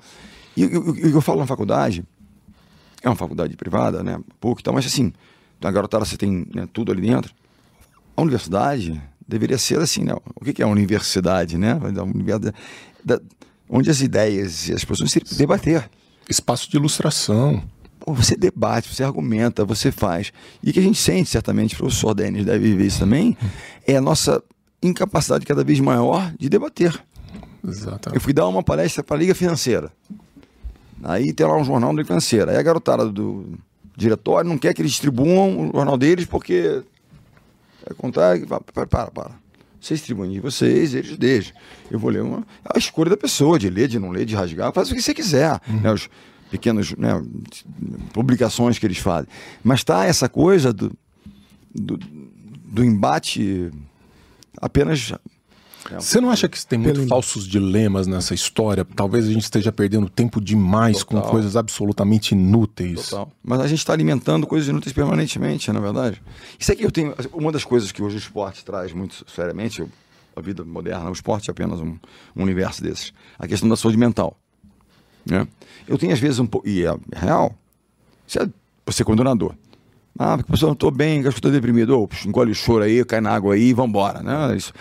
E 0.57 0.65
o 0.65 0.95
que 0.95 1.07
eu, 1.09 1.21
falo 1.21 1.41
na 1.41 1.47
faculdade, 1.47 2.05
é 3.03 3.09
uma 3.09 3.17
faculdade 3.17 3.57
privada, 3.57 4.03
né? 4.03 4.21
Pouco 4.41 4.61
e 4.61 4.65
tal, 4.65 4.75
mas 4.75 4.87
assim, 4.87 5.13
na 5.61 5.71
garotada 5.71 6.05
você 6.05 6.17
tem 6.17 6.47
né, 6.55 6.69
tudo 6.73 6.93
ali 6.93 7.03
dentro. 7.03 7.33
A 8.17 8.23
universidade 8.23 9.01
deveria 9.27 9.59
ser 9.59 9.79
assim, 9.79 10.03
né? 10.05 10.15
O 10.35 10.45
que 10.45 10.61
é 10.61 10.65
a 10.65 10.69
universidade, 10.69 11.57
né? 11.57 11.73
A 11.97 12.03
universidade 12.03 12.55
da- 13.05 13.21
onde 13.69 13.89
as 13.91 14.01
ideias 14.01 14.69
e 14.69 14.73
as 14.75 14.85
pessoas 14.85 15.11
se 15.11 15.21
debater. 15.37 15.89
Espaço 16.29 16.71
de 16.71 16.77
ilustração. 16.77 17.63
Você 18.07 18.35
debate, 18.37 18.89
você 18.93 19.05
argumenta, 19.05 19.65
você 19.65 19.93
faz. 19.93 20.33
E 20.63 20.71
o 20.71 20.73
que 20.73 20.81
a 20.81 20.83
gente 20.83 20.99
sente, 20.99 21.29
certamente, 21.29 21.75
o 21.75 21.79
professor 21.79 22.15
Denis 22.15 22.45
deve 22.45 22.71
viver 22.71 22.87
isso 22.87 22.99
também, 23.01 23.37
é 23.87 23.97
a 23.97 24.01
nossa 24.01 24.43
incapacidade 24.83 25.45
cada 25.45 25.63
vez 25.63 25.79
maior 25.81 26.33
de 26.39 26.49
debater. 26.49 26.99
Eu 27.63 27.71
Exatamente. 27.71 28.21
fui 28.23 28.33
dar 28.33 28.49
uma 28.49 28.63
palestra 28.63 29.05
para 29.05 29.17
a 29.17 29.19
Liga 29.19 29.35
Financeira. 29.35 29.93
Aí 31.03 31.33
tem 31.33 31.47
lá 31.47 31.57
um 31.57 31.65
jornal 31.65 31.91
da 31.91 31.97
Liga 31.97 32.07
Financeira. 32.07 32.53
Aí 32.53 32.57
a 32.57 32.63
garotada 32.63 33.07
do 33.11 33.55
diretório 34.01 34.49
não 34.49 34.59
quer 34.59 34.75
que 34.75 34.83
eles 34.83 34.93
distribuam 34.93 35.69
o 35.69 35.73
jornal 35.73 35.99
deles 35.99 36.25
porque 36.25 36.83
é 37.87 37.95
contar. 37.95 38.39
Para, 38.47 38.87
para, 38.87 39.11
para. 39.11 39.31
Vocês 39.81 40.01
distribuem 40.01 40.33
de 40.33 40.41
vocês, 40.41 40.95
eles 40.95 41.17
deixam. 41.17 41.55
Eu 41.91 41.99
vou 41.99 42.11
ler 42.11 42.23
uma. 42.23 42.39
É 42.65 42.77
a 42.77 42.79
escolha 42.79 43.11
da 43.11 43.17
pessoa, 43.17 43.59
de 43.59 43.69
ler, 43.71 43.89
de 43.89 43.99
não 43.99 44.11
ler, 44.11 44.25
de 44.25 44.35
rasgar, 44.35 44.73
faz 44.73 44.91
o 44.91 44.95
que 44.95 45.03
você 45.03 45.15
quiser. 45.15 45.61
Né, 45.67 45.93
os 45.93 46.09
pequenos 46.51 46.95
né, 46.97 47.23
publicações 48.13 48.79
que 48.79 48.87
eles 48.87 48.99
fazem. 48.99 49.29
Mas 49.63 49.85
tá 49.85 50.05
essa 50.05 50.29
coisa 50.29 50.73
do, 50.73 50.93
do, 51.75 51.97
do 51.97 52.85
embate 52.85 53.71
apenas 54.61 55.13
Você 55.99 56.21
não 56.21 56.31
acha 56.31 56.49
que 56.49 56.65
tem 56.67 56.79
muito 56.79 56.97
Pelo- 56.97 57.09
falsos 57.09 57.47
dilemas 57.47 58.07
nessa 58.07 58.35
história? 58.35 58.85
Talvez 58.85 59.27
a 59.29 59.33
gente 59.33 59.43
esteja 59.43 59.73
perdendo 59.73 60.09
tempo 60.09 60.41
demais 60.41 61.03
com 61.03 61.17
Total. 61.17 61.31
coisas 61.31 61.57
absolutamente 61.57 62.33
inúteis. 62.35 63.09
Total. 63.11 63.31
Mas 63.43 63.61
a 63.61 63.67
gente 63.67 63.79
está 63.79 63.93
alimentando 63.93 64.47
coisas 64.47 64.69
inúteis 64.69 64.93
permanentemente, 64.93 65.71
na 65.73 65.81
verdade. 65.81 66.23
Isso 66.59 66.71
aqui 66.73 66.83
eu 66.83 66.91
tenho. 66.91 67.15
Uma 67.33 67.51
das 67.53 67.65
coisas 67.65 67.91
que 67.93 68.03
hoje 68.03 68.17
o 68.17 68.19
esporte 68.19 68.65
traz 68.65 68.93
muito 68.93 69.25
seriamente, 69.35 69.85
a 70.37 70.41
vida 70.41 70.65
moderna, 70.65 71.11
o 71.11 71.13
esporte 71.13 71.51
é 71.51 71.53
apenas 71.53 71.81
um, 71.81 71.97
um 72.37 72.43
universo 72.43 72.83
desses. 72.83 73.13
A 73.39 73.47
questão 73.49 73.69
da 73.69 73.77
saúde 73.77 73.97
mental. 73.99 74.37
Né? 75.27 75.47
Eu 75.87 75.99
tenho, 75.99 76.13
às 76.13 76.19
vezes, 76.19 76.39
um 76.39 76.47
pouco. 76.47 76.69
E 76.69 76.85
é 76.85 76.95
real. 77.15 77.55
Você, 78.27 78.41
é- 78.43 78.49
você 78.87 79.03
é 79.03 79.05
coordenador. 79.05 79.55
Ah, 80.19 80.37
porque 80.37 80.51
pessoal, 80.53 80.71
não 80.71 80.75
estou 80.75 80.91
bem, 80.91 81.21
acho 81.21 81.31
que 81.31 81.39
estou 81.39 81.51
deprimido. 81.51 82.07
Puxa, 82.09 82.29
engole 82.29 82.51
o 82.51 82.55
choro 82.55 82.85
aí, 82.85 83.03
cai 83.05 83.21
na 83.21 83.31
água 83.31 83.55
aí 83.55 83.73
vambora. 83.73 84.23
Né? 84.23 84.57
Isso 84.57 84.73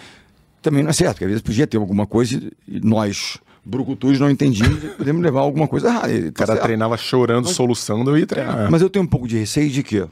também 0.61 0.83
não 0.83 0.89
é 0.89 0.93
certo, 0.93 1.13
porque 1.13 1.25
às 1.25 1.29
vezes 1.31 1.41
podia 1.43 1.65
ter 1.67 1.77
alguma 1.77 2.05
coisa 2.07 2.35
e 2.67 2.79
nós, 2.81 3.37
brucutus, 3.65 4.19
não 4.19 4.29
entendíamos 4.29 4.83
e 4.83 4.87
podemos 4.89 5.21
levar 5.21 5.41
alguma 5.41 5.67
coisa 5.67 5.87
errada. 5.89 6.11
E 6.13 6.19
O 6.19 6.31
tá 6.31 6.45
cara 6.45 6.53
certo. 6.53 6.63
treinava 6.63 6.97
chorando, 6.97 7.47
soluçando, 7.47 8.11
eu 8.11 8.17
ia 8.17 8.25
treinar. 8.27 8.69
Mas 8.71 8.81
eu 8.81 8.89
tenho 8.89 9.03
um 9.05 9.07
pouco 9.07 9.27
de 9.27 9.37
receio 9.37 9.69
de 9.69 9.83
quê? 9.83 10.05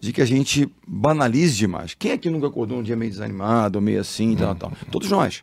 De 0.00 0.12
que 0.12 0.20
a 0.20 0.26
gente 0.26 0.68
banalize 0.86 1.56
demais. 1.56 1.94
Quem 1.98 2.12
aqui 2.12 2.28
nunca 2.30 2.46
acordou 2.46 2.78
um 2.78 2.82
dia 2.82 2.96
meio 2.96 3.10
desanimado, 3.10 3.80
meio 3.80 4.00
assim, 4.00 4.36
tal, 4.36 4.54
tal? 4.54 4.72
Todos 4.90 5.10
nós. 5.10 5.42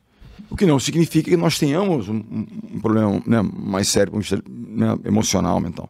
O 0.50 0.56
que 0.56 0.66
não 0.66 0.80
significa 0.80 1.30
que 1.30 1.38
nós 1.38 1.58
tenhamos 1.58 2.08
um, 2.10 2.16
um- 2.18 2.48
um 2.76 2.80
problema 2.80 3.22
né, 3.26 3.42
mais 3.42 3.88
sério, 3.88 4.14
né, 4.48 4.98
emocional, 5.06 5.60
mental. 5.60 5.90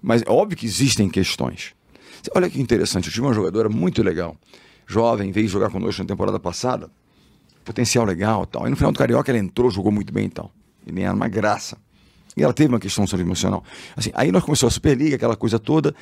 Mas 0.00 0.22
é 0.22 0.30
óbvio 0.30 0.56
que 0.56 0.66
existem 0.66 1.08
questões. 1.08 1.72
Olha 2.34 2.48
que 2.48 2.60
interessante, 2.60 3.06
eu 3.08 3.12
tive 3.12 3.26
uma 3.26 3.34
jogadora 3.34 3.68
muito 3.68 4.02
legal, 4.02 4.36
jovem, 4.86 5.30
veio 5.32 5.48
jogar 5.48 5.70
conosco 5.70 6.02
na 6.02 6.06
temporada 6.08 6.38
passada, 6.38 6.90
potencial 7.64 8.04
legal 8.04 8.44
e 8.44 8.46
tal. 8.46 8.66
E 8.66 8.70
no 8.70 8.76
final 8.76 8.92
do 8.92 8.98
Carioca 8.98 9.30
ela 9.30 9.38
entrou, 9.38 9.70
jogou 9.70 9.90
muito 9.90 10.12
bem 10.12 10.26
e 10.26 10.30
tal. 10.30 10.50
E 10.86 10.92
nem 10.92 11.04
era 11.04 11.14
uma 11.14 11.28
graça. 11.28 11.76
E 12.36 12.42
ela 12.42 12.52
teve 12.52 12.68
uma 12.68 12.80
questão 12.80 13.04
de 13.04 13.10
saúde 13.10 13.26
emocional. 13.26 13.62
Assim, 13.96 14.10
aí 14.14 14.32
nós 14.32 14.42
começamos 14.42 14.72
a 14.72 14.74
Superliga, 14.74 15.16
aquela 15.16 15.36
coisa 15.36 15.58
toda, 15.58 15.94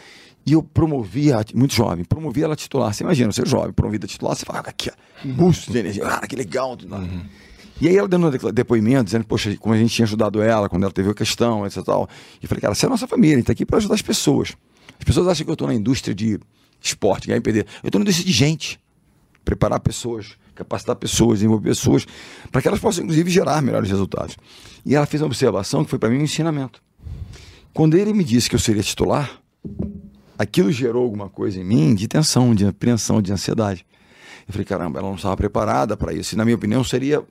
e 0.47 0.53
eu 0.53 0.63
promovia, 0.63 1.45
muito 1.55 1.75
jovem, 1.75 2.05
promovia 2.05 2.45
ela 2.45 2.55
a 2.55 2.57
titular. 2.57 2.93
Você 2.93 3.05
imagina, 3.05 3.31
você 3.31 3.43
é 3.43 3.47
jovem, 3.47 3.73
promovida 3.73 4.07
titular, 4.07 4.35
você 4.35 4.45
fala, 4.45 4.61
"Ah, 4.61 4.71
aqui, 4.71 4.91
ó, 4.91 5.29
um 5.29 5.33
busto 5.33 5.71
de 5.71 5.79
energia, 5.79 6.03
cara, 6.05 6.27
que 6.27 6.35
legal. 6.35 6.77
lá." 6.89 7.07
E 7.81 7.89
aí 7.89 7.97
ela 7.97 8.07
dando 8.07 8.29
um 8.29 8.53
depoimento, 8.53 9.05
dizendo, 9.05 9.25
poxa, 9.25 9.57
como 9.57 9.75
a 9.75 9.79
gente 9.79 9.93
tinha 9.93 10.05
ajudado 10.05 10.41
ela 10.41 10.69
quando 10.69 10.85
ela 10.85 10.93
teve 10.93 11.11
a 11.11 11.15
questão, 11.15 11.67
etc. 11.67 11.83
Tal. 11.85 12.09
E 12.41 12.45
eu 12.45 12.49
falei, 12.49 12.61
cara, 12.63 12.75
você 12.75 12.87
é 12.87 12.89
a 12.89 12.91
nossa 12.91 13.09
família, 13.09 13.37
a 13.37 13.39
gente 13.39 13.47
tá 13.47 13.53
aqui 13.53 13.67
para 13.67 13.79
ajudar 13.79 13.95
as 13.95 14.03
pessoas. 14.03 14.55
As 14.99 15.05
pessoas 15.05 15.27
acham 15.27 15.45
que 15.45 15.51
eu 15.51 15.55
estou 15.55 15.67
na 15.67 15.75
indústria 15.75 16.15
de 16.15 16.39
esporte, 16.81 17.27
ganhar 17.27 17.39
e 17.39 17.41
perder. 17.41 17.67
Eu 17.83 17.89
estou 17.89 17.99
na 17.99 18.05
indústria 18.05 18.25
de 18.25 18.33
gente 18.33 18.79
preparar 19.45 19.81
pessoas, 19.81 20.37
capacitar 20.55 20.97
pessoas, 20.97 21.39
desenvolver 21.39 21.69
pessoas, 21.71 22.07
para 22.51 22.61
que 22.63 22.69
elas 22.69 22.81
possam, 22.81 23.05
inclusive, 23.05 23.31
gerar 23.31 23.61
melhores 23.63 23.89
resultados. 23.91 24.37
E 24.85 24.95
ela 24.95 25.07
fez 25.07 25.23
uma 25.23 25.27
observação 25.27 25.85
que 25.85 25.91
foi 25.91 25.99
para 25.99 26.09
mim 26.11 26.19
um 26.19 26.23
ensinamento. 26.23 26.83
Quando 27.73 27.97
ele 27.97 28.13
me 28.13 28.23
disse 28.25 28.49
que 28.51 28.55
eu 28.57 28.61
seria 28.61 28.83
titular, 28.83 29.41
aquilo 30.39 30.71
gerou 30.71 31.05
alguma 31.05 31.29
coisa 31.29 31.61
em 31.61 31.65
mim 31.65 31.95
de 31.95 32.07
tensão, 32.09 32.55
de 32.55 32.67
apreensão, 32.67 33.23
de 33.23 33.33
ansiedade. 33.33 33.87
Eu 34.47 34.53
falei, 34.53 34.65
caramba, 34.65 34.99
ela 34.99 35.09
não 35.09 35.17
estava 35.17 35.37
preparada 35.37 35.97
para 35.97 36.13
isso. 36.13 36.35
E, 36.35 36.37
na 36.39 36.45
minha 36.45 36.57
opinião, 36.57 36.83
seria, 36.83 37.23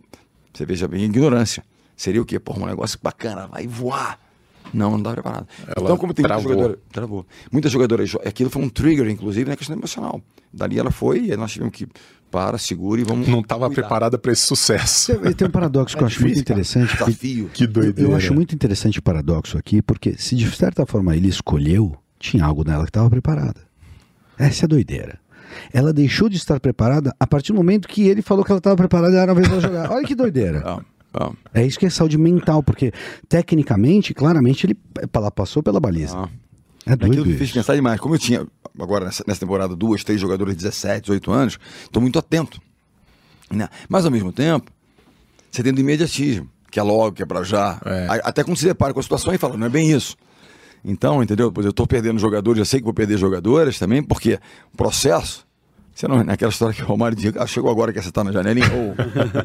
você 0.53 0.65
veja 0.65 0.87
bem, 0.87 1.03
ignorância. 1.03 1.63
Seria 1.95 2.21
o 2.21 2.25
quê? 2.25 2.39
Pô, 2.39 2.53
um 2.57 2.65
negócio 2.65 2.97
bacana, 3.01 3.47
vai 3.47 3.67
voar. 3.67 4.19
Não, 4.73 4.91
não 4.91 4.97
estava 4.99 5.15
preparada. 5.15 5.47
Ela 5.67 5.85
então, 5.85 5.97
como 5.97 6.13
tem 6.13 6.23
muita 6.23 6.35
travou. 6.35 6.51
jogadora, 6.53 6.79
travou. 6.91 7.25
Muitas 7.51 7.71
jogadoras, 7.71 8.09
jo- 8.09 8.21
aquilo 8.25 8.49
foi 8.49 8.61
um 8.63 8.69
trigger, 8.69 9.07
inclusive, 9.09 9.49
na 9.49 9.57
questão 9.57 9.75
emocional. 9.75 10.21
Dali 10.51 10.79
ela 10.79 10.89
foi 10.91 11.25
e 11.25 11.35
nós 11.35 11.51
tivemos 11.51 11.75
que 11.75 11.85
para, 12.31 12.57
segura 12.57 13.01
e 13.01 13.03
vamos. 13.03 13.27
Não 13.27 13.41
estava 13.41 13.69
preparada 13.69 14.17
para 14.17 14.31
esse 14.31 14.41
sucesso. 14.43 15.15
Tem, 15.19 15.33
tem 15.33 15.47
um 15.47 15.51
paradoxo 15.51 15.95
que 15.97 16.01
eu 16.01 16.07
acho 16.07 16.21
muito 16.21 16.39
interessante. 16.39 16.91
que- 16.97 17.03
Desafio. 17.05 17.49
Que 17.53 17.63
Eu, 17.65 17.67
doideira. 17.67 18.09
eu 18.11 18.15
acho 18.15 18.33
muito 18.33 18.55
interessante 18.55 18.97
o 18.99 19.03
paradoxo 19.03 19.57
aqui, 19.57 19.81
porque 19.81 20.15
se 20.17 20.35
de 20.35 20.49
certa 20.55 20.85
forma 20.85 21.15
ele 21.15 21.27
escolheu, 21.27 21.95
tinha 22.17 22.45
algo 22.45 22.63
nela 22.63 22.83
que 22.83 22.89
estava 22.89 23.09
preparada. 23.09 23.61
Essa 24.39 24.63
é 24.63 24.65
a 24.65 24.69
doideira. 24.69 25.19
Ela 25.73 25.91
deixou 25.91 26.29
de 26.29 26.37
estar 26.37 26.59
preparada 26.59 27.13
a 27.19 27.27
partir 27.27 27.51
do 27.51 27.57
momento 27.57 27.87
que 27.87 28.07
ele 28.07 28.21
falou 28.21 28.43
que 28.45 28.51
ela 28.51 28.59
estava 28.59 28.75
preparada 28.77 29.13
e 29.13 29.17
era 29.17 29.31
a 29.31 29.35
vez 29.35 29.47
dela 29.49 29.59
jogar. 29.61 29.91
Olha 29.91 30.05
que 30.07 30.15
doideira. 30.15 30.63
Ah, 31.13 31.29
É 31.53 31.65
isso 31.65 31.77
que 31.77 31.85
é 31.85 31.89
saúde 31.89 32.17
mental, 32.17 32.63
porque 32.63 32.93
tecnicamente, 33.27 34.13
claramente, 34.13 34.65
ele 34.65 34.77
ela 35.13 35.29
passou 35.29 35.61
pela 35.61 35.77
baliza. 35.77 36.17
ah. 36.17 36.29
É 36.85 36.93
Aquilo 36.93 37.25
me 37.25 37.37
fez 37.37 37.51
pensar 37.51 37.75
demais. 37.75 37.99
Como 37.99 38.15
eu 38.15 38.19
tinha, 38.19 38.45
agora 38.79 39.05
nessa, 39.05 39.23
nessa 39.27 39.39
temporada, 39.39 39.75
duas, 39.75 40.03
três 40.03 40.19
jogadores 40.19 40.55
de 40.55 40.63
17, 40.63 41.01
18 41.03 41.31
anos, 41.31 41.59
estou 41.83 42.01
muito 42.01 42.17
atento. 42.17 42.59
Né? 43.51 43.67
Mas 43.87 44.05
ao 44.05 44.11
mesmo 44.11 44.31
tempo, 44.31 44.71
você 45.51 45.61
tem 45.61 45.73
do 45.73 45.81
imediatismo, 45.81 46.49
que 46.71 46.79
é 46.79 46.83
logo, 46.83 47.13
que 47.13 47.23
é 47.23 47.25
pra 47.25 47.43
já. 47.43 47.79
É. 47.85 48.21
Até 48.23 48.43
quando 48.43 48.57
se 48.57 48.65
depara 48.65 48.93
com 48.93 48.99
a 48.99 49.03
situação 49.03 49.33
e 49.33 49.37
fala, 49.37 49.57
não 49.57 49.67
é 49.67 49.69
bem 49.69 49.91
isso. 49.91 50.15
Então, 50.83 51.21
entendeu? 51.21 51.51
Pois 51.51 51.65
eu 51.65 51.71
estou 51.71 51.85
perdendo 51.85 52.19
jogadores, 52.19 52.59
eu 52.59 52.65
sei 52.65 52.79
que 52.79 52.85
vou 52.85 52.93
perder 52.93 53.17
jogadoras 53.17 53.77
também, 53.77 54.01
porque 54.01 54.39
o 54.73 54.77
processo. 54.77 55.45
Você 55.93 56.07
não, 56.07 56.23
naquela 56.23 56.49
história 56.51 56.73
que 56.73 56.81
o 56.81 56.85
Romário 56.85 57.15
dizia, 57.15 57.33
ah, 57.37 57.45
chegou 57.45 57.69
agora 57.69 57.91
que 57.93 58.01
você 58.01 58.11
tá 58.11 58.23
na 58.23 58.31
janelinha, 58.31 58.65
ou, 58.73 58.95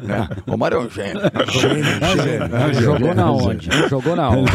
né? 0.01 0.27
O 0.47 0.51
Romário 0.51 0.77
é 0.77 0.81
um 0.81 0.89
gênio. 0.89 1.21
Jogou 2.81 3.13
na 3.13 3.31
onde? 3.31 3.69
Jogou 3.89 4.15
na 4.15 4.29
onde? 4.29 4.51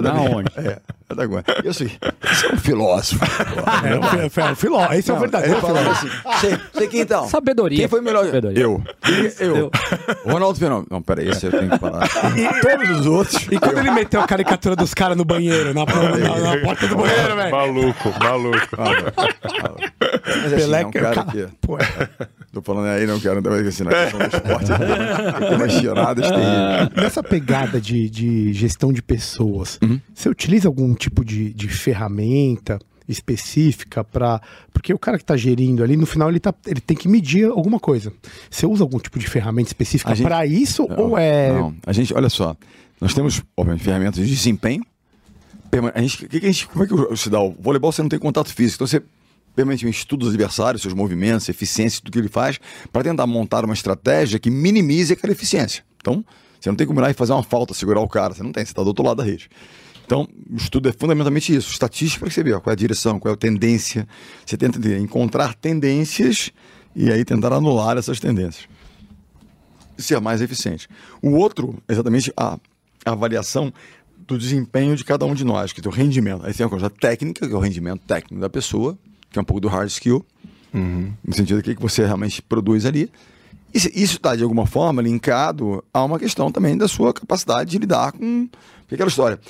Na 0.00 0.12
onde? 0.14 0.48
É, 0.56 0.78
é 1.10 1.14
da 1.14 1.22
agora. 1.24 1.44
Eu 1.64 1.72
sei, 1.74 1.90
você 2.22 2.46
é 2.46 2.52
um 2.52 2.56
filósofo. 2.58 3.24
É, 3.24 4.22
é, 4.22 4.50
é, 4.50 4.54
filó, 4.54 4.86
esse 4.92 5.10
é 5.10 5.14
o 5.14 5.18
verdadeiro 5.18 5.54
Ele 5.54 5.60
falava 5.60 5.94
filó. 5.94 6.20
assim, 6.30 6.40
sei, 6.40 6.58
sei 6.74 6.88
quem 6.88 7.00
então. 7.00 7.26
Sabedoria. 7.28 7.78
Quem 7.78 7.88
foi 7.88 8.00
melhor? 8.00 8.26
Sabedoria. 8.26 8.62
Eu. 8.62 8.82
Eu. 9.40 9.70
Ronaldo 10.26 10.58
Fenômeno. 10.58 10.86
Não, 10.90 11.02
peraí, 11.02 11.28
esse 11.30 11.46
eu 11.46 11.50
tenho 11.50 11.70
que 11.70 11.78
parar. 11.78 12.06
E 12.36 12.60
todos 12.60 13.00
os 13.00 13.06
outros. 13.06 13.46
E 13.50 13.58
quando 13.58 13.78
ele 13.78 13.90
meteu 13.90 14.20
a 14.20 14.26
caricatura 14.26 14.76
dos 14.76 14.92
caras 14.94 15.16
no 15.16 15.24
banheiro, 15.24 15.72
na, 15.74 15.84
na- 15.86 16.54
na 16.56 16.60
porta 16.62 16.86
do 16.86 16.96
banheiro, 16.96 17.34
velho? 17.36 17.50
Maluco, 17.50 18.14
maluco. 18.20 18.68
Assim, 20.46 20.56
Pelé 20.56 20.84
é 21.18 21.22
um 21.22 21.26
que- 21.26 21.32
cara 21.32 21.48
cara- 21.48 21.48
que... 21.48 21.56
Pô, 21.60 21.78
Tô 22.52 22.62
falando 22.62 22.86
aí, 22.86 23.06
não 23.06 23.18
quero 23.18 23.42
também 23.42 23.66
assim, 23.66 23.82
na 23.84 23.90
questão 23.90 24.18
do 24.20 24.26
esporte. 24.26 24.66
Tem 25.48 25.56
umas 25.56 25.74
tiradas 25.74 26.28
terríveis. 26.28 26.90
Nessa 26.96 27.22
pegada 27.22 27.80
de, 27.80 28.08
de 28.08 28.52
gestão 28.52 28.92
de 28.92 29.02
pessoas, 29.02 29.78
você 30.14 30.28
utiliza 30.28 30.68
algum 30.68 30.94
tipo 30.94 31.24
de, 31.24 31.52
de 31.52 31.68
ferramenta 31.68 32.78
específica 33.06 34.02
para 34.02 34.40
porque 34.72 34.92
o 34.94 34.98
cara 34.98 35.18
que 35.18 35.24
está 35.24 35.36
gerindo 35.36 35.82
ali 35.84 35.94
no 35.96 36.06
final 36.06 36.30
ele, 36.30 36.40
tá, 36.40 36.54
ele 36.66 36.80
tem 36.80 36.96
que 36.96 37.08
medir 37.08 37.46
alguma 37.46 37.78
coisa. 37.78 38.12
Você 38.50 38.66
usa 38.66 38.82
algum 38.82 38.98
tipo 38.98 39.18
de 39.18 39.26
ferramenta 39.26 39.68
específica 39.68 40.14
para 40.16 40.46
isso 40.46 40.86
Não, 40.88 40.96
ou 40.98 41.18
é 41.18 41.52
Não, 41.52 41.74
a 41.86 41.92
gente, 41.92 42.14
olha 42.14 42.28
só, 42.30 42.56
nós 43.00 43.12
temos, 43.12 43.42
obviamente, 43.56 43.84
ferramentas 43.84 44.14
de 44.26 44.26
desempenho. 44.34 44.82
A 45.92 46.00
gente, 46.00 46.18
que 46.28 46.40
que 46.40 46.46
a 46.46 46.52
gente, 46.52 46.68
como 46.68 46.84
é 46.84 46.86
que 46.86 47.16
se 47.16 47.28
dá? 47.28 47.40
O 47.40 47.50
voleibol 47.60 47.90
você 47.90 48.00
não 48.00 48.08
tem 48.08 48.18
contato 48.18 48.54
físico, 48.54 48.76
então 48.76 48.86
você 48.86 49.02
permanentemente 49.54 49.98
estuda 49.98 50.24
os 50.24 50.30
adversários, 50.30 50.82
seus 50.82 50.94
movimentos, 50.94 51.48
eficiência, 51.48 52.00
tudo 52.02 52.12
que 52.12 52.18
ele 52.18 52.28
faz, 52.28 52.58
para 52.92 53.02
tentar 53.02 53.26
montar 53.26 53.64
uma 53.64 53.74
estratégia 53.74 54.38
que 54.38 54.50
minimize 54.50 55.12
aquela 55.12 55.32
eficiência. 55.32 55.84
Então, 55.98 56.24
você 56.60 56.68
não 56.68 56.76
tem 56.76 56.86
como 56.86 57.00
ir 57.00 57.02
lá 57.02 57.10
e 57.10 57.14
fazer 57.14 57.32
uma 57.32 57.42
falta, 57.42 57.74
segurar 57.74 58.00
o 58.00 58.08
cara, 58.08 58.34
você 58.34 58.42
não 58.42 58.52
tem, 58.52 58.64
você 58.64 58.72
está 58.72 58.82
do 58.82 58.88
outro 58.88 59.04
lado 59.04 59.18
da 59.18 59.24
rede. 59.24 59.48
Então, 60.04 60.28
o 60.50 60.56
estudo 60.56 60.88
é 60.88 60.92
fundamentalmente 60.92 61.54
isso, 61.54 61.70
estatística 61.70 62.26
para 62.26 62.56
ó, 62.56 62.60
qual 62.60 62.70
é 62.70 62.74
a 62.74 62.76
direção, 62.76 63.18
qual 63.18 63.32
é 63.32 63.34
a 63.34 63.38
tendência. 63.38 64.06
Você 64.44 64.56
tenta 64.56 64.78
encontrar 64.98 65.54
tendências 65.54 66.50
e 66.94 67.10
aí 67.10 67.24
tentar 67.24 67.52
anular 67.52 67.96
essas 67.96 68.20
tendências 68.20 68.68
ser 70.02 70.20
mais 70.20 70.40
eficiente. 70.40 70.88
O 71.22 71.30
outro, 71.32 71.82
exatamente 71.88 72.32
a, 72.36 72.58
a 73.04 73.12
avaliação 73.12 73.72
do 74.26 74.38
desempenho 74.38 74.96
de 74.96 75.04
cada 75.04 75.26
um 75.26 75.34
de 75.34 75.44
nós, 75.44 75.72
que 75.72 75.82
tem 75.82 75.90
o 75.90 75.94
rendimento. 75.94 76.44
Aí 76.44 76.54
tem 76.54 76.64
a 76.64 76.68
coisa 76.68 76.88
técnica, 76.88 77.46
que 77.46 77.52
é 77.52 77.56
o 77.56 77.60
rendimento 77.60 78.00
técnico 78.06 78.40
da 78.40 78.48
pessoa, 78.48 78.98
que 79.34 79.38
é 79.40 79.42
um 79.42 79.44
pouco 79.44 79.60
do 79.60 79.66
hard 79.66 79.88
skill, 79.88 80.24
no 80.72 81.34
sentido 81.34 81.56
do 81.56 81.62
que 81.62 81.74
que 81.74 81.82
você 81.82 82.06
realmente 82.06 82.40
produz 82.40 82.86
ali. 82.86 83.10
E 83.74 83.78
isso 83.78 84.16
está, 84.16 84.36
de 84.36 84.44
alguma 84.44 84.64
forma, 84.64 85.02
linkado 85.02 85.84
a 85.92 86.04
uma 86.04 86.20
questão 86.20 86.52
também 86.52 86.78
da 86.78 86.86
sua 86.86 87.12
capacidade 87.12 87.72
de 87.72 87.78
lidar 87.78 88.12
com 88.12 88.48
porque 88.82 88.94
aquela 88.94 89.08
história. 89.08 89.40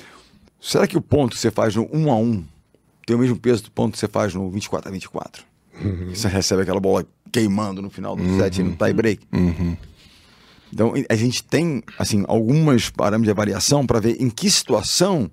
Será 0.59 0.87
que 0.87 0.97
o 0.97 1.01
ponto 1.01 1.35
que 1.35 1.39
você 1.39 1.51
faz 1.51 1.75
no 1.75 1.87
1 1.93 2.11
a 2.11 2.15
1 2.15 2.43
tem 3.05 3.15
o 3.15 3.19
mesmo 3.19 3.37
peso 3.37 3.63
do 3.63 3.69
ponto 3.69 3.91
que 3.93 3.99
você 3.99 4.07
faz 4.07 4.33
no 4.33 4.49
24 4.49 4.89
a 4.89 4.91
24? 4.91 5.43
Você 6.09 6.27
recebe 6.27 6.63
aquela 6.63 6.79
bola 6.79 7.05
queimando 7.31 7.79
no 7.83 7.91
final 7.91 8.15
do 8.15 8.23
set, 8.39 8.63
no 8.63 8.75
tie 8.75 8.93
break. 8.93 9.27
Então, 10.73 10.93
a 11.07 11.15
gente 11.15 11.43
tem, 11.43 11.83
assim, 11.99 12.23
algumas 12.27 12.89
parâmetros 12.89 13.25
de 13.25 13.31
avaliação 13.31 13.85
para 13.85 13.99
ver 13.99 14.19
em 14.19 14.29
que 14.31 14.49
situação 14.49 15.29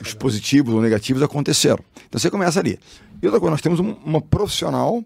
os 0.00 0.12
positivos 0.12 0.74
ou 0.74 0.82
negativos 0.82 1.22
aconteceram. 1.22 1.84
Então, 2.08 2.18
você 2.18 2.28
começa 2.28 2.58
ali. 2.58 2.80
E 3.24 3.26
outra 3.26 3.40
coisa, 3.40 3.52
nós 3.52 3.62
temos 3.62 3.80
um- 3.80 3.96
uma 4.04 4.20
profissional 4.20 5.02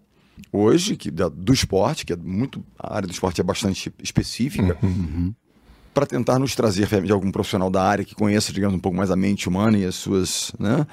hoje 0.53 0.97
que 0.97 1.09
da- 1.09 1.29
do 1.29 1.53
esporte, 1.53 2.05
que 2.05 2.13
é 2.13 2.17
muito 2.17 2.65
a 2.77 2.97
área 2.97 3.07
do 3.07 3.13
esporte 3.13 3.41
é 3.41 3.45
bastante 3.45 3.93
específica, 4.03 4.77
para 5.95 6.05
tentar 6.05 6.39
nos 6.41 6.55
trazer 6.55 6.89
de 7.03 7.13
algum 7.13 7.31
profissional 7.31 7.71
da 7.71 7.83
área 7.83 8.05
que 8.05 8.15
conheça, 8.17 8.53
digamos, 8.53 8.75
um 8.77 8.81
pouco 8.81 8.97
mais 8.99 9.11
a 9.13 9.17
mente 9.17 9.49
humana 9.49 9.79
e 9.79 9.85
as 9.85 9.95
suas, 9.95 10.53
né? 10.59 10.85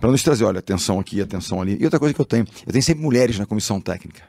Para 0.00 0.10
nos 0.10 0.22
trazer, 0.22 0.44
olha, 0.44 0.58
atenção 0.60 0.98
aqui, 0.98 1.20
atenção 1.20 1.60
ali. 1.60 1.76
E 1.78 1.84
outra 1.84 1.98
coisa 2.00 2.14
que 2.14 2.20
eu 2.20 2.24
tenho, 2.24 2.46
eu 2.66 2.72
tenho 2.72 2.82
sempre 2.82 3.02
mulheres 3.04 3.38
na 3.38 3.44
comissão 3.46 3.78
técnica. 3.80 4.22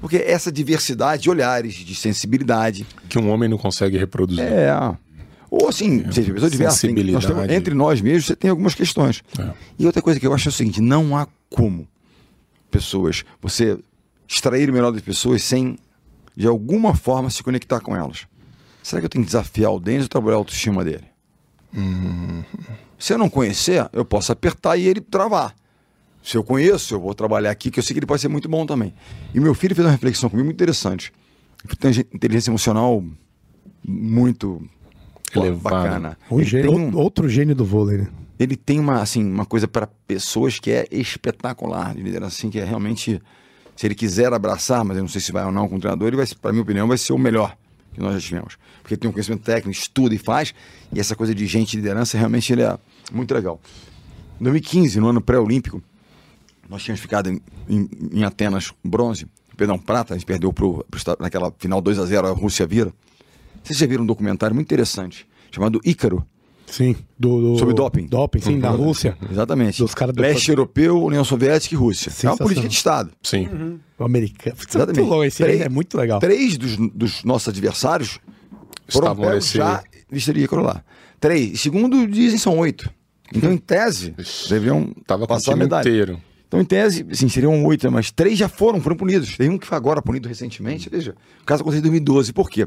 Porque 0.00 0.16
essa 0.16 0.50
diversidade 0.50 1.22
de 1.22 1.30
olhares, 1.30 1.74
de 1.74 1.94
sensibilidade. 1.94 2.86
Que 3.08 3.18
um 3.18 3.28
homem 3.30 3.48
não 3.48 3.58
consegue 3.58 3.96
reproduzir. 3.98 4.42
É. 4.44 4.70
Ou 5.54 5.68
assim, 5.68 6.10
seja, 6.10 6.32
pessoa 6.32 6.50
diversa. 6.50 6.86
tem- 6.86 6.94
nós 7.12 7.26
temos- 7.26 7.50
entre 7.50 7.74
nós 7.74 8.00
mesmos, 8.00 8.24
você 8.24 8.34
tem 8.34 8.50
algumas 8.50 8.74
questões. 8.74 9.22
É. 9.38 9.52
E 9.78 9.84
outra 9.84 10.00
coisa 10.00 10.18
que 10.18 10.26
eu 10.26 10.32
acho 10.32 10.48
é 10.48 10.50
o 10.50 10.52
seguinte: 10.52 10.80
não 10.80 11.14
há 11.14 11.28
como 11.50 11.86
pessoas, 12.70 13.22
você 13.40 13.78
extrair 14.26 14.70
o 14.70 14.72
melhor 14.72 14.90
das 14.92 15.02
pessoas 15.02 15.42
sem, 15.42 15.76
de 16.34 16.46
alguma 16.46 16.94
forma, 16.94 17.28
se 17.28 17.42
conectar 17.42 17.80
com 17.80 17.94
elas. 17.94 18.26
Será 18.82 19.00
que 19.00 19.04
eu 19.04 19.10
tenho 19.10 19.24
que 19.24 19.28
desafiar 19.30 19.70
o 19.72 19.78
Denis 19.78 20.04
ou 20.04 20.08
trabalhar 20.08 20.36
a 20.36 20.38
autoestima 20.38 20.82
dele? 20.82 21.04
Se 22.98 23.12
eu 23.12 23.18
não 23.18 23.28
conhecer, 23.28 23.86
eu 23.92 24.04
posso 24.06 24.32
apertar 24.32 24.76
e 24.78 24.86
ele 24.86 25.00
travar. 25.00 25.54
Se 26.22 26.36
eu 26.36 26.44
conheço, 26.44 26.94
eu 26.94 27.00
vou 27.00 27.14
trabalhar 27.14 27.50
aqui, 27.50 27.70
que 27.70 27.78
eu 27.78 27.82
sei 27.82 27.92
que 27.94 27.98
ele 27.98 28.06
pode 28.06 28.22
ser 28.22 28.28
muito 28.28 28.48
bom 28.48 28.64
também. 28.64 28.94
E 29.34 29.40
meu 29.40 29.54
filho 29.54 29.74
fez 29.74 29.84
uma 29.84 29.90
reflexão 29.92 30.30
comigo 30.30 30.46
muito 30.46 30.56
interessante. 30.56 31.12
Ele 31.64 31.76
tem 31.76 31.90
inteligência 32.14 32.50
emocional 32.50 33.04
muito 33.84 34.62
pô, 35.32 35.44
Elevada. 35.44 35.76
bacana. 35.76 36.18
Um 36.30 36.42
gênio- 36.42 36.70
tem 36.70 36.80
um- 36.80 36.96
Outro 36.96 37.28
gênio 37.28 37.54
do 37.54 37.64
vôlei, 37.64 37.98
né? 37.98 38.08
ele 38.38 38.56
tem 38.56 38.80
uma, 38.80 39.00
assim, 39.00 39.24
uma 39.24 39.44
coisa 39.46 39.68
para 39.68 39.86
pessoas 40.06 40.58
que 40.58 40.70
é 40.70 40.86
espetacular, 40.90 41.94
de 41.94 42.02
liderança, 42.02 42.36
assim, 42.38 42.50
que 42.50 42.58
é 42.58 42.64
realmente, 42.64 43.22
se 43.76 43.86
ele 43.86 43.94
quiser 43.94 44.32
abraçar, 44.32 44.84
mas 44.84 44.96
eu 44.96 45.02
não 45.02 45.08
sei 45.08 45.20
se 45.20 45.30
vai 45.30 45.44
ou 45.44 45.52
não 45.52 45.68
com 45.68 45.76
o 45.76 45.78
treinador, 45.80 46.08
ele 46.08 46.16
vai, 46.16 46.26
para 46.40 46.50
minha 46.52 46.62
opinião, 46.62 46.88
vai 46.88 46.98
ser 46.98 47.12
o 47.12 47.18
melhor 47.18 47.56
que 47.94 48.00
nós 48.00 48.14
já 48.14 48.20
tivemos. 48.20 48.56
Porque 48.82 48.94
ele 48.94 49.00
tem 49.00 49.08
um 49.08 49.12
conhecimento 49.12 49.42
técnico, 49.44 49.70
estuda 49.78 50.14
e 50.14 50.18
faz, 50.18 50.52
e 50.92 50.98
essa 50.98 51.14
coisa 51.14 51.32
de 51.34 51.46
gente 51.46 51.70
de 51.72 51.76
liderança, 51.76 52.18
realmente 52.18 52.52
ele 52.52 52.62
é 52.62 52.76
muito 53.12 53.32
legal. 53.32 53.60
Em 54.40 54.44
2015, 54.44 54.98
no 54.98 55.08
ano 55.08 55.20
pré-olímpico, 55.20 55.80
nós 56.68 56.82
tínhamos 56.82 57.00
ficado 57.00 57.28
em, 57.30 57.40
em- 57.68 57.88
em 58.12 58.24
Atenas 58.24 58.72
bronze, 58.82 59.26
perdão, 59.56 59.78
prata, 59.78 60.14
a 60.14 60.16
gente 60.16 60.26
perdeu 60.26 60.52
pro, 60.52 60.84
pro 60.90 61.00
naquela 61.20 61.52
final 61.58 61.80
2 61.80 61.98
a 61.98 62.06
0 62.06 62.26
a 62.26 62.32
Rússia 62.32 62.66
vira. 62.66 62.92
Vocês 63.62 63.78
já 63.78 63.86
viram 63.86 64.02
um 64.04 64.06
documentário 64.06 64.54
muito 64.54 64.66
interessante, 64.66 65.26
chamado 65.50 65.80
Ícaro, 65.84 66.24
Sim. 66.66 66.96
Do, 67.18 67.52
do- 67.52 67.58
Sobre 67.58 67.74
doping. 67.74 68.06
Doping, 68.06 68.40
sim, 68.40 68.58
da 68.58 68.70
Rússia. 68.70 69.14
Exatamente. 69.30 69.76
Dos 69.82 69.94
caras 69.94 70.14
do- 70.14 70.22
Leste 70.22 70.48
europeu, 70.48 71.04
União 71.04 71.22
Soviética 71.22 71.74
e 71.74 71.76
Rússia. 71.78 72.10
É 72.24 72.28
uma 72.30 72.36
política 72.38 72.66
de 72.66 72.74
Estado. 72.74 73.10
Sim. 73.22 73.78
O 73.98 74.04
americano. 74.04 74.56
Putz, 74.56 74.74
Exatamente. 74.74 75.00
Muito 75.00 75.10
louco. 75.10 75.24
Esse 75.24 75.42
aí 75.42 75.48
Três- 75.50 75.66
é 75.66 75.68
muito 75.68 75.98
legal. 75.98 76.18
Três 76.18 76.56
dos, 76.56 76.76
dos 76.94 77.24
nossos 77.24 77.48
adversários 77.48 78.18
foram 78.88 79.08
Estavam 79.08 79.24
pegos 79.26 79.44
nesse- 79.44 79.58
já 79.58 79.84
listaria 80.10 80.48
lá. 80.50 80.82
Três. 81.20 81.52
E 81.52 81.56
segundo, 81.58 82.06
dizem 82.06 82.38
são 82.38 82.56
oito. 82.58 82.88
Então, 83.34 83.52
em 83.52 83.58
tese, 83.58 84.14
deveriam 84.48 84.94
Tava 85.06 85.26
passar 85.26 85.52
a 85.52 85.56
medalha. 85.56 85.86
inteiro. 85.86 86.18
Então, 86.48 86.58
em 86.58 86.64
tese, 86.64 87.06
sim, 87.12 87.28
seriam 87.28 87.62
oito, 87.66 87.90
mas 87.92 88.10
três 88.10 88.38
já 88.38 88.48
foram, 88.48 88.80
foram 88.80 88.96
punidos. 88.96 89.36
Tem 89.36 89.50
um 89.50 89.58
que 89.58 89.66
foi 89.66 89.76
agora 89.76 90.00
punido 90.00 90.26
recentemente. 90.26 90.88
Veja, 90.88 91.14
o 91.42 91.44
caso 91.44 91.60
aconteceu 91.60 91.80
em 91.80 91.82
2012. 91.82 92.32
Por 92.32 92.48
quê? 92.48 92.66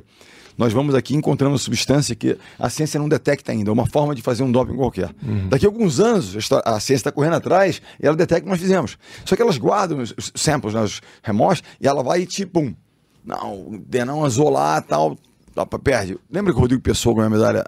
Nós 0.58 0.72
vamos 0.72 0.96
aqui 0.96 1.16
encontrando 1.16 1.52
uma 1.54 1.58
substância 1.58 2.16
que 2.16 2.38
a 2.58 2.70
ciência 2.70 3.00
não 3.00 3.10
detecta 3.10 3.52
ainda, 3.52 3.72
uma 3.72 3.86
forma 3.86 4.16
de 4.16 4.22
fazer 4.22 4.44
um 4.44 4.52
doping 4.52 4.76
qualquer. 4.76 5.10
Daqui 5.50 5.66
a 5.66 5.70
alguns 5.70 6.00
anos, 6.00 6.36
a 6.66 6.80
ciência 6.80 6.96
está 6.96 7.12
correndo 7.12 7.36
atrás 7.36 7.82
e 8.02 8.06
ela 8.08 8.16
detecta 8.16 8.42
o 8.42 8.46
que 8.46 8.50
nós 8.52 8.60
fizemos. 8.62 8.98
Só 9.26 9.36
que 9.36 9.42
elas 9.42 9.58
guardam 9.58 10.00
os 10.00 10.32
samples, 10.36 10.74
né, 10.74 10.82
os 10.82 11.02
e 11.82 11.88
ela 11.88 12.02
vai 12.04 12.22
e 12.22 12.26
tipo, 12.26 12.62
pum. 12.62 12.74
Não, 13.26 13.82
Denão 13.88 14.24
azolar 14.24 14.82
tal, 14.84 15.18
tal, 15.54 15.66
perde. 15.66 16.18
Lembra 16.32 16.54
que 16.54 16.58
o 16.58 16.62
Rodrigo 16.62 16.82
Pessoa 16.82 17.16
ganhou 17.16 17.28
a 17.28 17.30
medalha? 17.32 17.66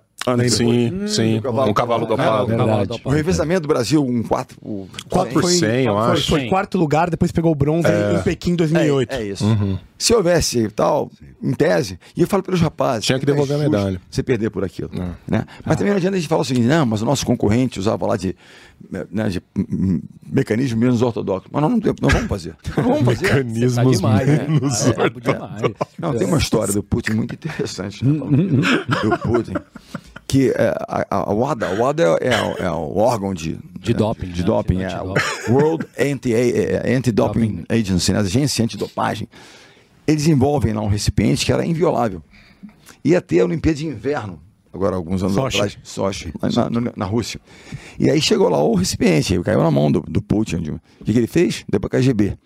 Sim, 0.50 1.08
sim. 1.08 1.42
cavalo- 1.42 1.72
Um 1.72 1.74
cavalo 1.74 2.06
dopado. 2.06 2.48
Verdade. 2.48 3.02
O 3.06 3.10
revezamento 3.10 3.62
do 3.62 3.68
Brasil, 3.70 4.04
um 4.06 4.22
4 4.24 4.60
por 4.60 4.88
Quatro 5.10 5.34
por 5.34 5.42
foi, 5.44 5.54
100, 5.54 5.86
eu 5.86 5.94
foi, 5.94 6.12
acho. 6.12 6.30
foi 6.30 6.48
quarto 6.50 6.78
lugar, 6.78 7.10
depois 7.10 7.32
pegou 7.32 7.52
o 7.52 7.56
bronze 7.56 7.88
em 8.20 8.22
Pequim 8.24 8.56
2008. 8.56 9.14
É, 9.14 9.22
é 9.22 9.26
isso. 9.26 9.46
Se 9.98 10.14
houvesse 10.14 10.70
tal, 10.70 11.12
em 11.42 11.54
tese, 11.54 11.98
e 12.16 12.22
eu 12.22 12.28
falo 12.28 12.44
pelos 12.44 12.62
rapazes. 12.62 13.06
Tinha 13.06 13.18
que 13.20 13.26
não 13.26 13.34
é 13.34 13.36
devolver 13.36 13.56
a 13.58 13.60
medalha. 13.70 14.02
Você 14.10 14.22
perder 14.22 14.50
por 14.52 14.64
aquilo. 14.64 14.92
Né? 15.28 15.44
Mas 15.66 15.76
também 15.78 15.92
não 15.92 15.98
adianta 15.98 16.16
a 16.18 16.20
gente 16.20 16.30
falar 16.30 16.42
o 16.42 16.46
seguinte: 16.46 16.68
não, 16.68 16.86
mas 16.86 17.02
o 17.02 17.06
nosso 17.06 17.26
concorrente 17.26 17.80
usava 17.80 18.06
lá 18.06 18.16
de, 18.16 18.36
né, 19.12 19.30
de 19.30 19.42
mecanismo 20.32 20.80
menos 20.80 21.02
ortodoxo. 21.02 21.48
Mas 21.52 21.62
nós 21.62 21.72
não, 21.72 21.80
temos- 21.80 22.00
não 22.02 22.10
vamos 22.10 22.28
fazer. 22.28 22.56
Não 22.78 22.84
vamos 22.84 23.06
fazer. 23.06 23.28
Tá 23.28 23.36
Mecanismos 23.36 23.98
demais, 23.98 24.28
né? 24.28 24.46
menos 24.48 24.86
É, 24.86 24.94
brabo 24.94 25.22
demais. 25.22 25.62
Não, 25.98 26.14
tem 26.16 26.28
uma 26.28 26.38
história 26.38 26.74
do 26.74 26.84
Putin 26.84 27.14
muito 27.14 27.34
interessante. 27.34 28.06
Né, 28.06 28.20
do 29.02 29.18
Putin. 29.20 29.54
Que 30.28 30.50
é, 30.52 30.74
a, 30.88 31.06
a, 31.10 31.34
WADA, 31.34 31.68
a 31.70 31.74
WADA 31.74 32.04
é, 32.20 32.28
é 32.28 32.42
o- 32.44 32.58
é 32.66 32.72
o 32.72 32.98
órgão 32.98 33.34
de, 33.34 33.58
De 33.80 33.94
doping, 33.94 34.28
De 34.28 34.42
né? 34.42 34.46
doping, 34.46 34.82
é. 34.84 34.88
o 35.02 35.12
antidoping. 35.14 35.52
World 35.54 35.86
Anti- 35.98 36.34
é, 36.34 36.96
Anti-Doping 36.96 37.64
Agency, 37.70 38.12
né, 38.12 38.18
a 38.20 38.22
agência 38.22 38.64
antidopagem. 38.64 39.28
Eles 40.08 40.24
desenvolvem 40.24 40.74
lá 40.74 40.82
um 40.82 40.88
recipiente 40.88 41.46
que 41.46 41.52
era 41.52 41.66
inviolável. 41.66 42.22
Ia 43.04 43.22
ter 43.22 43.42
a 43.42 43.46
Olimpíada 43.46 43.78
de 43.78 43.88
Inverno, 43.88 44.40
agora 44.74 44.96
alguns 44.96 45.22
anos 45.22 45.36
Sochi. 45.36 45.58
atrás, 45.58 45.78
Sochi, 45.84 46.34
na, 46.42 46.70
na, 46.70 46.94
na 46.96 47.06
Rússia. 47.06 47.40
E 48.00 48.10
aí 48.10 48.22
chegou 48.22 48.50
lá 48.50 48.64
o 48.64 48.76
recipiente, 48.76 49.40
caiu 49.42 49.62
na 49.62 49.72
mão 49.72 49.92
do, 49.92 50.02
do 50.02 50.22
Putin. 50.22 50.80
O 51.02 51.06
que, 51.06 51.14
que 51.14 51.20
ele 51.20 51.28
fez? 51.28 51.66
Deu 51.70 51.80
pra 51.80 51.90
KGB. 51.90 52.38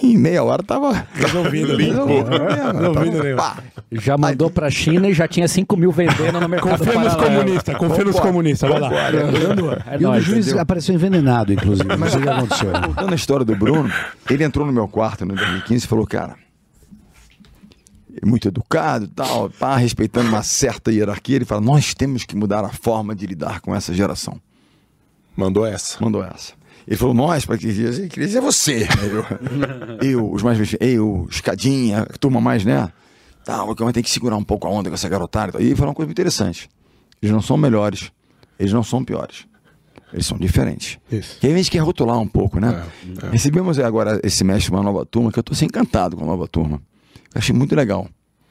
Em 0.00 0.16
meia 0.16 0.42
hora 0.42 0.62
tava 0.62 1.06
Resolvido. 1.12 1.76
Resolvido, 1.76 3.22
né? 3.22 3.34
pá. 3.36 3.58
Já 3.90 4.16
mandou 4.16 4.50
pra 4.50 4.70
China 4.70 5.06
e 5.08 5.12
já 5.12 5.28
tinha 5.28 5.46
5 5.46 5.76
mil 5.76 5.92
vendendo 5.92 6.40
no 6.40 6.48
mercado 6.48 6.78
Confia 6.78 6.98
nos 6.98 7.14
comunistas, 7.14 7.76
confia 7.76 8.04
nos 8.04 8.20
comunistas, 8.20 8.70
vai 8.70 8.80
lá. 8.80 8.90
É 8.90 10.00
e 10.00 10.06
o 10.06 10.18
juiz 10.20 10.46
entendeu? 10.46 10.62
apareceu 10.62 10.94
envenenado, 10.94 11.52
inclusive. 11.52 11.88
Sei 12.10 12.20
o 12.20 12.22
que 12.22 12.28
aconteceu. 12.28 12.72
Voltando 12.72 13.12
à 13.12 13.14
história 13.14 13.44
do 13.44 13.54
Bruno, 13.54 13.92
ele 14.30 14.42
entrou 14.44 14.66
no 14.66 14.72
meu 14.72 14.88
quarto 14.88 15.26
no 15.26 15.34
2015 15.34 15.84
e 15.84 15.88
falou, 15.88 16.06
cara, 16.06 16.32
é 16.32 16.41
muito 18.26 18.48
educado 18.48 19.06
e 19.06 19.08
tal, 19.08 19.50
pá, 19.50 19.76
respeitando 19.76 20.28
uma 20.28 20.42
certa 20.42 20.92
hierarquia, 20.92 21.36
ele 21.36 21.44
fala, 21.44 21.60
nós 21.60 21.94
temos 21.94 22.24
que 22.24 22.36
mudar 22.36 22.64
a 22.64 22.70
forma 22.70 23.14
de 23.14 23.26
lidar 23.26 23.60
com 23.60 23.74
essa 23.74 23.92
geração. 23.92 24.40
Mandou 25.36 25.66
essa. 25.66 26.02
Mandou 26.02 26.22
essa. 26.22 26.52
Ele 26.86 26.96
falou, 26.96 27.14
nós, 27.14 27.44
para 27.44 27.56
que 27.56 27.66
ele 27.66 28.08
queria 28.08 28.26
dizer 28.26 28.40
você. 28.40 28.88
Eu, 30.00 30.02
eu, 30.06 30.32
os 30.32 30.42
mais 30.42 30.58
eu, 30.80 31.26
escadinha, 31.30 32.02
a 32.02 32.18
turma 32.18 32.40
mais, 32.40 32.64
né? 32.64 32.92
Tal, 33.44 33.74
que 33.74 33.92
tem 33.92 34.02
que 34.02 34.10
segurar 34.10 34.36
um 34.36 34.44
pouco 34.44 34.66
a 34.66 34.70
onda 34.70 34.88
com 34.88 34.94
essa 34.94 35.08
garotada. 35.08 35.60
e 35.60 35.66
ele 35.66 35.76
falou 35.76 35.90
uma 35.90 35.94
coisa 35.94 36.06
muito 36.06 36.18
interessante. 36.18 36.68
Eles 37.20 37.32
não 37.32 37.42
são 37.42 37.56
melhores, 37.56 38.12
eles 38.58 38.72
não 38.72 38.82
são 38.82 39.04
piores. 39.04 39.46
Eles 40.12 40.26
são 40.26 40.36
diferentes. 40.36 40.98
Isso. 41.10 41.38
E 41.42 41.46
aí 41.46 41.54
a 41.54 41.56
gente 41.56 41.70
quer 41.70 41.78
rotular 41.78 42.18
um 42.18 42.28
pouco, 42.28 42.60
né? 42.60 42.84
É, 43.22 43.30
Recebemos 43.30 43.78
agora 43.78 44.20
esse 44.22 44.36
semestre 44.36 44.70
uma 44.70 44.82
nova 44.82 45.06
turma, 45.06 45.32
que 45.32 45.38
eu 45.38 45.42
tô 45.42 45.54
assim, 45.54 45.64
encantado 45.64 46.16
com 46.16 46.24
a 46.24 46.26
nova 46.26 46.46
turma. 46.46 46.82
Achei 47.34 47.54
muito 47.54 47.74
legal. 47.74 48.08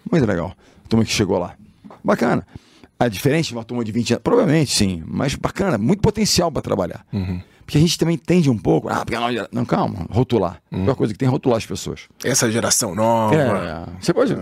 Muito 0.10 0.26
legal. 0.26 0.56
A 0.86 0.88
turma 0.88 1.06
que 1.06 1.12
chegou 1.12 1.38
lá. 1.38 1.56
Bacana. 2.04 2.46
É 3.00 3.10
diferente 3.10 3.48
de 3.48 3.54
uma 3.56 3.64
turma 3.64 3.84
de 3.84 3.92
20 3.92 4.14
anos? 4.14 4.24
Provavelmente, 4.24 4.76
sim. 4.76 5.04
Mas 5.08 5.36
bacana, 5.36 5.78
muito 5.78 6.02
potencial 6.02 6.52
para 6.52 6.62
trabalhar. 6.62 7.06
Uhum. 7.12 7.42
Porque 7.72 7.78
a 7.78 7.82
gente 7.88 7.98
também 7.98 8.18
tende 8.18 8.50
um 8.50 8.58
pouco. 8.58 8.90
Ah, 8.90 9.06
porque 9.06 9.16
gera- 9.32 9.48
Não, 9.50 9.64
calma, 9.64 10.06
rotular. 10.10 10.62
A 10.70 10.76
pior 10.84 10.94
coisa 10.94 11.14
que 11.14 11.18
tem 11.18 11.26
é 11.26 11.32
rotular 11.32 11.56
as 11.58 11.66
pessoas. 11.66 12.02
Essa 12.22 12.52
geração 12.52 12.94
nova. 12.94 13.34
É, 13.34 13.86
você 13.98 14.14
pode. 14.14 14.36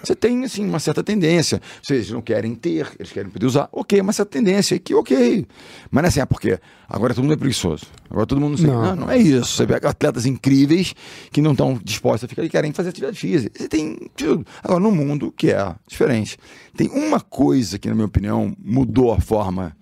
Você 0.00 0.14
tem, 0.14 0.44
assim, 0.44 0.64
uma 0.68 0.78
certa 0.78 1.02
tendência. 1.02 1.60
Vocês 1.82 2.08
não 2.12 2.22
querem 2.22 2.54
ter, 2.54 2.86
eles 2.96 3.10
querem 3.10 3.28
poder 3.28 3.44
usar. 3.44 3.68
Ok, 3.72 4.00
uma 4.00 4.12
certa 4.12 4.30
tendência. 4.30 4.78
Que 4.78 4.94
ok. 4.94 5.44
Mas 5.90 6.00
não 6.02 6.06
é 6.06 6.08
assim, 6.10 6.20
é 6.20 6.24
porque 6.26 6.60
agora 6.88 7.12
todo 7.12 7.24
mundo 7.24 7.32
é 7.34 7.36
preguiçoso. 7.36 7.86
Agora 8.08 8.24
todo 8.24 8.40
mundo 8.40 8.50
não 8.52 8.58
sei. 8.58 8.66
Não. 8.68 8.82
Não, 8.82 8.94
não 8.96 9.10
é 9.10 9.18
isso. 9.18 9.46
Você 9.56 9.66
vê 9.66 9.74
atletas 9.74 10.24
incríveis 10.24 10.94
que 11.32 11.42
não 11.42 11.50
estão 11.50 11.76
dispostos 11.82 12.26
a 12.26 12.28
ficar 12.28 12.44
e 12.44 12.48
querem 12.48 12.72
fazer 12.72 12.90
atividade 12.90 13.18
física. 13.18 13.52
Você 13.58 13.68
tem 13.68 13.98
tudo. 14.16 14.46
Agora, 14.62 14.78
no 14.78 14.92
mundo 14.92 15.32
que 15.36 15.50
é 15.50 15.74
diferente. 15.88 16.38
Tem 16.76 16.88
uma 16.88 17.18
coisa 17.20 17.80
que, 17.80 17.88
na 17.88 17.96
minha 17.96 18.06
opinião, 18.06 18.54
mudou 18.64 19.12
a 19.12 19.20
forma, 19.20 19.76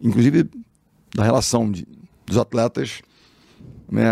inclusive, 0.00 0.48
da 1.14 1.24
relação 1.24 1.70
de- 1.70 1.86
dos 2.26 2.36
atletas 2.36 3.00
né, 3.90 4.04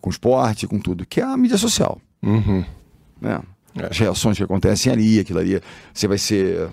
com 0.00 0.08
o 0.08 0.12
esporte, 0.12 0.66
com 0.66 0.78
tudo, 0.78 1.04
que 1.06 1.20
é 1.20 1.24
a 1.24 1.36
mídia 1.36 1.58
social 1.58 2.00
Uhum. 2.22 2.64
né? 3.20 3.40
É. 3.78 3.86
As 3.90 3.98
reações 3.98 4.36
que 4.38 4.42
acontecem 4.42 4.90
ali, 4.90 5.20
aquilo 5.20 5.38
ali, 5.38 5.60
você 5.92 6.08
vai 6.08 6.16
ser 6.16 6.70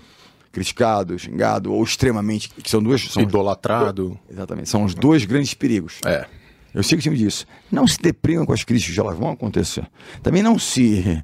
criticado, 0.50 1.18
xingado 1.18 1.72
ou 1.72 1.84
extremamente, 1.84 2.48
que 2.48 2.70
são 2.70 2.82
duas, 2.82 3.02
são 3.02 3.22
Idolatrado. 3.22 4.18
exatamente, 4.30 4.68
são 4.70 4.84
os 4.84 4.94
dois 4.94 5.24
grandes 5.26 5.52
perigos. 5.52 5.98
É. 6.06 6.26
Eu 6.72 6.82
sei 6.82 6.96
que 6.96 7.00
o 7.00 7.02
time 7.02 7.16
disso. 7.16 7.46
Não 7.70 7.86
se 7.86 8.00
deprimam 8.00 8.46
com 8.46 8.52
as 8.52 8.64
críticas, 8.64 8.96
elas 8.98 9.16
vão 9.18 9.30
acontecer. 9.30 9.86
Também 10.22 10.42
não 10.42 10.58
se 10.58 11.22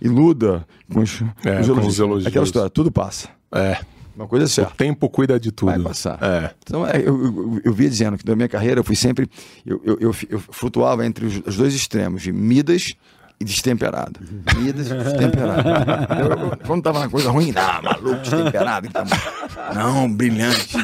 iluda 0.00 0.66
com 0.92 1.00
os, 1.00 1.22
É, 1.44 1.60
os 1.60 1.68
com 1.68 1.86
os 1.86 1.98
elogios. 1.98 2.26
Aquela 2.26 2.44
história, 2.44 2.70
tudo 2.70 2.90
passa. 2.90 3.28
É. 3.54 3.78
Uma 4.14 4.26
coisa 4.28 4.44
é 4.44 4.46
O 4.46 4.48
certa. 4.48 4.74
tempo 4.76 5.08
cuida 5.08 5.40
de 5.40 5.50
tudo. 5.50 5.70
Vai 5.70 5.78
passar. 5.80 6.18
É. 6.22 6.50
Então, 6.62 6.86
é, 6.86 6.98
eu, 6.98 7.24
eu, 7.24 7.60
eu 7.64 7.72
via 7.72 7.88
dizendo 7.88 8.18
que 8.18 8.26
na 8.26 8.36
minha 8.36 8.48
carreira 8.48 8.80
eu 8.80 8.84
fui 8.84 8.94
sempre. 8.96 9.28
Eu, 9.64 9.80
eu, 9.84 9.96
eu, 10.00 10.14
eu 10.28 10.38
flutuava 10.38 11.04
entre 11.06 11.24
os, 11.26 11.40
os 11.46 11.56
dois 11.56 11.74
extremos, 11.74 12.22
de 12.22 12.30
Midas 12.32 12.94
e 13.40 13.44
destemperado. 13.44 14.20
Midas 14.56 14.88
e 14.90 14.94
destemperado. 14.94 15.68
Eu- 16.20 16.48
eu- 16.50 16.56
quando 16.66 16.78
estava 16.80 17.00
na 17.00 17.08
coisa 17.08 17.30
ruim, 17.30 17.52
ah, 17.56 17.80
maluco, 17.82 18.20
destemperado. 18.20 18.86
Então, 18.86 19.04
não, 19.74 20.12
brilhante. 20.12 20.76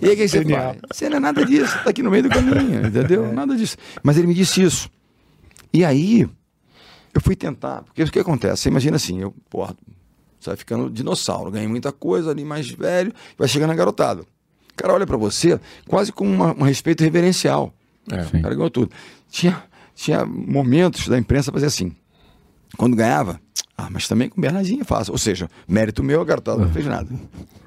E 0.00 0.06
aí 0.08 0.14
o 0.14 0.16
que 0.16 0.28
você 0.28 0.44
faz? 0.44 0.78
Você 0.92 1.08
não 1.08 1.16
é 1.16 1.20
nada 1.20 1.44
disso, 1.44 1.72
você 1.72 1.78
tá 1.84 1.90
aqui 1.90 2.02
no 2.02 2.10
meio 2.10 2.22
do 2.22 2.28
caminho, 2.28 2.86
entendeu? 2.86 3.32
Nada 3.32 3.56
disso. 3.56 3.76
Mas 4.02 4.16
ele 4.16 4.26
me 4.26 4.34
disse 4.34 4.62
isso. 4.62 4.88
E 5.72 5.84
aí, 5.84 6.28
eu 7.12 7.20
fui 7.20 7.34
tentar, 7.36 7.82
porque 7.82 8.02
o 8.02 8.10
que 8.10 8.18
acontece? 8.18 8.62
Você 8.62 8.68
imagina 8.68 8.96
assim, 8.96 9.20
eu, 9.20 9.34
porra, 9.50 9.74
você 10.40 10.50
vai 10.50 10.56
ficando 10.56 10.90
dinossauro, 10.90 11.50
ganha 11.50 11.68
muita 11.68 11.90
coisa 11.92 12.30
ali 12.30 12.44
mais 12.44 12.68
velho, 12.70 13.12
vai 13.38 13.48
chegando 13.48 13.70
a 13.70 13.74
garotada. 13.74 14.22
O 14.22 14.76
cara 14.76 14.92
olha 14.94 15.06
pra 15.06 15.16
você 15.16 15.58
quase 15.88 16.12
com 16.12 16.26
uma- 16.26 16.52
um 16.54 16.62
respeito 16.62 17.02
reverencial. 17.02 17.72
É. 18.10 18.20
O 18.22 18.42
cara 18.42 18.54
ganhou 18.54 18.70
tudo. 18.70 18.90
Tinha, 19.30 19.62
tinha 19.94 20.24
momentos 20.26 21.08
da 21.08 21.18
imprensa 21.18 21.50
fazer 21.50 21.66
assim. 21.66 21.94
Quando 22.76 22.94
ganhava, 22.94 23.40
ah, 23.76 23.88
mas 23.90 24.06
também 24.06 24.28
com 24.28 24.38
o 24.38 24.40
Bernardinho 24.42 24.82
é 24.82 24.84
fácil. 24.84 25.12
Ou 25.12 25.18
seja, 25.18 25.48
mérito 25.66 26.02
meu, 26.02 26.20
a 26.20 26.24
garotada 26.24 26.58
não 26.64 26.70
fez 26.70 26.84
nada. 26.86 27.08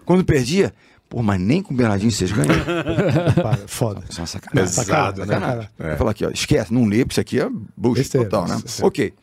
Quando 0.05 0.23
perdia, 0.23 0.71
pô, 1.09 1.23
mas 1.23 1.39
nem 1.41 1.61
com 1.63 1.73
o 1.73 1.77
Bernardinho 1.77 2.11
vocês 2.11 2.31
ganham. 2.31 2.53
Para, 3.41 3.57
foda. 3.67 4.03
Isso 4.07 4.19
é 4.19 4.21
uma 4.21 4.27
sacanagem. 4.27 4.75
Pesado, 4.75 5.25
né? 5.25 5.33
Sacanagem. 5.33 5.69
É. 5.79 5.87
Vai 5.87 5.97
falar 5.97 6.11
aqui, 6.11 6.25
ó, 6.25 6.29
esquece, 6.29 6.71
não 6.73 6.85
lê, 6.85 6.99
porque 6.99 7.13
isso 7.13 7.21
aqui 7.21 7.39
é 7.39 7.49
bullshit 7.75 8.03
Besteira. 8.03 8.29
total, 8.29 8.47
né? 8.47 8.61
Sim. 8.65 8.83
Ok. 8.85 9.13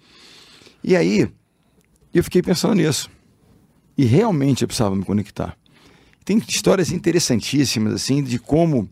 E 0.82 0.96
aí, 0.96 1.30
eu 2.12 2.24
fiquei 2.24 2.42
pensando 2.42 2.74
nisso. 2.74 3.08
E 3.96 4.04
realmente 4.04 4.62
eu 4.62 4.68
precisava 4.68 4.94
me 4.94 5.04
conectar. 5.04 5.56
Tem 6.24 6.38
histórias 6.38 6.90
interessantíssimas, 6.90 7.94
assim, 7.94 8.22
de 8.22 8.38
como 8.38 8.88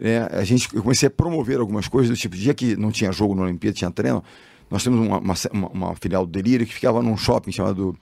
é, 0.00 0.28
a 0.32 0.44
gente, 0.44 0.68
eu 0.74 0.82
comecei 0.82 1.06
a 1.08 1.10
promover 1.10 1.58
algumas 1.58 1.88
coisas 1.88 2.10
do 2.10 2.20
tipo, 2.20 2.36
dia 2.36 2.54
que 2.54 2.76
não 2.76 2.90
tinha 2.90 3.12
jogo 3.12 3.34
na 3.34 3.42
Olimpíada, 3.42 3.76
tinha 3.76 3.90
treino, 3.90 4.22
nós 4.70 4.84
temos 4.84 4.98
uma, 5.06 5.18
uma, 5.18 5.34
uma- 5.72 5.94
filial 5.96 6.24
do 6.24 6.32
Delírio 6.32 6.66
que 6.66 6.72
ficava 6.72 7.02
num 7.02 7.16
shopping 7.16 7.50
chamado 7.50 7.96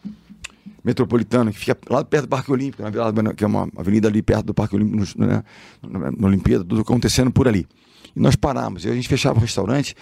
Metropolitano, 0.84 1.52
que 1.52 1.58
fica 1.58 1.76
lá 1.88 2.04
perto 2.04 2.24
do 2.26 2.28
Parque 2.28 2.52
Olímpico, 2.52 2.82
na 2.82 2.90
Vila- 2.90 3.34
que 3.34 3.42
é 3.42 3.46
uma 3.46 3.68
avenida 3.76 4.08
ali 4.08 4.22
perto 4.22 4.46
do 4.46 4.54
Parque 4.54 4.76
Olímpico, 4.76 5.20
né, 5.20 5.42
na, 5.82 6.26
Olimpíada, 6.26 6.64
tudo 6.64 6.80
acontecendo 6.82 7.30
por 7.30 7.48
ali. 7.48 7.66
E 8.14 8.20
nós 8.20 8.36
paramos, 8.36 8.84
e 8.84 8.88
a 8.88 8.94
gente 8.94 9.08
fechava 9.08 9.38
o 9.38 9.42
restaurante, 9.42 9.94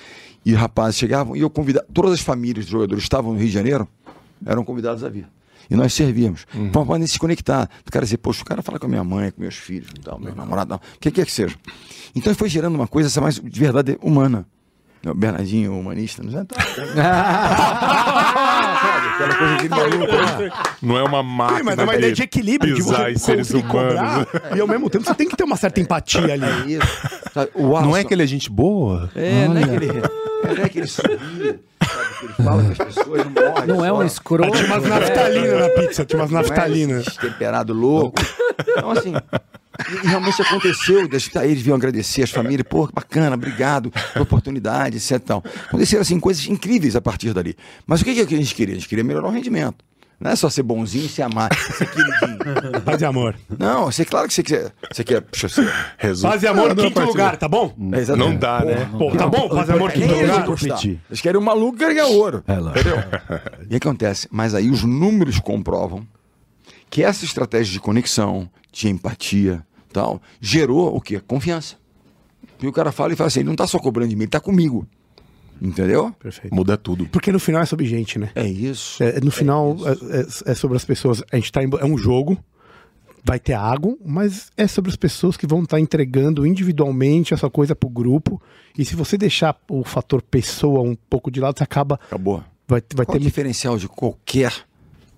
e 0.44 0.52
rapazes 0.54 0.98
chegavam, 0.98 1.36
e 1.36 1.40
eu 1.40 1.48
convidava, 1.50 1.86
todas 1.92 2.12
as 2.12 2.20
famílias 2.20 2.66
dos 2.66 2.72
jogadores 2.72 3.02
estavam 3.02 3.32
no 3.32 3.38
Rio 3.38 3.48
de 3.48 3.54
Janeiro, 3.54 3.88
eram 4.44 4.64
convidados 4.64 5.02
a 5.02 5.08
vir. 5.08 5.26
E 5.70 5.76
nós 5.76 5.92
servíamos. 5.92 6.46
Uhum. 6.54 6.70
Para 6.70 6.84
poder 6.84 7.06
se 7.06 7.18
conectar. 7.18 7.68
O 7.86 7.90
cara 7.90 8.04
dizer, 8.04 8.18
poxa, 8.18 8.42
o 8.42 8.44
cara 8.44 8.62
fala 8.62 8.78
com 8.78 8.86
a 8.86 8.88
minha 8.88 9.04
mãe, 9.04 9.30
com 9.30 9.40
meus 9.40 9.56
filhos, 9.56 9.90
e 9.96 10.00
tal, 10.00 10.18
meu 10.18 10.34
namorado, 10.34 10.74
o 10.74 10.80
que 11.00 11.10
quer 11.10 11.26
que 11.26 11.32
seja. 11.32 11.56
Então 12.14 12.34
foi 12.34 12.48
gerando 12.48 12.74
uma 12.74 12.86
coisa 12.86 13.08
essa 13.08 13.20
mais 13.20 13.40
de 13.40 13.60
verdade 13.60 13.98
humana. 14.02 14.46
O 15.04 15.14
Bernardinho, 15.14 15.78
humanista, 15.78 16.22
não 16.22 16.40
é? 16.40 16.44
Tá, 16.44 16.56
Sabe? 18.76 19.06
Aquela 19.08 19.34
coisa 19.36 19.56
de 19.56 19.68
maluco, 19.68 20.12
né? 20.12 20.50
Não 20.82 20.98
é 20.98 21.02
uma 21.04 21.22
máquina. 21.22 21.58
Sim, 21.58 21.64
mas 21.64 21.78
é 21.78 21.84
uma 21.84 21.94
ideia 21.94 22.12
de 22.12 22.22
equilíbrio, 22.22 22.74
de 22.74 22.82
você 22.82 23.16
seres 23.16 23.50
humanos. 23.50 23.70
cobrar, 23.70 24.26
e 24.56 24.60
ao 24.60 24.66
mesmo 24.66 24.90
tempo 24.90 25.04
você 25.04 25.14
tem 25.14 25.28
que 25.28 25.36
ter 25.36 25.44
uma 25.44 25.56
certa 25.56 25.80
empatia 25.80 26.32
ali. 26.32 26.44
É 26.44 26.78
isso. 26.78 26.86
Sabe? 27.32 27.50
Não 27.56 27.96
é 27.96 28.02
que 28.02 28.12
ele 28.14 28.24
é 28.24 28.26
gente 28.26 28.50
boa? 28.50 29.08
É, 29.14 29.46
não 29.46 29.56
é 29.58 29.62
que 29.62 29.74
ele, 29.84 29.92
não 30.56 30.64
é 30.64 30.68
que 30.68 30.78
ele 30.80 30.88
ele 32.22 32.32
fala 32.34 32.62
com 32.62 32.70
as 32.72 32.78
pessoas, 32.78 33.24
não 33.24 33.30
morre. 33.30 33.66
Não 33.66 33.84
é 33.84 33.92
um 33.92 34.02
escroto. 34.02 34.50
Tinha 34.52 34.66
umas 34.66 34.84
naftalina 34.84 35.58
na 35.60 35.68
pizza, 35.70 36.04
tinha 36.04 36.20
umas 36.20 36.30
Não 36.30 36.40
é 36.40 36.42
naftalina. 36.42 37.00
esse 37.00 37.18
Temperado 37.18 37.72
louco. 37.72 38.20
Então, 38.58 38.90
assim, 38.90 39.12
e 39.90 40.06
realmente 40.06 40.40
aconteceu. 40.40 41.08
eles 41.42 41.62
vinham 41.62 41.76
agradecer 41.76 42.22
as 42.22 42.30
famílias, 42.30 42.66
pô, 42.68 42.86
que 42.86 42.94
bacana, 42.94 43.34
obrigado 43.34 43.90
pela 44.12 44.22
oportunidade, 44.22 44.96
etc. 44.96 45.12
e 45.12 45.18
Tal. 45.20 45.44
Aconteceram, 45.68 46.02
assim, 46.02 46.18
coisas 46.18 46.46
incríveis 46.46 46.96
a 46.96 47.00
partir 47.00 47.32
dali. 47.32 47.54
Mas 47.86 48.00
o 48.00 48.04
que, 48.04 48.14
que 48.26 48.34
a 48.34 48.38
gente 48.38 48.54
queria? 48.54 48.74
A 48.74 48.78
gente 48.78 48.88
queria 48.88 49.04
melhorar 49.04 49.28
o 49.28 49.30
rendimento. 49.30 49.84
Não 50.18 50.30
é 50.30 50.36
só 50.36 50.48
ser 50.48 50.62
bonzinho 50.62 51.04
e 51.04 51.08
se 51.08 51.20
amar, 51.20 51.50
ser 51.54 51.86
queridinho. 51.90 52.80
Paz 52.84 53.02
e 53.02 53.04
amor. 53.04 53.36
Não, 53.58 53.84
você, 53.84 54.02
claro 54.04 54.26
que 54.26 54.32
você 54.32 54.42
quer. 54.42 54.72
Você 54.90 55.04
quer. 55.04 55.20
Puxa, 55.20 55.48
você, 55.48 55.68
Resultado 55.98 56.32
Paz 56.32 56.42
e 56.42 56.46
amor, 56.46 56.74
da 56.74 56.82
quinto 56.84 57.00
lugar, 57.00 57.36
tá 57.36 57.46
bom? 57.46 57.74
é 57.92 57.98
exatamente. 57.98 58.30
Não 58.30 58.36
dá, 58.38 58.64
né? 58.64 58.88
Pô, 58.96 59.10
tá 59.12 59.26
bom? 59.26 59.48
Paz 59.50 59.68
e 59.68 59.72
amor, 59.72 59.92
quinto 59.92 60.14
eles 60.14 60.30
lugar? 60.30 60.46
competir. 60.46 61.00
Eles 61.10 61.20
querem 61.20 61.38
um 61.38 61.44
maluco 61.44 61.76
que 61.76 61.84
ganhar 61.84 62.06
ouro. 62.06 62.42
É. 62.48 62.54
Entendeu? 62.54 62.96
E 63.68 63.76
acontece? 63.76 64.26
Mas 64.30 64.54
aí 64.54 64.70
os 64.70 64.82
números 64.82 65.38
comprovam 65.38 66.06
que 66.88 67.02
essa 67.02 67.24
estratégia 67.24 67.74
de 67.74 67.80
conexão, 67.80 68.48
de 68.72 68.88
empatia, 68.88 69.62
tal, 69.92 70.20
gerou 70.40 70.96
o 70.96 71.00
quê? 71.00 71.20
Confiança. 71.20 71.76
E 72.62 72.66
o 72.66 72.72
cara 72.72 72.90
fala 72.90 73.12
e 73.12 73.16
fala 73.16 73.28
assim, 73.28 73.40
ele 73.40 73.48
não 73.50 73.56
tá 73.56 73.66
só 73.66 73.78
cobrando 73.78 74.08
de 74.08 74.16
mim, 74.16 74.22
ele 74.22 74.30
tá 74.30 74.40
comigo. 74.40 74.86
Entendeu? 75.61 76.12
Perfeito. 76.18 76.54
Muda 76.54 76.76
tudo. 76.76 77.07
Porque 77.07 77.32
no 77.32 77.38
final 77.40 77.62
é 77.62 77.66
sobre 77.66 77.86
gente, 77.86 78.18
né? 78.18 78.30
É 78.34 78.46
isso. 78.46 79.02
É, 79.02 79.20
no 79.20 79.30
final 79.30 79.76
é, 79.86 80.20
é- 80.20 80.52
é 80.52 80.54
sobre 80.54 80.76
as 80.76 80.84
pessoas. 80.84 81.22
A 81.32 81.36
gente 81.36 81.50
tá 81.50 81.62
em, 81.62 81.70
é 81.80 81.84
um 81.84 81.96
jogo, 81.96 82.36
vai 83.24 83.38
ter 83.40 83.54
água, 83.54 83.96
mas 84.04 84.50
é 84.57 84.66
sobre 84.66 84.90
as 84.90 84.96
pessoas 84.96 85.36
que 85.36 85.46
vão 85.46 85.62
estar 85.62 85.80
entregando 85.80 86.46
individualmente 86.46 87.32
essa 87.34 87.48
coisa 87.48 87.74
pro 87.74 87.88
grupo. 87.88 88.40
E 88.78 88.84
se 88.84 88.94
você 88.94 89.16
deixar 89.16 89.57
o 89.70 89.82
fator 89.82 90.20
pessoa 90.22 90.82
um 90.82 90.94
pouco 91.09 91.30
de 91.30 91.40
lado, 91.40 91.57
você 91.59 91.64
acaba. 91.64 91.94
Acabou. 92.07 92.44
Vai, 92.68 92.82
vai 92.94 93.07
Qual 93.07 93.16
é 93.16 93.18
ter 93.18 93.24
o 93.24 93.26
diferencial 93.26 93.78
de 93.78 93.88
qualquer 93.88 94.52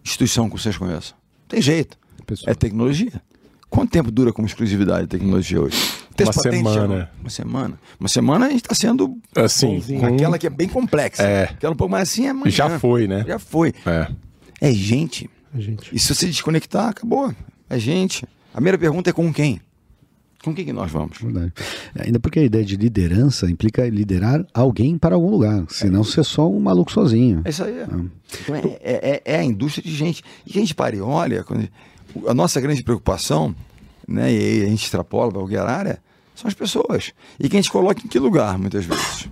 instituição 0.04 0.48
que 0.48 0.60
vocês 0.60 0.76
conheçam? 0.76 1.16
Tem 1.48 1.60
jeito. 1.60 1.98
Pessoa. 2.26 2.50
É 2.50 2.54
tecnologia. 2.54 3.20
Quanto 3.70 3.90
tempo 3.90 4.10
dura 4.10 4.32
como 4.32 4.46
exclusividade 4.46 5.04
a 5.04 5.06
tecnologia 5.06 5.60
hoje? 5.60 5.76
Uma 6.24 6.32
patente, 6.32 6.56
semana. 6.56 6.86
não. 6.86 7.08
Uma 7.20 7.30
semana. 7.30 7.80
Uma 8.00 8.08
semana 8.08 8.46
a 8.46 8.50
gente 8.50 8.62
está 8.62 8.74
sendo 8.74 9.18
Assim, 9.36 9.80
com- 9.98 10.06
aquela 10.06 10.38
que 10.38 10.46
é 10.46 10.50
bem 10.50 10.68
complexa. 10.68 11.22
É. 11.22 11.44
Aquela 11.44 11.72
um 11.72 11.76
pouco 11.76 11.90
mais 11.92 12.08
assim 12.10 12.26
é 12.26 12.30
amanhã. 12.30 12.50
Já 12.50 12.78
foi, 12.78 13.06
né? 13.06 13.24
Já 13.26 13.38
foi. 13.38 13.72
É. 13.86 14.08
É 14.60 14.72
gente. 14.72 15.28
A 15.54 15.60
gente. 15.60 15.94
E 15.94 15.98
se 15.98 16.14
você 16.14 16.26
desconectar, 16.26 16.88
acabou. 16.88 17.32
É 17.70 17.78
gente. 17.78 18.24
A 18.52 18.56
primeira 18.56 18.78
pergunta 18.78 19.10
é 19.10 19.12
com 19.12 19.32
quem? 19.32 19.60
Com 20.44 20.54
quem 20.54 20.64
que 20.64 20.72
nós 20.72 20.90
vamos? 20.90 21.18
Verdade. 21.20 21.52
Ainda 21.98 22.20
porque 22.20 22.38
a 22.38 22.42
ideia 22.44 22.64
de 22.64 22.76
liderança 22.76 23.50
implica 23.50 23.88
liderar 23.88 24.46
alguém 24.54 24.96
para 24.96 25.14
algum 25.16 25.30
lugar. 25.30 25.64
Senão 25.68 26.04
você 26.04 26.20
é 26.20 26.22
só 26.22 26.48
um 26.48 26.60
maluco 26.60 26.92
sozinho. 26.92 27.42
É 27.44 27.50
isso 27.50 27.64
aí. 27.64 27.74
Então 28.42 28.54
é, 28.54 28.60
é- 28.60 28.78
é- 28.82 29.22
é 29.24 29.36
a 29.40 29.44
indústria 29.44 29.82
de 29.82 29.94
gente. 29.94 30.22
E 30.46 30.56
a 30.56 30.60
gente 30.60 30.74
pare 30.74 30.98
e 30.98 31.00
olha, 31.00 31.42
quando- 31.42 31.68
a 32.26 32.32
nossa 32.34 32.60
grande 32.60 32.82
preocupação, 32.84 33.54
né, 34.06 34.32
e 34.32 34.36
aí 34.38 34.62
a 34.62 34.66
gente 34.66 34.84
extrapola 34.84 35.30
para 35.32 35.40
qualquer 35.40 35.60
área, 35.60 35.98
são 36.38 36.48
as 36.48 36.54
pessoas. 36.54 37.12
E 37.38 37.48
que 37.48 37.56
a 37.56 37.60
gente 37.60 37.70
coloca 37.70 38.00
em 38.04 38.08
que 38.08 38.18
lugar, 38.18 38.58
muitas 38.58 38.84
vezes. 38.84 39.28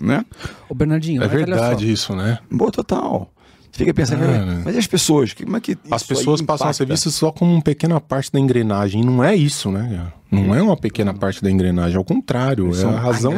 Né? 0.00 0.24
Ô, 0.68 0.74
Bernardinho, 0.74 1.22
É 1.22 1.28
verdade 1.28 1.86
só. 1.86 1.90
isso, 1.92 2.14
né? 2.14 2.38
Boa 2.50 2.70
total. 2.70 3.32
Fica 3.76 3.92
pensando, 3.94 4.24
É, 4.24 4.26
"Cara, 4.26 4.44
né? 4.46 4.62
mas 4.64 4.74
e 4.74 4.78
as 4.78 4.86
pessoas? 4.86 5.32
Que- 5.32 5.44
Como 5.44 5.56
é 5.56 5.60
que 5.60 5.76
As 5.90 6.02
isso 6.02 6.08
pessoas 6.08 6.40
passam 6.42 6.68
a 6.68 6.72
ser 6.72 6.84
impacta?" 6.84 6.94
vistas 6.94 7.14
só 7.14 7.30
como 7.30 7.52
uma 7.52 7.62
pequena 7.62 8.00
parte 8.00 8.32
da 8.32 8.40
engrenagem. 8.40 9.04
Não 9.04 9.22
é 9.22 9.34
isso, 9.36 9.70
né? 9.70 10.10
Não 10.30 10.52
é 10.54 10.60
uma 10.60 10.76
pequena 10.76 11.14
parte 11.14 11.40
da 11.42 11.48
engrenagem. 11.50 11.96
Ao 11.96 12.04
contrário, 12.04 12.68
é 12.74 12.84
a 12.84 12.98
razão 12.98 13.32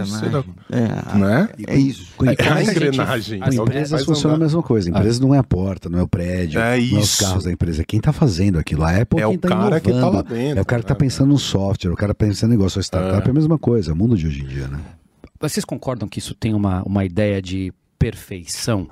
É, 0.71 1.17
Né? 1.19 1.49
é 1.67 1.77
isso. 1.77 2.09
Com 2.17 2.25
É 2.25 2.31
a 2.31 2.63
engrenagem. 2.63 3.41
com 3.41 3.45
É 3.47 3.51
que 3.51 3.57
empresas 3.57 4.05
funciona 4.05 4.37
a 4.37 4.39
mesma 4.39 4.63
coisa. 4.63 4.89
A 4.89 4.99
empresa 4.99 5.21
não 5.21 5.35
é 5.35 5.39
a 5.39 5.45
porta, 5.45 5.89
não 5.89 5.99
é 5.99 6.03
o 6.03 6.09
prédio, 6.09 6.59
É 6.59 6.79
não 6.81 6.99
é 6.99 7.01
os 7.01 7.05
isso. 7.15 7.25
carros 7.25 7.45
da 7.45 7.53
empresa. 7.53 7.83
É 7.83 7.85
quem 7.85 7.99
está 7.99 8.13
fazendo 8.13 8.59
aquilo. 8.59 8.85
A 8.85 8.97
Apple 8.97 9.21
É 9.21 9.27
quem 9.27 9.37
o 9.37 9.39
tá 9.39 9.49
cara 9.49 9.81
que 9.81 9.91
tá 9.91 9.97
inovando. 9.99 10.17
lá 10.17 10.23
dentro, 10.23 10.59
É 10.59 10.63
o 10.63 10.65
cara 10.65 10.81
que 10.83 10.85
está 10.85 10.95
né? 10.95 10.99
pensando 11.01 11.29
no 11.29 11.39
software, 11.39 11.93
o 11.93 11.97
cara 11.97 12.15
pensando 12.15 12.55
em 12.55 12.57
negócio. 12.57 12.79
A 12.79 12.83
startup 12.83 13.27
é. 13.27 13.31
a 13.31 13.35
mesma 13.35 13.59
coisa, 13.59 13.91
é 13.91 13.95
o 13.95 13.97
mundo 13.97 14.17
de 14.17 14.27
hoje 14.27 14.43
em 14.43 14.47
dia, 14.47 14.67
né? 14.67 14.79
Vocês 15.41 15.65
concordam 15.65 16.09
que 16.09 16.19
isso 16.19 16.35
tem 16.35 16.55
uma, 16.55 16.83
uma 16.83 17.05
ideia 17.05 17.41
de 17.43 17.73
perfeição? 17.99 18.89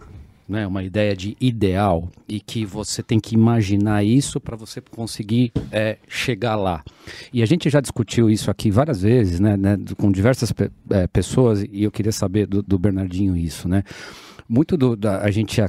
Né, 0.48 0.64
uma 0.64 0.84
ideia 0.84 1.16
de 1.16 1.36
ideal 1.40 2.08
e 2.28 2.38
que 2.38 2.64
você 2.64 3.02
tem 3.02 3.18
que 3.18 3.34
imaginar 3.34 4.04
isso 4.04 4.40
para 4.40 4.54
você 4.56 4.80
conseguir 4.80 5.50
é, 5.72 5.96
chegar 6.06 6.54
lá. 6.54 6.84
E 7.32 7.42
a 7.42 7.46
gente 7.46 7.68
já 7.68 7.80
discutiu 7.80 8.30
isso 8.30 8.48
aqui 8.48 8.70
várias 8.70 9.02
vezes, 9.02 9.40
né, 9.40 9.56
né, 9.56 9.76
com 9.96 10.12
diversas 10.12 10.54
é, 10.90 11.08
pessoas 11.08 11.64
e 11.68 11.82
eu 11.82 11.90
queria 11.90 12.12
saber 12.12 12.46
do, 12.46 12.62
do 12.62 12.78
Bernardinho 12.78 13.36
isso, 13.36 13.68
né? 13.68 13.82
Muito 14.48 14.76
do, 14.76 14.94
da, 14.94 15.22
a 15.22 15.30
gente 15.32 15.60
é, 15.60 15.66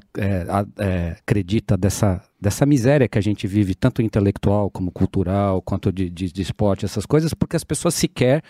a- 0.47 0.67
é, 0.78 1.15
acredita 1.19 1.75
dessa, 1.75 2.21
dessa 2.39 2.63
miséria 2.63 3.07
que 3.07 3.17
a 3.17 3.21
gente 3.21 3.47
vive, 3.47 3.73
tanto 3.73 4.03
intelectual 4.03 4.69
como 4.69 4.91
cultural, 4.91 5.59
quanto 5.59 5.91
de, 5.91 6.07
de, 6.07 6.32
de 6.32 6.41
esporte, 6.43 6.86
essas 6.86 7.03
coisas, 7.03 7.34
porque 7.34 7.55
as 7.55 7.63
pessoas 7.63 7.95
sequer 7.95 8.43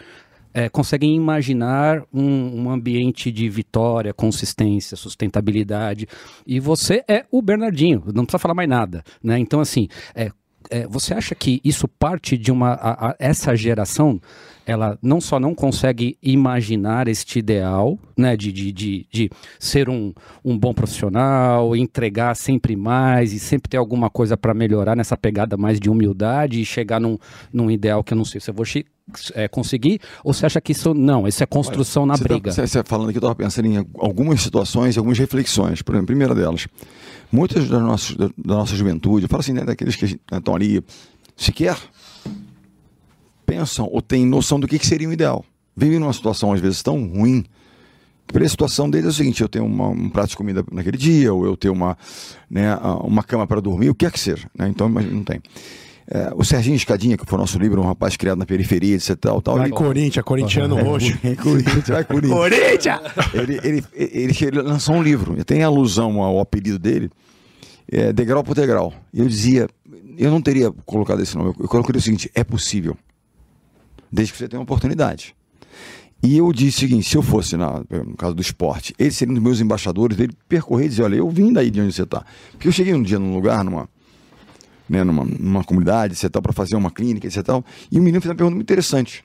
é, 0.53 0.69
conseguem 0.69 1.15
imaginar 1.15 2.03
um, 2.13 2.63
um 2.63 2.69
ambiente 2.69 3.31
de 3.31 3.47
vitória, 3.49 4.13
consistência, 4.13 4.97
sustentabilidade. 4.97 6.07
E 6.45 6.59
você 6.59 7.03
é 7.07 7.25
o 7.31 7.41
Bernardinho, 7.41 8.03
não 8.13 8.25
precisa 8.25 8.39
falar 8.39 8.53
mais 8.55 8.69
nada. 8.69 9.03
Né? 9.23 9.37
Então, 9.39 9.59
assim, 9.59 9.87
é, 10.15 10.31
é, 10.69 10.87
você 10.87 11.13
acha 11.13 11.33
que 11.35 11.61
isso 11.63 11.87
parte 11.87 12.37
de 12.37 12.51
uma. 12.51 12.71
a- 12.73 13.09
a- 13.09 13.15
essa 13.19 13.55
geração, 13.55 14.19
ela 14.65 14.97
não 15.01 15.21
só 15.21 15.39
não 15.39 15.55
consegue 15.55 16.17
imaginar 16.21 17.07
este 17.07 17.39
ideal, 17.39 17.97
né, 18.17 18.35
de, 18.35 18.51
de, 18.51 18.71
de, 18.73 19.07
de 19.09 19.29
ser 19.57 19.89
um, 19.89 20.13
um 20.43 20.57
bom 20.57 20.73
profissional, 20.73 21.73
entregar 21.75 22.35
sempre 22.35 22.75
mais 22.75 23.31
e 23.31 23.39
sempre 23.39 23.69
ter 23.69 23.77
alguma 23.77 24.09
coisa 24.09 24.35
para 24.35 24.53
melhorar 24.53 24.95
nessa 24.95 25.15
pegada 25.15 25.55
mais 25.55 25.79
de 25.79 25.89
humildade 25.89 26.59
e 26.59 26.65
chegar 26.65 26.99
num, 26.99 27.17
num 27.53 27.71
ideal 27.71 28.03
que 28.03 28.11
eu 28.13 28.17
não 28.17 28.25
sei 28.25 28.41
se 28.41 28.49
eu 28.49 28.53
vou 28.53 28.65
é, 29.33 29.47
conseguir, 29.47 29.99
ou 30.23 30.33
você 30.33 30.45
acha 30.45 30.59
que 30.61 30.71
isso 30.71 30.93
não, 30.93 31.27
isso 31.27 31.41
é 31.41 31.45
construção 31.45 32.05
na 32.05 32.15
Você 32.17 32.23
tá- 32.23 32.27
briga? 32.33 32.51
Você, 32.51 32.67
você 32.67 32.83
falando 32.83 33.09
aqui, 33.09 33.17
eu 33.17 33.19
estava 33.19 33.35
pensando 33.35 33.65
em 33.67 33.85
algumas 33.97 34.41
situações, 34.41 34.97
algumas 34.97 35.17
reflexões. 35.17 35.81
Por 35.81 35.93
exemplo, 35.95 36.07
primeira 36.07 36.35
delas, 36.35 36.67
muitas 37.31 37.67
das 37.69 37.81
nossas, 37.81 38.15
da, 38.15 38.27
da 38.37 38.55
nossa 38.55 38.75
juventude, 38.75 39.25
eu 39.25 39.29
falo 39.29 39.39
assim, 39.41 39.53
né, 39.53 39.63
daqueles 39.63 39.95
que 39.95 40.19
estão 40.31 40.55
ali, 40.55 40.83
sequer 41.35 41.77
pensam 43.45 43.87
ou 43.91 44.01
têm 44.01 44.25
noção 44.25 44.59
do 44.59 44.67
que, 44.67 44.77
que 44.79 44.85
seria 44.87 45.07
o 45.07 45.13
ideal. 45.13 45.43
Vivem 45.75 45.99
numa 45.99 46.11
situação, 46.13 46.51
às 46.53 46.59
vezes, 46.59 46.81
tão 46.81 47.05
ruim 47.07 47.45
Para 48.29 48.43
a 48.45 48.49
situação 48.49 48.89
deles 48.89 49.05
é 49.05 49.09
o 49.09 49.13
seguinte: 49.13 49.41
eu 49.41 49.47
tenho 49.47 49.65
uma- 49.65 49.87
um 49.87 50.09
prato 50.09 50.31
de 50.31 50.35
comida 50.35 50.61
naquele 50.69 50.97
dia, 50.97 51.33
ou 51.33 51.45
eu 51.45 51.55
tenho 51.55 51.73
uma, 51.73 51.97
né, 52.49 52.75
uma 53.01 53.23
cama 53.23 53.47
para 53.47 53.61
dormir, 53.61 53.89
o 53.89 53.95
que 53.95 54.03
quer 54.05 54.11
que 54.11 54.19
seja. 54.19 54.49
Né? 54.53 54.67
Então, 54.67 54.89
mas 54.89 55.09
não 55.09 55.23
tem. 55.23 55.41
É, 56.09 56.31
o 56.35 56.43
Serginho 56.45 56.75
Escadinha, 56.77 57.17
que 57.17 57.25
foi 57.25 57.37
nosso 57.37 57.59
livro, 57.59 57.81
um 57.81 57.85
rapaz 57.85 58.15
criado 58.15 58.37
na 58.37 58.45
periferia, 58.45 58.95
etc. 58.95 59.17
Tal, 59.17 59.41
tal, 59.41 59.57
Vai 59.57 59.65
ele- 59.67 59.75
Corinthians, 59.75 60.23
corintiano 60.23 60.79
É, 60.79 60.81
roxo. 60.81 61.17
Corinthians, 61.43 61.87
vai 61.87 62.03
Corinthians. 62.05 62.39
Corinthians! 62.39 63.01
Ele, 63.33 63.59
ele, 63.61 63.83
ele, 63.93 64.37
ele 64.41 64.61
lançou 64.61 64.95
um 64.95 65.03
livro, 65.03 65.43
tem 65.43 65.63
alusão 65.63 66.21
ao 66.23 66.39
apelido 66.39 66.79
dele, 66.79 67.09
é, 67.91 68.13
degrau 68.13 68.41
por 68.41 68.55
degrau. 68.55 68.93
E 69.13 69.19
eu 69.19 69.27
dizia, 69.27 69.67
eu 70.17 70.31
não 70.31 70.41
teria 70.41 70.71
colocado 70.85 71.21
esse 71.21 71.35
nome, 71.35 71.53
eu, 71.59 71.67
colocaria 71.67 71.99
o 71.99 72.01
seguinte: 72.01 72.31
é 72.33 72.43
possível, 72.43 72.95
desde 74.09 74.31
que 74.31 74.39
você 74.39 74.47
tenha 74.47 74.59
uma 74.61 74.63
oportunidade. 74.63 75.35
E 76.23 76.37
eu 76.37 76.51
disse 76.53 76.77
o 76.77 76.79
seguinte: 76.79 77.09
se 77.09 77.17
eu 77.17 77.21
fosse, 77.21 77.57
na, 77.57 77.81
no 77.89 78.15
caso 78.15 78.33
do 78.33 78.41
esporte, 78.41 78.93
eles 78.97 79.15
seriam 79.17 79.35
os 79.35 79.43
meus 79.43 79.59
embaixadores, 79.59 80.17
ele 80.17 80.31
percorrer 80.47 80.85
e 80.85 80.89
dizer: 80.89 81.03
olha, 81.03 81.15
eu 81.17 81.29
vim 81.29 81.51
daí 81.51 81.69
de 81.69 81.81
onde 81.81 81.91
você 81.91 82.03
está. 82.03 82.25
Porque 82.53 82.67
eu 82.69 82.71
cheguei 82.71 82.93
um 82.93 83.03
dia 83.03 83.19
num 83.19 83.33
lugar, 83.33 83.63
numa, 83.63 83.89
né, 84.89 85.03
numa, 85.03 85.23
numa 85.23 85.63
comunidade, 85.63 86.13
etc., 86.13 86.41
para 86.41 86.53
fazer 86.53 86.75
uma 86.75 86.91
clínica, 86.91 87.27
etc., 87.27 87.43
e 87.91 87.99
o 87.99 88.03
menino 88.03 88.21
fez 88.21 88.29
uma 88.29 88.35
pergunta 88.35 88.55
muito 88.55 88.65
interessante. 88.65 89.23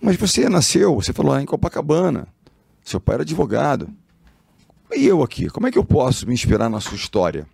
Mas 0.00 0.16
você 0.16 0.48
nasceu, 0.48 0.94
você 0.94 1.12
falou 1.12 1.32
lá 1.32 1.42
em 1.42 1.46
Copacabana, 1.46 2.28
seu 2.84 3.00
pai 3.00 3.16
era 3.16 3.22
advogado. 3.22 3.88
E 4.94 5.04
eu 5.06 5.22
aqui, 5.22 5.48
como 5.48 5.66
é 5.66 5.70
que 5.70 5.78
eu 5.78 5.84
posso 5.84 6.26
me 6.26 6.34
inspirar 6.34 6.68
na 6.68 6.80
sua 6.80 6.96
história? 6.96 7.46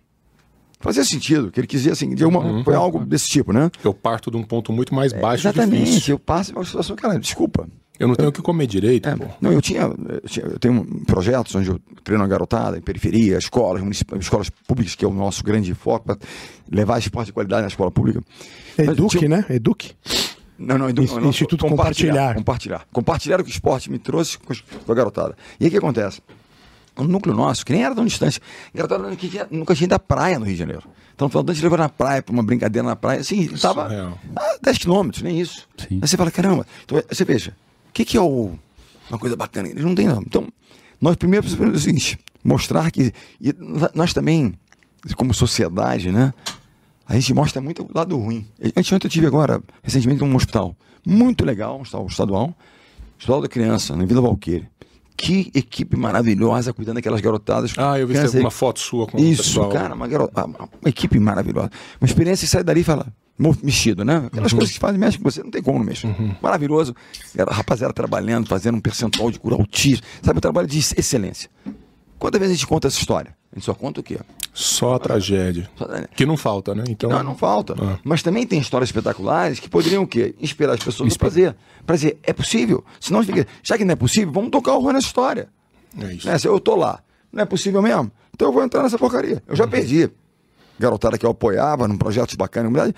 Fazia 0.79 1.05
sentido, 1.05 1.49
que 1.49 1.59
ele 1.59 1.65
quis 1.65 1.81
dizer 1.81 1.93
assim, 1.93 2.13
de 2.13 2.25
uma, 2.25 2.63
foi 2.63 2.75
algo 2.75 3.05
desse 3.05 3.29
tipo, 3.29 3.53
né? 3.53 3.71
Eu 3.83 3.93
parto 3.93 4.29
de 4.29 4.35
um 4.35 4.43
ponto 4.43 4.73
muito 4.73 4.93
mais 4.93 5.13
baixo 5.13 5.47
e 5.47 5.49
Exatamente, 5.49 6.11
eu 6.11 6.19
passo 6.19 6.51
por 6.51 6.59
uma 6.59 6.65
situação, 6.65 6.95
cara, 6.95 7.17
desculpa. 7.17 7.67
Eu 7.99 8.07
não 8.07 8.15
tenho 8.15 8.29
o 8.29 8.31
que 8.31 8.41
comer 8.41 8.65
direito, 8.67 9.07
É, 9.07 9.15
pô. 9.15 9.25
não, 9.39 9.51
eu 9.51 9.61
tinha, 9.61 9.81
eu 9.81 10.21
tinha- 10.27 10.45
eu 10.45 10.59
tenho 10.59 10.83
projetos 11.05 11.53
onde 11.55 11.69
eu 11.69 11.79
treino 12.03 12.23
a 12.23 12.27
garotada, 12.27 12.77
em 12.77 12.81
periferia, 12.81 13.37
escolas, 13.37 13.83
escolas 14.19 14.49
públicas, 14.49 14.95
que 14.95 15.05
é 15.05 15.07
o 15.07 15.13
nosso 15.13 15.43
grande 15.43 15.73
foco, 15.75 16.05
para 16.05 16.17
levar 16.71 16.97
esporte 16.97 17.27
de 17.27 17.33
qualidade 17.33 17.61
na 17.61 17.67
escola 17.67 17.91
pública. 17.91 18.21
Eduque, 18.77 19.19
tinha- 19.19 19.29
né? 19.29 19.45
Eduque. 19.49 19.93
Não, 20.57 20.77
não, 20.77 20.89
Ins- 20.89 21.11
não, 21.11 21.21
não, 21.21 21.29
Instituto 21.29 21.67
Compartilhar. 21.67 22.35
Compartilhar. 22.35 22.85
Compartilhar 22.91 23.39
o 23.39 23.43
que 23.43 23.49
o 23.49 23.53
esporte 23.53 23.91
me 23.91 23.99
trouxe 23.99 24.37
com 24.39 24.91
a 24.91 24.95
garotada. 24.95 25.35
E 25.59 25.63
aí 25.65 25.67
o 25.67 25.71
que 25.71 25.77
acontece? 25.77 26.21
O 26.95 27.03
núcleo 27.03 27.35
nosso, 27.35 27.65
que 27.65 27.73
nem 27.73 27.83
era 27.83 27.93
tão 27.95 28.05
distante, 28.05 28.39
a 28.73 28.77
garotada 28.77 29.03
nunca 29.09 29.15
tinha, 29.27 29.47
nunca 29.49 29.75
tinha 29.75 29.85
ido 29.85 29.93
à 29.93 29.99
praia 29.99 30.37
no 30.39 30.45
Rio 30.45 30.53
de 30.53 30.59
Janeiro. 30.59 30.83
Então, 31.15 31.27
falando 31.29 31.49
antes 31.49 31.59
de 31.59 31.65
levar 31.65 31.77
na 31.77 31.89
praia, 31.89 32.21
para 32.21 32.33
uma 32.33 32.43
brincadeira 32.43 32.87
na 32.87 32.95
praia, 32.95 33.19
assim, 33.19 33.41
estava 33.53 33.83
Surreal. 33.87 34.19
a 34.35 34.57
10 34.61 34.77
quilômetros, 34.77 35.21
nem 35.23 35.39
isso. 35.39 35.67
Sim. 35.77 35.99
Aí 36.01 36.07
você 36.07 36.17
fala, 36.17 36.29
caramba, 36.31 36.65
então, 36.83 37.01
você 37.09 37.25
veja, 37.25 37.51
o 37.51 37.72
que, 37.93 38.03
que 38.05 38.17
é 38.17 38.21
o- 38.21 38.51
uma 39.09 39.19
coisa 39.19 39.35
bacana? 39.35 39.67
Eles 39.69 39.83
não 39.83 39.93
têm, 39.95 40.07
não. 40.07 40.21
Então, 40.21 40.47
nós 40.99 41.15
primeiro 41.15 41.43
precisamos 41.43 41.77
o 41.77 41.79
seguinte, 41.79 42.17
mostrar 42.43 42.89
que. 42.91 43.11
E 43.39 43.53
nós 43.93 44.13
também, 44.13 44.53
como 45.15 45.33
sociedade, 45.33 46.11
né? 46.11 46.33
A 47.05 47.15
gente 47.15 47.33
mostra 47.33 47.61
muito 47.61 47.83
o 47.83 47.89
lado 47.93 48.17
ruim. 48.17 48.45
Anteontem 48.77 49.07
eu 49.07 49.11
tive 49.11 49.27
agora, 49.27 49.61
recentemente, 49.83 50.23
um 50.23 50.35
hospital 50.35 50.75
muito 51.05 51.43
legal, 51.45 51.77
um 51.77 51.81
hospital 51.81 52.07
estadual, 52.07 52.55
Hospital 53.19 53.41
da 53.41 53.47
Criança, 53.49 53.95
na 53.95 54.05
Vila 54.05 54.21
Valqueire. 54.21 54.67
Que 55.15 55.51
equipe 55.53 55.95
maravilhosa 55.95 56.73
cuidando 56.73 56.95
daquelas 56.95 57.21
garotadas. 57.21 57.73
Ah, 57.77 57.99
eu 57.99 58.07
vi 58.07 58.15
uma 58.39 58.49
foto 58.49 58.79
sua 58.79 59.05
com 59.05 59.17
Isso, 59.19 59.43
pessoal. 59.43 59.69
cara, 59.69 59.93
uma, 59.93 60.07
garota, 60.07 60.45
uma, 60.45 60.57
uma 60.81 60.89
equipe 60.89 61.19
maravilhosa. 61.19 61.69
Uma 62.01 62.07
experiência 62.07 62.45
que 62.47 62.51
sai 62.51 62.63
dali 62.63 62.81
e 62.81 62.83
fala, 62.83 63.05
mexido, 63.61 64.05
né? 64.05 64.23
Aquelas 64.27 64.51
Uhum. 64.51 64.59
coisas 64.59 64.73
que 64.73 64.79
fazem, 64.79 64.99
mexe 64.99 65.17
com 65.17 65.23
você, 65.23 65.41
não 65.43 65.51
tem 65.51 65.61
como 65.61 65.79
não 65.79 65.85
mexer. 65.85 66.13
Maravilhoso. 66.41 66.95
Era, 67.35 67.51
a 67.51 67.53
rapaziada 67.53 67.93
trabalhando, 67.93 68.47
fazendo 68.47 68.75
um 68.75 68.81
percentual 68.81 69.31
de 69.31 69.39
cura 69.39 69.55
autismo. 69.55 70.05
Sabe, 70.21 70.37
um 70.37 70.41
trabalho 70.41 70.67
de 70.67 70.77
excelência. 70.79 71.49
Quantas 72.19 72.39
vezes 72.39 72.53
a 72.53 72.57
gente 72.57 72.67
conta 72.67 72.87
essa 72.87 72.97
história? 72.99 73.35
A 73.51 73.55
gente 73.55 73.65
só 73.65 73.73
conta 73.73 73.99
o 73.99 74.03
quê? 74.03 74.17
Só 74.53 74.93
a 74.95 74.99
tragédia. 74.99 75.69
Só- 75.75 75.87
Que 76.15 76.25
não 76.25 76.37
falta, 76.37 76.73
né? 76.73 76.83
Então, 76.87 77.09
não, 77.09 77.21
não 77.23 77.35
falta. 77.35 77.75
Ah. 77.79 77.99
Mas 78.03 78.23
também 78.23 78.47
tem 78.47 78.59
histórias 78.59 78.89
espetaculares 78.89 79.59
que 79.59 79.67
poderiam 79.67 80.03
o 80.03 80.07
quê? 80.07 80.33
Inspirar 80.39 80.73
as 80.73 80.83
pessoas 80.83 81.13
a 81.13 81.19
fazer. 81.19 81.55
Para 81.85 81.95
dizer, 81.95 82.17
é 82.23 82.31
possível. 82.33 82.83
Senão 82.99 83.19
a 83.19 83.23
gente 83.23 83.35
fica, 83.35 83.47
já 83.61 83.77
que 83.77 83.83
não 83.83 83.91
é 83.93 83.95
possível, 83.95 84.31
vamos 84.31 84.51
tocar 84.51 84.71
o 84.73 84.77
horror 84.77 84.93
nessa 84.93 85.07
história. 85.07 85.49
É 85.99 86.13
isso. 86.13 86.27
Né? 86.27 86.37
Se 86.37 86.47
eu 86.47 86.59
tô 86.59 86.75
lá, 86.75 86.99
não 87.31 87.43
é 87.43 87.45
possível 87.45 87.81
mesmo? 87.81 88.11
Então 88.33 88.47
eu 88.47 88.53
vou 88.53 88.63
entrar 88.63 88.81
nessa 88.83 88.97
porcaria. 88.97 89.43
Eu 89.47 89.55
já 89.55 89.67
perdi. 89.67 90.09
Garotada 90.79 91.17
que 91.17 91.25
eu 91.25 91.29
apoiava 91.31 91.87
num 91.87 91.97
projeto 91.97 92.35
bacana, 92.35 92.93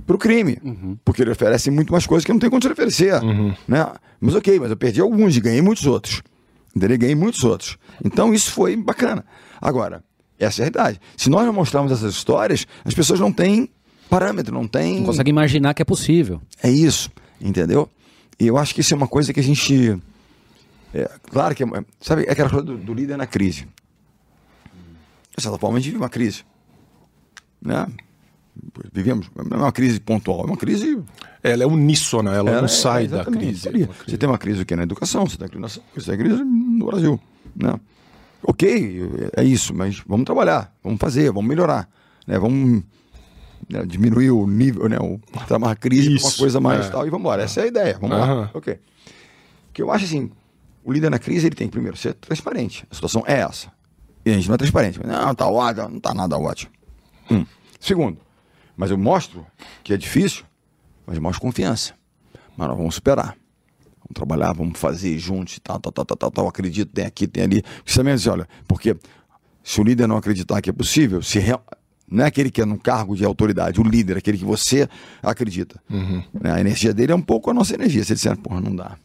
verdade, 0.00 0.06
pro 0.06 0.18
crime. 0.18 0.98
Porque 1.04 1.22
ele 1.22 1.30
oferece 1.30 1.70
muito 1.70 1.92
mais 1.92 2.06
coisas 2.06 2.24
que 2.24 2.32
não 2.32 2.38
tenho 2.38 2.50
condição 2.50 2.70
de 2.70 2.80
oferecer. 2.80 3.20
Né? 3.68 3.86
Mas 4.20 4.34
ok, 4.34 4.58
mas 4.58 4.70
eu 4.70 4.76
perdi 4.76 5.00
alguns 5.00 5.36
e 5.36 5.40
ganhei 5.40 5.62
muitos 5.62 5.86
outros. 5.86 6.22
Entendeu? 6.74 6.98
Ganhei 6.98 7.14
muitos 7.14 7.42
outros. 7.44 7.76
Então 8.04 8.32
isso 8.34 8.50
foi 8.52 8.76
bacana. 8.76 9.24
Agora, 9.60 10.02
essa 10.38 10.60
é 10.60 10.62
a 10.62 10.64
realidade. 10.66 11.00
Se 11.16 11.28
nós 11.28 11.44
não 11.44 11.52
mostrarmos 11.52 11.92
essas 11.92 12.14
histórias, 12.14 12.66
as 12.84 12.94
pessoas 12.94 13.18
não 13.20 13.32
têm 13.32 13.68
parâmetro, 14.08 14.54
não 14.54 14.66
têm. 14.66 14.98
Não 14.98 15.06
consegue 15.06 15.30
imaginar 15.30 15.74
que 15.74 15.82
é 15.82 15.84
possível. 15.84 16.40
É 16.62 16.70
isso, 16.70 17.10
entendeu? 17.40 17.88
E 18.38 18.46
eu 18.46 18.56
acho 18.56 18.74
que 18.74 18.80
isso 18.80 18.94
é 18.94 18.96
uma 18.96 19.06
coisa 19.08 19.32
que 19.32 19.40
a 19.40 19.42
gente. 19.42 20.00
é, 20.94 21.10
claro 21.30 21.54
que. 21.54 21.62
é- 21.62 21.66
Sabe, 22.00 22.24
é 22.24 22.32
aquela 22.32 22.48
coisa 22.48 22.64
do, 22.64 22.76
do 22.78 22.94
líder 22.94 23.16
na 23.16 23.26
crise. 23.26 23.66
De 25.36 25.42
certa 25.42 25.58
forma, 25.58 25.76
a 25.76 25.80
gente 25.80 25.90
vive 25.90 26.02
uma 26.02 26.08
crise. 26.08 26.44
Né? 27.62 27.86
Vivemos. 28.92 29.30
Não 29.34 29.58
é 29.58 29.60
uma 29.62 29.72
crise 29.72 30.00
pontual, 30.00 30.42
é 30.42 30.46
uma 30.46 30.56
crise. 30.56 31.02
Ela 31.42 31.62
é 31.64 31.66
uníssona, 31.66 32.30
ela, 32.34 32.50
ela 32.50 32.58
não 32.58 32.64
é- 32.66 32.68
sai 32.68 33.04
é 33.04 33.08
da 33.08 33.24
crise. 33.24 33.50
isso 33.52 33.68
ali. 33.68 33.88
Você 34.06 34.18
tem 34.18 34.28
uma 34.28 34.38
crise 34.38 34.62
o 34.62 34.66
quê? 34.66 34.76
na 34.76 34.82
educação, 34.82 35.26
você 35.26 35.36
tem 35.36 35.48
uma 35.56 35.68
crise, 35.68 35.80
você 35.94 36.10
tem 36.16 36.18
crise 36.18 36.44
no 36.44 36.86
Brasil. 36.86 37.20
Né? 37.56 37.78
Ok, 38.42 39.02
é 39.36 39.44
isso, 39.44 39.74
mas 39.74 40.02
vamos 40.06 40.24
trabalhar, 40.24 40.74
vamos 40.82 40.98
fazer, 40.98 41.30
vamos 41.30 41.48
melhorar. 41.48 41.88
Né? 42.26 42.38
Vamos 42.38 42.82
né, 43.68 43.84
diminuir 43.86 44.30
o 44.30 44.46
nível, 44.46 44.88
né? 44.88 44.98
O, 44.98 45.18
transformar 45.32 45.72
a 45.72 45.76
crise 45.76 46.04
para 46.04 46.10
uma 46.22 46.28
Isso, 46.28 46.38
coisa 46.38 46.60
mais 46.60 46.86
é. 46.86 46.90
tal 46.90 47.06
e 47.06 47.10
vamos 47.10 47.20
embora. 47.24 47.42
Essa 47.42 47.60
é 47.60 47.64
a 47.64 47.66
ideia. 47.66 47.98
Vamos 48.00 48.16
lá. 48.18 48.50
Ok. 48.54 48.78
que 49.72 49.82
eu 49.82 49.90
acho 49.90 50.04
assim, 50.04 50.30
o 50.84 50.92
líder 50.92 51.10
na 51.10 51.18
crise 51.18 51.46
ele 51.46 51.54
tem 51.54 51.68
que 51.68 51.72
primeiro 51.72 51.96
ser 51.96 52.14
transparente. 52.14 52.86
A 52.90 52.94
situação 52.94 53.22
é 53.26 53.40
essa. 53.40 53.68
E 54.24 54.30
a 54.30 54.34
gente 54.34 54.48
não 54.48 54.54
é 54.54 54.58
transparente. 54.58 55.00
Não, 55.04 55.34
tá 55.34 55.46
ótimo, 55.46 55.88
não 55.88 56.00
tá 56.00 56.12
nada 56.14 56.36
ótimo. 56.38 56.70
Um. 57.30 57.46
Segundo, 57.78 58.18
mas 58.80 58.90
eu 58.90 58.96
mostro 58.96 59.46
que 59.84 59.92
é 59.92 59.96
difícil, 59.98 60.42
mas 61.06 61.16
eu 61.16 61.22
mostro 61.22 61.42
confiança. 61.42 61.92
Mas 62.56 62.66
nós 62.66 62.78
vamos 62.78 62.94
superar. 62.94 63.36
Vamos 63.98 64.14
trabalhar, 64.14 64.54
vamos 64.54 64.78
fazer 64.78 65.18
juntos 65.18 65.58
e 65.58 65.60
tal, 65.60 65.78
tal, 65.78 65.92
tal, 65.92 66.06
tal, 66.06 66.16
tal, 66.16 66.30
tal. 66.30 66.48
Acredito, 66.48 66.90
tem 66.90 67.04
aqui, 67.04 67.28
tem 67.28 67.42
ali. 67.42 67.62
Porque 67.62 67.92
também 67.94 68.14
diz, 68.14 68.26
olha, 68.26 68.48
porque 68.66 68.96
se 69.62 69.78
o 69.82 69.84
líder 69.84 70.06
não 70.08 70.16
acreditar 70.16 70.62
que 70.62 70.70
é 70.70 70.72
possível, 70.72 71.20
se 71.22 71.38
real- 71.38 71.62
não 72.10 72.24
é 72.24 72.28
aquele 72.28 72.50
que 72.50 72.62
é 72.62 72.64
num 72.64 72.78
cargo 72.78 73.14
de 73.14 73.22
autoridade, 73.22 73.78
o 73.78 73.84
líder, 73.84 74.16
é 74.16 74.18
aquele 74.18 74.38
que 74.38 74.46
você 74.46 74.88
acredita. 75.22 75.78
Uhum. 75.90 76.24
Né? 76.40 76.50
A 76.50 76.58
energia 76.58 76.94
dele 76.94 77.12
é 77.12 77.14
um 77.14 77.20
pouco 77.20 77.50
a 77.50 77.54
nossa 77.54 77.74
energia. 77.74 78.02
Se 78.02 78.12
ele 78.12 78.16
disser, 78.16 78.36
porra, 78.38 78.62
não 78.62 78.74
dá. 78.74 78.96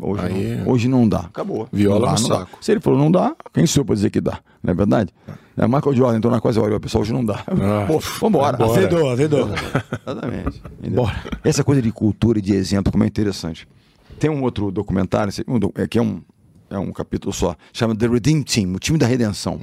Hoje, 0.00 0.22
Aí- 0.24 0.56
não, 0.56 0.68
hoje 0.68 0.88
não 0.88 1.08
dá. 1.08 1.20
Acabou. 1.20 1.68
Viola 1.72 2.06
não 2.06 2.06
dá, 2.06 2.14
no 2.14 2.20
não 2.22 2.28
dá. 2.28 2.38
saco. 2.46 2.58
Se 2.60 2.72
ele 2.72 2.80
falou 2.80 2.98
não 2.98 3.10
dá, 3.10 3.34
quem 3.52 3.66
sou 3.66 3.82
eu 3.82 3.84
pra 3.84 3.94
dizer 3.94 4.10
que 4.10 4.20
dá? 4.20 4.38
Não 4.62 4.72
é 4.72 4.74
verdade? 4.74 5.12
É. 5.56 5.66
Michael 5.66 5.94
Jordan 5.94 6.16
entrou 6.18 6.32
na 6.32 6.40
coisa, 6.40 6.60
olha, 6.60 6.80
pessoal, 6.80 7.02
hoje 7.02 7.12
não 7.12 7.24
dá. 7.24 7.44
Ah, 7.46 7.84
Pô, 7.86 7.98
vambora. 8.20 8.56
vambora. 8.56 8.78
Azedou, 8.78 9.10
azedou. 9.10 9.48
Exatamente. 10.06 10.62
entendeu? 10.78 11.10
Essa 11.44 11.62
coisa 11.64 11.82
de 11.82 11.92
cultura 11.92 12.38
e 12.38 12.42
de 12.42 12.54
exemplo, 12.54 12.90
como 12.90 13.04
é 13.04 13.06
interessante. 13.06 13.68
Tem 14.18 14.30
um 14.30 14.42
outro 14.42 14.70
documentário, 14.70 15.32
um 15.48 15.58
é, 15.74 15.86
que 15.86 15.98
é 15.98 16.02
um, 16.02 16.20
é 16.70 16.78
um 16.78 16.92
capítulo 16.92 17.32
só, 17.32 17.54
chama 17.72 17.94
The 17.94 18.06
Redeem 18.06 18.42
Team, 18.42 18.74
o 18.74 18.78
time 18.78 18.98
da 18.98 19.06
redenção. 19.06 19.60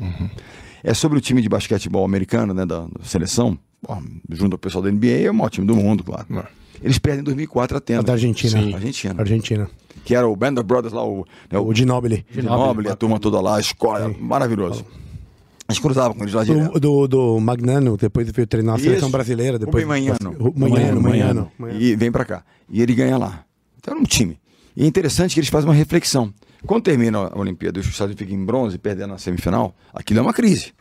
É 0.83 0.93
sobre 0.93 1.17
o 1.17 1.21
time 1.21 1.41
de 1.41 1.49
basquetebol 1.49 2.05
americano, 2.05 2.53
né, 2.53 2.65
da, 2.65 2.81
da 2.81 3.03
seleção, 3.03 3.57
Pô, 3.81 3.95
junto 4.31 4.53
ao 4.53 4.59
pessoal 4.59 4.83
da 4.83 4.91
NBA, 4.91 5.07
é 5.25 5.31
o 5.31 5.33
maior 5.33 5.49
time 5.49 5.65
do 5.67 5.75
mundo, 5.75 6.03
claro. 6.03 6.25
É. 6.31 6.43
Eles 6.81 6.97
perdem 6.99 7.21
em 7.21 7.23
2004 7.23 7.75
a 7.75 7.77
A 7.77 7.79
Atenas. 7.79 8.03
da 8.05 8.13
Argentina. 8.13 8.61
Sim. 8.61 8.73
Argentina. 8.73 9.15
Argentina. 9.17 9.69
Que 10.05 10.15
era 10.15 10.27
o 10.27 10.35
Band 10.35 10.53
of 10.53 10.63
Brothers 10.63 10.93
lá, 10.93 11.05
o, 11.05 11.25
né, 11.51 11.59
O 11.59 11.73
Ginóbili. 11.73 12.25
Ginóbili, 12.31 12.89
a 12.89 12.95
turma 12.95 13.19
toda 13.19 13.41
lá, 13.41 13.57
a 13.57 13.59
escola, 13.59 14.13
maravilhoso. 14.19 14.85
A 15.67 15.73
gente 15.73 15.81
cruzava 15.81 16.13
com 16.13 16.21
eles 16.21 16.33
lá 16.33 16.45
direto. 16.45 16.79
Do, 16.79 16.79
do, 16.79 17.07
do 17.07 17.39
Magnano, 17.41 17.97
depois 17.97 18.29
veio 18.31 18.47
treinar 18.47 18.75
a 18.75 18.79
seleção 18.79 19.09
Isso. 19.09 19.11
brasileira. 19.11 19.59
Depois, 19.59 19.85
Manhano. 19.85 20.33
O 20.39 20.57
Manhano, 20.57 21.01
Manhano. 21.01 21.51
Manhano. 21.57 21.81
E 21.81 21.93
vem 21.95 22.09
pra 22.09 22.23
cá. 22.23 22.43
E 22.69 22.81
ele 22.81 22.95
ganha 22.95 23.17
lá. 23.17 23.43
Então 23.77 23.93
era 23.93 24.01
um 24.01 24.05
time. 24.05 24.39
E 24.77 24.83
é 24.83 24.87
interessante 24.87 25.33
que 25.33 25.41
eles 25.41 25.49
fazem 25.49 25.67
uma 25.67 25.75
reflexão. 25.75 26.33
Quando 26.65 26.83
termina 26.83 27.17
a 27.17 27.37
Olimpíada 27.37 27.79
e 27.79 27.81
os 27.81 27.87
Estados 27.87 28.11
Unidos 28.11 28.19
ficam 28.25 28.41
em 28.41 28.45
bronze, 28.45 28.77
perdendo 28.77 29.09
na 29.09 29.17
semifinal, 29.17 29.75
aquilo 29.93 30.19
é 30.19 30.23
uma 30.23 30.33
crise. 30.33 30.71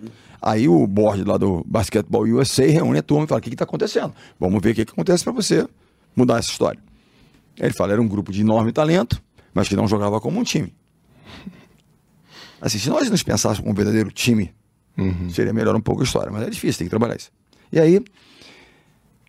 Aí 0.40 0.68
o 0.68 0.86
board 0.86 1.24
lá 1.24 1.36
do 1.36 1.64
Basketball 1.66 2.22
USA 2.22 2.64
reúne 2.66 2.98
a 2.98 3.02
turma 3.02 3.24
e 3.24 3.26
fala: 3.26 3.40
o 3.40 3.42
que 3.42 3.48
está 3.50 3.64
acontecendo? 3.64 4.12
Vamos 4.38 4.62
ver 4.62 4.70
o 4.70 4.74
que, 4.74 4.84
que 4.84 4.92
acontece 4.92 5.24
para 5.24 5.32
você 5.32 5.66
mudar 6.16 6.38
essa 6.38 6.50
história. 6.50 6.80
Ele 7.58 7.74
fala: 7.74 7.92
era 7.92 8.02
um 8.02 8.08
grupo 8.08 8.32
de 8.32 8.40
enorme 8.40 8.72
talento, 8.72 9.22
mas 9.54 9.68
que 9.68 9.76
não 9.76 9.86
jogava 9.86 10.20
como 10.20 10.40
um 10.40 10.42
time. 10.42 10.74
Assim, 12.60 12.78
se 12.78 12.88
nós 12.88 13.08
nos 13.10 13.22
pensássemos 13.22 13.60
como 13.60 13.70
um 13.70 13.74
verdadeiro 13.74 14.10
time, 14.10 14.52
seria 15.30 15.52
melhor 15.52 15.76
um 15.76 15.80
pouco 15.80 16.00
a 16.00 16.04
história, 16.04 16.32
mas 16.32 16.42
é 16.42 16.50
difícil, 16.50 16.78
tem 16.78 16.86
que 16.86 16.90
trabalhar 16.90 17.16
isso. 17.16 17.30
E 17.70 17.78
aí, 17.78 17.98
o 17.98 18.04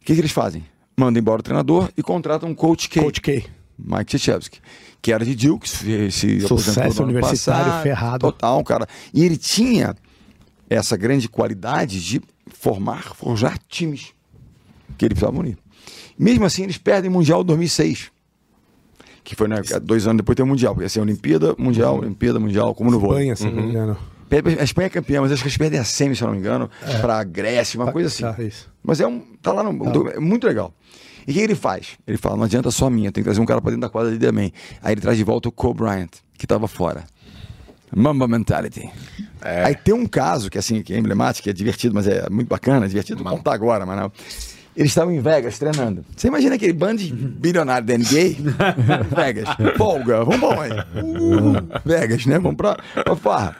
que, 0.04 0.14
que 0.14 0.22
eles 0.22 0.32
fazem? 0.32 0.66
Mandam 0.98 1.20
embora 1.20 1.42
o 1.42 1.44
treinador 1.44 1.92
e 1.98 2.02
contratam 2.02 2.50
um 2.50 2.56
coach 2.56 2.90
K. 2.90 3.02
Coach 3.02 3.22
K. 3.22 3.46
Mike 3.78 4.06
Krzyzewski, 4.06 4.60
que 5.02 5.12
era 5.12 5.24
de 5.24 5.36
Duke, 5.36 5.70
se, 5.70 6.42
Sucesso 6.42 7.04
universitário 7.04 7.66
passado, 7.66 7.84
ferrado. 7.84 8.20
Total, 8.20 8.64
cara. 8.64 8.88
E 9.14 9.24
ele 9.24 9.38
tinha 9.38 9.96
essa 10.70 10.98
grande 10.98 11.30
qualidade 11.30 12.04
de 12.04 12.22
formar, 12.48 13.14
forjar 13.14 13.60
times 13.68 14.14
que 14.98 15.06
ele 15.06 15.14
precisava 15.14 15.38
unir. 15.38 15.58
Mesmo 16.18 16.46
assim, 16.46 16.64
eles 16.64 16.78
perdem 16.78 17.10
o 17.10 17.14
Mundial 17.14 17.44
2006. 17.44 18.12
Que 19.24 19.36
foi 19.36 19.48
né, 19.48 19.58
dois 19.82 20.08
anos 20.08 20.18
depois 20.18 20.36
tem 20.36 20.44
o 20.46 20.48
Mundial, 20.48 20.74
porque 20.74 20.86
assim, 20.86 21.00
Olimpíada, 21.02 21.54
Mundial, 21.58 21.98
Olimpíada, 22.00 22.40
Mundial, 22.40 22.74
como 22.74 22.90
no 22.90 23.00
vôlei. 23.00 23.30
Espanha, 23.30 23.36
se 23.36 23.46
não 23.56 23.62
me 23.64 23.70
engano. 23.70 23.98
Perde- 24.30 24.58
A 24.60 24.64
Espanha 24.64 24.88
é 24.88 24.90
campeã, 24.90 25.22
mas 25.22 25.32
acho 25.32 25.42
que 25.42 25.48
eles 25.48 25.58
perdem 25.58 25.80
a 25.80 25.84
semi, 25.84 26.16
se 26.16 26.22
eu 26.22 26.28
não 26.28 26.34
me 26.34 26.40
engano, 26.40 26.70
pra 27.02 27.24
Grécia, 27.24 27.80
uma 27.80 27.92
coisa 27.92 28.08
assim. 28.08 28.24
Tá. 28.24 28.34
Mas 28.84 29.00
é 29.02 29.08
um. 29.08 29.20
Tá 29.42 29.52
lá 29.54 29.64
no. 29.64 30.10
É 30.10 30.20
muito 30.20 30.48
legal. 30.48 30.74
E 31.28 31.32
o 31.32 31.34
que 31.34 31.40
ele 31.42 31.56
faz? 31.56 31.98
Ele 32.08 32.18
fala: 32.18 32.38
não 32.38 32.44
adianta 32.44 32.72
só 32.72 32.88
a 32.88 32.90
minha, 32.90 33.12
tem 33.12 33.22
que 33.22 33.26
trazer 33.26 33.42
um 33.42 33.46
cara 33.46 33.62
pra 33.62 33.70
dentro 33.70 33.82
da 33.82 33.90
quadra 33.90 34.10
ali 34.12 34.20
também. 34.20 34.52
Aí 34.82 34.94
ele 34.94 35.02
traz 35.02 35.18
de 35.18 35.24
volta 35.26 35.48
o 35.50 35.52
Kobe 35.52 35.80
Bryant, 35.80 36.10
que 36.38 36.48
tava 36.48 36.68
fora. 36.68 37.04
Mamba 37.96 38.28
Mentality. 38.28 38.90
Aí 39.66 39.76
tem 39.76 39.94
um 39.94 40.06
caso 40.06 40.50
que 40.50 40.58
assim, 40.58 40.82
que 40.82 40.94
é 40.94 40.98
emblemático, 40.98 41.44
que 41.44 41.50
é 41.50 41.54
divertido, 41.54 41.96
mas 41.96 42.06
é 42.08 42.30
muito 42.30 42.48
bacana, 42.50 42.86
é 42.86 42.90
divertido 42.90 43.24
contar 43.24 43.54
agora, 43.54 43.86
mas 43.86 43.98
não. 43.98 44.12
Eles 44.78 44.92
estavam 44.92 45.12
em 45.12 45.20
Vegas 45.20 45.58
treinando. 45.58 46.06
Você 46.16 46.28
imagina 46.28 46.54
aquele 46.54 46.72
bando 46.72 47.02
de 47.02 47.12
bilionário 47.12 47.88
da 47.88 47.98
NBA? 47.98 48.38
Vegas. 49.16 49.50
Folga, 49.76 50.24
vamos 50.24 50.40
bom 50.40 50.62
aí. 50.62 50.70
Uh, 50.72 51.82
Vegas, 51.84 52.28
né? 52.28 52.38
Vamos 52.38 52.58
pra, 52.58 52.78
pra 52.94 53.16
farra. 53.16 53.56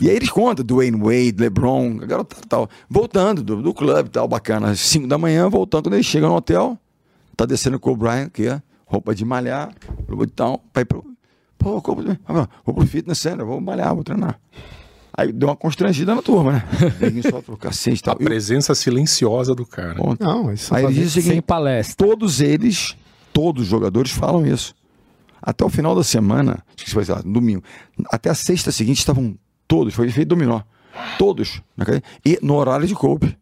E 0.00 0.10
aí 0.10 0.16
eles 0.16 0.28
contam, 0.28 0.64
Dwayne 0.64 0.98
Wade, 0.98 1.36
LeBron, 1.38 2.00
a 2.02 2.06
garota 2.06 2.36
tal, 2.48 2.68
voltando 2.90 3.44
do, 3.44 3.62
do 3.62 3.72
clube 3.72 4.08
e 4.08 4.10
tal, 4.10 4.26
bacana. 4.26 4.70
Às 4.70 4.80
5 4.80 5.06
da 5.06 5.16
manhã, 5.16 5.48
voltando, 5.48 5.84
quando 5.84 5.94
eles 5.94 6.06
chegam 6.06 6.30
no 6.30 6.34
hotel, 6.34 6.76
tá 7.36 7.46
descendo 7.46 7.78
com 7.78 7.92
o 7.92 7.96
Brian, 7.96 8.28
que 8.28 8.48
é 8.48 8.60
roupa 8.86 9.14
de 9.14 9.24
malhar, 9.24 9.72
roupa 10.08 10.26
de 10.26 10.32
tal, 10.32 10.64
pra 10.72 10.82
ir 10.82 10.86
pro. 10.86 11.04
Pô, 11.56 11.80
vou 11.80 12.74
pro 12.74 12.86
fitness 12.86 13.18
center, 13.18 13.46
vou 13.46 13.60
malhar, 13.60 13.94
vou 13.94 14.02
treinar. 14.02 14.40
Aí 15.16 15.32
deu 15.32 15.48
uma 15.48 15.56
constrangida 15.56 16.14
na 16.14 16.20
turma, 16.20 16.52
né? 16.52 16.64
Ninguém 17.00 17.22
cacete 17.58 18.02
tal. 18.02 18.14
A 18.14 18.18
presença 18.18 18.74
silenciosa 18.74 19.54
do 19.54 19.64
cara. 19.64 19.94
Bom, 19.94 20.14
Não, 20.20 20.52
isso 20.52 20.74
Aí 20.74 20.84
ele 20.84 21.08
Sem 21.08 21.40
palestra. 21.40 21.96
todos 21.96 22.40
eles, 22.40 22.94
todos 23.32 23.62
os 23.62 23.68
jogadores 23.68 24.10
falam 24.10 24.46
isso. 24.46 24.74
Até 25.40 25.64
o 25.64 25.70
final 25.70 25.94
da 25.94 26.02
semana, 26.02 26.62
acho 26.76 26.84
que 26.84 26.90
foi 26.90 27.04
lá, 27.04 27.22
domingo, 27.24 27.62
até 28.10 28.28
a 28.28 28.34
sexta 28.34 28.70
seguinte 28.72 28.98
estavam 28.98 29.38
todos, 29.66 29.94
foi 29.94 30.10
feito 30.10 30.28
dominó. 30.28 30.60
Todos 31.18 31.62
cadeia, 31.78 32.02
e 32.24 32.38
no 32.42 32.54
horário 32.54 32.86
de 32.86 32.94
Kobe. 32.94 33.38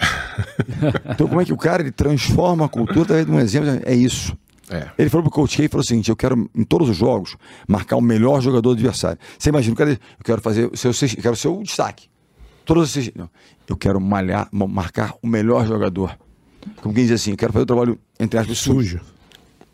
então, 1.10 1.28
como 1.28 1.40
é 1.40 1.44
que 1.44 1.52
o 1.52 1.56
cara 1.56 1.82
ele 1.82 1.92
transforma 1.92 2.64
a 2.64 2.68
cultura 2.68 3.02
através 3.02 3.26
de 3.26 3.32
um 3.32 3.38
exemplo? 3.38 3.82
É 3.84 3.94
isso. 3.94 4.36
É. 4.72 4.90
Ele 4.98 5.10
falou 5.10 5.24
pro 5.24 5.32
Coach 5.32 5.56
K 5.56 5.64
e 5.64 5.68
falou 5.68 5.82
o 5.82 5.86
seguinte: 5.86 6.08
eu 6.08 6.16
quero, 6.16 6.48
em 6.54 6.64
todos 6.64 6.88
os 6.88 6.96
jogos, 6.96 7.36
marcar 7.68 7.96
o 7.96 8.00
melhor 8.00 8.40
jogador 8.40 8.70
do 8.70 8.72
adversário. 8.72 9.18
Você 9.38 9.50
imagina, 9.50 9.72
eu 9.72 9.76
quero, 9.76 9.90
eu 9.90 9.98
quero 10.24 10.40
fazer 10.40 10.70
o 10.72 10.76
seu, 10.76 10.90
eu 10.90 11.22
quero 11.22 11.36
ser 11.36 11.48
o 11.48 11.62
destaque. 11.62 12.08
Todos 12.64 12.96
esses. 12.96 13.12
não, 13.14 13.28
eu 13.68 13.76
quero 13.76 14.00
malhar, 14.00 14.48
ma- 14.50 14.66
marcar 14.66 15.14
o 15.22 15.26
melhor 15.26 15.66
jogador. 15.66 16.16
Como 16.80 16.94
quem 16.94 17.04
diz 17.04 17.12
assim, 17.20 17.32
eu 17.32 17.36
quero 17.36 17.52
fazer 17.52 17.64
o 17.64 17.66
trabalho, 17.66 17.98
entre 18.18 18.38
aspas, 18.38 18.58
sujo. 18.58 19.00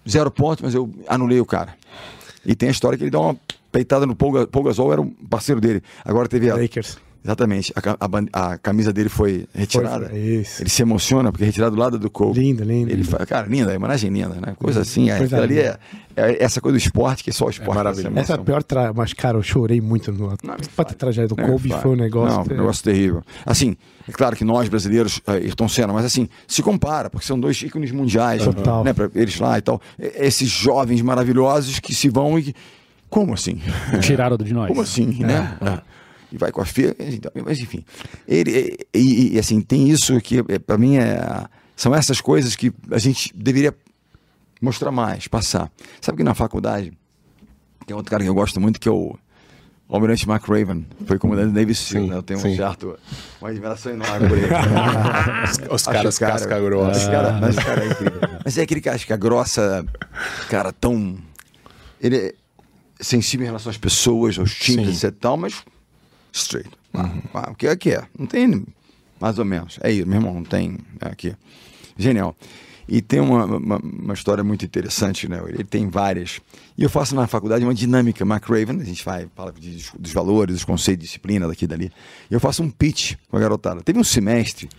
Zero 0.08 0.30
pontos, 0.30 0.62
mas 0.62 0.74
eu 0.74 0.90
anulei 1.06 1.38
o 1.38 1.44
cara. 1.44 1.74
E 2.46 2.54
tem 2.54 2.68
a 2.70 2.72
história 2.72 2.96
que 2.96 3.04
ele 3.04 3.10
dá 3.10 3.20
uma 3.20 3.36
peitada 3.70 4.06
no 4.06 4.16
Paul, 4.16 4.46
Paul 4.46 4.64
Gasol, 4.64 4.92
era 4.92 5.02
um 5.02 5.10
parceiro 5.10 5.60
dele. 5.60 5.82
Agora 6.04 6.26
teve 6.28 6.50
a. 6.50 6.54
Lakers. 6.56 6.98
Exatamente. 7.24 7.72
A, 7.74 8.06
a 8.32 8.50
a 8.52 8.58
camisa 8.58 8.92
dele 8.92 9.08
foi 9.08 9.46
retirada. 9.54 10.08
Foi, 10.08 10.18
isso. 10.18 10.62
Ele 10.62 10.70
se 10.70 10.82
emociona 10.82 11.30
porque 11.30 11.44
é 11.44 11.46
retirado 11.46 11.74
do 11.74 11.80
lado 11.80 11.98
do 11.98 12.08
Kobe. 12.10 12.38
Linda, 12.38 12.64
linda. 12.64 12.92
Ele 12.92 13.04
fala, 13.04 13.26
cara, 13.26 13.46
linda, 13.46 13.74
imagem 13.74 14.10
linda, 14.10 14.36
né? 14.40 14.54
Coisa 14.56 14.80
assim. 14.82 15.10
É, 15.10 15.18
Coisa 15.18 15.42
ali 15.42 15.58
é, 15.58 15.78
é 16.16 16.42
essa 16.42 16.60
coisa 16.60 16.78
do 16.78 16.80
esporte 16.80 17.24
que 17.24 17.30
é 17.30 17.32
só 17.32 17.46
o 17.46 17.50
esporte. 17.50 17.74
maravilhoso. 17.74 18.12
essa 18.16 18.20
Essa 18.20 18.32
é 18.34 18.36
a 18.36 18.38
pior 18.44 18.62
tra... 18.62 18.92
Mas, 18.94 19.12
cara, 19.12 19.36
eu 19.36 19.42
chorei 19.42 19.80
muito 19.80 20.12
no. 20.12 20.28
Não, 20.42 20.56
ter 20.56 20.94
tragédia 20.94 21.28
do 21.28 21.36
Não, 21.36 21.48
Kobe 21.50 21.68
foi 21.82 21.90
um 21.90 21.96
negócio. 21.96 22.36
Não, 22.36 22.44
um 22.44 22.58
negócio 22.60 22.84
terrível. 22.84 23.22
Assim, 23.44 23.76
é 24.08 24.12
claro 24.12 24.36
que 24.36 24.44
nós 24.44 24.68
brasileiros, 24.68 25.18
uh, 25.18 25.32
Ayrton 25.32 25.68
Senna, 25.68 25.92
mas 25.92 26.04
assim, 26.04 26.28
se 26.46 26.62
compara, 26.62 27.10
porque 27.10 27.26
são 27.26 27.38
dois 27.38 27.60
ícones 27.62 27.90
mundiais, 27.90 28.44
Total. 28.44 28.84
né, 28.84 28.92
pra 28.92 29.10
eles 29.14 29.38
lá 29.38 29.58
e 29.58 29.60
tal. 29.60 29.80
Esses 29.98 30.48
jovens 30.48 31.02
maravilhosos 31.02 31.78
que 31.80 31.94
se 31.94 32.08
vão 32.08 32.38
e. 32.38 32.44
que- 32.44 32.54
Como 33.10 33.34
assim? 33.34 33.60
Tiraram 34.00 34.36
de 34.36 34.54
nós. 34.54 34.68
Como 34.68 34.80
assim, 34.82 35.24
né? 35.24 35.58
E 36.30 36.36
vai 36.36 36.52
com 36.52 36.60
a 36.60 36.64
filha, 36.66 36.94
mas 37.44 37.58
enfim. 37.58 37.84
Ele, 38.26 38.76
e, 38.94 39.34
e- 39.34 39.38
assim, 39.38 39.60
tem 39.60 39.88
isso 39.88 40.20
que, 40.20 40.44
é, 40.48 40.58
pra 40.58 40.76
mim, 40.76 40.96
é, 40.96 41.46
são 41.74 41.94
essas 41.94 42.20
coisas 42.20 42.54
que 42.54 42.72
a 42.90 42.98
gente 42.98 43.32
deveria 43.34 43.74
mostrar 44.60 44.90
mais, 44.90 45.26
passar. 45.26 45.70
Sabe 46.00 46.18
que 46.18 46.24
na 46.24 46.34
faculdade, 46.34 46.92
tem 47.86 47.96
outro 47.96 48.10
cara 48.10 48.22
que 48.22 48.28
eu 48.28 48.34
gosto 48.34 48.60
muito, 48.60 48.78
que 48.78 48.88
é 48.88 48.92
o 48.92 49.16
Almirante 49.88 50.28
McRaven. 50.28 50.86
Foi 51.06 51.18
comandante 51.18 51.52
do 51.52 51.58
Navy 51.58 51.74
SEAL, 51.74 52.06
né? 52.08 52.16
Eu 52.16 52.22
tenho 52.22 52.38
um 52.40 52.42
sim. 52.42 52.56
certo, 52.56 52.98
uma 53.40 53.48
admiração 53.48 53.92
enorme 53.92 54.28
por 54.28 54.36
ele. 54.36 54.48
Os 55.72 55.82
caras 55.86 56.18
cara- 56.18 56.32
casca 56.32 56.60
grossa. 56.60 57.00
Esse 57.00 57.10
cara, 57.10 57.32
mas 57.40 57.56
cara 57.56 57.84
é 57.84 57.88
incrível. 57.88 58.20
Mas 58.44 58.58
é 58.58 58.62
aquele 58.62 58.80
casca 58.82 59.16
grossa, 59.16 59.86
cara, 60.50 60.72
tão. 60.72 61.16
Ele 61.98 62.16
é 62.18 62.34
sensível 63.00 63.44
em 63.44 63.46
relação 63.48 63.70
às 63.70 63.78
pessoas, 63.78 64.38
aos 64.38 64.54
times, 64.54 64.98
Sim. 64.98 65.06
e 65.06 65.10
tal, 65.12 65.36
mas 65.38 65.64
straight. 66.32 66.70
Ah, 66.94 67.10
ah, 67.34 67.50
o 67.50 67.54
que 67.54 67.66
é 67.66 67.76
que 67.76 67.90
é? 67.90 68.04
Não 68.18 68.26
tem, 68.26 68.64
mais 69.20 69.38
ou 69.38 69.44
menos. 69.44 69.78
É 69.82 69.90
isso, 69.92 70.06
meu 70.06 70.18
irmão, 70.18 70.34
não 70.34 70.44
tem. 70.44 70.78
É 71.00 71.08
aqui. 71.08 71.34
Genial. 71.96 72.36
E 72.90 73.02
tem 73.02 73.20
uma, 73.20 73.44
uma, 73.44 73.76
uma 73.76 74.14
história 74.14 74.42
muito 74.42 74.64
interessante, 74.64 75.28
né? 75.28 75.42
Ele 75.46 75.62
tem 75.62 75.88
várias. 75.90 76.40
E 76.76 76.82
eu 76.82 76.88
faço 76.88 77.14
na 77.14 77.26
faculdade 77.26 77.62
uma 77.62 77.74
dinâmica 77.74 78.24
McRaven, 78.24 78.80
a 78.80 78.84
gente 78.84 79.04
vai, 79.04 79.28
fala 79.36 79.52
de- 79.52 79.84
dos 79.98 80.12
valores, 80.12 80.54
dos 80.54 80.64
conceitos, 80.64 81.04
disciplina 81.04 81.46
daqui 81.46 81.66
e 81.66 81.68
dali. 81.68 81.92
E 82.30 82.34
eu 82.34 82.40
faço 82.40 82.62
um 82.62 82.70
pitch 82.70 83.16
com 83.28 83.36
a 83.36 83.40
garotada. 83.40 83.82
Teve 83.82 83.98
um 83.98 84.04
semestre, 84.04 84.70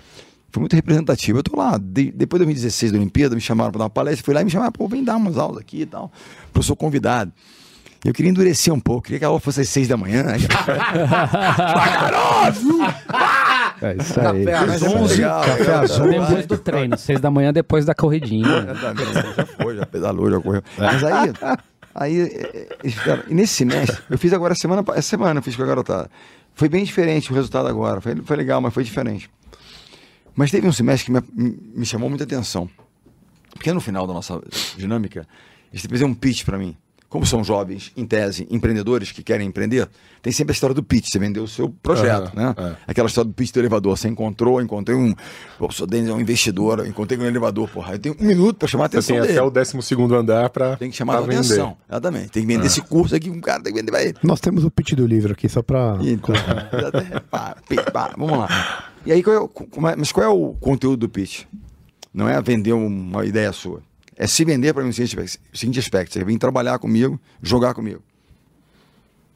foi 0.51 0.59
muito 0.61 0.75
representativo. 0.75 1.37
Eu 1.37 1.43
tô 1.43 1.55
lá, 1.55 1.77
de- 1.77 2.11
depois 2.11 2.39
de 2.39 2.45
2016 2.45 2.91
da 2.91 2.97
Olimpíada, 2.97 3.35
me 3.35 3.41
chamaram 3.41 3.71
para 3.71 3.77
dar 3.79 3.83
uma 3.83 3.89
palestra, 3.91 4.25
fui 4.25 4.33
lá 4.33 4.41
e 4.41 4.45
me 4.45 4.49
chamaram, 4.49 4.71
pô, 4.71 4.87
vem 4.87 5.03
dar 5.03 5.15
umas 5.15 5.37
aulas 5.37 5.59
aqui 5.59 5.81
e 5.81 5.85
tal. 5.85 6.11
Professor 6.51 6.75
convidado. 6.75 7.31
Eu 8.03 8.13
queria 8.13 8.31
endurecer 8.31 8.73
um 8.73 8.79
pouco, 8.79 9.03
queria 9.03 9.19
que 9.19 9.25
a 9.25 9.27
aula 9.27 9.39
fosse 9.41 9.59
às 9.61 9.69
seis 9.69 9.87
da 9.87 9.97
manhã. 9.97 10.23
É 13.81 13.95
isso 13.95 14.19
aí. 14.19 14.41
É 14.45 14.51
café 14.51 14.77
legal, 15.15 15.41
azul. 15.83 16.05
tá? 16.05 16.11
Depois 16.27 16.45
do 16.47 16.57
treino, 16.57 16.97
seis 16.97 17.19
da 17.19 17.31
manhã, 17.31 17.53
depois 17.53 17.85
da 17.85 17.95
corridinha. 17.95 18.45
Já 19.37 19.45
foi, 19.45 19.75
já 19.77 19.85
pedalou, 19.85 20.29
já 20.29 20.39
correu. 20.39 20.61
Mas 20.77 21.03
aí, 21.03 21.33
aí 21.95 22.15
eles 22.83 22.93
fizeram- 22.93 23.23
e 23.27 23.33
nesse 23.33 23.53
semestre, 23.53 23.97
eu 24.09 24.17
fiz 24.17 24.33
agora 24.33 24.53
semana, 24.55 24.83
essa 24.95 25.09
semana 25.09 25.39
eu 25.39 25.43
fiz 25.43 25.55
com 25.55 25.63
a 25.63 25.65
garotada. 25.65 26.09
Foi 26.53 26.67
bem 26.67 26.83
diferente 26.83 27.31
o 27.31 27.35
resultado 27.35 27.67
agora, 27.69 28.01
foi, 28.01 28.15
foi 28.17 28.35
legal, 28.35 28.59
mas 28.59 28.73
foi 28.73 28.83
diferente. 28.83 29.29
Mas 30.35 30.51
teve 30.51 30.67
um 30.67 30.73
semestre 30.73 31.05
que 31.05 31.11
me, 31.11 31.57
me 31.75 31.85
chamou 31.85 32.09
muita 32.09 32.23
atenção. 32.25 32.69
Porque 33.53 33.71
no 33.71 33.79
final 33.81 34.05
da 34.05 34.13
nossa 34.13 34.41
dinâmica, 34.77 35.25
eles 35.71 35.85
fizeram 35.85 36.11
um 36.11 36.15
pitch 36.15 36.43
para 36.43 36.57
mim. 36.57 36.75
Como 37.10 37.26
são 37.26 37.43
jovens, 37.43 37.91
em 37.97 38.05
tese, 38.05 38.47
empreendedores 38.51 39.12
que 39.12 39.24
querem 39.24 39.47
empreender, 39.47 39.89
tem 40.22 40.32
sempre 40.32 40.51
a 40.51 40.53
história 40.53 40.76
do 40.76 40.84
pitch. 40.84 41.07
Você 41.10 41.18
vendeu 41.18 41.43
o 41.43 41.47
seu 41.47 41.68
projeto, 41.68 42.36
né? 42.36 42.53
é. 42.55 42.76
Aquela 42.86 43.07
história 43.07 43.28
do 43.28 43.34
pitch 43.34 43.51
do 43.51 43.60
elevador. 43.60 43.97
Você 43.97 44.07
encontrou, 44.07 44.62
encontrei 44.62 44.95
um. 44.95 45.16
Pô, 45.57 45.66
o 45.68 45.72
seu 45.72 45.88
Denis 45.88 46.07
é 46.07 46.14
um 46.14 46.22
investidor, 46.22 46.78
eu 46.80 46.86
encontrei 46.86 47.18
um 47.20 47.26
elevador, 47.26 47.68
porra. 47.68 47.93
Eu 47.95 47.99
tenho 47.99 48.16
um 48.20 48.24
minuto 48.24 48.57
para 48.57 48.68
chamar 48.68 48.86
a 48.86 48.88
Você 48.89 48.97
atenção 48.97 49.16
tem 49.16 49.22
dele. 49.24 49.39
até 49.39 49.41
o 49.41 49.49
12 49.49 50.14
andar 50.16 50.49
pra, 50.51 50.76
Tem 50.78 50.91
que 50.91 50.95
chamar 50.95 51.18
a 51.18 51.22
vender. 51.22 51.38
atenção. 51.38 51.76
Exatamente. 51.89 52.30
Tem 52.30 52.43
que 52.43 52.47
vender 52.53 52.68
esse 52.68 52.82
curso 52.84 53.16
aqui, 53.16 53.30
um 53.32 53.41
cara 53.41 53.64
tem 53.64 53.74
que 53.74 53.80
vender 53.80 53.91
pra 53.91 54.03
ele. 54.03 54.16
Nós 54.22 54.39
temos 54.39 54.64
o 54.64 54.70
pitch 54.70 54.93
do 54.93 55.07
livro 55.07 55.32
aqui, 55.34 55.49
só 55.49 55.64
pra. 55.64 55.97
Então, 56.05 56.36
vamos 58.18 58.38
lá. 58.38 58.84
E 59.05 59.12
aí, 59.12 59.24
qual 59.24 59.36
é 59.36 59.39
o- 59.39 59.88
é- 59.89 59.95
mas 59.95 60.12
qual 60.12 60.24
é 60.26 60.30
o 60.30 60.53
conteúdo 60.60 60.97
do 60.97 61.10
pitch? 61.10 61.43
Não 62.14 62.28
é 62.28 62.39
vender 62.41 62.74
uma 62.74 63.26
ideia 63.26 63.51
sua. 63.51 63.82
É 64.22 64.28
se 64.28 64.43
vender 64.43 64.74
para 64.74 64.84
mim 64.84 64.89
o 64.89 64.93
seguinte 64.93 65.39
seguinte 65.53 65.80
aspecto. 65.80 66.13
Você 66.13 66.26
vem 66.26 66.38
trabalhar 66.38 66.78
comigo, 66.78 67.17
jogar 67.41 67.74
comigo. 67.74 68.03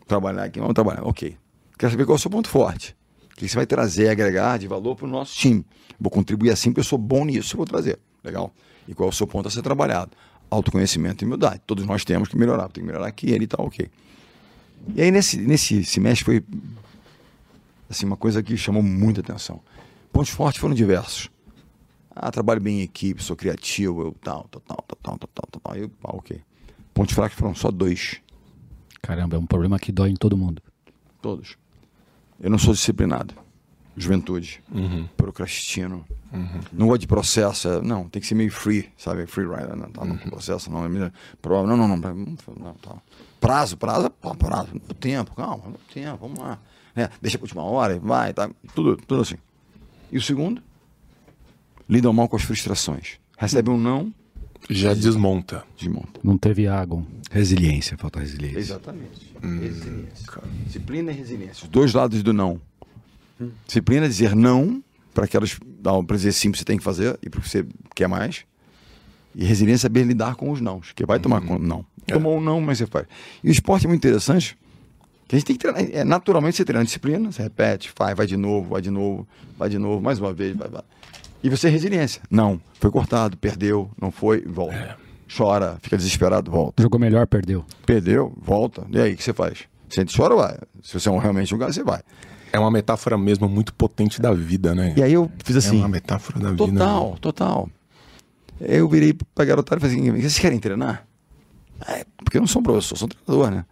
Trabalhar 0.06 0.44
aqui, 0.44 0.60
vamos 0.60 0.74
trabalhar. 0.74 1.06
Ok. 1.06 1.38
Quero 1.80 1.90
saber 1.90 2.06
qual 2.06 2.16
é 2.16 2.20
o 2.20 2.22
seu 2.22 2.30
ponto 2.30 2.50
forte. 2.50 2.94
O 3.32 3.36
que 3.38 3.48
você 3.48 3.56
vai 3.56 3.66
trazer, 3.66 4.10
agregar 4.10 4.60
de 4.60 4.68
valor 4.68 4.98
para 4.98 5.06
o 5.06 5.10
nosso 5.10 5.34
time. 5.38 5.66
Vou 5.98 6.12
contribuir 6.12 6.52
assim 6.52 6.70
porque 6.70 6.82
eu 6.82 6.84
sou 6.84 7.00
bom 7.00 7.24
nisso, 7.24 7.54
eu 7.54 7.58
vou 7.58 7.66
trazer. 7.66 7.98
Legal. 8.22 8.54
E 8.86 8.94
qual 8.94 9.08
é 9.08 9.10
o 9.10 9.16
seu 9.16 9.26
ponto 9.26 9.48
a 9.48 9.52
ser 9.52 9.62
trabalhado? 9.62 10.12
Autoconhecimento 10.52 11.24
e 11.24 11.26
humildade. 11.26 11.62
Todos 11.66 11.86
nós 11.86 12.04
temos 12.04 12.28
que 12.28 12.38
melhorar. 12.38 12.68
Tem 12.68 12.84
que 12.84 12.88
melhorar 12.88 13.08
aqui, 13.08 13.32
ele 13.32 13.46
e 13.46 13.48
tal, 13.48 13.66
ok. 13.66 13.90
E 14.94 15.02
aí, 15.02 15.12
nesse, 15.12 15.38
nesse 15.38 15.86
semestre, 15.86 16.26
foi 16.26 16.44
assim, 17.90 18.06
uma 18.06 18.18
coisa 18.18 18.44
que 18.44 18.58
chamou 18.58 18.84
muita 18.84 19.22
atenção. 19.22 19.62
Pontos 20.12 20.32
fortes 20.32 20.60
foram 20.60 20.76
diversos. 20.76 21.30
Ah, 22.16 22.32
trabalho 22.32 22.61
bem 22.61 22.80
em 22.80 22.84
equipe, 22.84 23.24
sou 23.24 23.36
criativo, 23.36 24.01
eu 24.01 24.16
tal, 24.22 24.47
tal, 24.51 24.61
tal, 24.61 24.78
tal, 24.88 24.97
tal, 25.01 25.18
tal, 25.18 25.30
tal, 25.51 25.61
tal. 25.61 25.76
Eu, 25.76 25.91
ah, 26.03 26.16
ok. 26.16 26.39
Pontos 26.93 27.16
fracos 27.16 27.38
foram 27.38 27.55
só 27.55 27.72
dois. 27.72 28.22
Caramba, 29.01 29.36
é 29.36 29.39
um 29.39 29.45
problema 29.45 29.80
que 29.80 29.91
dói 29.91 30.09
em 30.11 30.16
todo 30.16 30.38
mundo. 30.38 30.61
Todos. 31.22 31.57
Eu 32.39 32.49
não 32.49 32.57
sou 32.57 32.74
disciplinado. 32.74 33.34
juventude, 33.95 34.64
procrastino. 35.16 36.03
Não 36.72 36.88
gosto 36.88 37.01
de 37.01 37.07
processo, 37.07 37.68
é- 37.68 37.82
não, 37.82 38.09
tem 38.09 38.20
que 38.20 38.28
ser 38.28 38.34
meio 38.34 38.51
free, 38.51 38.89
sabe? 38.97 39.28
Free 39.28 39.45
rider, 39.45 39.76
não 39.76 39.91
tá 39.91 40.03
no 40.03 40.18
processo, 40.18 40.72
não, 40.72 40.84
é 40.86 41.11
prova, 41.39 41.68
não, 41.68 41.78
não, 41.78 41.88
não, 41.95 41.97
não, 42.57 42.74
tá. 42.74 42.95
Prazo, 43.39 43.78
prazo, 43.78 44.09
prazo, 44.09 44.70
no 44.74 44.95
tempo, 44.95 45.36
calma, 45.36 45.76
tempo, 45.93 46.18
vamos 46.22 46.39
lá. 46.39 46.57
É, 46.95 47.07
deixa 47.22 47.38
pra 47.38 47.45
última 47.45 47.61
hora, 47.64 47.99
vai, 47.99 48.34
tá, 48.34 48.49
tudo, 48.74 48.97
tudo 48.97 49.22
assim. 49.22 49.36
E 50.11 50.18
o 50.18 50.22
segundo, 50.22 50.59
lidam 51.90 52.14
mal 52.14 52.28
com 52.28 52.36
as 52.36 52.44
frustrações. 52.44 53.20
Recebe 53.38 53.70
um 53.70 53.78
não, 53.78 54.14
Já 54.70 54.94
desmonta. 54.94 55.64
desmonta. 55.78 56.20
Não 56.24 56.38
teve 56.38 56.68
água. 56.68 57.04
Resiliência, 57.32 57.98
falta 57.98 58.20
resiliência. 58.20 58.60
Exatamente. 58.60 59.34
Resiliência. 59.42 60.42
Disciplina 60.66 61.12
e 61.12 61.16
resiliência. 61.16 61.64
Os 61.64 61.70
dois 61.70 61.94
lados 61.94 62.22
do 62.24 62.32
não. 62.34 62.62
Disciplina 63.66 64.06
é 64.06 64.10
dizer 64.10 64.36
não 64.36 64.84
para 65.14 65.26
aquelas. 65.26 65.60
Para 65.82 66.16
dizer 66.16 66.32
sim, 66.32 66.54
você 66.54 66.64
tem 66.64 66.78
que 66.78 66.84
fazer 66.84 67.18
e 67.22 67.30
porque 67.30 67.50
você 67.50 67.66
quer 67.96 68.08
mais. 68.08 68.46
E 69.36 69.44
resiliência 69.44 69.88
é 69.88 69.90
saber 69.90 70.04
lidar 70.04 70.36
com 70.36 70.52
os 70.52 70.62
nãos, 70.62 70.92
que 70.94 71.06
vai 71.06 71.20
tomar 71.20 71.42
com 71.42 71.58
não. 71.58 71.84
Tomou 72.06 72.38
um 72.38 72.42
não, 72.42 72.62
mas 72.62 72.78
você 72.78 72.86
faz. 72.86 73.08
E 73.44 73.50
o 73.50 73.52
esporte 73.52 73.86
é 73.86 73.90
muito 73.90 74.00
interessante, 74.06 74.56
que 75.28 75.36
a 75.36 75.40
gente 75.40 75.48
tem 75.48 75.56
que 75.56 75.62
treinar. 75.62 75.84
É, 75.92 76.04
naturalmente 76.04 76.56
você 76.58 76.64
treina 76.64 76.86
disciplina, 76.86 77.32
você 77.32 77.42
repete, 77.42 77.90
faz, 77.90 78.16
vai 78.16 78.28
de 78.28 78.38
novo, 78.38 78.70
vai 78.70 78.82
de 78.82 78.92
novo, 78.92 79.28
vai 79.58 79.70
de 79.70 79.80
novo, 79.80 80.02
mais 80.02 80.20
uma 80.20 80.32
vez, 80.32 80.56
vai, 80.56 80.70
vai. 80.70 80.84
E 81.44 81.50
você 81.50 81.68
é 81.68 81.70
resiliência. 81.70 82.22
Não, 82.32 82.60
foi 82.80 82.89
cortado, 82.89 83.36
perdeu, 83.36 83.91
não 84.02 84.12
foi, 84.12 84.41
volta. 84.41 84.98
Chora, 85.36 85.78
fica 85.82 85.98
desesperado, 85.98 86.50
volta. 86.50 86.82
Jogou 86.82 87.00
melhor, 87.00 87.28
perdeu. 87.28 87.66
Perdeu, 87.86 88.34
volta. 88.38 88.86
E 88.89 89.00
aí, 89.00 89.14
o 89.14 89.18
que 89.18 89.24
você 89.24 89.34
faz? 89.34 89.60
Você 89.89 90.06
chora, 90.06 90.36
vai. 90.36 90.58
Se 90.82 91.00
você 91.00 91.10
é 91.10 91.12
um, 91.12 91.18
realmente 91.18 91.54
um 91.54 91.58
cara, 91.58 91.74
você 91.74 91.84
vai. 91.84 92.02
É 92.52 92.60
uma 92.60 92.72
metáfora 92.72 93.18
mesmo 93.18 93.50
muito 93.50 93.74
potente 93.74 94.22
da 94.22 94.32
vida, 94.32 94.74
né? 94.74 94.94
E 94.96 95.04
aí 95.04 95.14
eu 95.14 95.30
fiz 95.44 95.56
é 95.56 95.60
assim. 95.60 95.78
uma 95.78 95.88
metáfora 95.88 96.39
da 96.39 96.52
vida. 96.52 96.66
total, 96.66 97.18
total. 97.20 97.70
Eu 98.62 98.88
virei 98.88 99.14
pra 99.36 99.44
garotada 99.44 99.80
e 99.80 99.82
falei 99.82 99.98
assim: 99.98 100.12
vocês 100.12 100.39
querem 100.39 100.60
treinar? 100.60 101.06
É, 101.88 102.06
porque 102.18 102.38
eu 102.38 102.41
não 102.41 102.48
sou 102.48 102.62
um 102.62 102.64
professor, 102.64 102.96
sou 102.96 103.08
um 103.08 103.10
treinador, 103.10 103.52
né? 103.52 103.66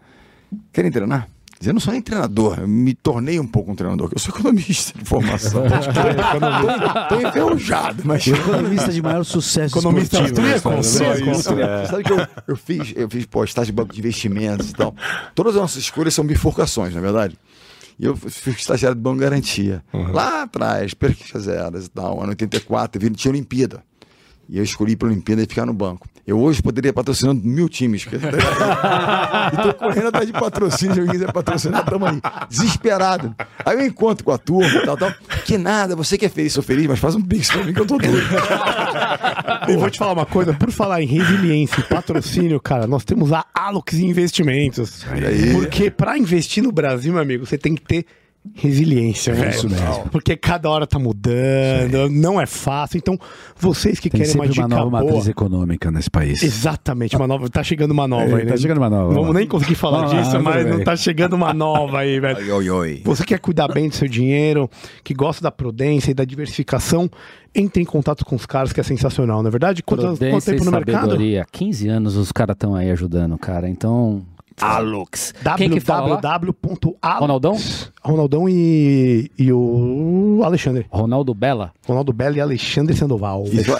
Querem 0.73 0.91
treinar? 0.91 1.29
Eu 1.63 1.73
não 1.73 1.79
sou 1.79 1.93
nem 1.93 2.01
treinador, 2.01 2.59
eu 2.59 2.67
me 2.67 2.93
tornei 2.93 3.39
um 3.39 3.45
pouco 3.45 3.71
um 3.71 3.75
treinador, 3.75 4.07
porque 4.09 4.15
eu 4.17 4.21
sou 4.21 4.33
economista 4.39 4.97
de 4.97 5.05
formação. 5.05 5.63
tô, 7.09 7.15
tô 7.15 7.27
enferrujado, 7.27 8.01
mas. 8.05 8.25
Economista 8.25 8.91
de 8.91 9.01
maior 9.01 9.23
sucesso 9.23 9.77
Economista 9.77 10.21
né? 10.21 10.27
austríaco? 10.27 10.83
Só 10.83 11.13
isso. 11.15 11.53
Você 11.53 11.85
Sabe 11.87 12.03
que 12.03 12.11
eu, 12.13 12.27
eu 12.47 12.55
fiz, 12.55 12.93
eu 12.95 13.09
fiz 13.09 13.25
pô, 13.25 13.43
estágio 13.43 13.71
de 13.73 13.75
banco 13.75 13.93
de 13.93 13.99
investimentos 13.99 14.69
e 14.71 14.73
tal. 14.73 14.95
Todas 15.35 15.55
as 15.55 15.61
nossas 15.61 15.77
escolhas 15.83 16.13
são 16.13 16.25
bifurcações, 16.25 16.93
na 16.93 16.99
é 16.99 17.03
verdade. 17.03 17.37
E 17.99 18.05
eu 18.05 18.15
fui 18.15 18.53
estagiário 18.53 18.95
de 18.95 19.01
Banco 19.01 19.19
Garantia. 19.19 19.83
Lá 19.93 20.43
atrás, 20.43 20.93
perquinhas 20.95 21.43
zeras 21.43 21.85
e 21.85 21.89
tal, 21.89 22.19
ano 22.19 22.29
84, 22.29 22.99
vi- 22.99 23.11
tinha 23.11 23.31
Olimpíada. 23.31 23.83
E 24.51 24.57
eu 24.57 24.65
escolhi 24.65 24.97
para 24.97 25.07
a 25.07 25.11
Olimpíada 25.11 25.41
e 25.41 25.45
ficar 25.45 25.65
no 25.65 25.73
banco. 25.73 26.09
Eu 26.27 26.37
hoje 26.37 26.61
poderia 26.61 26.91
patrocinar 26.91 27.33
mil 27.33 27.69
times. 27.69 28.03
e 28.11 29.61
tô 29.63 29.73
correndo 29.75 30.07
atrás 30.09 30.27
de 30.27 30.33
patrocínio, 30.33 30.93
se 30.93 30.99
alguém 30.99 31.13
quiser 31.13 31.31
patrocinar, 31.31 31.85
tamo 31.85 32.05
aí. 32.05 32.19
Desesperado. 32.49 33.33
Aí 33.63 33.77
eu 33.77 33.85
encontro 33.85 34.25
com 34.25 34.31
a 34.31 34.37
turma 34.37 34.67
e 34.67 34.85
tal, 34.85 34.97
tal. 34.97 35.13
Que 35.45 35.57
nada, 35.57 35.95
você 35.95 36.17
que 36.17 36.25
é 36.25 36.29
feliz, 36.29 36.51
sou 36.51 36.61
feliz, 36.61 36.85
mas 36.85 36.99
faz 36.99 37.15
um 37.15 37.21
pix 37.21 37.49
pra 37.49 37.63
mim 37.63 37.73
que 37.73 37.79
eu 37.79 37.85
tô 37.85 37.97
doido. 37.97 38.17
E 39.69 39.77
vou 39.77 39.89
te 39.89 39.97
falar 39.97 40.13
uma 40.13 40.25
coisa, 40.25 40.53
por 40.53 40.71
falar 40.71 41.01
em 41.01 41.05
resiliência 41.05 41.79
e 41.79 41.83
patrocínio, 41.83 42.59
cara, 42.59 42.87
nós 42.87 43.05
temos 43.05 43.31
a 43.31 43.45
Alux 43.53 43.93
Investimentos. 43.93 45.05
aí. 45.09 45.53
Porque 45.53 45.89
pra 45.89 46.17
investir 46.17 46.63
no 46.63 46.71
Brasil, 46.71 47.13
meu 47.13 47.21
amigo, 47.21 47.45
você 47.45 47.57
tem 47.57 47.75
que 47.75 47.81
ter 47.81 48.05
resiliência, 48.53 49.33
velho. 49.33 49.49
isso 49.51 49.69
mesmo. 49.69 50.09
Porque 50.11 50.35
cada 50.35 50.69
hora 50.69 50.87
tá 50.87 50.97
mudando, 50.97 52.09
não 52.09 52.39
é 52.41 52.45
fácil. 52.45 52.97
Então, 52.97 53.17
vocês 53.55 53.99
que 53.99 54.09
Tem 54.09 54.21
querem 54.21 54.35
uma 54.35 54.47
dica 54.47 54.65
uma 54.65 54.67
nova 54.75 54.89
boa... 54.89 55.03
matriz 55.03 55.27
econômica 55.27 55.91
nesse 55.91 56.09
país. 56.09 56.41
Exatamente, 56.41 57.15
uma 57.15 57.27
nova. 57.27 57.49
Tá 57.49 57.63
chegando 57.63 57.91
uma 57.91 58.07
nova 58.07 58.23
É, 58.31 58.35
aí, 58.35 58.45
né? 58.45 58.51
tá 58.51 58.57
chegando 58.57 58.77
uma 58.79 58.89
nova, 58.89 59.13
Vamos 59.13 59.27
lá. 59.29 59.33
nem 59.35 59.47
conseguir 59.47 59.75
falar 59.75 59.97
Vamos 59.99 60.13
lá, 60.13 60.19
disso, 60.19 60.31
tudo 60.31 60.43
mas 60.43 60.65
não 60.67 60.83
tá 60.83 60.95
chegando 60.95 61.33
uma 61.33 61.53
nova 61.53 61.99
aí, 61.99 62.19
velho. 62.19 62.37
Oi, 62.37 62.51
oi, 62.51 62.69
oi. 62.69 63.01
Você 63.05 63.23
quer 63.23 63.39
cuidar 63.39 63.67
bem 63.67 63.89
do 63.89 63.95
seu 63.95 64.07
dinheiro, 64.07 64.69
que 65.03 65.13
gosta 65.13 65.41
da 65.43 65.51
prudência 65.51 66.11
e 66.11 66.13
da 66.13 66.25
diversificação, 66.25 67.09
entre 67.53 67.81
em 67.83 67.85
contato 67.85 68.25
com 68.25 68.35
os 68.35 68.45
caros, 68.45 68.73
que 68.73 68.79
é 68.79 68.83
sensacional, 68.83 69.41
não 69.41 69.47
é 69.49 69.51
verdade? 69.51 69.83
Quanto, 69.83 70.01
quanto 70.01 70.17
Prudência 70.17 70.51
tempo 70.53 70.63
e 70.63 70.65
no 70.65 70.71
mercado? 70.71 71.01
sabedoria. 71.01 71.45
15 71.51 71.87
anos 71.89 72.15
os 72.15 72.31
caras 72.31 72.55
estão 72.55 72.73
aí 72.75 72.89
ajudando, 72.91 73.37
cara. 73.37 73.69
Então. 73.69 74.23
Alux. 74.59 75.33
Www.alux. 75.43 77.19
Ronaldão? 77.19 77.57
Ronaldão 78.03 78.49
e, 78.49 79.31
e 79.37 79.51
o 79.51 80.41
Alexandre. 80.43 80.85
Ronaldo 80.89 81.33
Bela? 81.33 81.71
Ronaldo 81.87 82.11
Belo 82.11 82.35
e 82.37 82.41
Alexandre 82.41 82.95
Sandoval. 82.95 83.45
Isso, 83.45 83.71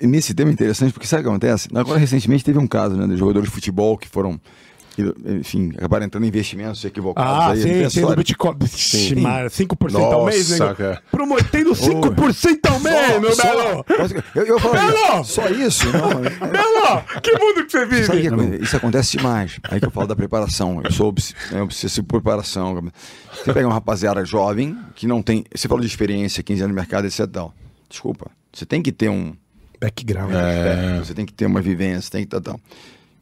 nesse 0.00 0.34
tema 0.34 0.50
é 0.50 0.52
interessante, 0.52 0.92
porque 0.92 1.06
sabe 1.06 1.20
o 1.20 1.24
que 1.24 1.30
acontece? 1.30 1.68
Agora, 1.74 1.98
recentemente, 1.98 2.44
teve 2.44 2.58
um 2.58 2.66
caso 2.66 2.96
né, 2.96 3.06
de 3.06 3.16
jogadores 3.16 3.48
de 3.48 3.54
futebol 3.54 3.96
que 3.96 4.08
foram, 4.08 4.40
enfim, 5.40 5.72
acabaram 5.76 6.04
entrando 6.06 6.24
em 6.24 6.28
investimentos 6.28 6.84
equivocados. 6.84 7.32
Ah, 7.32 7.50
aí, 7.52 7.62
sim, 7.62 7.68
tem 7.68 7.90
sim, 7.90 8.00
do. 8.02 8.14
Bitcoin. 8.16 8.56
Mas 9.20 9.52
5% 9.54 9.94
ao 10.12 10.24
mês, 10.26 10.50
Nossa, 10.50 10.66
né? 10.68 10.74
cara. 10.74 11.02
Prometendo 11.10 11.70
5% 11.72 12.70
ao 12.70 12.80
mês, 12.80 13.20
meu 13.20 13.36
Belo! 13.36 13.84
Eu, 14.34 14.44
eu 14.46 14.60
falo, 14.60 14.74
Belo! 14.74 15.24
só 15.24 15.48
isso? 15.48 15.86
Não, 15.92 16.10
é- 16.24 16.30
Belo! 16.50 17.02
Que 17.22 17.32
mundo 17.38 17.64
que 17.64 17.72
você 17.72 17.86
vive? 17.86 18.20
Que 18.20 18.26
acontece? 18.28 18.62
Isso 18.62 18.76
acontece 18.76 19.16
demais. 19.16 19.60
Aí 19.64 19.80
que 19.80 19.86
eu 19.86 19.90
falo 19.90 20.06
da 20.06 20.16
preparação. 20.16 20.80
Eu 20.84 20.92
sou 20.92 21.08
obs- 21.08 21.34
é, 21.52 21.60
obsessivo 21.62 22.06
por 22.06 22.20
preparação. 22.20 22.82
Você 23.32 23.52
pega 23.52 23.66
uma 23.66 23.74
rapaziada 23.74 24.24
jovem 24.24 24.76
que 24.94 25.06
não 25.06 25.22
tem. 25.22 25.44
Você 25.54 25.68
falou 25.68 25.80
de 25.80 25.86
experiência, 25.86 26.42
15 26.42 26.62
anos 26.62 26.74
no 26.74 26.80
mercado, 26.80 27.06
etc. 27.06 27.26
Tal. 27.26 27.54
Desculpa. 27.88 28.30
Você 28.52 28.66
tem 28.66 28.82
que 28.82 28.92
ter 28.92 29.08
um. 29.08 29.34
Background. 29.80 30.32
É, 30.32 30.98
Você 30.98 31.12
tem 31.14 31.26
que 31.26 31.32
ter 31.32 31.46
uma 31.46 31.60
vivência, 31.60 32.10
tem 32.10 32.22
que 32.24 32.28
tal, 32.30 32.40
tal. 32.40 32.60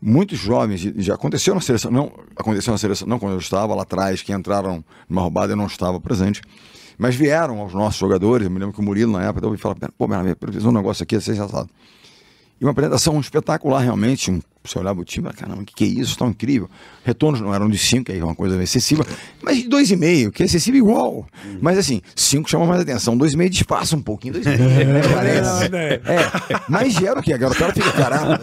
Muitos 0.02 0.38
jovens, 0.38 0.80
já 0.96 1.14
aconteceu 1.14 1.54
na 1.54 1.60
seleção, 1.60 1.90
não 1.90 2.10
aconteceu 2.34 2.72
na 2.72 2.78
seleção, 2.78 3.06
não 3.06 3.18
quando 3.18 3.32
eu 3.34 3.38
estava 3.38 3.74
lá 3.74 3.82
atrás, 3.82 4.22
que 4.22 4.32
entraram 4.32 4.82
numa 5.08 5.20
roubada, 5.20 5.52
eu 5.52 5.56
não 5.56 5.66
estava 5.66 6.00
presente, 6.00 6.40
mas 6.96 7.14
vieram 7.14 7.60
aos 7.60 7.74
nossos 7.74 7.98
jogadores, 7.98 8.46
eu 8.46 8.50
me 8.50 8.58
lembro 8.58 8.74
que 8.74 8.80
o 8.80 8.82
Murilo 8.82 9.12
na 9.12 9.24
época, 9.24 9.46
eu 9.46 9.58
falava, 9.58 9.92
pô, 9.98 10.08
meu 10.08 10.18
amigo, 10.18 10.38
um 10.64 10.72
negócio 10.72 11.02
aqui, 11.02 11.16
é 11.16 11.20
sensacional. 11.20 11.68
E 12.60 12.64
uma 12.64 12.72
apresentação 12.72 13.18
espetacular, 13.18 13.80
realmente. 13.80 14.30
Um, 14.30 14.40
você 14.62 14.78
olhava 14.78 15.00
o 15.00 15.04
time, 15.04 15.26
e 15.30 15.32
caramba, 15.32 15.62
o 15.62 15.64
que, 15.64 15.74
que 15.74 15.84
é 15.84 15.86
isso? 15.86 16.18
Tão 16.18 16.28
incrível. 16.28 16.68
Retornos 17.02 17.40
não 17.40 17.54
eram 17.54 17.70
de 17.70 17.78
5, 17.78 18.12
aí 18.12 18.18
é 18.18 18.24
uma 18.24 18.34
coisa 18.34 18.62
excessiva, 18.62 19.06
mas 19.40 19.56
de 19.62 19.68
2,5, 19.70 20.30
que 20.30 20.42
é 20.42 20.46
excessivo 20.46 20.76
igual. 20.76 21.26
Mas 21.62 21.78
assim, 21.78 22.02
5 22.14 22.50
chama 22.50 22.66
mais 22.66 22.82
atenção, 22.82 23.16
2,5 23.16 23.48
disfarça 23.48 23.96
um 23.96 24.02
pouquinho, 24.02 24.34
2,5. 24.34 24.44
né? 24.84 25.00
Parece. 25.14 25.64
É, 25.74 26.60
mas 26.68 26.92
gera 26.92 27.18
o 27.18 27.22
quê? 27.22 27.32
A 27.32 27.38
garotada 27.38 27.72
fica, 27.72 27.90
caramba, 27.92 28.38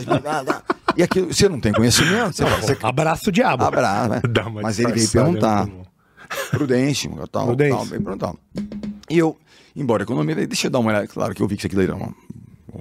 e 0.95 1.03
aquilo, 1.03 1.31
você 1.31 1.47
não 1.47 1.59
tem 1.59 1.71
conhecimento, 1.71 2.35
você, 2.35 2.43
você 2.45 2.77
Abraço 2.81 3.29
o 3.29 3.31
diabo. 3.31 3.63
abraça, 3.65 4.09
né? 4.09 4.21
Mas 4.63 4.79
ele 4.79 4.93
veio 4.93 5.11
perguntar. 5.11 5.67
irmão? 5.67 5.85
Prudente, 6.49 7.09
tal, 7.31 7.45
Prudente. 7.45 7.75
tal, 7.75 7.85
bem 7.85 8.01
perguntar. 8.01 8.33
E 9.07 9.19
eu, 9.19 9.37
embora 9.75 10.01
a 10.01 10.05
economia, 10.05 10.35
deixa 10.35 10.65
eu 10.65 10.71
dar 10.71 10.79
uma 10.79 10.89
olhada. 10.89 11.07
Claro 11.07 11.35
que 11.35 11.43
eu 11.43 11.47
vi 11.47 11.55
que 11.55 11.67
isso 11.67 11.77
aqui 11.77 11.85
era 11.85 11.95
uma 11.95 12.11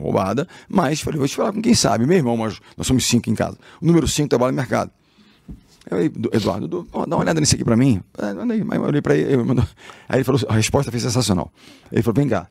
roubada, 0.00 0.46
mas 0.68 1.00
falei, 1.00 1.18
vou 1.18 1.28
te 1.28 1.34
falar 1.36 1.52
com 1.52 1.60
quem 1.62 1.74
sabe. 1.74 2.06
Meu 2.06 2.16
irmão, 2.16 2.36
mas 2.36 2.60
nós 2.76 2.86
somos 2.86 3.04
cinco 3.06 3.28
em 3.30 3.34
casa. 3.34 3.56
O 3.80 3.86
número 3.86 4.06
cinco 4.08 4.28
trabalha 4.28 4.52
no 4.52 4.56
mercado. 4.56 4.90
Eu 5.88 5.90
falei, 5.90 6.08
"Du- 6.08 6.30
Eduardo, 6.32 6.66
dá 6.92 7.00
uma 7.16 7.18
olhada 7.18 7.38
nisso 7.38 7.54
aqui 7.54 7.64
pra 7.64 7.76
mim. 7.76 8.02
Manda 8.34 8.54
aí. 8.54 8.60
Eu 8.60 8.82
olhei 8.82 9.00
pra 9.00 9.14
ele. 9.14 9.34
Aí 10.08 10.16
ele 10.18 10.24
falou, 10.24 10.40
a 10.48 10.54
resposta 10.54 10.90
foi 10.90 10.98
sensacional. 10.98 11.52
Ele 11.92 12.02
falou, 12.02 12.14
vem 12.16 12.28
cá, 12.28 12.48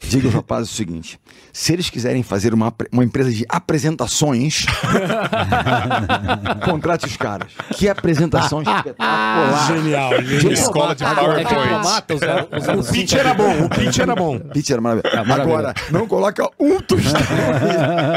diga 0.00 0.28
aos 0.28 0.34
rapazes 0.34 0.72
o 0.72 0.74
seguinte, 0.74 1.18
se 1.52 1.72
eles 1.72 1.88
quiserem 1.90 2.22
fazer 2.22 2.52
uma, 2.54 2.72
uma 2.92 3.04
empresa 3.04 3.30
de 3.30 3.44
apresentações, 3.48 4.66
contrate 6.64 7.06
os 7.06 7.16
caras. 7.16 7.52
Que 7.72 7.88
apresentação 7.88 8.62
espetacular. 8.62 9.66
Genial, 9.68 10.22
genial. 10.22 10.52
Escola 10.52 10.94
de 10.94 11.04
É 11.04 11.14
PowerPoint. 11.14 12.68
anos 12.68 12.88
O 12.88 12.92
pitch 12.92 13.12
era 13.14 13.34
bom, 13.34 13.64
o 13.64 13.68
pitch 13.68 13.98
era 13.98 14.14
bom. 14.14 14.38
Pitch 14.38 14.70
era 14.70 14.80
maravilhoso. 14.80 15.16
maravilha. 15.28 15.42
Agora, 15.56 15.74
não 15.90 16.06
coloca 16.06 16.48
um 16.58 16.80
tostão. 16.80 17.20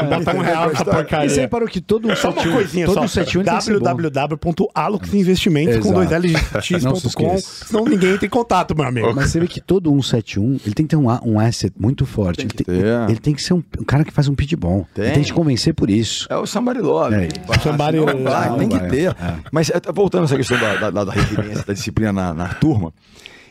Bota 0.08 0.36
um 0.36 0.40
real 0.40 0.68
nessa 0.68 0.82
E 0.82 0.84
você 0.84 0.90
porcaria. 0.90 1.40
reparou 1.40 1.68
que 1.68 1.80
todo 1.80 2.08
um 2.08 2.16
Só 2.16 2.28
uma 2.28 2.36
71 2.42 2.52
coisinha 2.56 2.86
todo 2.86 2.94
só. 2.94 3.02
um 3.04 3.08
71 3.08 3.44
tem 3.44 3.56
que 3.56 3.64
ser 3.64 3.78
bom. 3.78 3.84
www.aluxinvestimentos 3.84 5.78
com 5.78 5.92
dois 5.92 6.10
Exato. 6.10 6.26
L's 6.26 6.82
Não 6.84 6.94
se 6.96 7.08
x.com, 7.08 7.34
esqueça. 7.36 7.64
senão 7.66 7.84
ninguém 7.84 8.18
tem 8.18 8.28
contato, 8.28 8.76
meu 8.76 8.86
amigo. 8.86 9.12
Mas 9.14 9.30
você 9.30 9.40
vê 9.40 9.46
que 9.46 9.60
todo 9.60 9.90
171, 9.90 10.60
ele 10.64 10.74
tem 10.74 10.86
que 10.86 10.90
ter 10.90 10.96
um, 10.96 11.08
um 11.24 11.40
asset 11.70 11.80
muito 11.80 12.06
forte. 12.06 12.40
ele, 12.40 12.48
que 12.48 12.64
tem, 12.64 12.80
ter. 12.80 12.86
ele 13.10 13.18
tem 13.18 13.34
que 13.34 13.42
ser 13.42 13.54
um, 13.54 13.62
um 13.78 13.84
cara 13.84 14.04
que 14.04 14.10
faz 14.12 14.28
um 14.28 14.34
pitch 14.34 14.54
bom. 14.54 14.84
Tem. 14.94 15.04
Ele 15.04 15.14
tem 15.14 15.22
que 15.22 15.28
te 15.28 15.34
convencer 15.34 15.74
por 15.74 15.88
isso. 15.90 16.26
É 16.30 16.36
o 16.36 16.46
Somebody 16.46 16.80
Love. 16.80 17.14
É. 17.14 17.28
Somebody 17.62 17.96
Não 17.98 18.04
Love. 18.06 18.22
vai, 18.22 18.58
tem 18.58 18.68
que 18.68 18.78
ter. 18.88 19.10
é. 19.10 19.36
Mas 19.52 19.70
é, 19.70 19.80
voltando 19.92 20.22
a 20.22 20.24
essa 20.24 20.36
questão 20.36 20.58
da, 20.58 20.90
da, 20.90 21.04
da 21.04 21.12
resiliência, 21.12 21.64
da 21.64 21.72
disciplina 21.72 22.12
na, 22.12 22.34
na 22.34 22.48
turma. 22.54 22.92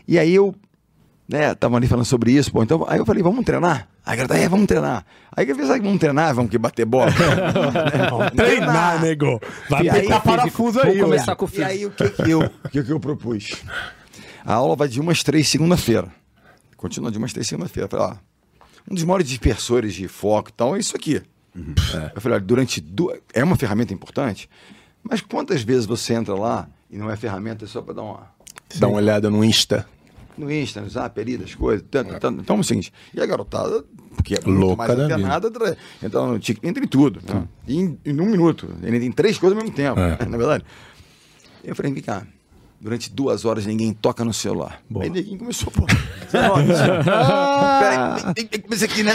E 0.07 0.17
aí 0.17 0.34
eu, 0.34 0.55
né, 1.28 1.53
tava 1.55 1.78
ali 1.78 1.88
falando 1.88 2.05
sobre 2.05 2.32
isso, 2.32 2.51
pô. 2.51 2.63
Então, 2.63 2.86
aí 2.88 2.97
eu 2.99 3.05
falei, 3.05 3.22
vamos 3.22 3.45
treinar? 3.45 3.88
Aí 4.05 4.13
a 4.20 4.26
galera, 4.26 4.45
é, 4.45 4.49
vamos 4.49 4.65
treinar. 4.65 5.05
Aí 5.36 5.47
eu 5.47 5.53
falei, 5.55 5.67
sabe 5.67 5.80
que 5.82 5.86
vamos 5.86 5.99
treinar? 5.99 6.34
Vamos 6.34 6.49
que 6.49 6.57
bater 6.57 6.86
bola. 6.86 7.11
Vamos 8.09 8.32
treinar, 8.32 9.01
nego. 9.01 9.39
Vai 9.70 9.84
E 9.84 9.89
aí, 9.89 9.97
apertar 9.99 10.22
parafuso 10.22 10.80
aí, 10.82 10.99
começar 10.99 11.36
com 11.36 11.45
o 11.45 11.49
E 11.53 11.63
aí 11.63 11.86
o 11.86 11.91
que 11.91 12.09
que 12.09 12.32
eu, 12.32 12.39
o 12.41 12.70
que 12.70 12.82
que 12.84 12.91
eu 12.91 12.99
propus? 12.99 13.51
A 14.43 14.53
aula 14.55 14.76
vai 14.76 14.88
de 14.88 14.99
umas 14.99 15.22
três 15.22 15.47
segunda-feira. 15.47 16.07
Continua 16.80 17.11
de 17.11 17.17
umas 17.17 17.34
três 17.34 17.45
segunda-feira. 17.45 17.89
Falei, 17.89 18.05
ó, 18.05 18.15
um 18.89 18.95
dos 18.95 19.03
maiores 19.03 19.27
dispersores 19.27 19.93
de 19.93 20.07
foco 20.07 20.49
e 20.49 20.53
tal 20.53 20.77
é 20.77 20.80
isso 20.80 20.95
aqui. 20.95 21.21
É. 21.57 22.11
Eu 22.15 22.21
falei, 22.21 22.38
olha, 22.38 22.45
durante 22.45 22.80
duas. 22.80 23.19
É 23.34 23.43
uma 23.43 23.57
ferramenta 23.57 23.93
importante, 23.93 24.49
mas 25.03 25.19
quantas 25.19 25.61
vezes 25.61 25.86
você 25.86 26.13
entra 26.13 26.34
lá 26.36 26.69
e 26.89 26.97
não 26.97 27.11
é 27.11 27.17
ferramenta 27.17 27.65
é 27.65 27.67
só 27.67 27.82
para 27.82 27.95
dar 27.95 28.03
uma. 28.03 28.27
Dá 28.75 28.88
uma 28.88 28.95
olhada 28.97 29.30
no 29.30 29.43
Insta. 29.43 29.86
No 30.38 30.49
Insta, 30.49 30.80
no 30.80 30.89
Zap 30.89 31.19
ali, 31.19 31.38
das 31.38 31.53
coisas. 31.53 31.86
Tanto, 31.91 32.17
tanto. 32.17 32.39
Então 32.39 32.55
é 32.55 32.59
o 32.59 32.63
seguinte, 32.63 32.93
e 33.13 33.19
a 33.19 33.25
garotada, 33.25 33.84
porque 34.15 34.36
é 34.36 34.39
Louca 34.45 34.77
mais 34.77 34.95
da 35.41 35.51
tra- 35.51 35.75
entra 36.01 36.25
no 36.25 36.39
TikTok, 36.39 36.65
entra 36.65 36.82
em 36.82 36.88
tudo. 36.88 37.19
né? 37.27 37.45
E 37.67 37.75
em, 37.77 37.99
em 38.05 38.21
um 38.21 38.25
minuto. 38.25 38.69
Ele 38.82 39.01
tem 39.01 39.11
três 39.11 39.38
coisas 39.38 39.57
ao 39.57 39.61
mesmo 39.61 39.75
tempo, 39.75 39.99
É. 39.99 40.23
na 40.25 40.38
verdade. 40.38 40.63
Eu 41.61 41.75
falei, 41.75 41.91
vem 41.91 42.01
cá. 42.01 42.25
Durante 42.82 43.11
duas 43.11 43.43
horas 43.43 43.65
ninguém 43.65 43.91
toca 43.93 44.23
no 44.23 44.34
celular. 44.34 44.82
Aí 45.01 45.09
ninguém 45.09 45.38
começou. 45.38 45.71
Você 46.30 46.38
não, 46.41 46.53
Peraí, 47.80 48.34
tem- 48.34 48.45
tem 48.47 48.61
que 48.61 48.75
ver 48.75 48.86
aqui, 48.86 49.03
né? 49.03 49.13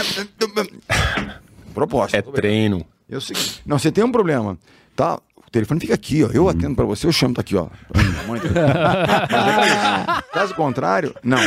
Proposta. 1.73 2.17
É 2.17 2.21
treino. 2.21 2.85
É 3.09 3.17
o 3.17 3.21
seguinte. 3.21 3.61
Não, 3.65 3.77
você 3.79 3.91
tem 3.91 4.03
um 4.03 4.11
problema. 4.11 4.57
Tá? 4.95 5.19
O 5.35 5.49
telefone 5.51 5.79
fica 5.79 5.93
aqui, 5.93 6.23
ó. 6.23 6.27
Eu 6.31 6.47
atendo 6.49 6.75
pra 6.75 6.85
você, 6.85 7.07
eu 7.07 7.11
chamo, 7.11 7.33
tá 7.33 7.41
aqui, 7.41 7.55
ó. 7.55 7.67
Tá 7.91 9.23
aqui. 9.23 10.31
Caso 10.33 10.53
contrário, 10.55 11.15
não. 11.23 11.37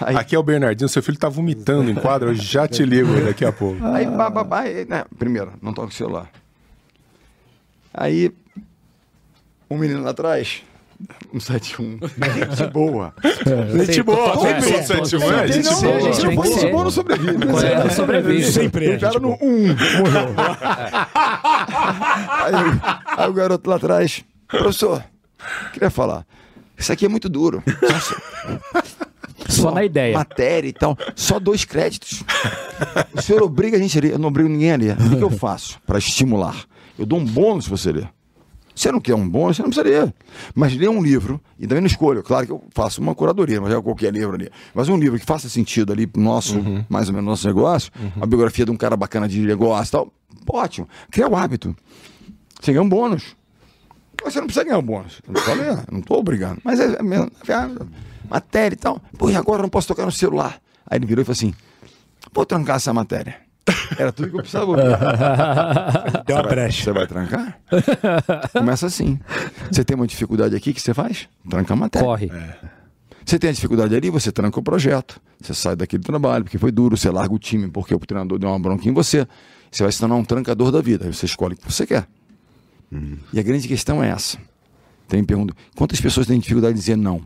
Aí, 0.00 0.16
Aqui 0.16 0.34
é 0.36 0.38
o 0.38 0.42
Bernardinho, 0.42 0.88
seu 0.88 1.02
filho 1.02 1.18
tá 1.18 1.28
vomitando 1.28 1.90
em 1.90 1.94
quadro, 1.94 2.30
eu 2.30 2.34
já 2.34 2.68
te 2.68 2.84
ligo 2.84 3.20
daqui 3.24 3.44
a 3.44 3.52
pouco. 3.52 3.84
aí 3.86 4.06
pá, 4.06 4.46
aí, 4.60 4.84
né, 4.84 5.04
primeiro, 5.18 5.52
não 5.60 5.72
toca 5.72 5.88
o 5.88 5.92
celular. 5.92 6.30
Aí, 7.92 8.30
um 9.70 9.76
menino 9.78 10.02
lá 10.02 10.10
atrás, 10.10 10.62
um 11.32 11.38
71, 11.38 11.98
gente 12.00 12.70
boa. 12.72 13.14
Gente 13.84 14.02
boa, 14.02 14.32
todo 14.32 14.44
mundo 14.46 14.62
sente 14.62 15.16
um, 15.16 15.32
é, 15.32 15.42
Tem 15.44 15.52
gente 15.62 15.74
boa. 15.74 16.00
gente, 16.00 16.16
Se 16.16 16.24
não 16.24 16.32
for 16.34 16.46
ser. 16.46 16.72
bom, 16.72 16.84
não 16.84 16.90
sobrevive. 16.90 17.32
É, 17.66 17.84
não 17.84 17.90
sobrevive. 17.90 18.52
Sempre 18.52 18.92
é, 18.92 18.96
O 18.96 19.00
cara 19.00 19.12
tipo, 19.12 19.26
no 19.26 19.32
1 19.34 19.46
um, 19.46 19.66
morreu. 19.66 20.34
aí, 22.40 22.54
aí 23.18 23.28
o 23.28 23.32
garoto 23.32 23.68
lá 23.68 23.76
atrás, 23.76 24.24
professor, 24.48 25.04
queria 25.72 25.90
falar. 25.90 26.24
Isso 26.78 26.92
aqui 26.92 27.04
é 27.06 27.08
muito 27.08 27.28
duro. 27.28 27.62
Só 29.48 29.70
na 29.70 29.84
ideia. 29.84 30.16
Matéria 30.16 30.68
e 30.68 30.72
tal. 30.72 30.96
Só 31.14 31.38
dois 31.38 31.64
créditos. 31.64 32.22
O 33.14 33.22
senhor 33.22 33.42
obriga 33.42 33.76
a 33.76 33.80
gente 33.80 33.98
a 33.98 34.00
ler. 34.02 34.12
Eu 34.12 34.18
não 34.18 34.28
obrigo 34.28 34.48
ninguém 34.48 34.72
a 34.72 34.76
ler. 34.76 34.92
O 34.94 35.10
que, 35.10 35.16
que 35.16 35.24
eu 35.24 35.30
faço 35.30 35.78
para 35.86 35.98
estimular? 35.98 36.64
Eu 36.98 37.06
dou 37.06 37.18
um 37.18 37.24
bônus 37.24 37.64
se 37.64 37.70
você 37.70 37.92
ler. 37.92 38.08
Você 38.76 38.92
não 38.92 39.00
quer 39.00 39.14
um 39.14 39.26
bônus, 39.26 39.56
você 39.56 39.62
não 39.62 39.70
precisa 39.70 39.88
ler. 39.88 40.14
Mas 40.54 40.76
lê 40.76 40.86
um 40.86 41.02
livro, 41.02 41.40
e 41.58 41.66
também 41.66 41.80
não 41.80 41.86
escolho. 41.86 42.22
Claro 42.22 42.46
que 42.46 42.52
eu 42.52 42.62
faço 42.74 43.00
uma 43.00 43.14
curadoria, 43.14 43.58
mas 43.58 43.72
é 43.72 43.80
qualquer 43.80 44.12
livro 44.12 44.34
ali. 44.34 44.50
Mas 44.74 44.90
um 44.90 44.98
livro 44.98 45.18
que 45.18 45.24
faça 45.24 45.48
sentido 45.48 45.94
ali 45.94 46.06
pro 46.06 46.20
nosso, 46.20 46.58
mais 46.86 47.08
ou 47.08 47.14
menos, 47.14 47.26
nosso 47.26 47.46
negócio, 47.48 47.90
a 48.20 48.26
biografia 48.26 48.66
de 48.66 48.70
um 48.70 48.76
cara 48.76 48.94
bacana 48.94 49.26
de 49.26 49.40
negócio 49.40 49.88
e 49.88 49.92
tal, 49.92 50.12
ótimo. 50.52 50.86
Cria 51.10 51.26
o 51.26 51.34
hábito. 51.34 51.74
Você 52.60 52.72
ganha 52.72 52.82
um 52.82 52.88
bônus. 52.88 53.34
Você 54.22 54.38
não 54.40 54.46
precisa 54.46 54.64
ganhar 54.64 54.78
um 54.78 54.82
bônus. 54.82 55.22
Não 55.26 55.32
precisa 55.32 55.54
ler, 55.56 55.84
não 55.90 56.00
estou 56.00 56.18
obrigando. 56.18 56.60
Mas 56.62 56.78
é, 56.78 56.96
é 56.98 57.02
mesmo, 57.02 57.30
é 57.48 57.86
matéria 58.28 58.74
e 58.74 58.78
tal. 58.78 59.00
Pô, 59.16 59.30
e 59.30 59.36
agora 59.36 59.60
eu 59.60 59.62
não 59.62 59.70
posso 59.70 59.88
tocar 59.88 60.04
no 60.04 60.12
celular. 60.12 60.60
Aí 60.86 60.98
ele 60.98 61.06
virou 61.06 61.22
e 61.22 61.24
falou 61.24 61.32
assim: 61.34 61.54
vou 62.32 62.44
trancar 62.44 62.76
essa 62.76 62.92
matéria. 62.92 63.45
Era 63.98 64.12
tudo 64.12 64.30
que 64.30 64.36
eu 64.36 64.40
precisava 64.40 64.70
ouvir. 64.70 64.82
Deu 66.26 66.36
uma 66.36 66.42
brecha. 66.42 66.84
Você 66.84 66.92
vai 66.92 67.06
trancar? 67.06 67.60
Começa 68.52 68.86
assim. 68.86 69.18
Você 69.70 69.84
tem 69.84 69.96
uma 69.96 70.06
dificuldade 70.06 70.54
aqui, 70.54 70.70
o 70.70 70.74
que 70.74 70.80
você 70.80 70.94
faz? 70.94 71.28
Tranca 71.48 71.72
a 71.72 71.76
matéria. 71.76 72.06
Corre. 72.06 72.30
Você 73.24 73.38
tem 73.40 73.50
a 73.50 73.52
dificuldade 73.52 73.94
ali, 73.94 74.08
você 74.08 74.30
tranca 74.30 74.60
o 74.60 74.62
projeto. 74.62 75.20
Você 75.40 75.52
sai 75.52 75.74
daquele 75.74 76.02
trabalho, 76.02 76.44
porque 76.44 76.58
foi 76.58 76.70
duro, 76.70 76.96
você 76.96 77.10
larga 77.10 77.34
o 77.34 77.38
time 77.38 77.68
porque 77.68 77.94
o 77.94 77.98
treinador 77.98 78.38
deu 78.38 78.48
uma 78.48 78.58
bronca 78.58 78.88
em 78.88 78.92
você. 78.92 79.26
Você 79.70 79.82
vai 79.82 79.90
se 79.90 79.98
tornar 79.98 80.14
um 80.14 80.24
trancador 80.24 80.70
da 80.70 80.80
vida. 80.80 81.06
Aí 81.06 81.12
você 81.12 81.26
escolhe 81.26 81.54
o 81.54 81.56
que 81.56 81.70
você 81.70 81.84
quer. 81.86 82.06
E 83.32 83.40
a 83.40 83.42
grande 83.42 83.66
questão 83.66 84.02
é 84.02 84.10
essa. 84.10 84.38
Tem 85.08 85.20
me 85.20 85.26
pergunto, 85.26 85.54
quantas 85.76 86.00
pessoas 86.00 86.26
têm 86.26 86.38
dificuldade 86.38 86.74
de 86.74 86.80
dizer 86.80 86.96
não? 86.96 87.20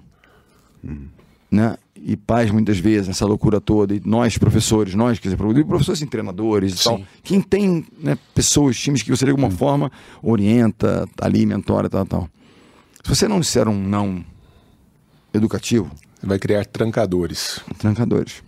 Né? 1.50 1.76
E 2.02 2.16
pais, 2.16 2.50
muitas 2.50 2.78
vezes, 2.78 3.10
essa 3.10 3.26
loucura 3.26 3.60
toda, 3.60 3.94
e 3.94 4.00
nós, 4.04 4.38
professores, 4.38 4.94
nós, 4.94 5.18
quer 5.18 5.28
dizer, 5.28 5.58
e 5.58 5.64
professores, 5.64 6.00
assim, 6.00 6.06
treinadores 6.06 6.80
e 6.80 6.84
tal, 6.84 7.02
quem 7.22 7.42
tem 7.42 7.84
né, 7.98 8.16
pessoas, 8.34 8.78
times 8.78 9.02
que 9.02 9.10
você 9.10 9.24
de 9.26 9.30
alguma 9.30 9.50
forma 9.50 9.92
orienta, 10.22 11.06
ali, 11.20 11.44
mentora, 11.44 11.90
tal, 11.90 12.06
tal. 12.06 12.28
Se 13.04 13.08
você 13.14 13.28
não 13.28 13.38
disser 13.38 13.68
um 13.68 13.78
não 13.78 14.24
educativo, 15.34 15.90
Vai 16.22 16.38
criar 16.38 16.66
trancadores. 16.66 17.60
trancadores. 17.78 18.42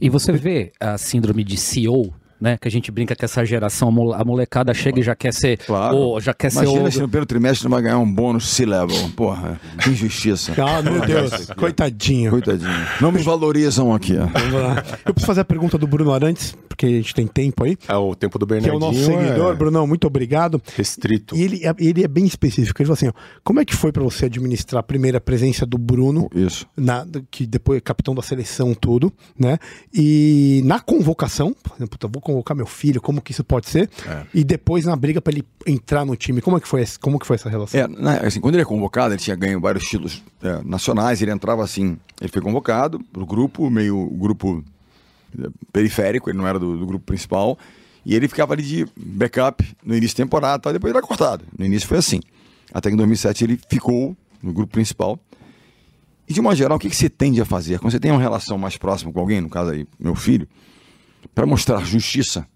E 0.00 0.10
você 0.10 0.32
vê 0.32 0.72
a 0.78 0.98
síndrome 0.98 1.42
de 1.42 1.56
CEO, 1.56 2.12
né? 2.40 2.56
Que 2.60 2.68
a 2.68 2.70
gente 2.70 2.90
brinca 2.90 3.14
que 3.14 3.24
essa 3.24 3.44
geração, 3.44 3.88
a 3.88 3.90
mole- 3.90 4.14
a 4.20 4.24
molecada 4.24 4.72
chega 4.74 5.00
e 5.00 5.02
já 5.02 5.14
quer 5.14 5.32
ser. 5.32 5.58
Claro. 5.58 5.96
ou 5.96 6.20
já 6.20 6.32
quer 6.34 6.50
Imagina 6.52 6.84
ser. 6.84 6.92
se 6.92 6.98
o- 6.98 7.02
no 7.02 7.08
primeiro 7.08 7.26
trimestre 7.26 7.64
não 7.64 7.70
vai 7.70 7.82
ganhar 7.82 7.98
um 7.98 8.10
bônus 8.12 8.48
C-level. 8.48 9.10
Porra, 9.16 9.60
que 9.82 9.90
injustiça. 9.90 10.52
Ah, 10.62 10.82
meu 10.82 11.00
Deus, 11.00 11.46
coitadinho. 11.56 12.30
Coitadinho. 12.30 12.70
Não 13.00 13.10
me 13.12 13.22
valorizam 13.22 13.94
aqui. 13.94 14.14
ó. 14.16 14.26
Vamos 14.26 14.52
lá. 14.52 14.84
Eu 15.04 15.12
preciso 15.14 15.26
fazer 15.26 15.40
a 15.40 15.44
pergunta 15.44 15.76
do 15.78 15.86
Bruno 15.86 16.12
Arantes, 16.12 16.56
porque 16.68 16.86
a 16.86 16.90
gente 16.90 17.14
tem 17.14 17.26
tempo 17.26 17.64
aí. 17.64 17.76
É 17.88 17.96
o 17.96 18.14
tempo 18.14 18.38
do 18.38 18.46
Que 18.46 18.54
é 18.54 18.60
Bernardinho. 18.60 18.90
o 18.90 18.92
nosso 18.92 19.04
seguidor, 19.04 19.52
é 19.52 19.56
Brunão, 19.56 19.86
muito 19.86 20.06
obrigado. 20.06 20.60
Restrito. 20.76 21.34
E 21.36 21.42
ele, 21.42 21.66
é- 21.66 21.74
ele 21.78 22.04
é 22.04 22.08
bem 22.08 22.24
específico. 22.26 22.80
Ele 22.80 22.86
falou 22.86 22.94
assim: 22.94 23.08
ó, 23.08 23.12
como 23.44 23.60
é 23.60 23.64
que 23.64 23.74
foi 23.74 23.92
pra 23.92 24.02
você 24.02 24.26
administrar 24.26 24.80
a 24.80 24.82
primeira 24.82 25.20
presença 25.20 25.64
do 25.66 25.78
Bruno, 25.78 26.28
Isso. 26.34 26.66
na- 26.76 27.06
que 27.30 27.46
depois 27.46 27.78
é 27.78 27.80
capitão 27.80 28.14
da 28.14 28.22
seleção, 28.22 28.74
tudo, 28.74 29.12
né? 29.38 29.58
E 29.92 30.60
na 30.64 30.78
convocação, 30.80 31.54
por 31.62 31.76
exemplo, 31.76 31.98
eu 32.02 32.08
vou 32.12 32.20
convocar 32.26 32.56
meu 32.56 32.66
filho, 32.66 33.00
como 33.00 33.20
que 33.20 33.32
isso 33.32 33.42
pode 33.44 33.68
ser? 33.68 33.88
E 34.34 34.42
depois 34.44 34.84
na 34.84 34.94
briga 34.96 35.20
pra 35.20 35.32
ele 35.32 35.44
entrar 35.66 36.04
no 36.04 36.14
time. 36.16 36.40
Como 36.40 36.56
é 36.56 36.60
que 36.60 36.68
foi, 36.68 36.82
esse- 36.82 36.98
como 36.98 37.18
que 37.18 37.26
foi 37.26 37.36
essa 37.36 37.48
relação? 37.48 37.80
É, 37.80 37.86
na- 37.86 38.18
assim, 38.18 38.40
quando 38.40 38.54
ele 38.56 38.62
é 38.62 38.66
convocado, 38.66 39.14
ele 39.14 39.20
tinha 39.20 39.36
ganho 39.36 39.60
vários 39.60 39.84
títulos 39.84 40.22
é, 40.42 40.60
nacionais, 40.64 41.22
ele 41.22 41.30
entrava 41.30 41.62
assim, 41.62 41.96
ele 42.20 42.30
foi 42.30 42.42
convocado 42.42 42.98
pro 43.12 43.24
grupo, 43.24 43.70
meio 43.70 44.06
grupo 44.10 44.62
é, 45.38 45.48
periférico, 45.72 46.28
ele 46.30 46.38
não 46.38 46.46
era 46.46 46.58
do, 46.58 46.76
do 46.78 46.86
grupo 46.86 47.04
principal, 47.06 47.58
e 48.04 48.14
ele 48.14 48.28
ficava 48.28 48.52
ali 48.54 48.62
de 48.62 48.86
backup 48.96 49.64
no 49.84 49.96
início 49.96 50.16
da 50.16 50.24
temporada, 50.24 50.58
tal, 50.62 50.72
depois 50.72 50.90
ele 50.90 50.98
era 50.98 51.06
cortado. 51.06 51.44
No 51.58 51.64
início 51.64 51.88
foi 51.88 51.98
assim. 51.98 52.20
Até 52.72 52.88
que 52.90 52.94
em 52.94 52.96
2007 52.96 53.44
ele 53.44 53.60
ficou 53.68 54.16
no 54.42 54.52
grupo 54.52 54.72
principal. 54.72 55.18
E 56.28 56.32
de 56.34 56.40
uma 56.40 56.54
geral, 56.56 56.76
o 56.76 56.80
que, 56.80 56.90
que 56.90 56.96
você 56.96 57.08
tende 57.08 57.40
a 57.40 57.44
fazer? 57.44 57.78
Quando 57.78 57.92
você 57.92 58.00
tem 58.00 58.10
uma 58.10 58.20
relação 58.20 58.58
mais 58.58 58.76
próxima 58.76 59.12
com 59.12 59.20
alguém, 59.20 59.40
no 59.40 59.48
caso 59.48 59.70
aí, 59.70 59.86
meu 59.98 60.14
filho, 60.16 60.48
para 61.34 61.46
mostrar 61.46 61.84
justiça, 61.84 62.46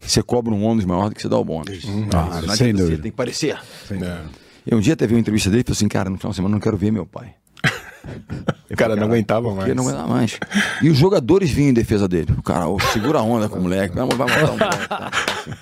você 0.00 0.22
cobra 0.22 0.52
um 0.52 0.64
ônus 0.64 0.84
maior 0.84 1.08
do 1.08 1.14
que 1.14 1.22
você 1.22 1.28
dá 1.28 1.38
o 1.38 1.44
bônus. 1.44 1.82
Ah, 2.14 2.40
não 2.46 2.54
sem 2.56 2.72
dúvida. 2.72 2.96
você 2.96 3.02
tem 3.02 3.10
que 3.10 3.16
parecer. 3.16 3.58
É. 3.90 4.18
E 4.66 4.74
um 4.74 4.80
dia 4.80 4.96
teve 4.96 5.14
uma 5.14 5.20
entrevista 5.20 5.50
dele 5.50 5.62
e 5.62 5.64
falou 5.64 5.76
assim, 5.76 5.88
cara, 5.88 6.10
no 6.10 6.18
final 6.18 6.30
de 6.30 6.36
semana 6.36 6.52
eu 6.52 6.56
não 6.56 6.60
quero 6.60 6.76
ver 6.76 6.90
meu 6.90 7.06
pai. 7.06 7.34
O 8.72 8.76
cara 8.76 8.96
não 8.96 9.04
aguentava 9.04 9.54
mais. 9.54 9.76
não 9.76 9.84
aguentava 9.84 10.08
mais. 10.08 10.38
E 10.80 10.88
os 10.88 10.96
jogadores 10.96 11.50
vinham 11.50 11.70
em 11.70 11.74
defesa 11.74 12.08
dele. 12.08 12.32
O 12.38 12.42
cara, 12.42 12.66
ô, 12.66 12.80
segura 12.80 13.18
a 13.18 13.22
onda 13.22 13.46
com 13.48 13.58
o 13.58 13.62
moleque, 13.62 13.94
vai, 13.94 14.06
vai 14.08 14.16
matar 14.16 14.44
o 14.44 14.58
moleque. 14.58 14.88
tá? 14.88 15.10
Assim. 15.12 15.52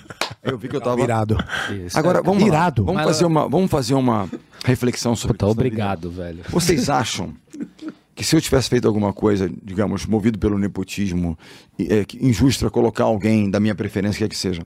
Eu 0.45 0.57
vi 0.57 0.68
que 0.68 0.77
eu 0.77 0.81
tava. 0.81 1.01
Irado. 1.03 1.37
Isso. 1.85 1.99
Agora, 1.99 2.23
vamos 2.23 2.41
lá. 2.43 2.49
Irado. 2.49 2.85
Vamos 2.85 3.03
fazer 3.03 3.25
uma, 3.27 3.49
vamos 3.49 3.71
fazer 3.71 3.95
uma 3.95 4.29
reflexão 4.64 5.16
sobre 5.16 5.35
Puta, 5.35 5.47
isso. 5.47 5.53
obrigado, 5.53 6.11
velho. 6.11 6.39
Vocês 6.49 6.89
acham 6.89 7.35
que 8.21 8.27
se 8.27 8.37
eu 8.37 8.41
tivesse 8.43 8.68
feito 8.68 8.87
alguma 8.87 9.14
coisa, 9.14 9.51
digamos, 9.64 10.05
movido 10.05 10.39
pelo 10.39 10.59
nepotismo, 10.59 11.39
é, 11.79 12.05
injusto 12.21 12.61
pra 12.61 12.71
colocar 12.71 13.05
alguém 13.05 13.51
da 13.51 13.59
minha 13.59 13.75
preferência, 13.75 14.18
quer 14.18 14.29
que 14.29 14.37
seja, 14.37 14.62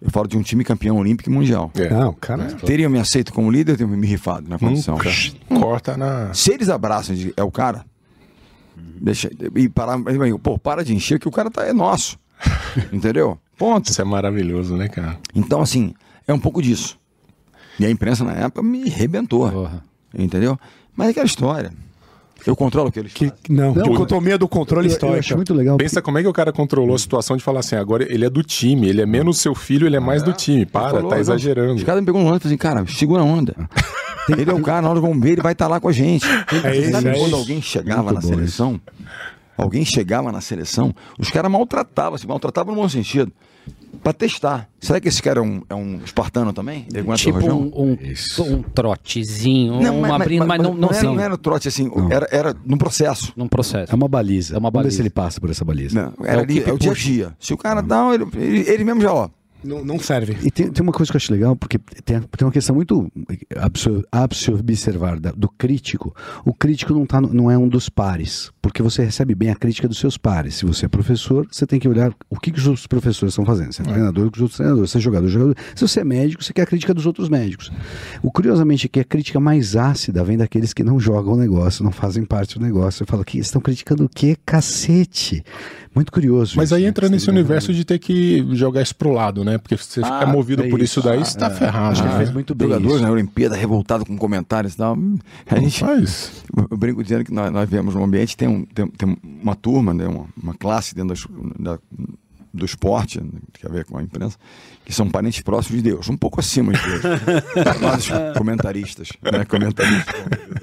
eu 0.00 0.08
falo 0.08 0.28
de 0.28 0.36
um 0.36 0.42
time 0.42 0.62
campeão 0.62 0.96
olímpico 0.96 1.28
e 1.28 1.32
mundial. 1.32 1.68
É. 1.74 1.90
Não, 1.90 2.12
cara. 2.12 2.44
Teriam 2.44 2.88
me 2.88 3.00
aceito 3.00 3.32
como 3.32 3.50
líder 3.50 3.76
teriam 3.76 3.88
me 3.88 4.06
rifado 4.06 4.48
na 4.48 4.56
condição? 4.56 4.94
Nunca. 4.94 5.10
Corta 5.60 5.96
na. 5.96 6.32
Se 6.32 6.52
eles 6.52 6.68
abraçam 6.68 7.16
e 7.16 7.34
é 7.36 7.42
o 7.42 7.50
cara, 7.50 7.84
deixa, 9.00 9.32
e 9.56 9.68
parar, 9.68 9.98
pô, 10.40 10.56
para 10.56 10.84
de 10.84 10.94
encher 10.94 11.18
que 11.18 11.26
o 11.26 11.32
cara 11.32 11.50
tá, 11.50 11.66
é 11.66 11.72
nosso. 11.72 12.16
Entendeu? 12.92 13.36
Ponto. 13.58 13.90
Isso 13.90 14.00
é 14.00 14.04
maravilhoso, 14.04 14.76
né, 14.76 14.86
cara? 14.86 15.18
Então, 15.34 15.60
assim, 15.60 15.92
é 16.24 16.32
um 16.32 16.38
pouco 16.38 16.62
disso. 16.62 16.96
E 17.80 17.84
a 17.84 17.90
imprensa 17.90 18.22
na 18.22 18.34
época 18.34 18.62
me 18.62 18.88
arrebentou. 18.88 19.50
Porra. 19.50 19.82
Entendeu? 20.16 20.56
Mas 20.94 21.08
é 21.08 21.10
aquela 21.10 21.26
história. 21.26 21.72
Eu 22.46 22.54
controlo 22.54 22.88
o 22.88 22.92
que 22.92 23.00
eles 23.00 23.12
Que, 23.12 23.26
fazem. 23.28 23.42
não, 23.50 23.74
Não, 23.74 23.82
dicotomia 23.90 24.38
do 24.38 24.46
controle 24.46 24.86
Eu, 24.86 24.90
eu 24.90 24.94
histórico. 24.94 25.18
acho 25.18 25.34
muito 25.36 25.52
legal. 25.52 25.76
Pensa 25.76 26.00
como 26.00 26.18
é 26.18 26.22
que 26.22 26.28
o 26.28 26.32
cara 26.32 26.52
controlou 26.52 26.94
a 26.94 26.98
situação 26.98 27.36
de 27.36 27.42
falar 27.42 27.60
assim, 27.60 27.74
agora 27.76 28.04
ele 28.12 28.24
é 28.24 28.30
do 28.30 28.42
time, 28.42 28.88
ele 28.88 29.00
é 29.02 29.06
menos 29.06 29.38
seu 29.40 29.54
filho, 29.54 29.86
ele 29.86 29.96
é 29.96 30.00
mais 30.00 30.22
do 30.22 30.32
time. 30.32 30.64
Para, 30.64 30.90
Falou, 30.90 31.08
tá 31.08 31.16
não, 31.16 31.20
exagerando. 31.20 31.74
Os 31.74 31.82
caras 31.82 32.00
me 32.00 32.06
pegam 32.06 32.20
no 32.22 32.28
ônibus 32.28 32.44
e 32.44 32.48
assim, 32.48 32.56
cara, 32.56 32.84
segura 32.86 33.22
a 33.22 33.24
onda. 33.24 33.54
Ele 34.28 34.50
é 34.50 34.52
o 34.52 34.60
cara, 34.60 34.82
na 34.82 34.90
hora 34.90 34.98
vamos 35.00 35.20
ver, 35.22 35.34
ele 35.34 35.40
vai 35.40 35.52
estar 35.52 35.68
lá 35.68 35.78
com 35.78 35.88
a 35.88 35.92
gente. 35.92 36.26
É 36.64 36.76
isso, 36.76 36.90
Sabe 36.90 37.10
é 37.10 37.12
quando 37.12 37.26
isso. 37.28 37.36
alguém 37.36 37.62
chegava 37.62 38.02
Muito 38.02 38.14
na 38.16 38.20
bom 38.22 38.26
seleção? 38.28 38.80
Alguém 39.56 39.84
chegava 39.84 40.32
na 40.32 40.40
seleção, 40.40 40.92
os 41.16 41.30
caras 41.30 41.48
maltratavam, 41.48 42.18
se 42.18 42.26
maltratavam 42.26 42.74
no 42.74 42.80
bom 42.82 42.88
sentido. 42.88 43.30
Pra 44.02 44.12
testar. 44.12 44.68
Será 44.80 45.00
que 45.00 45.08
esse 45.08 45.20
cara 45.22 45.40
é 45.40 45.42
um, 45.42 45.62
é 45.68 45.74
um 45.74 45.96
espartano 46.04 46.52
também? 46.52 46.86
Tipo 47.16 47.38
um, 47.52 47.62
um, 47.74 47.98
um 48.54 48.62
trotezinho, 48.62 49.74
um 49.74 50.12
abrindo, 50.14 50.46
mas, 50.46 50.62
não, 50.62 50.74
não, 50.74 50.90
era, 50.90 51.02
não 51.02 51.20
era 51.20 51.36
trote 51.38 51.66
assim, 51.68 51.90
era, 52.10 52.28
era 52.30 52.54
num 52.64 52.76
processo. 52.78 53.32
num 53.36 53.48
processo. 53.48 53.92
É 53.92 53.94
uma 53.96 54.06
baliza. 54.08 54.54
É 54.54 54.58
uma 54.58 54.70
Vamos 54.70 54.72
ver 54.72 54.82
baliza. 54.84 54.96
se 54.96 55.02
ele 55.02 55.10
passa 55.10 55.40
por 55.40 55.50
essa 55.50 55.64
baliza. 55.64 56.12
Não, 56.18 56.24
era 56.26 56.38
o 56.38 56.42
ali, 56.42 56.62
é 56.62 56.72
o 56.72 56.78
dia 56.78 56.90
a 56.92 56.94
dia. 56.94 57.36
Se 57.40 57.52
o 57.52 57.56
cara 57.56 57.80
dá, 57.80 58.10
ele, 58.14 58.26
ele, 58.36 58.70
ele 58.70 58.84
mesmo 58.84 59.00
já, 59.00 59.12
ó. 59.12 59.28
Não, 59.64 59.84
não 59.84 59.98
serve. 59.98 60.36
E 60.46 60.50
tem, 60.50 60.70
tem 60.70 60.82
uma 60.82 60.92
coisa 60.92 61.10
que 61.10 61.16
eu 61.16 61.18
acho 61.18 61.32
legal, 61.32 61.56
porque 61.56 61.78
tem, 62.04 62.20
tem 62.20 62.46
uma 62.46 62.52
questão 62.52 62.76
muito 62.76 63.10
a 63.56 63.68
se- 63.76 64.04
a 64.12 64.28
se 64.32 64.50
observar 64.52 65.18
do 65.18 65.48
crítico. 65.48 66.14
O 66.44 66.54
crítico 66.54 66.92
não, 66.92 67.04
tá, 67.04 67.20
não 67.20 67.50
é 67.50 67.58
um 67.58 67.66
dos 67.66 67.88
pares, 67.88 68.52
porque 68.66 68.82
você 68.82 69.04
recebe 69.04 69.32
bem 69.32 69.50
a 69.50 69.54
crítica 69.54 69.86
dos 69.86 69.98
seus 69.98 70.18
pares. 70.18 70.56
Se 70.56 70.66
você 70.66 70.86
é 70.86 70.88
professor, 70.88 71.46
você 71.48 71.64
tem 71.64 71.78
que 71.78 71.88
olhar 71.88 72.12
o 72.28 72.38
que, 72.38 72.50
que 72.50 72.58
os 72.58 72.66
outros 72.66 72.86
professores 72.86 73.32
estão 73.32 73.44
fazendo. 73.44 73.72
Você 73.72 73.82
é 73.82 73.84
treinador, 73.84 74.26
o 74.26 74.30
que 74.30 74.38
os 74.38 74.42
outros 74.42 74.56
treinadores. 74.56 74.90
Você 74.90 74.98
é 74.98 75.00
jogador, 75.00 75.28
jogador. 75.28 75.56
Se 75.74 75.86
você 75.86 76.00
é 76.00 76.04
médico, 76.04 76.42
você 76.42 76.52
quer 76.52 76.62
a 76.62 76.66
crítica 76.66 76.92
dos 76.92 77.06
outros 77.06 77.28
médicos. 77.28 77.70
O 78.22 78.30
curiosamente 78.30 78.86
é 78.86 78.88
que 78.88 78.98
a 78.98 79.04
crítica 79.04 79.38
mais 79.38 79.76
ácida 79.76 80.24
vem 80.24 80.36
daqueles 80.36 80.72
que 80.72 80.82
não 80.82 80.98
jogam 80.98 81.34
o 81.34 81.36
negócio, 81.36 81.84
não 81.84 81.92
fazem 81.92 82.24
parte 82.24 82.58
do 82.58 82.64
negócio. 82.64 82.98
Você 82.98 83.04
fala 83.06 83.24
que 83.24 83.38
estão 83.38 83.60
criticando 83.60 84.04
o 84.04 84.08
quê? 84.08 84.36
Cacete. 84.44 85.44
Muito 85.96 86.12
curioso. 86.12 86.52
Mas 86.58 86.66
isso, 86.66 86.74
aí 86.74 86.82
né? 86.82 86.88
entra 86.88 87.08
nesse 87.08 87.30
universo 87.30 87.72
de 87.72 87.82
ter 87.82 87.98
que 87.98 88.46
jogar 88.52 88.82
isso 88.82 88.94
pro 88.94 89.12
lado, 89.12 89.42
né? 89.42 89.56
Porque 89.56 89.78
se 89.78 89.84
você 89.84 90.02
Ah, 90.04 90.24
é 90.24 90.26
movido 90.26 90.62
é 90.62 90.68
por 90.68 90.82
isso, 90.82 91.00
isso. 91.00 91.08
daí, 91.08 91.20
você 91.20 91.38
tá 91.38 91.48
ferrado. 91.48 91.92
Acho 91.92 92.02
que 92.02 92.08
ele 92.08 92.12
né? 92.12 92.18
fez 92.18 92.32
muito 92.34 92.54
bem. 92.54 92.68
Jogadores 92.68 92.96
isso. 92.96 93.02
na 93.02 93.10
Olimpíada 93.10 93.56
revoltado 93.56 94.04
com 94.04 94.14
comentários 94.18 94.74
e 94.74 94.76
tal. 94.76 94.98
A 95.46 95.58
gente, 95.58 95.80
Faz. 95.80 96.44
eu 96.70 96.76
brinco 96.76 97.02
dizendo 97.02 97.24
que 97.24 97.32
nós, 97.32 97.50
nós 97.50 97.66
vemos 97.66 97.94
num 97.94 98.04
ambiente, 98.04 98.36
tem, 98.36 98.46
um, 98.46 98.55
tem, 98.64 98.86
tem 98.88 99.16
uma 99.22 99.54
turma, 99.54 99.92
né, 99.92 100.06
uma, 100.06 100.26
uma 100.42 100.54
classe 100.54 100.94
dentro 100.94 101.08
das- 101.14 101.26
da- 101.58 101.78
do 102.54 102.64
esporte, 102.64 103.20
né, 103.20 103.28
que 103.52 103.60
tem 103.60 103.70
a 103.70 103.74
ver 103.74 103.84
com 103.84 103.98
a 103.98 104.02
imprensa, 104.02 104.38
que 104.82 104.90
são 104.94 105.10
parentes 105.10 105.42
próximos 105.42 105.82
de 105.82 105.90
Deus, 105.90 106.08
um 106.08 106.16
pouco 106.16 106.40
acima 106.40 106.72
de 106.72 106.80
Deus. 106.82 107.02
Nós, 107.82 108.08
comentaristas, 108.38 109.08
né? 109.22 109.44
Comentaristas. 109.44 110.14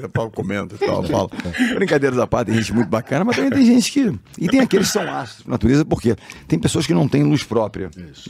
O 0.03 0.09
Paulo 0.09 0.31
comenta 0.31 0.73
e 0.73 0.77
tal, 0.79 1.03
fala. 1.03 1.29
Brincadeiras 1.75 2.17
à 2.17 2.25
parte, 2.25 2.47
tem 2.47 2.55
gente 2.55 2.73
muito 2.73 2.87
bacana, 2.89 3.23
mas 3.23 3.35
também 3.35 3.51
tem 3.51 3.65
gente 3.65 3.91
que. 3.91 4.19
E 4.39 4.47
tem 4.47 4.61
aqueles 4.61 4.87
que 4.87 4.93
são 4.93 5.03
ácidos 5.03 5.43
por 5.43 5.51
natureza, 5.51 5.85
porque 5.85 6.15
tem 6.47 6.57
pessoas 6.57 6.87
que 6.87 6.93
não 6.95 7.07
têm 7.07 7.21
luz 7.23 7.43
própria. 7.43 7.91
É. 7.95 8.09
isso. 8.11 8.29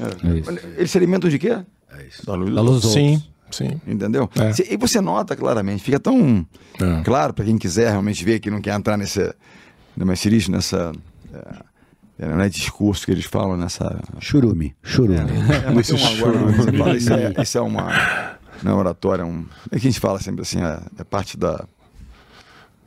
Eles 0.75 0.91
se 0.91 0.97
alimentam 0.97 1.29
de 1.29 1.39
quê? 1.39 1.57
É 1.97 2.03
isso. 2.07 2.25
Da 2.25 2.33
luz, 2.35 2.53
Da 2.53 2.61
luz 2.61 2.83
Sim, 2.83 3.23
sim. 3.49 3.79
Entendeu? 3.87 4.29
É. 4.35 4.73
E 4.73 4.77
você 4.77 4.99
nota 4.99 5.35
claramente, 5.37 5.81
fica 5.83 5.99
tão 6.01 6.45
É. 6.81 7.01
claro 7.03 7.33
para 7.33 7.45
quem 7.45 7.57
quiser 7.57 7.91
realmente 7.91 8.25
ver 8.25 8.39
que 8.39 8.51
não 8.51 8.59
quer 8.59 8.75
entrar 8.75 8.97
nesse, 8.97 9.33
nesse 9.95 10.23
ciriste, 10.23 10.51
nessa. 10.51 10.91
É, 11.33 11.73
é, 12.19 12.27
não 12.27 12.41
é 12.41 12.49
discurso 12.49 13.05
que 13.05 13.11
eles 13.11 13.25
falam 13.25 13.57
nessa. 13.57 13.99
Churume, 14.19 14.75
churume. 14.83 15.19
É, 15.19 15.71
mas 15.71 15.89
um 15.91 15.97
agora, 15.97 16.37
você 16.37 16.71
fala, 16.77 16.95
isso, 16.95 17.13
é, 17.13 17.33
isso 17.41 17.57
é 17.57 17.61
uma. 17.61 18.37
Não 18.61 18.71
é 18.71 18.75
oratória, 18.75 19.23
é 19.23 19.25
um. 19.25 19.45
É 19.71 19.79
que 19.79 19.87
a 19.87 19.91
gente 19.91 19.99
fala 19.99 20.19
sempre 20.19 20.41
assim, 20.41 20.61
é, 20.61 20.79
é 20.99 21.03
parte 21.03 21.37
da. 21.37 21.65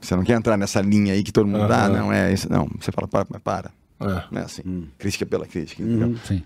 Você 0.00 0.14
não 0.14 0.22
quer 0.22 0.34
entrar 0.34 0.56
nessa 0.56 0.80
linha 0.80 1.12
aí 1.12 1.22
que 1.22 1.32
todo 1.32 1.46
mundo 1.46 1.66
dá, 1.66 1.86
Aham. 1.86 1.98
não 1.98 2.12
é 2.12 2.32
isso. 2.32 2.50
Não, 2.50 2.68
você 2.80 2.92
fala, 2.92 3.08
para, 3.08 3.26
mas 3.28 3.42
para. 3.42 3.70
É. 4.00 4.24
Não 4.30 4.40
é 4.40 4.44
assim. 4.44 4.88
Crítica 4.98 5.26
pela 5.26 5.46
crítica. 5.46 5.82
entendeu? 5.82 6.16
Sim. 6.24 6.42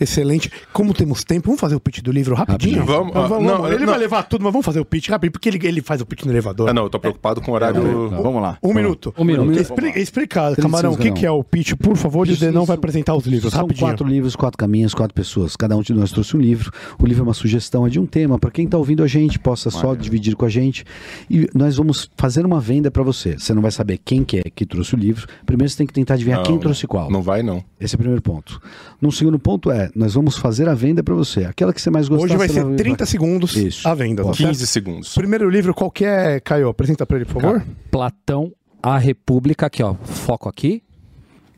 Excelente. 0.00 0.50
Como 0.72 0.94
temos 0.94 1.24
tempo, 1.24 1.46
vamos 1.46 1.60
fazer 1.60 1.74
o 1.74 1.80
pitch 1.80 2.00
do 2.00 2.12
livro 2.12 2.34
rapidinho? 2.34 2.84
Vamos, 2.84 3.14
ah, 3.16 3.26
vamos, 3.26 3.46
não, 3.46 3.66
ele 3.68 3.78
não. 3.80 3.86
vai 3.86 3.98
levar 3.98 4.22
tudo, 4.24 4.44
mas 4.44 4.52
vamos 4.52 4.64
fazer 4.64 4.80
o 4.80 4.84
pitch 4.84 5.08
rápido, 5.08 5.32
porque 5.32 5.48
ele, 5.48 5.58
ele 5.66 5.82
faz 5.82 6.00
o 6.00 6.06
pitch 6.06 6.24
no 6.24 6.32
elevador. 6.32 6.68
Ah, 6.68 6.72
não, 6.72 6.84
eu 6.84 6.90
tô 6.90 6.98
preocupado 6.98 7.40
com 7.40 7.50
o 7.52 7.54
horário. 7.54 8.08
Vamos 8.10 8.40
lá. 8.42 8.58
Um 8.62 8.72
minuto. 8.72 9.14
Um 9.18 9.24
minuto. 9.24 9.58
Expli- 9.58 9.92
explica, 9.96 10.54
Camarão, 10.56 10.92
o 10.92 10.96
que, 10.96 11.10
que 11.12 11.26
é 11.26 11.30
o 11.30 11.42
pitch, 11.42 11.74
por 11.74 11.96
favor, 11.96 12.26
o 12.28 12.36
Denão 12.36 12.64
vai 12.64 12.76
apresentar 12.76 13.14
os 13.14 13.26
livros, 13.26 13.52
São 13.52 13.62
rapidinho. 13.62 13.86
quatro 13.86 14.06
livros, 14.06 14.36
quatro 14.36 14.58
caminhos, 14.58 14.94
quatro 14.94 15.14
pessoas. 15.14 15.56
Cada 15.56 15.76
um 15.76 15.82
de 15.82 15.92
nós 15.92 16.10
trouxe 16.12 16.36
um 16.36 16.40
livro. 16.40 16.70
O 16.98 17.06
livro 17.06 17.22
é 17.22 17.24
uma 17.26 17.34
sugestão, 17.34 17.86
é 17.86 17.90
de 17.90 17.98
um 17.98 18.06
tema, 18.06 18.38
para 18.38 18.50
quem 18.50 18.64
está 18.64 18.78
ouvindo 18.78 19.02
a 19.02 19.06
gente, 19.06 19.38
possa 19.38 19.70
só 19.70 19.94
dividir 19.94 20.36
com 20.36 20.44
a 20.44 20.48
gente. 20.48 20.84
E 21.30 21.48
nós 21.54 21.76
vamos 21.76 22.10
fazer 22.16 22.44
uma 22.46 22.60
venda 22.60 22.90
para 22.90 23.02
você. 23.02 23.38
Você 23.38 23.52
não 23.54 23.62
vai 23.62 23.70
saber 23.70 23.98
quem 24.04 24.24
que 24.24 24.38
é 24.38 24.42
que 24.54 24.64
trouxe 24.66 24.94
o 24.94 24.98
livro. 24.98 25.26
Primeiro 25.46 25.70
você 25.70 25.76
tem 25.78 25.86
que 25.86 25.92
tentar 25.92 26.14
adivinhar 26.14 26.38
Não, 26.38 26.46
quem 26.46 26.58
trouxe 26.58 26.86
qual. 26.86 27.10
Não 27.10 27.22
vai, 27.22 27.42
não. 27.42 27.62
Esse 27.80 27.94
é 27.94 27.96
o 27.96 27.98
primeiro 27.98 28.22
ponto. 28.22 28.60
No 29.00 29.10
segundo 29.12 29.37
ponto 29.38 29.70
é, 29.70 29.90
nós 29.94 30.14
vamos 30.14 30.36
fazer 30.36 30.68
a 30.68 30.74
venda 30.74 31.02
para 31.02 31.14
você. 31.14 31.44
Aquela 31.44 31.72
que 31.72 31.80
você 31.80 31.90
mais 31.90 32.08
gostar. 32.08 32.24
Hoje 32.26 32.36
vai 32.36 32.48
ser 32.48 32.62
leva- 32.64 32.76
30 32.76 33.06
segundos 33.06 33.56
Isso. 33.56 33.86
a 33.88 33.94
venda. 33.94 34.22
tá 34.24 34.30
15 34.32 34.42
certo? 34.66 34.66
segundos. 34.70 35.14
Primeiro 35.14 35.48
livro, 35.48 35.72
qual 35.74 35.90
que 35.90 36.04
é, 36.04 36.40
Caio? 36.40 36.68
Apresenta 36.68 37.06
para 37.06 37.16
ele, 37.16 37.24
por 37.26 37.40
favor. 37.40 37.62
Platão, 37.90 38.52
a 38.82 38.98
República, 38.98 39.66
aqui 39.66 39.82
ó, 39.82 39.94
foco 40.04 40.48
aqui. 40.48 40.82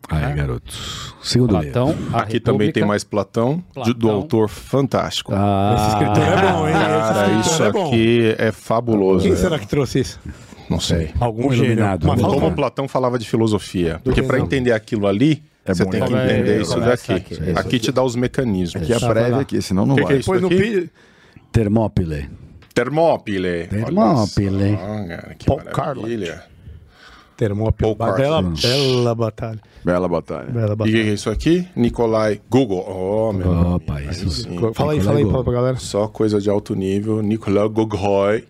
Aí, 0.09 0.35
garoto. 0.35 0.75
Segundo 1.23 1.57
livro. 1.57 1.73
Platão, 1.73 1.89
Aqui 2.13 2.41
também 2.41 2.67
República. 2.69 2.73
tem 2.73 2.85
mais 2.85 3.05
Platão, 3.05 3.63
de- 3.85 3.93
do 3.93 4.01
Platão. 4.01 4.11
autor 4.17 4.49
fantástico. 4.49 5.33
Ah, 5.33 5.75
Esse 5.77 5.89
escritor 5.89 6.25
é 6.25 6.53
bom, 6.53 6.67
hein? 6.69 6.75
Esse 6.75 6.85
Cara, 6.85 7.33
isso 7.41 7.63
é 7.63 7.73
bom. 7.73 7.87
aqui 7.87 8.35
é 8.39 8.51
fabuloso. 8.53 9.23
Quem 9.25 9.33
é. 9.33 9.37
será 9.37 9.57
que 9.59 9.69
trouxe 9.69 10.01
isso? 10.01 10.19
Não 10.69 10.81
sei. 10.81 11.11
Algum 11.21 11.49
Um 11.49 11.53
gênio. 11.53 11.85
Mas 12.05 12.21
Como 12.23 12.53
Platão 12.53 12.89
falava 12.89 13.19
de 13.21 13.29
filosofia. 13.29 14.01
Porque 14.03 14.23
para 14.23 14.41
entender 14.41 14.73
aquilo 14.73 15.07
ali, 15.07 15.43
É 15.65 15.75
você 15.75 15.85
bom, 15.85 15.91
tem 15.91 16.01
né? 16.01 16.07
que 16.07 16.15
entender 16.15 16.61
isso 16.63 16.73
começar 16.75 16.91
daqui. 16.91 17.13
aqui. 17.13 17.51
Aqui 17.57 17.79
te 17.79 17.93
dá 17.93 18.03
os 18.03 18.17
mecanismos. 18.17 18.87
Que 18.87 18.93
é 18.93 18.99
prévia 18.99 19.37
lá. 19.37 19.41
aqui, 19.43 19.61
senão 19.63 19.85
não 19.87 19.95
Que 19.97 20.01
que 20.03 20.07
vai. 20.09 20.17
é 20.17 20.19
isso? 20.21 20.33
Depois 20.33 20.43
no 20.43 20.49
aqui? 20.59 20.81
pi... 20.81 20.91
Termópile. 21.53 22.31
Termópile. 22.75 23.67
Termópile. 23.67 24.79
Que 25.39 25.45
Paul 25.47 25.61
maravilha. 25.77 26.43
Termópile. 27.37 27.95
Bela, 27.95 28.43
bela 28.43 29.15
batalha. 29.15 29.61
Bela 29.85 30.09
batalha. 30.09 30.51
Bela 30.51 30.69
E 30.69 30.73
o 30.73 30.77
batalha. 30.77 30.93
que 31.05 31.11
é 31.11 31.13
isso 31.15 31.31
aqui? 31.31 31.67
Nicolai 31.75 32.41
Google. 32.51 32.85
Oh, 32.87 33.33
meu 33.33 33.51
Opa, 33.51 33.95
amigo, 33.97 34.11
isso 34.13 34.25
aí 34.25 34.31
sim. 34.31 34.43
sim. 34.59 34.73
Fala 34.75 34.93
aí, 34.93 35.01
fala 35.01 35.19
aí 35.19 35.25
fala 35.25 35.45
pra 35.45 35.53
galera. 35.55 35.77
Só 35.79 36.07
coisa 36.07 36.39
de 36.41 36.51
alto 36.51 36.75
nível. 36.75 37.23
Nicolai 37.23 37.69
Gogoi. 37.69 38.45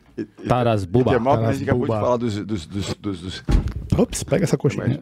Taras 0.46 0.84
Buba. 0.84 1.12
Termópile, 1.12 1.46
a 1.48 1.52
gente 1.52 1.62
acabou 1.64 1.86
de 1.86 1.92
falar 1.92 2.16
dos, 2.16 2.34
dos, 2.44 2.66
dos, 2.66 2.94
dos- 2.94 3.20
dos 3.20 3.44
Ops, 4.00 4.22
pega 4.22 4.44
essa 4.44 4.56
coxinha. 4.56 4.98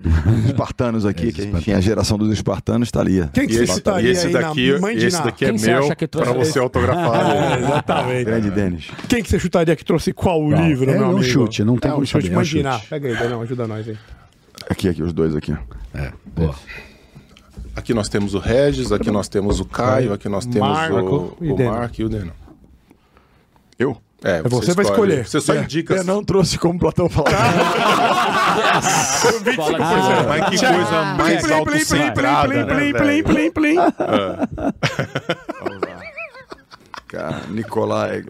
espartanos 0.47 1.07
aqui, 1.07 1.33
que 1.33 1.41
a 1.41 1.45
gente 1.45 1.63
tinha 1.63 1.77
a 1.77 1.81
geração 1.81 2.19
dos 2.19 2.33
espartanos, 2.33 2.91
tá 2.91 3.01
ali. 3.01 3.29
Quem 3.33 3.47
que 3.47 3.53
E 3.53 3.57
você 3.57 3.65
esse, 3.65 3.73
chutaria 3.75 4.09
e 4.09 4.13
esse 4.13 4.27
aí 4.27 4.33
daqui, 4.33 4.73
na 4.73 4.81
mãe 4.81 4.97
de 4.97 5.07
esse 5.07 5.23
daqui 5.23 5.45
é 5.45 5.53
meu 5.53 5.79
acha 5.85 5.95
que 5.95 6.09
trouxe 6.09 6.31
pra 6.31 6.39
você 6.39 6.51
esse? 6.51 6.59
autografar. 6.59 7.31
É, 7.31 7.59
exatamente. 7.63 8.25
Grande 8.25 8.51
Denis. 8.51 8.91
Quem 9.09 9.23
que 9.23 9.29
você 9.29 9.39
chutaria 9.39 9.77
que 9.77 9.85
trouxe 9.85 10.13
qual 10.13 10.41
livro, 10.51 10.91
é 10.91 10.95
meu 10.95 11.07
um 11.07 11.11
amigo? 11.11 11.23
chute, 11.23 11.63
não 11.63 11.77
tem 11.77 11.91
é 11.91 11.93
um 11.93 11.97
como 11.97 12.07
chute. 12.07 12.27
saber, 12.27 12.35
é 12.35 12.39
um 12.39 12.45
chute. 12.45 12.89
Pega 12.89 13.09
aí, 13.09 13.29
não, 13.31 13.43
ajuda 13.43 13.67
nós 13.69 13.89
aí. 13.89 13.99
Aqui, 14.69 14.89
aqui, 14.89 15.03
os 15.03 15.13
dois 15.13 15.37
aqui. 15.37 15.57
É, 15.95 16.13
boa. 16.27 16.55
Aqui 17.77 17.95
nós 17.95 18.09
temos 18.09 18.35
o 18.35 18.39
Regis, 18.41 18.91
aqui 18.91 19.11
nós 19.11 19.29
temos 19.29 19.61
o 19.61 19.65
Caio, 19.65 20.13
aqui 20.13 20.29
nós 20.29 20.45
temos 20.45 20.69
Marco 20.69 21.37
o, 21.41 21.55
o. 21.55 21.65
Marco 21.65 22.01
e 22.01 22.05
o 22.05 22.09
Deno. 22.09 22.33
Eu? 23.79 23.97
É, 24.23 24.43
você 24.43 24.75
vai 24.75 24.85
escolhe. 24.85 25.13
escolher. 25.15 25.27
Você 25.27 25.41
só 25.41 25.55
É. 25.55 25.63
indica. 25.63 25.95
Eu 25.95 26.05
não 26.05 26.23
trouxe 26.25 26.59
como 26.59 26.79
Platão 26.79 27.09
falava. 27.09 27.37
Bola 29.57 29.79
de 29.79 29.83
Ah, 29.85 30.25
Mas 30.29 30.45
que 30.61 30.67
coisa 30.67 31.05
mais 31.15 31.43
Plim, 31.43 31.65
plim, 31.65 31.85
plim, 31.85 32.13
plim, 32.15 32.57
né, 32.57 32.65
plim, 32.65 32.93
plim, 32.93 33.23
plim, 33.23 33.51
plim. 33.53 33.75
Vamos 33.77 33.97
lá. 35.81 35.99
Cara, 37.07 37.43
Nicolai. 37.49 38.25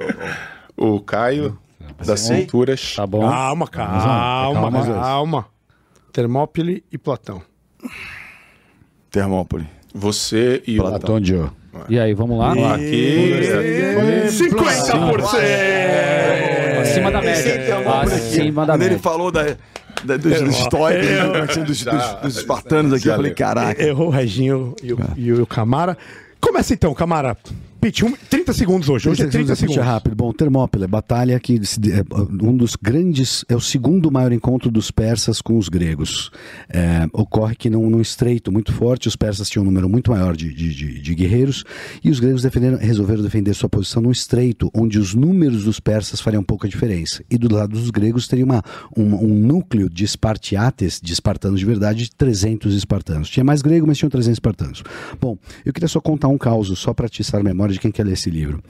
O 0.77 1.01
Caio, 1.01 1.59
das 2.05 2.21
cinturas. 2.21 2.95
Tá 2.95 3.07
bom. 3.07 3.29
Calma, 3.29 3.67
calma, 3.67 4.71
dois. 4.71 4.87
calma. 4.87 5.47
Termópile 6.13 6.85
e 6.93 6.99
Platão. 6.99 7.43
Termópole. 9.11 9.69
Você 9.95 10.63
e 10.67 10.79
o 10.79 10.83
Platão 10.83 11.19
de. 11.21 11.35
E 11.89 11.99
aí, 11.99 12.15
vamos 12.15 12.39
lá? 12.39 12.53
Aqui. 12.75 12.85
E 12.85 14.29
50%! 14.29 16.81
Acima 16.81 17.11
da 17.11 17.21
média. 17.21 17.77
Acima 18.03 18.67
da 18.67 18.73
Quando 18.75 18.83
ele 18.83 18.91
média. 18.91 19.03
falou 19.03 19.31
da, 19.31 19.43
da- 20.05 20.17
dos, 20.17 20.41
dos 20.43 20.59
estoicos, 20.61 21.07
dos, 21.07 21.57
dos, 21.65 21.85
dos, 21.85 22.15
dos 22.23 22.37
espartanos 22.39 22.93
aqui, 22.93 23.09
eu 23.09 23.17
falei, 23.17 23.33
caraca. 23.35 23.83
Errou 23.83 24.09
o 24.09 24.11
Reginho 24.11 24.75
e 24.83 24.93
o, 24.93 24.99
e 25.17 25.33
o 25.33 25.47
Camara. 25.47 25.97
Começa 26.41 26.73
então, 26.73 26.95
Camara. 26.95 27.37
Pitch, 27.81 28.03
um, 28.03 28.13
30 28.29 28.53
segundos 28.55 28.89
hoje. 28.89 29.09
Hoje 29.09 29.23
é 29.23 29.27
30 29.29 29.55
segundos. 29.55 29.59
segundos. 29.61 29.85
rápido. 29.85 30.17
Bom, 30.17 30.33
Termópile, 30.33 30.87
batalha 30.89 31.39
que 31.39 31.61
é 31.93 32.03
um 32.45 32.57
dos 32.57 32.75
grandes, 32.75 33.45
é 33.49 33.55
o 33.55 33.61
segundo 33.61 34.11
maior 34.11 34.33
encontro 34.33 34.69
dos 34.69 34.91
persas 34.91 35.41
com 35.41 35.57
os 35.57 35.69
gregos. 35.69 36.31
É, 36.69 37.07
ocorre 37.13 37.55
que 37.55 37.71
num, 37.71 37.89
num 37.89 38.01
estreito 38.01 38.51
muito 38.51 38.73
forte, 38.73 39.07
os 39.07 39.15
persas 39.15 39.49
tinham 39.49 39.63
um 39.63 39.67
número 39.67 39.89
muito 39.89 40.11
maior 40.11 40.37
de, 40.37 40.53
de, 40.53 40.75
de- 40.75 41.01
de 41.01 41.15
guerreiros 41.15 41.63
e 42.03 42.11
os 42.11 42.19
gregos 42.19 42.43
defenderam- 42.43 42.79
resolveram 42.79 43.23
defender 43.23 43.55
sua 43.55 43.69
posição 43.69 44.03
num 44.03 44.11
estreito, 44.11 44.69
onde 44.75 44.99
os 44.99 45.15
números 45.15 45.63
dos 45.65 45.79
persas 45.79 46.21
fariam 46.21 46.43
pouca 46.43 46.69
diferença. 46.69 47.23
E 47.31 47.39
do 47.39 47.55
lado 47.55 47.71
dos 47.79 47.91
gregos 47.91 48.27
teria 48.27 48.45
uma, 48.45 48.61
um, 48.97 49.15
um 49.25 49.35
núcleo 49.35 49.89
de 49.89 50.05
espartiates, 50.05 51.01
de 51.01 51.13
espartanos 51.13 51.61
de 51.61 51.67
verdade, 51.67 52.05
de 52.05 52.11
300 52.11 52.75
espartanos. 52.75 53.31
Tinha 53.31 53.45
mais 53.45 53.63
grego, 53.63 53.87
mas 53.87 53.97
tinham 53.99 54.11
300 54.11 54.35
espartanos. 54.35 54.83
Bom, 55.21 55.39
eu 55.65 55.73
queria 55.73 55.89
só 55.89 56.01
contar 56.01 56.27
um 56.27 56.37
caso, 56.39 56.75
só 56.75 56.93
para 56.93 57.07
atiçar 57.07 57.41
a 57.41 57.45
memória 57.45 57.68
de 57.73 57.81
quem 57.81 57.91
quer 57.91 58.05
ler 58.05 58.13
esse 58.13 58.31
livro. 58.31 58.63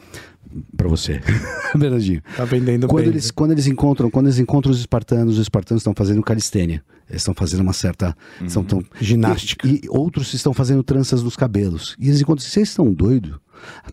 Pra 0.76 0.88
você. 0.88 1.20
Bernardinho. 1.76 2.22
Tá 2.36 2.44
vendendo 2.44 2.88
Quando 2.88 3.04
bem. 3.04 3.12
eles, 3.12 3.30
quando 3.30 3.52
eles 3.52 3.66
encontram, 3.66 4.10
quando 4.10 4.26
eles 4.26 4.38
encontram 4.38 4.72
os 4.72 4.78
espartanos, 4.78 5.34
os 5.34 5.42
espartanos 5.42 5.82
estão 5.82 5.92
fazendo 5.94 6.22
calistênia. 6.22 6.82
Eles 7.08 7.22
estão 7.22 7.34
fazendo 7.34 7.60
uma 7.60 7.72
certa 7.72 8.16
são 8.48 8.64
tão, 8.64 8.82
Ginástica. 9.00 9.66
E, 9.66 9.82
e 9.84 9.88
outros 9.88 10.32
estão 10.32 10.54
fazendo 10.54 10.82
tranças 10.82 11.22
nos 11.22 11.36
cabelos. 11.36 11.96
E 11.98 12.08
eles 12.08 12.20
encontram, 12.20 12.44
vocês 12.46 12.68
estão 12.68 12.92
doidos? 12.92 13.38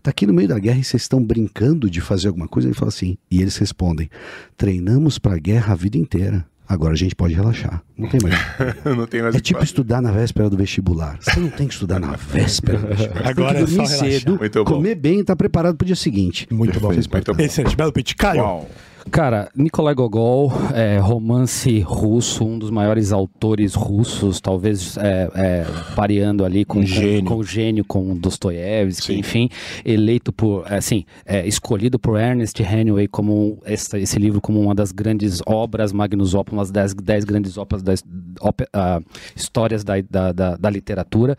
Tá 0.02 0.10
aqui 0.10 0.26
no 0.26 0.32
meio 0.32 0.48
da 0.48 0.58
guerra 0.58 0.78
e 0.78 0.84
vocês 0.84 1.02
estão 1.02 1.22
brincando 1.22 1.90
de 1.90 2.00
fazer 2.00 2.28
alguma 2.28 2.46
coisa? 2.46 2.68
Ele 2.68 2.74
fala 2.74 2.88
assim. 2.88 3.18
E 3.30 3.40
eles 3.40 3.56
respondem: 3.56 4.08
treinamos 4.56 5.18
pra 5.18 5.36
guerra 5.38 5.72
a 5.72 5.76
vida 5.76 5.98
inteira. 5.98 6.46
Agora 6.68 6.94
a 6.94 6.96
gente 6.96 7.14
pode 7.14 7.32
relaxar. 7.34 7.82
Não 7.96 8.08
tem 8.08 8.20
mais. 8.20 8.34
não 8.84 9.06
tem 9.06 9.22
mais 9.22 9.34
É 9.34 9.38
o 9.38 9.40
tipo 9.40 9.58
fazer. 9.60 9.70
estudar 9.70 10.00
na 10.02 10.10
véspera 10.10 10.50
do 10.50 10.56
vestibular. 10.56 11.16
Você 11.20 11.38
não 11.38 11.48
tem 11.48 11.66
que 11.68 11.74
estudar 11.74 12.00
na 12.00 12.12
véspera 12.16 12.78
do 12.78 12.86
vestibular. 12.88 13.28
Agora 13.28 13.54
tem 13.54 13.62
é 13.62 13.64
que 13.66 13.70
só 13.70 13.76
dormir 13.76 13.88
relaxar. 13.88 14.10
cedo, 14.10 14.64
bom. 14.64 14.64
comer 14.64 14.94
bem 14.96 15.18
e 15.18 15.20
estar 15.20 15.36
preparado 15.36 15.76
pro 15.76 15.86
dia 15.86 15.96
seguinte. 15.96 16.46
Muito 16.50 16.80
bom. 16.80 16.88
Perfeito, 16.88 17.12
muito 17.12 17.34
bom. 17.34 17.42
Excelente. 17.42 17.76
Belo 17.76 17.92
pitch. 17.92 18.14
Caio. 18.14 18.42
Uau. 18.42 18.68
Cara, 19.10 19.48
Nikolai 19.54 19.94
Gogol, 19.94 20.52
é, 20.74 20.98
romance 20.98 21.80
russo, 21.80 22.44
um 22.44 22.58
dos 22.58 22.70
maiores 22.70 23.12
autores 23.12 23.72
russos, 23.74 24.40
talvez 24.40 24.96
é, 24.98 25.30
é, 25.34 25.66
pareando 25.94 26.44
ali 26.44 26.64
com, 26.64 26.80
Um 26.80 26.86
gênio. 26.86 27.24
com 27.24 27.36
o 27.36 27.44
gênio, 27.44 27.84
com 27.84 28.14
Dostoiévski, 28.16 29.14
enfim, 29.14 29.48
eleito 29.84 30.32
por, 30.32 30.64
assim, 30.70 31.04
escolhido 31.44 31.98
por 31.98 32.18
Ernest 32.18 32.60
Hemingway 32.62 33.06
como 33.06 33.58
esse, 33.64 33.96
esse 33.98 34.18
livro 34.18 34.40
como 34.40 34.60
uma 34.60 34.74
das 34.74 34.90
grandes 34.92 35.40
obras, 35.46 35.92
magnus 35.92 36.34
opus, 36.34 36.52
uma 36.52 36.64
das 36.66 36.92
dez 36.92 37.24
grandes 37.24 37.56
obras 37.56 37.82
das 37.82 38.02
ópe- 38.40 38.66
ah, 38.72 39.00
histórias 39.34 39.82
da, 39.84 39.94
da, 40.10 40.32
da- 40.32 40.56
da 40.56 40.68
literatura. 40.70 41.36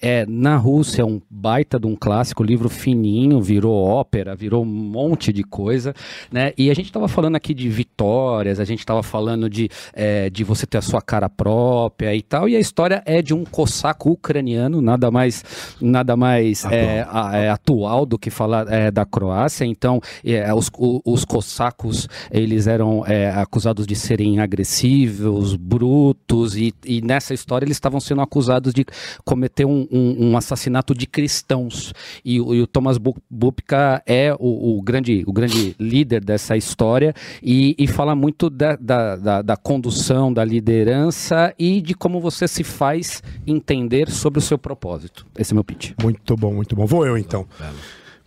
É, 0.00 0.24
na 0.26 0.56
Rússia 0.56 1.02
é 1.02 1.04
um 1.04 1.20
baita 1.28 1.78
de 1.80 1.86
um 1.86 1.96
clássico, 1.96 2.42
livro 2.44 2.68
fininho, 2.70 3.42
virou 3.42 3.74
ópera, 3.76 4.34
virou 4.36 4.62
um 4.62 4.66
monte 4.66 5.32
de 5.32 5.42
coisa, 5.42 5.92
né? 6.32 6.52
E 6.56 6.70
a 6.70 6.74
gente 6.74 6.86
estava 6.86 7.07
falando 7.08 7.36
aqui 7.36 7.52
de 7.54 7.68
vitórias, 7.68 8.60
a 8.60 8.64
gente 8.64 8.80
estava 8.80 9.02
falando 9.02 9.48
de, 9.48 9.68
é, 9.92 10.28
de 10.30 10.44
você 10.44 10.66
ter 10.66 10.78
a 10.78 10.82
sua 10.82 11.00
cara 11.02 11.28
própria 11.28 12.14
e 12.14 12.22
tal, 12.22 12.48
e 12.48 12.54
a 12.56 12.60
história 12.60 13.02
é 13.06 13.20
de 13.22 13.34
um 13.34 13.44
cossaco 13.44 14.10
ucraniano, 14.10 14.80
nada 14.80 15.10
mais, 15.10 15.44
nada 15.80 16.16
mais 16.16 16.64
é, 16.66 17.06
a- 17.10 17.36
é, 17.36 17.48
atual 17.50 18.04
do 18.06 18.18
que 18.18 18.30
falar 18.30 18.66
é, 18.72 18.90
da 18.90 19.04
Croácia. 19.04 19.64
Então, 19.64 20.00
é, 20.24 20.52
os, 20.54 20.70
o- 20.78 21.00
os 21.04 21.24
cossacos 21.24 22.08
eles 22.30 22.66
eram 22.66 23.04
é, 23.06 23.30
acusados 23.30 23.86
de 23.86 23.94
serem 23.96 24.38
agressivos, 24.40 25.56
brutos, 25.56 26.56
e, 26.56 26.72
e 26.84 27.00
nessa 27.00 27.34
história 27.34 27.64
eles 27.64 27.76
estavam 27.76 28.00
sendo 28.00 28.20
acusados 28.20 28.72
de 28.72 28.84
cometer 29.24 29.64
um, 29.64 29.86
um- 29.90 30.30
um 30.30 30.36
assassinato 30.36 30.94
de 30.94 31.06
cristãos. 31.06 31.92
E, 32.24 32.40
o- 32.40 32.54
e 32.54 32.60
o 32.62 32.66
Thomas 32.66 32.98
Bu- 32.98 33.16
Bupka 33.30 34.02
é 34.06 34.34
o, 34.38 34.78
o 34.78 34.82
grande, 34.82 35.24
o 35.26 35.32
grande 35.32 35.74
líder 35.78 36.22
dessa 36.24 36.56
história 36.56 36.97
e, 37.42 37.74
e 37.78 37.86
fala 37.86 38.14
muito 38.14 38.48
da, 38.50 38.76
da, 38.76 39.16
da- 39.16 39.42
da 39.42 39.56
condução, 39.56 40.32
da 40.32 40.44
liderança 40.44 41.54
e 41.58 41.80
de 41.80 41.94
como 41.94 42.20
você 42.20 42.46
se 42.48 42.62
faz 42.64 43.22
entender 43.46 44.10
sobre 44.10 44.38
o 44.38 44.42
seu 44.42 44.58
propósito. 44.58 45.26
Esse 45.38 45.52
é 45.52 45.54
meu 45.54 45.64
pitch. 45.64 45.92
Muito 46.02 46.36
bom, 46.36 46.52
muito 46.54 46.74
bom. 46.76 46.86
Vou 46.86 47.06
eu 47.06 47.16
então. 47.18 47.46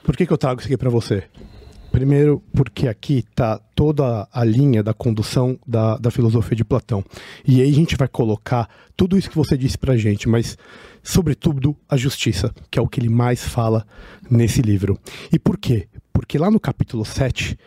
Por 0.04 0.16
que, 0.18 0.26
que 0.26 0.34
eu 0.34 0.38
trago 0.38 0.60
isso 0.60 0.68
aqui 0.68 0.78
pra 0.78 0.90
você? 0.90 1.24
Primeiro, 1.92 2.42
porque 2.54 2.88
aqui 2.88 3.24
tá 3.36 3.60
toda 3.76 4.26
a 4.32 4.44
linha 4.46 4.82
da 4.82 4.94
condução 4.94 5.60
da, 5.68 5.98
da 5.98 6.10
filosofia 6.10 6.56
de 6.56 6.64
Platão. 6.64 7.04
E 7.46 7.62
aí 7.62 7.70
a 7.70 7.74
gente 7.74 7.98
vai 7.98 8.08
colocar 8.08 8.70
tudo 8.96 9.18
isso 9.18 9.30
que 9.30 9.36
você 9.36 9.58
disse 9.58 9.78
pra 9.78 9.98
gente, 9.98 10.30
mas, 10.30 10.58
sobretudo, 11.04 11.76
a 11.90 11.98
justiça, 11.98 12.54
que 12.70 12.80
é 12.80 12.82
o 12.82 12.88
que 12.88 13.00
ele 13.02 13.10
mais 13.10 13.44
fala 13.46 13.86
nesse 14.30 14.62
livro. 14.62 14.98
E 15.34 15.38
por 15.38 15.58
quê? 15.58 15.88
Porque 16.14 16.38
lá 16.38 16.50
no 16.50 16.62
capítulo 16.62 17.04
7, 17.04 17.58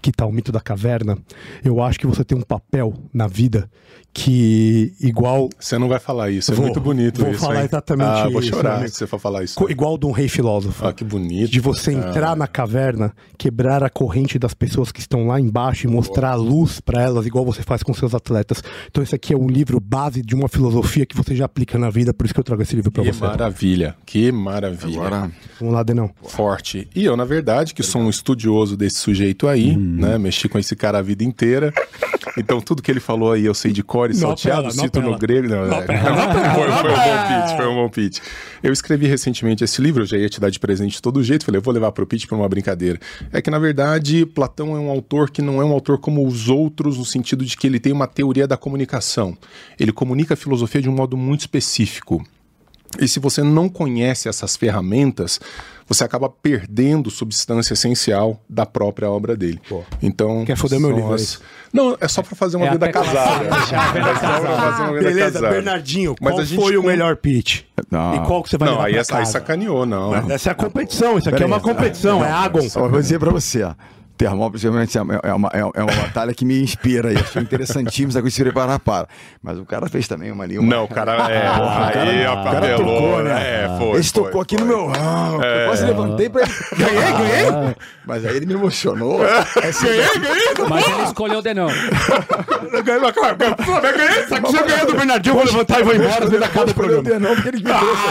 que 0.00 0.12
tá 0.12 0.26
o 0.26 0.32
mito 0.32 0.52
da 0.52 0.60
caverna, 0.60 1.18
eu 1.64 1.82
acho 1.82 1.98
que 1.98 2.06
você 2.06 2.24
tem 2.24 2.36
um 2.36 2.42
papel 2.42 2.94
na 3.12 3.26
vida 3.26 3.70
que, 4.12 4.92
igual 5.00 5.48
Você 5.58 5.78
não 5.78 5.88
vai 5.88 5.98
falar 6.00 6.30
isso, 6.30 6.50
é 6.50 6.54
Vou- 6.54 6.64
muito 6.66 6.80
bonito 6.80 7.20
vou 7.22 7.30
isso. 7.30 7.40
falar 7.40 7.60
hein? 7.60 7.64
exatamente 7.66 8.08
ah, 8.08 8.28
vou 8.28 8.40
isso, 8.40 8.50
chorar 8.50 8.80
né? 8.80 8.88
se 8.88 8.94
você 8.94 9.06
for 9.06 9.18
falar 9.20 9.44
isso. 9.44 9.54
Co- 9.54 9.70
igual 9.70 9.96
de 9.96 10.06
um 10.06 10.10
rei 10.10 10.28
filósofo. 10.28 10.84
Ah, 10.86 10.92
que 10.92 11.04
bonito. 11.04 11.50
De 11.50 11.60
você 11.60 11.92
entrar 11.92 12.36
na 12.36 12.46
caverna, 12.46 13.12
quebrar 13.38 13.84
a 13.84 13.88
corrente 13.90 14.38
das 14.38 14.52
pessoas 14.52 14.90
que 14.90 15.00
estão 15.00 15.26
lá 15.26 15.40
embaixo 15.40 15.86
e 15.86 15.90
mostrar 15.90 16.32
a 16.32 16.34
luz 16.34 16.80
para 16.80 17.02
elas, 17.02 17.24
igual 17.26 17.44
você 17.44 17.62
faz 17.62 17.82
com 17.82 17.94
seus 17.94 18.14
atletas. 18.14 18.62
Então, 18.88 19.02
esse 19.02 19.14
aqui 19.14 19.32
é 19.32 19.36
um 19.36 19.46
livro 19.46 19.78
base 19.80 20.22
de 20.22 20.34
uma 20.34 20.48
filosofia 20.48 21.06
que 21.06 21.16
você 21.16 21.34
já 21.36 21.44
aplica 21.44 21.78
na 21.78 21.88
vida, 21.90 22.12
por 22.12 22.24
isso 22.24 22.34
que 22.34 22.40
eu 22.40 22.44
trago 22.44 22.62
esse 22.62 22.74
livro 22.74 22.90
para 22.90 23.04
Que 23.04 23.12
você. 23.12 23.20
maravilha, 23.24 23.94
que 24.04 24.32
maravilha. 24.32 24.98
Agora, 25.00 25.30
Vamos 25.58 25.74
lá, 25.74 25.82
Denão. 25.82 26.10
Forte. 26.24 26.88
E 26.94 27.04
eu, 27.04 27.16
na 27.16 27.24
verdade, 27.24 27.72
que 27.74 27.82
sou 27.82 28.02
um 28.02 28.10
estudioso 28.10 28.76
desse 28.76 28.96
sujeito 28.98 29.46
aí, 29.46 29.70
Hum. 29.76 29.96
né? 30.00 30.18
Mexi 30.18 30.48
com 30.48 30.58
esse 30.58 30.74
cara 30.74 30.98
a 30.98 31.02
vida 31.02 31.22
inteira. 31.22 31.72
Então, 32.36 32.60
tudo 32.60 32.82
que 32.82 32.90
ele 32.90 33.00
falou 33.00 33.32
aí 33.32 33.44
eu 33.44 33.54
sei 33.54 33.72
de 33.72 33.82
cor 33.82 33.99
e 34.06 34.12
Não 34.14 34.20
salteado, 34.20 34.62
não 34.62 34.70
cito 34.70 35.00
no 35.02 35.18
grego. 35.18 35.48
Não, 35.48 35.64
é, 35.64 35.86
foi, 36.54 36.70
foi 36.72 36.90
um 36.90 37.04
bom 37.04 37.28
pitch, 37.28 37.56
foi 37.56 37.66
um 37.66 37.74
bom 37.74 37.88
pitch. 37.88 38.18
Eu 38.62 38.72
escrevi 38.72 39.06
recentemente 39.06 39.64
esse 39.64 39.82
livro, 39.82 40.02
eu 40.02 40.06
já 40.06 40.16
ia 40.16 40.28
te 40.28 40.40
dar 40.40 40.50
de 40.50 40.58
presente 40.58 40.92
de 40.92 41.02
todo 41.02 41.22
jeito, 41.22 41.44
falei, 41.44 41.58
eu 41.58 41.62
vou 41.62 41.74
levar 41.74 41.92
pro 41.92 42.06
pitch 42.06 42.26
por 42.26 42.36
uma 42.36 42.48
brincadeira. 42.48 42.98
É 43.32 43.42
que, 43.42 43.50
na 43.50 43.58
verdade, 43.58 44.24
Platão 44.26 44.76
é 44.76 44.78
um 44.78 44.90
autor 44.90 45.30
que 45.30 45.42
não 45.42 45.60
é 45.60 45.64
um 45.64 45.72
autor 45.72 45.98
como 45.98 46.26
os 46.26 46.48
outros, 46.48 46.98
no 46.98 47.04
sentido 47.04 47.44
de 47.44 47.56
que 47.56 47.66
ele 47.66 47.80
tem 47.80 47.92
uma 47.92 48.06
teoria 48.06 48.46
da 48.46 48.56
comunicação. 48.56 49.36
Ele 49.78 49.92
comunica 49.92 50.34
a 50.34 50.36
filosofia 50.36 50.80
de 50.80 50.88
um 50.88 50.94
modo 50.94 51.16
muito 51.16 51.40
específico. 51.40 52.24
E 52.98 53.06
se 53.06 53.20
você 53.20 53.42
não 53.42 53.68
conhece 53.68 54.28
essas 54.28 54.56
ferramentas, 54.56 55.38
você 55.86 56.02
acaba 56.02 56.28
perdendo 56.28 57.08
substância 57.10 57.74
essencial 57.74 58.40
da 58.48 58.66
própria 58.66 59.08
obra 59.08 59.36
dele. 59.36 59.60
Então, 60.02 60.44
Quer 60.44 60.56
foder 60.56 60.80
meu 60.80 60.90
livro, 60.90 61.12
é 61.12 61.14
as-? 61.14 61.40
Não, 61.72 61.96
é 62.00 62.08
só 62.08 62.20
pra 62.22 62.34
fazer 62.34 62.56
uma 62.56 62.66
É 62.66 62.70
vida 62.72 62.90
casada. 62.90 63.44
É 63.50 64.14
só 64.14 64.40
pra 64.40 64.56
fazer 64.56 64.82
uma 64.82 64.92
vida 64.92 65.04
Beleza, 65.08 65.32
casada. 65.34 65.54
Bernardinho, 65.54 66.16
Mas 66.20 66.32
qual 66.32 66.40
a 66.40 66.44
gente 66.44 66.60
foi 66.60 66.76
o 66.76 66.82
melhor 66.82 67.16
pitch? 67.16 67.62
Não. 67.90 68.14
E 68.16 68.26
qual 68.26 68.42
que 68.42 68.50
você 68.50 68.58
vai 68.58 68.68
Não, 68.68 68.76
levar 68.76 68.88
aí, 68.88 68.96
essa- 68.96 69.18
aí 69.18 69.26
sacaneou, 69.26 69.86
não. 69.86 70.14
Essa 70.30 70.50
é 70.50 70.52
a 70.52 70.54
competição, 70.54 71.16
isso 71.18 71.28
aqui 71.28 71.38
Pera 71.38 71.44
é 71.44 71.46
uma 71.46 71.60
competição, 71.60 72.24
é 72.24 72.30
Agon. 72.30 72.68
Só 72.68 72.88
vou 72.88 73.00
dizer 73.00 73.18
pra 73.20 73.30
você, 73.30 73.62
ó. 73.62 73.74
Termópolis 74.20 74.62
realmente 74.62 74.98
é 74.98 75.00
uma, 75.00 75.14
é, 75.22 75.32
uma, 75.32 75.50
é 75.54 75.82
uma 75.82 75.92
batalha 75.94 76.34
que 76.34 76.44
me 76.44 76.60
inspira 76.62 77.10
e 77.10 77.16
acho 77.16 77.38
interessantíssimo 77.38 78.10
essa 78.10 78.20
coisa 78.20 78.36
se 78.36 78.42
preparar 78.42 78.78
para. 78.78 79.08
Mas 79.42 79.58
o 79.58 79.64
cara 79.64 79.88
fez 79.88 80.06
também 80.06 80.30
uma 80.30 80.44
ali. 80.44 80.58
Uma... 80.58 80.76
Não, 80.76 80.84
o 80.84 80.88
cara 80.88 81.12
é. 81.32 81.48
Porra, 81.56 81.88
o 81.88 81.92
cara- 81.92 82.02
aí 82.02 82.26
o 82.26 82.44
cara 82.44 82.58
apelou, 82.58 83.00
tocou, 83.00 83.22
né? 83.22 83.64
É, 83.64 83.78
foi. 83.78 83.88
Ele 83.94 84.02
foi, 84.02 84.22
tocou 84.24 84.40
aqui 84.42 84.58
foi. 84.58 84.66
no 84.66 84.70
meu. 84.70 84.92
Ah, 84.94 85.30
eu 85.62 85.66
quase 85.68 85.86
levantei 85.86 86.28
pra 86.28 86.42
ele. 86.42 86.52
Ganhei, 86.76 87.12
ganhei. 87.12 87.76
Mas 88.06 88.26
aí 88.26 88.36
ele 88.36 88.44
me 88.44 88.52
emocionou. 88.52 89.20
Essa- 89.62 89.86
Mas 90.68 90.86
ele 90.86 91.02
escolheu 91.04 91.38
o 91.38 91.42
Denão. 91.42 91.68
Eu 92.72 92.84
ganhei, 92.84 93.00
mas, 93.00 93.12
cara, 93.12 93.34
pô, 93.34 93.44
eu 93.44 93.80
ganhei, 93.80 94.26
só 94.28 94.40
que 94.40 94.50
se 94.50 94.56
eu 94.56 94.64
ganhar 94.66 94.86
do 94.86 94.92
Bernardinho, 94.94 95.32
eu 95.32 95.36
vou 95.38 95.44
levantar 95.44 95.80
e 95.80 95.82
vou 95.82 95.94
embora, 95.94 96.24
às 96.24 96.30
vezes 96.30 96.46
acaba 96.46 96.70
o 96.70 96.74
programa. 96.74 97.18
Não, 97.18 97.34
porque 97.34 97.48
ele 97.48 97.56
me 97.56 97.62
trouxe 97.64 98.02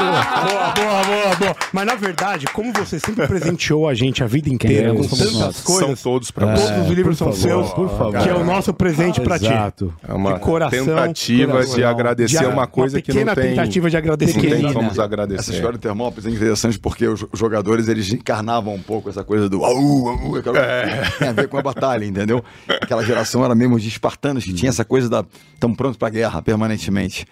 Boa, 0.00 0.72
boa, 0.74 1.04
boa, 1.04 1.36
boa. 1.36 1.56
Mas 1.72 1.86
na 1.86 1.94
verdade, 1.94 2.46
como 2.52 2.72
você 2.72 2.98
sempre 2.98 3.26
presenteou 3.26 3.88
a 3.88 3.94
gente 3.94 4.22
a 4.22 4.26
vida 4.26 4.39
inteira 4.48 4.90
Quem 4.90 4.98
com 4.98 5.04
é? 5.04 5.08
Somos 5.08 5.18
tantas 5.18 5.34
nós. 5.40 5.56
São 5.56 5.76
coisas, 5.76 6.02
todos 6.02 6.30
pra 6.30 6.46
todos 6.54 6.70
você. 6.70 6.80
os 6.80 6.88
livros 6.90 7.18
são 7.18 7.32
favor, 7.32 7.40
seus, 7.42 7.70
por 7.72 7.88
favor. 7.90 8.18
que 8.22 8.28
é 8.28 8.34
o 8.34 8.44
nosso 8.44 8.72
presente 8.72 9.20
pra 9.20 9.38
ti. 9.38 9.46
Exato. 9.46 9.92
É 10.06 10.12
uma 10.14 10.34
De 10.34 10.40
coração, 10.40 10.84
tentativa 10.86 11.52
coração. 11.52 11.74
de 11.74 11.84
agradecer 11.84 12.38
De- 12.38 12.46
uma 12.46 12.66
coisa 12.66 13.02
que 13.02 13.12
não 13.24 13.34
tem. 13.34 13.50
tentativa 13.50 13.90
de 13.90 13.96
agradecer. 13.96 14.34
Não 14.36 14.42
tem 14.50 14.72
como 14.72 14.82
nos 14.84 14.92
Essa 14.92 15.04
agradecer. 15.04 15.52
história 15.52 15.76
do 15.76 15.80
Termópolis 15.82 16.26
é 16.26 16.30
interessante 16.30 16.78
porque 16.78 17.06
os 17.06 17.26
jogadores 17.34 17.88
eles 17.88 18.12
encarnavam 18.12 18.74
um 18.74 18.80
pouco 18.82 19.08
essa 19.10 19.24
coisa 19.24 19.48
do 19.48 19.64
au, 19.64 20.08
au, 20.08 20.36
aquela 20.36 20.58
É. 20.58 21.02
tem 21.18 21.28
a 21.28 21.32
ver 21.32 21.48
com 21.48 21.58
a 21.58 21.62
batalha, 21.62 22.04
entendeu? 22.04 22.42
Aquela 22.68 23.04
geração 23.04 23.44
era 23.44 23.54
mesmo 23.54 23.78
de 23.78 23.88
espartanos 23.88 24.44
que 24.44 24.52
tinha 24.52 24.68
essa 24.68 24.84
coisa 24.84 25.08
da 25.08 25.24
estão 25.54 25.74
prontos 25.74 25.96
para 25.96 26.08
guerra 26.10 26.40
permanentemente. 26.40 27.26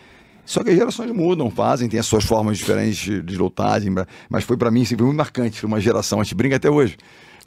Só 0.49 0.65
que 0.65 0.71
as 0.71 0.77
gerações 0.77 1.13
mudam, 1.13 1.51
fazem, 1.51 1.91
têm 1.91 2.01
as 2.01 2.07
suas 2.07 2.25
formas 2.25 2.57
diferentes 2.57 3.23
de, 3.23 3.37
lutar, 3.37 3.79
mas 4.31 4.45
foi 4.45 4.57
para 4.57 4.71
mim 4.71 4.83
sempre 4.83 5.05
muito 5.05 5.19
marcante, 5.19 5.61
foi 5.61 5.69
uma 5.69 5.79
geração, 5.79 6.23
a 6.23 6.25
gente 6.25 6.35
brinca 6.35 6.57
até 6.57 6.71
hoje. 6.71 6.97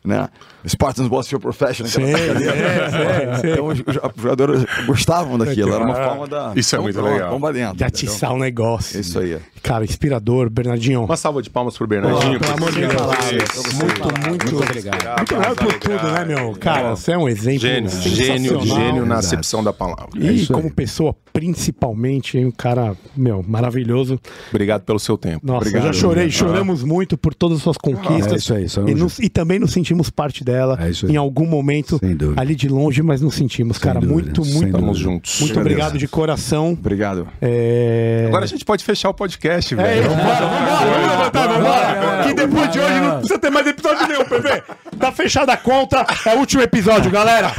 Né? 0.04 0.28
Spartans 0.68 1.08
was 1.10 1.30
your 1.30 1.40
profession. 1.40 1.86
Sim, 1.86 2.12
brincadeira. 2.12 3.38
sim. 3.40 3.48
Então 3.52 3.68
os, 3.68 3.80
os 3.86 3.94
jogadores 4.22 4.66
gostavam 4.88 5.38
daquilo, 5.38 5.74
era 5.74 5.84
uma 5.84 5.94
forma 5.94 6.28
da. 6.28 6.54
Isso 6.56 6.76
é 6.76 6.80
muito 6.80 6.96
pronto, 6.96 7.12
legal. 7.14 7.28
Vamos 7.30 7.42
pra 7.42 7.52
dentro. 7.52 7.78
De 7.78 7.84
entendeu? 7.84 7.88
atiçar 7.88 8.34
o 8.34 8.38
negócio. 8.40 9.00
Isso 9.00 9.20
aí. 9.20 9.38
Cara, 9.62 9.84
inspirador, 9.84 10.50
Bernardinho. 10.50 11.04
Uma 11.04 11.16
salva 11.18 11.40
de 11.42 11.52
palmas 11.52 11.78
pro 11.78 11.86
Bernardinho. 11.86 12.40
Pelo 12.40 12.54
amor 12.54 12.72
de 12.72 12.80
Deus. 12.80 12.94
você- 12.94 13.76
Muito, 13.76 14.04
muito, 14.28 14.52
Muito 14.52 14.64
obrigado. 14.64 15.18
Muito 15.18 15.36
melhor 15.38 15.56
por 15.56 15.74
tudo, 15.80 16.04
né, 16.12 16.26
meu? 16.26 16.52
Cara, 16.60 16.96
você 16.96 17.12
é 17.12 17.18
um 17.18 17.30
exemplo 17.30 17.60
Gênio, 17.60 17.90
gênio, 17.92 18.62
gênio 18.66 19.06
na 19.06 19.18
acepção 19.18 19.64
da 19.64 19.72
palavra. 19.72 20.10
E 20.16 20.36
isso 20.36 20.52
aí. 20.56 20.62
como 20.62 20.74
pessoa, 20.74 21.16
principalmente, 21.32 22.38
um 22.44 22.50
cara, 22.52 22.96
meu, 23.16 23.44
maravilhoso. 23.48 24.20
Obrigado 24.50 24.82
pelo 24.82 25.00
seu 25.00 25.18
tempo. 25.18 25.46
Nossa, 25.46 25.60
Obrigado, 25.68 25.88
eu 25.88 25.94
já 25.94 26.00
chorei, 26.00 26.32
choramos 26.32 26.84
muito 26.84 27.18
por 27.18 27.34
todas 27.36 27.58
as 27.58 27.64
suas 27.64 27.78
conquistas. 27.78 28.34
É 28.50 28.62
isso 28.62 28.80
aí, 28.80 28.90
e, 28.92 28.96
não- 28.96 29.06
no- 29.06 29.12
e 29.20 29.30
também 29.30 29.60
nos 29.60 29.72
sentimos 29.72 29.91
sentimos 29.92 30.10
parte 30.10 30.44
dela 30.44 30.78
É 30.82 30.90
isso 30.90 31.06
aí. 31.06 31.12
em 31.14 31.18
algum 31.18 31.46
momento, 31.46 32.00
ali 32.38 32.56
de 32.56 32.70
longe, 32.70 33.02
mas 33.02 33.20
nos 33.22 33.36
sentimos, 33.36 33.78
Sem 33.78 33.84
cara. 33.86 34.00
dúvida, 34.00 34.14
muito, 34.14 34.46
muito. 34.46 34.72
Tamo 34.72 34.94
juntos. 34.96 35.42
muito 35.42 35.60
obrigado 35.60 35.98
de 35.98 36.08
coração. 36.08 36.72
Obrigado. 36.72 37.28
É... 37.42 38.26
Agora 38.28 38.46
a 38.46 38.48
gente 38.48 38.64
pode 38.64 38.84
fechar 38.86 39.10
o 39.10 39.14
podcast, 39.14 39.74
É, 39.74 39.78
velho. 39.78 40.10
vambora, 40.10 40.46
vambora, 40.46 40.92
vamos 40.92 41.10
levantar, 41.12 41.48
vambora. 41.48 42.24
Que 42.24 42.34
depois 42.34 42.72
de 42.72 42.80
hoje 42.80 43.00
não 43.02 43.12
precisa 43.18 43.40
ter 43.40 43.50
mais 43.50 43.68
episódio 43.68 44.08
nenhum, 44.08 44.24
PV. 44.26 44.64
Tá 44.98 45.12
fechada 45.12 45.54
a 45.54 45.58
conta, 45.58 46.06
é 46.26 46.36
o 46.36 46.40
último 46.40 46.62
episódio, 46.64 47.12
galera. 47.12 47.52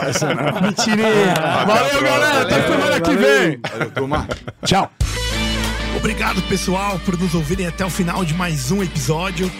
Mentirinha. 0.63 1.35
Valeu, 1.67 2.03
galera. 2.03 2.43
Até 2.43 2.63
semana 2.63 3.01
que 3.01 3.17
vem. 3.17 3.61
Tchau. 4.65 4.91
Obrigado, 5.97 6.41
pessoal, 6.43 6.99
por 7.05 7.19
nos 7.19 7.35
ouvirem 7.35 7.67
até 7.67 7.85
o 7.85 7.91
final 7.91 8.25
de 8.25 8.33
mais 8.35 8.71
um 8.71 8.83
episódio. 8.83 9.51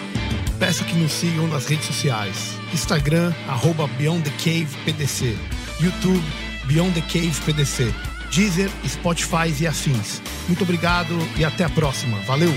Peço 0.59 0.85
que 0.85 0.95
nos 0.95 1.11
sigam 1.11 1.47
nas 1.47 1.65
redes 1.65 1.85
sociais. 1.85 2.57
Instagram, 2.73 3.33
arroba 3.47 3.87
Beyond 3.87 4.23
the 4.23 4.37
Cave 4.37 4.67
PDC. 4.85 5.37
YouTube, 5.81 6.23
Beyond 6.65 6.93
the 6.93 7.01
Cave 7.01 7.33
PDC. 7.45 7.93
Deezer, 8.31 8.69
Spotify 8.87 9.53
e 9.59 9.67
afins. 9.67 10.21
Muito 10.47 10.63
obrigado 10.63 11.15
e 11.37 11.45
até 11.45 11.63
a 11.63 11.69
próxima. 11.69 12.17
Valeu! 12.21 12.51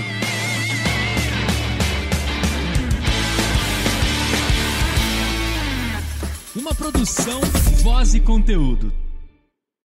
Uma 6.55 6.73
produção, 6.73 7.39
voz 7.83 8.15
e 8.15 8.19
conteúdo. 8.19 8.91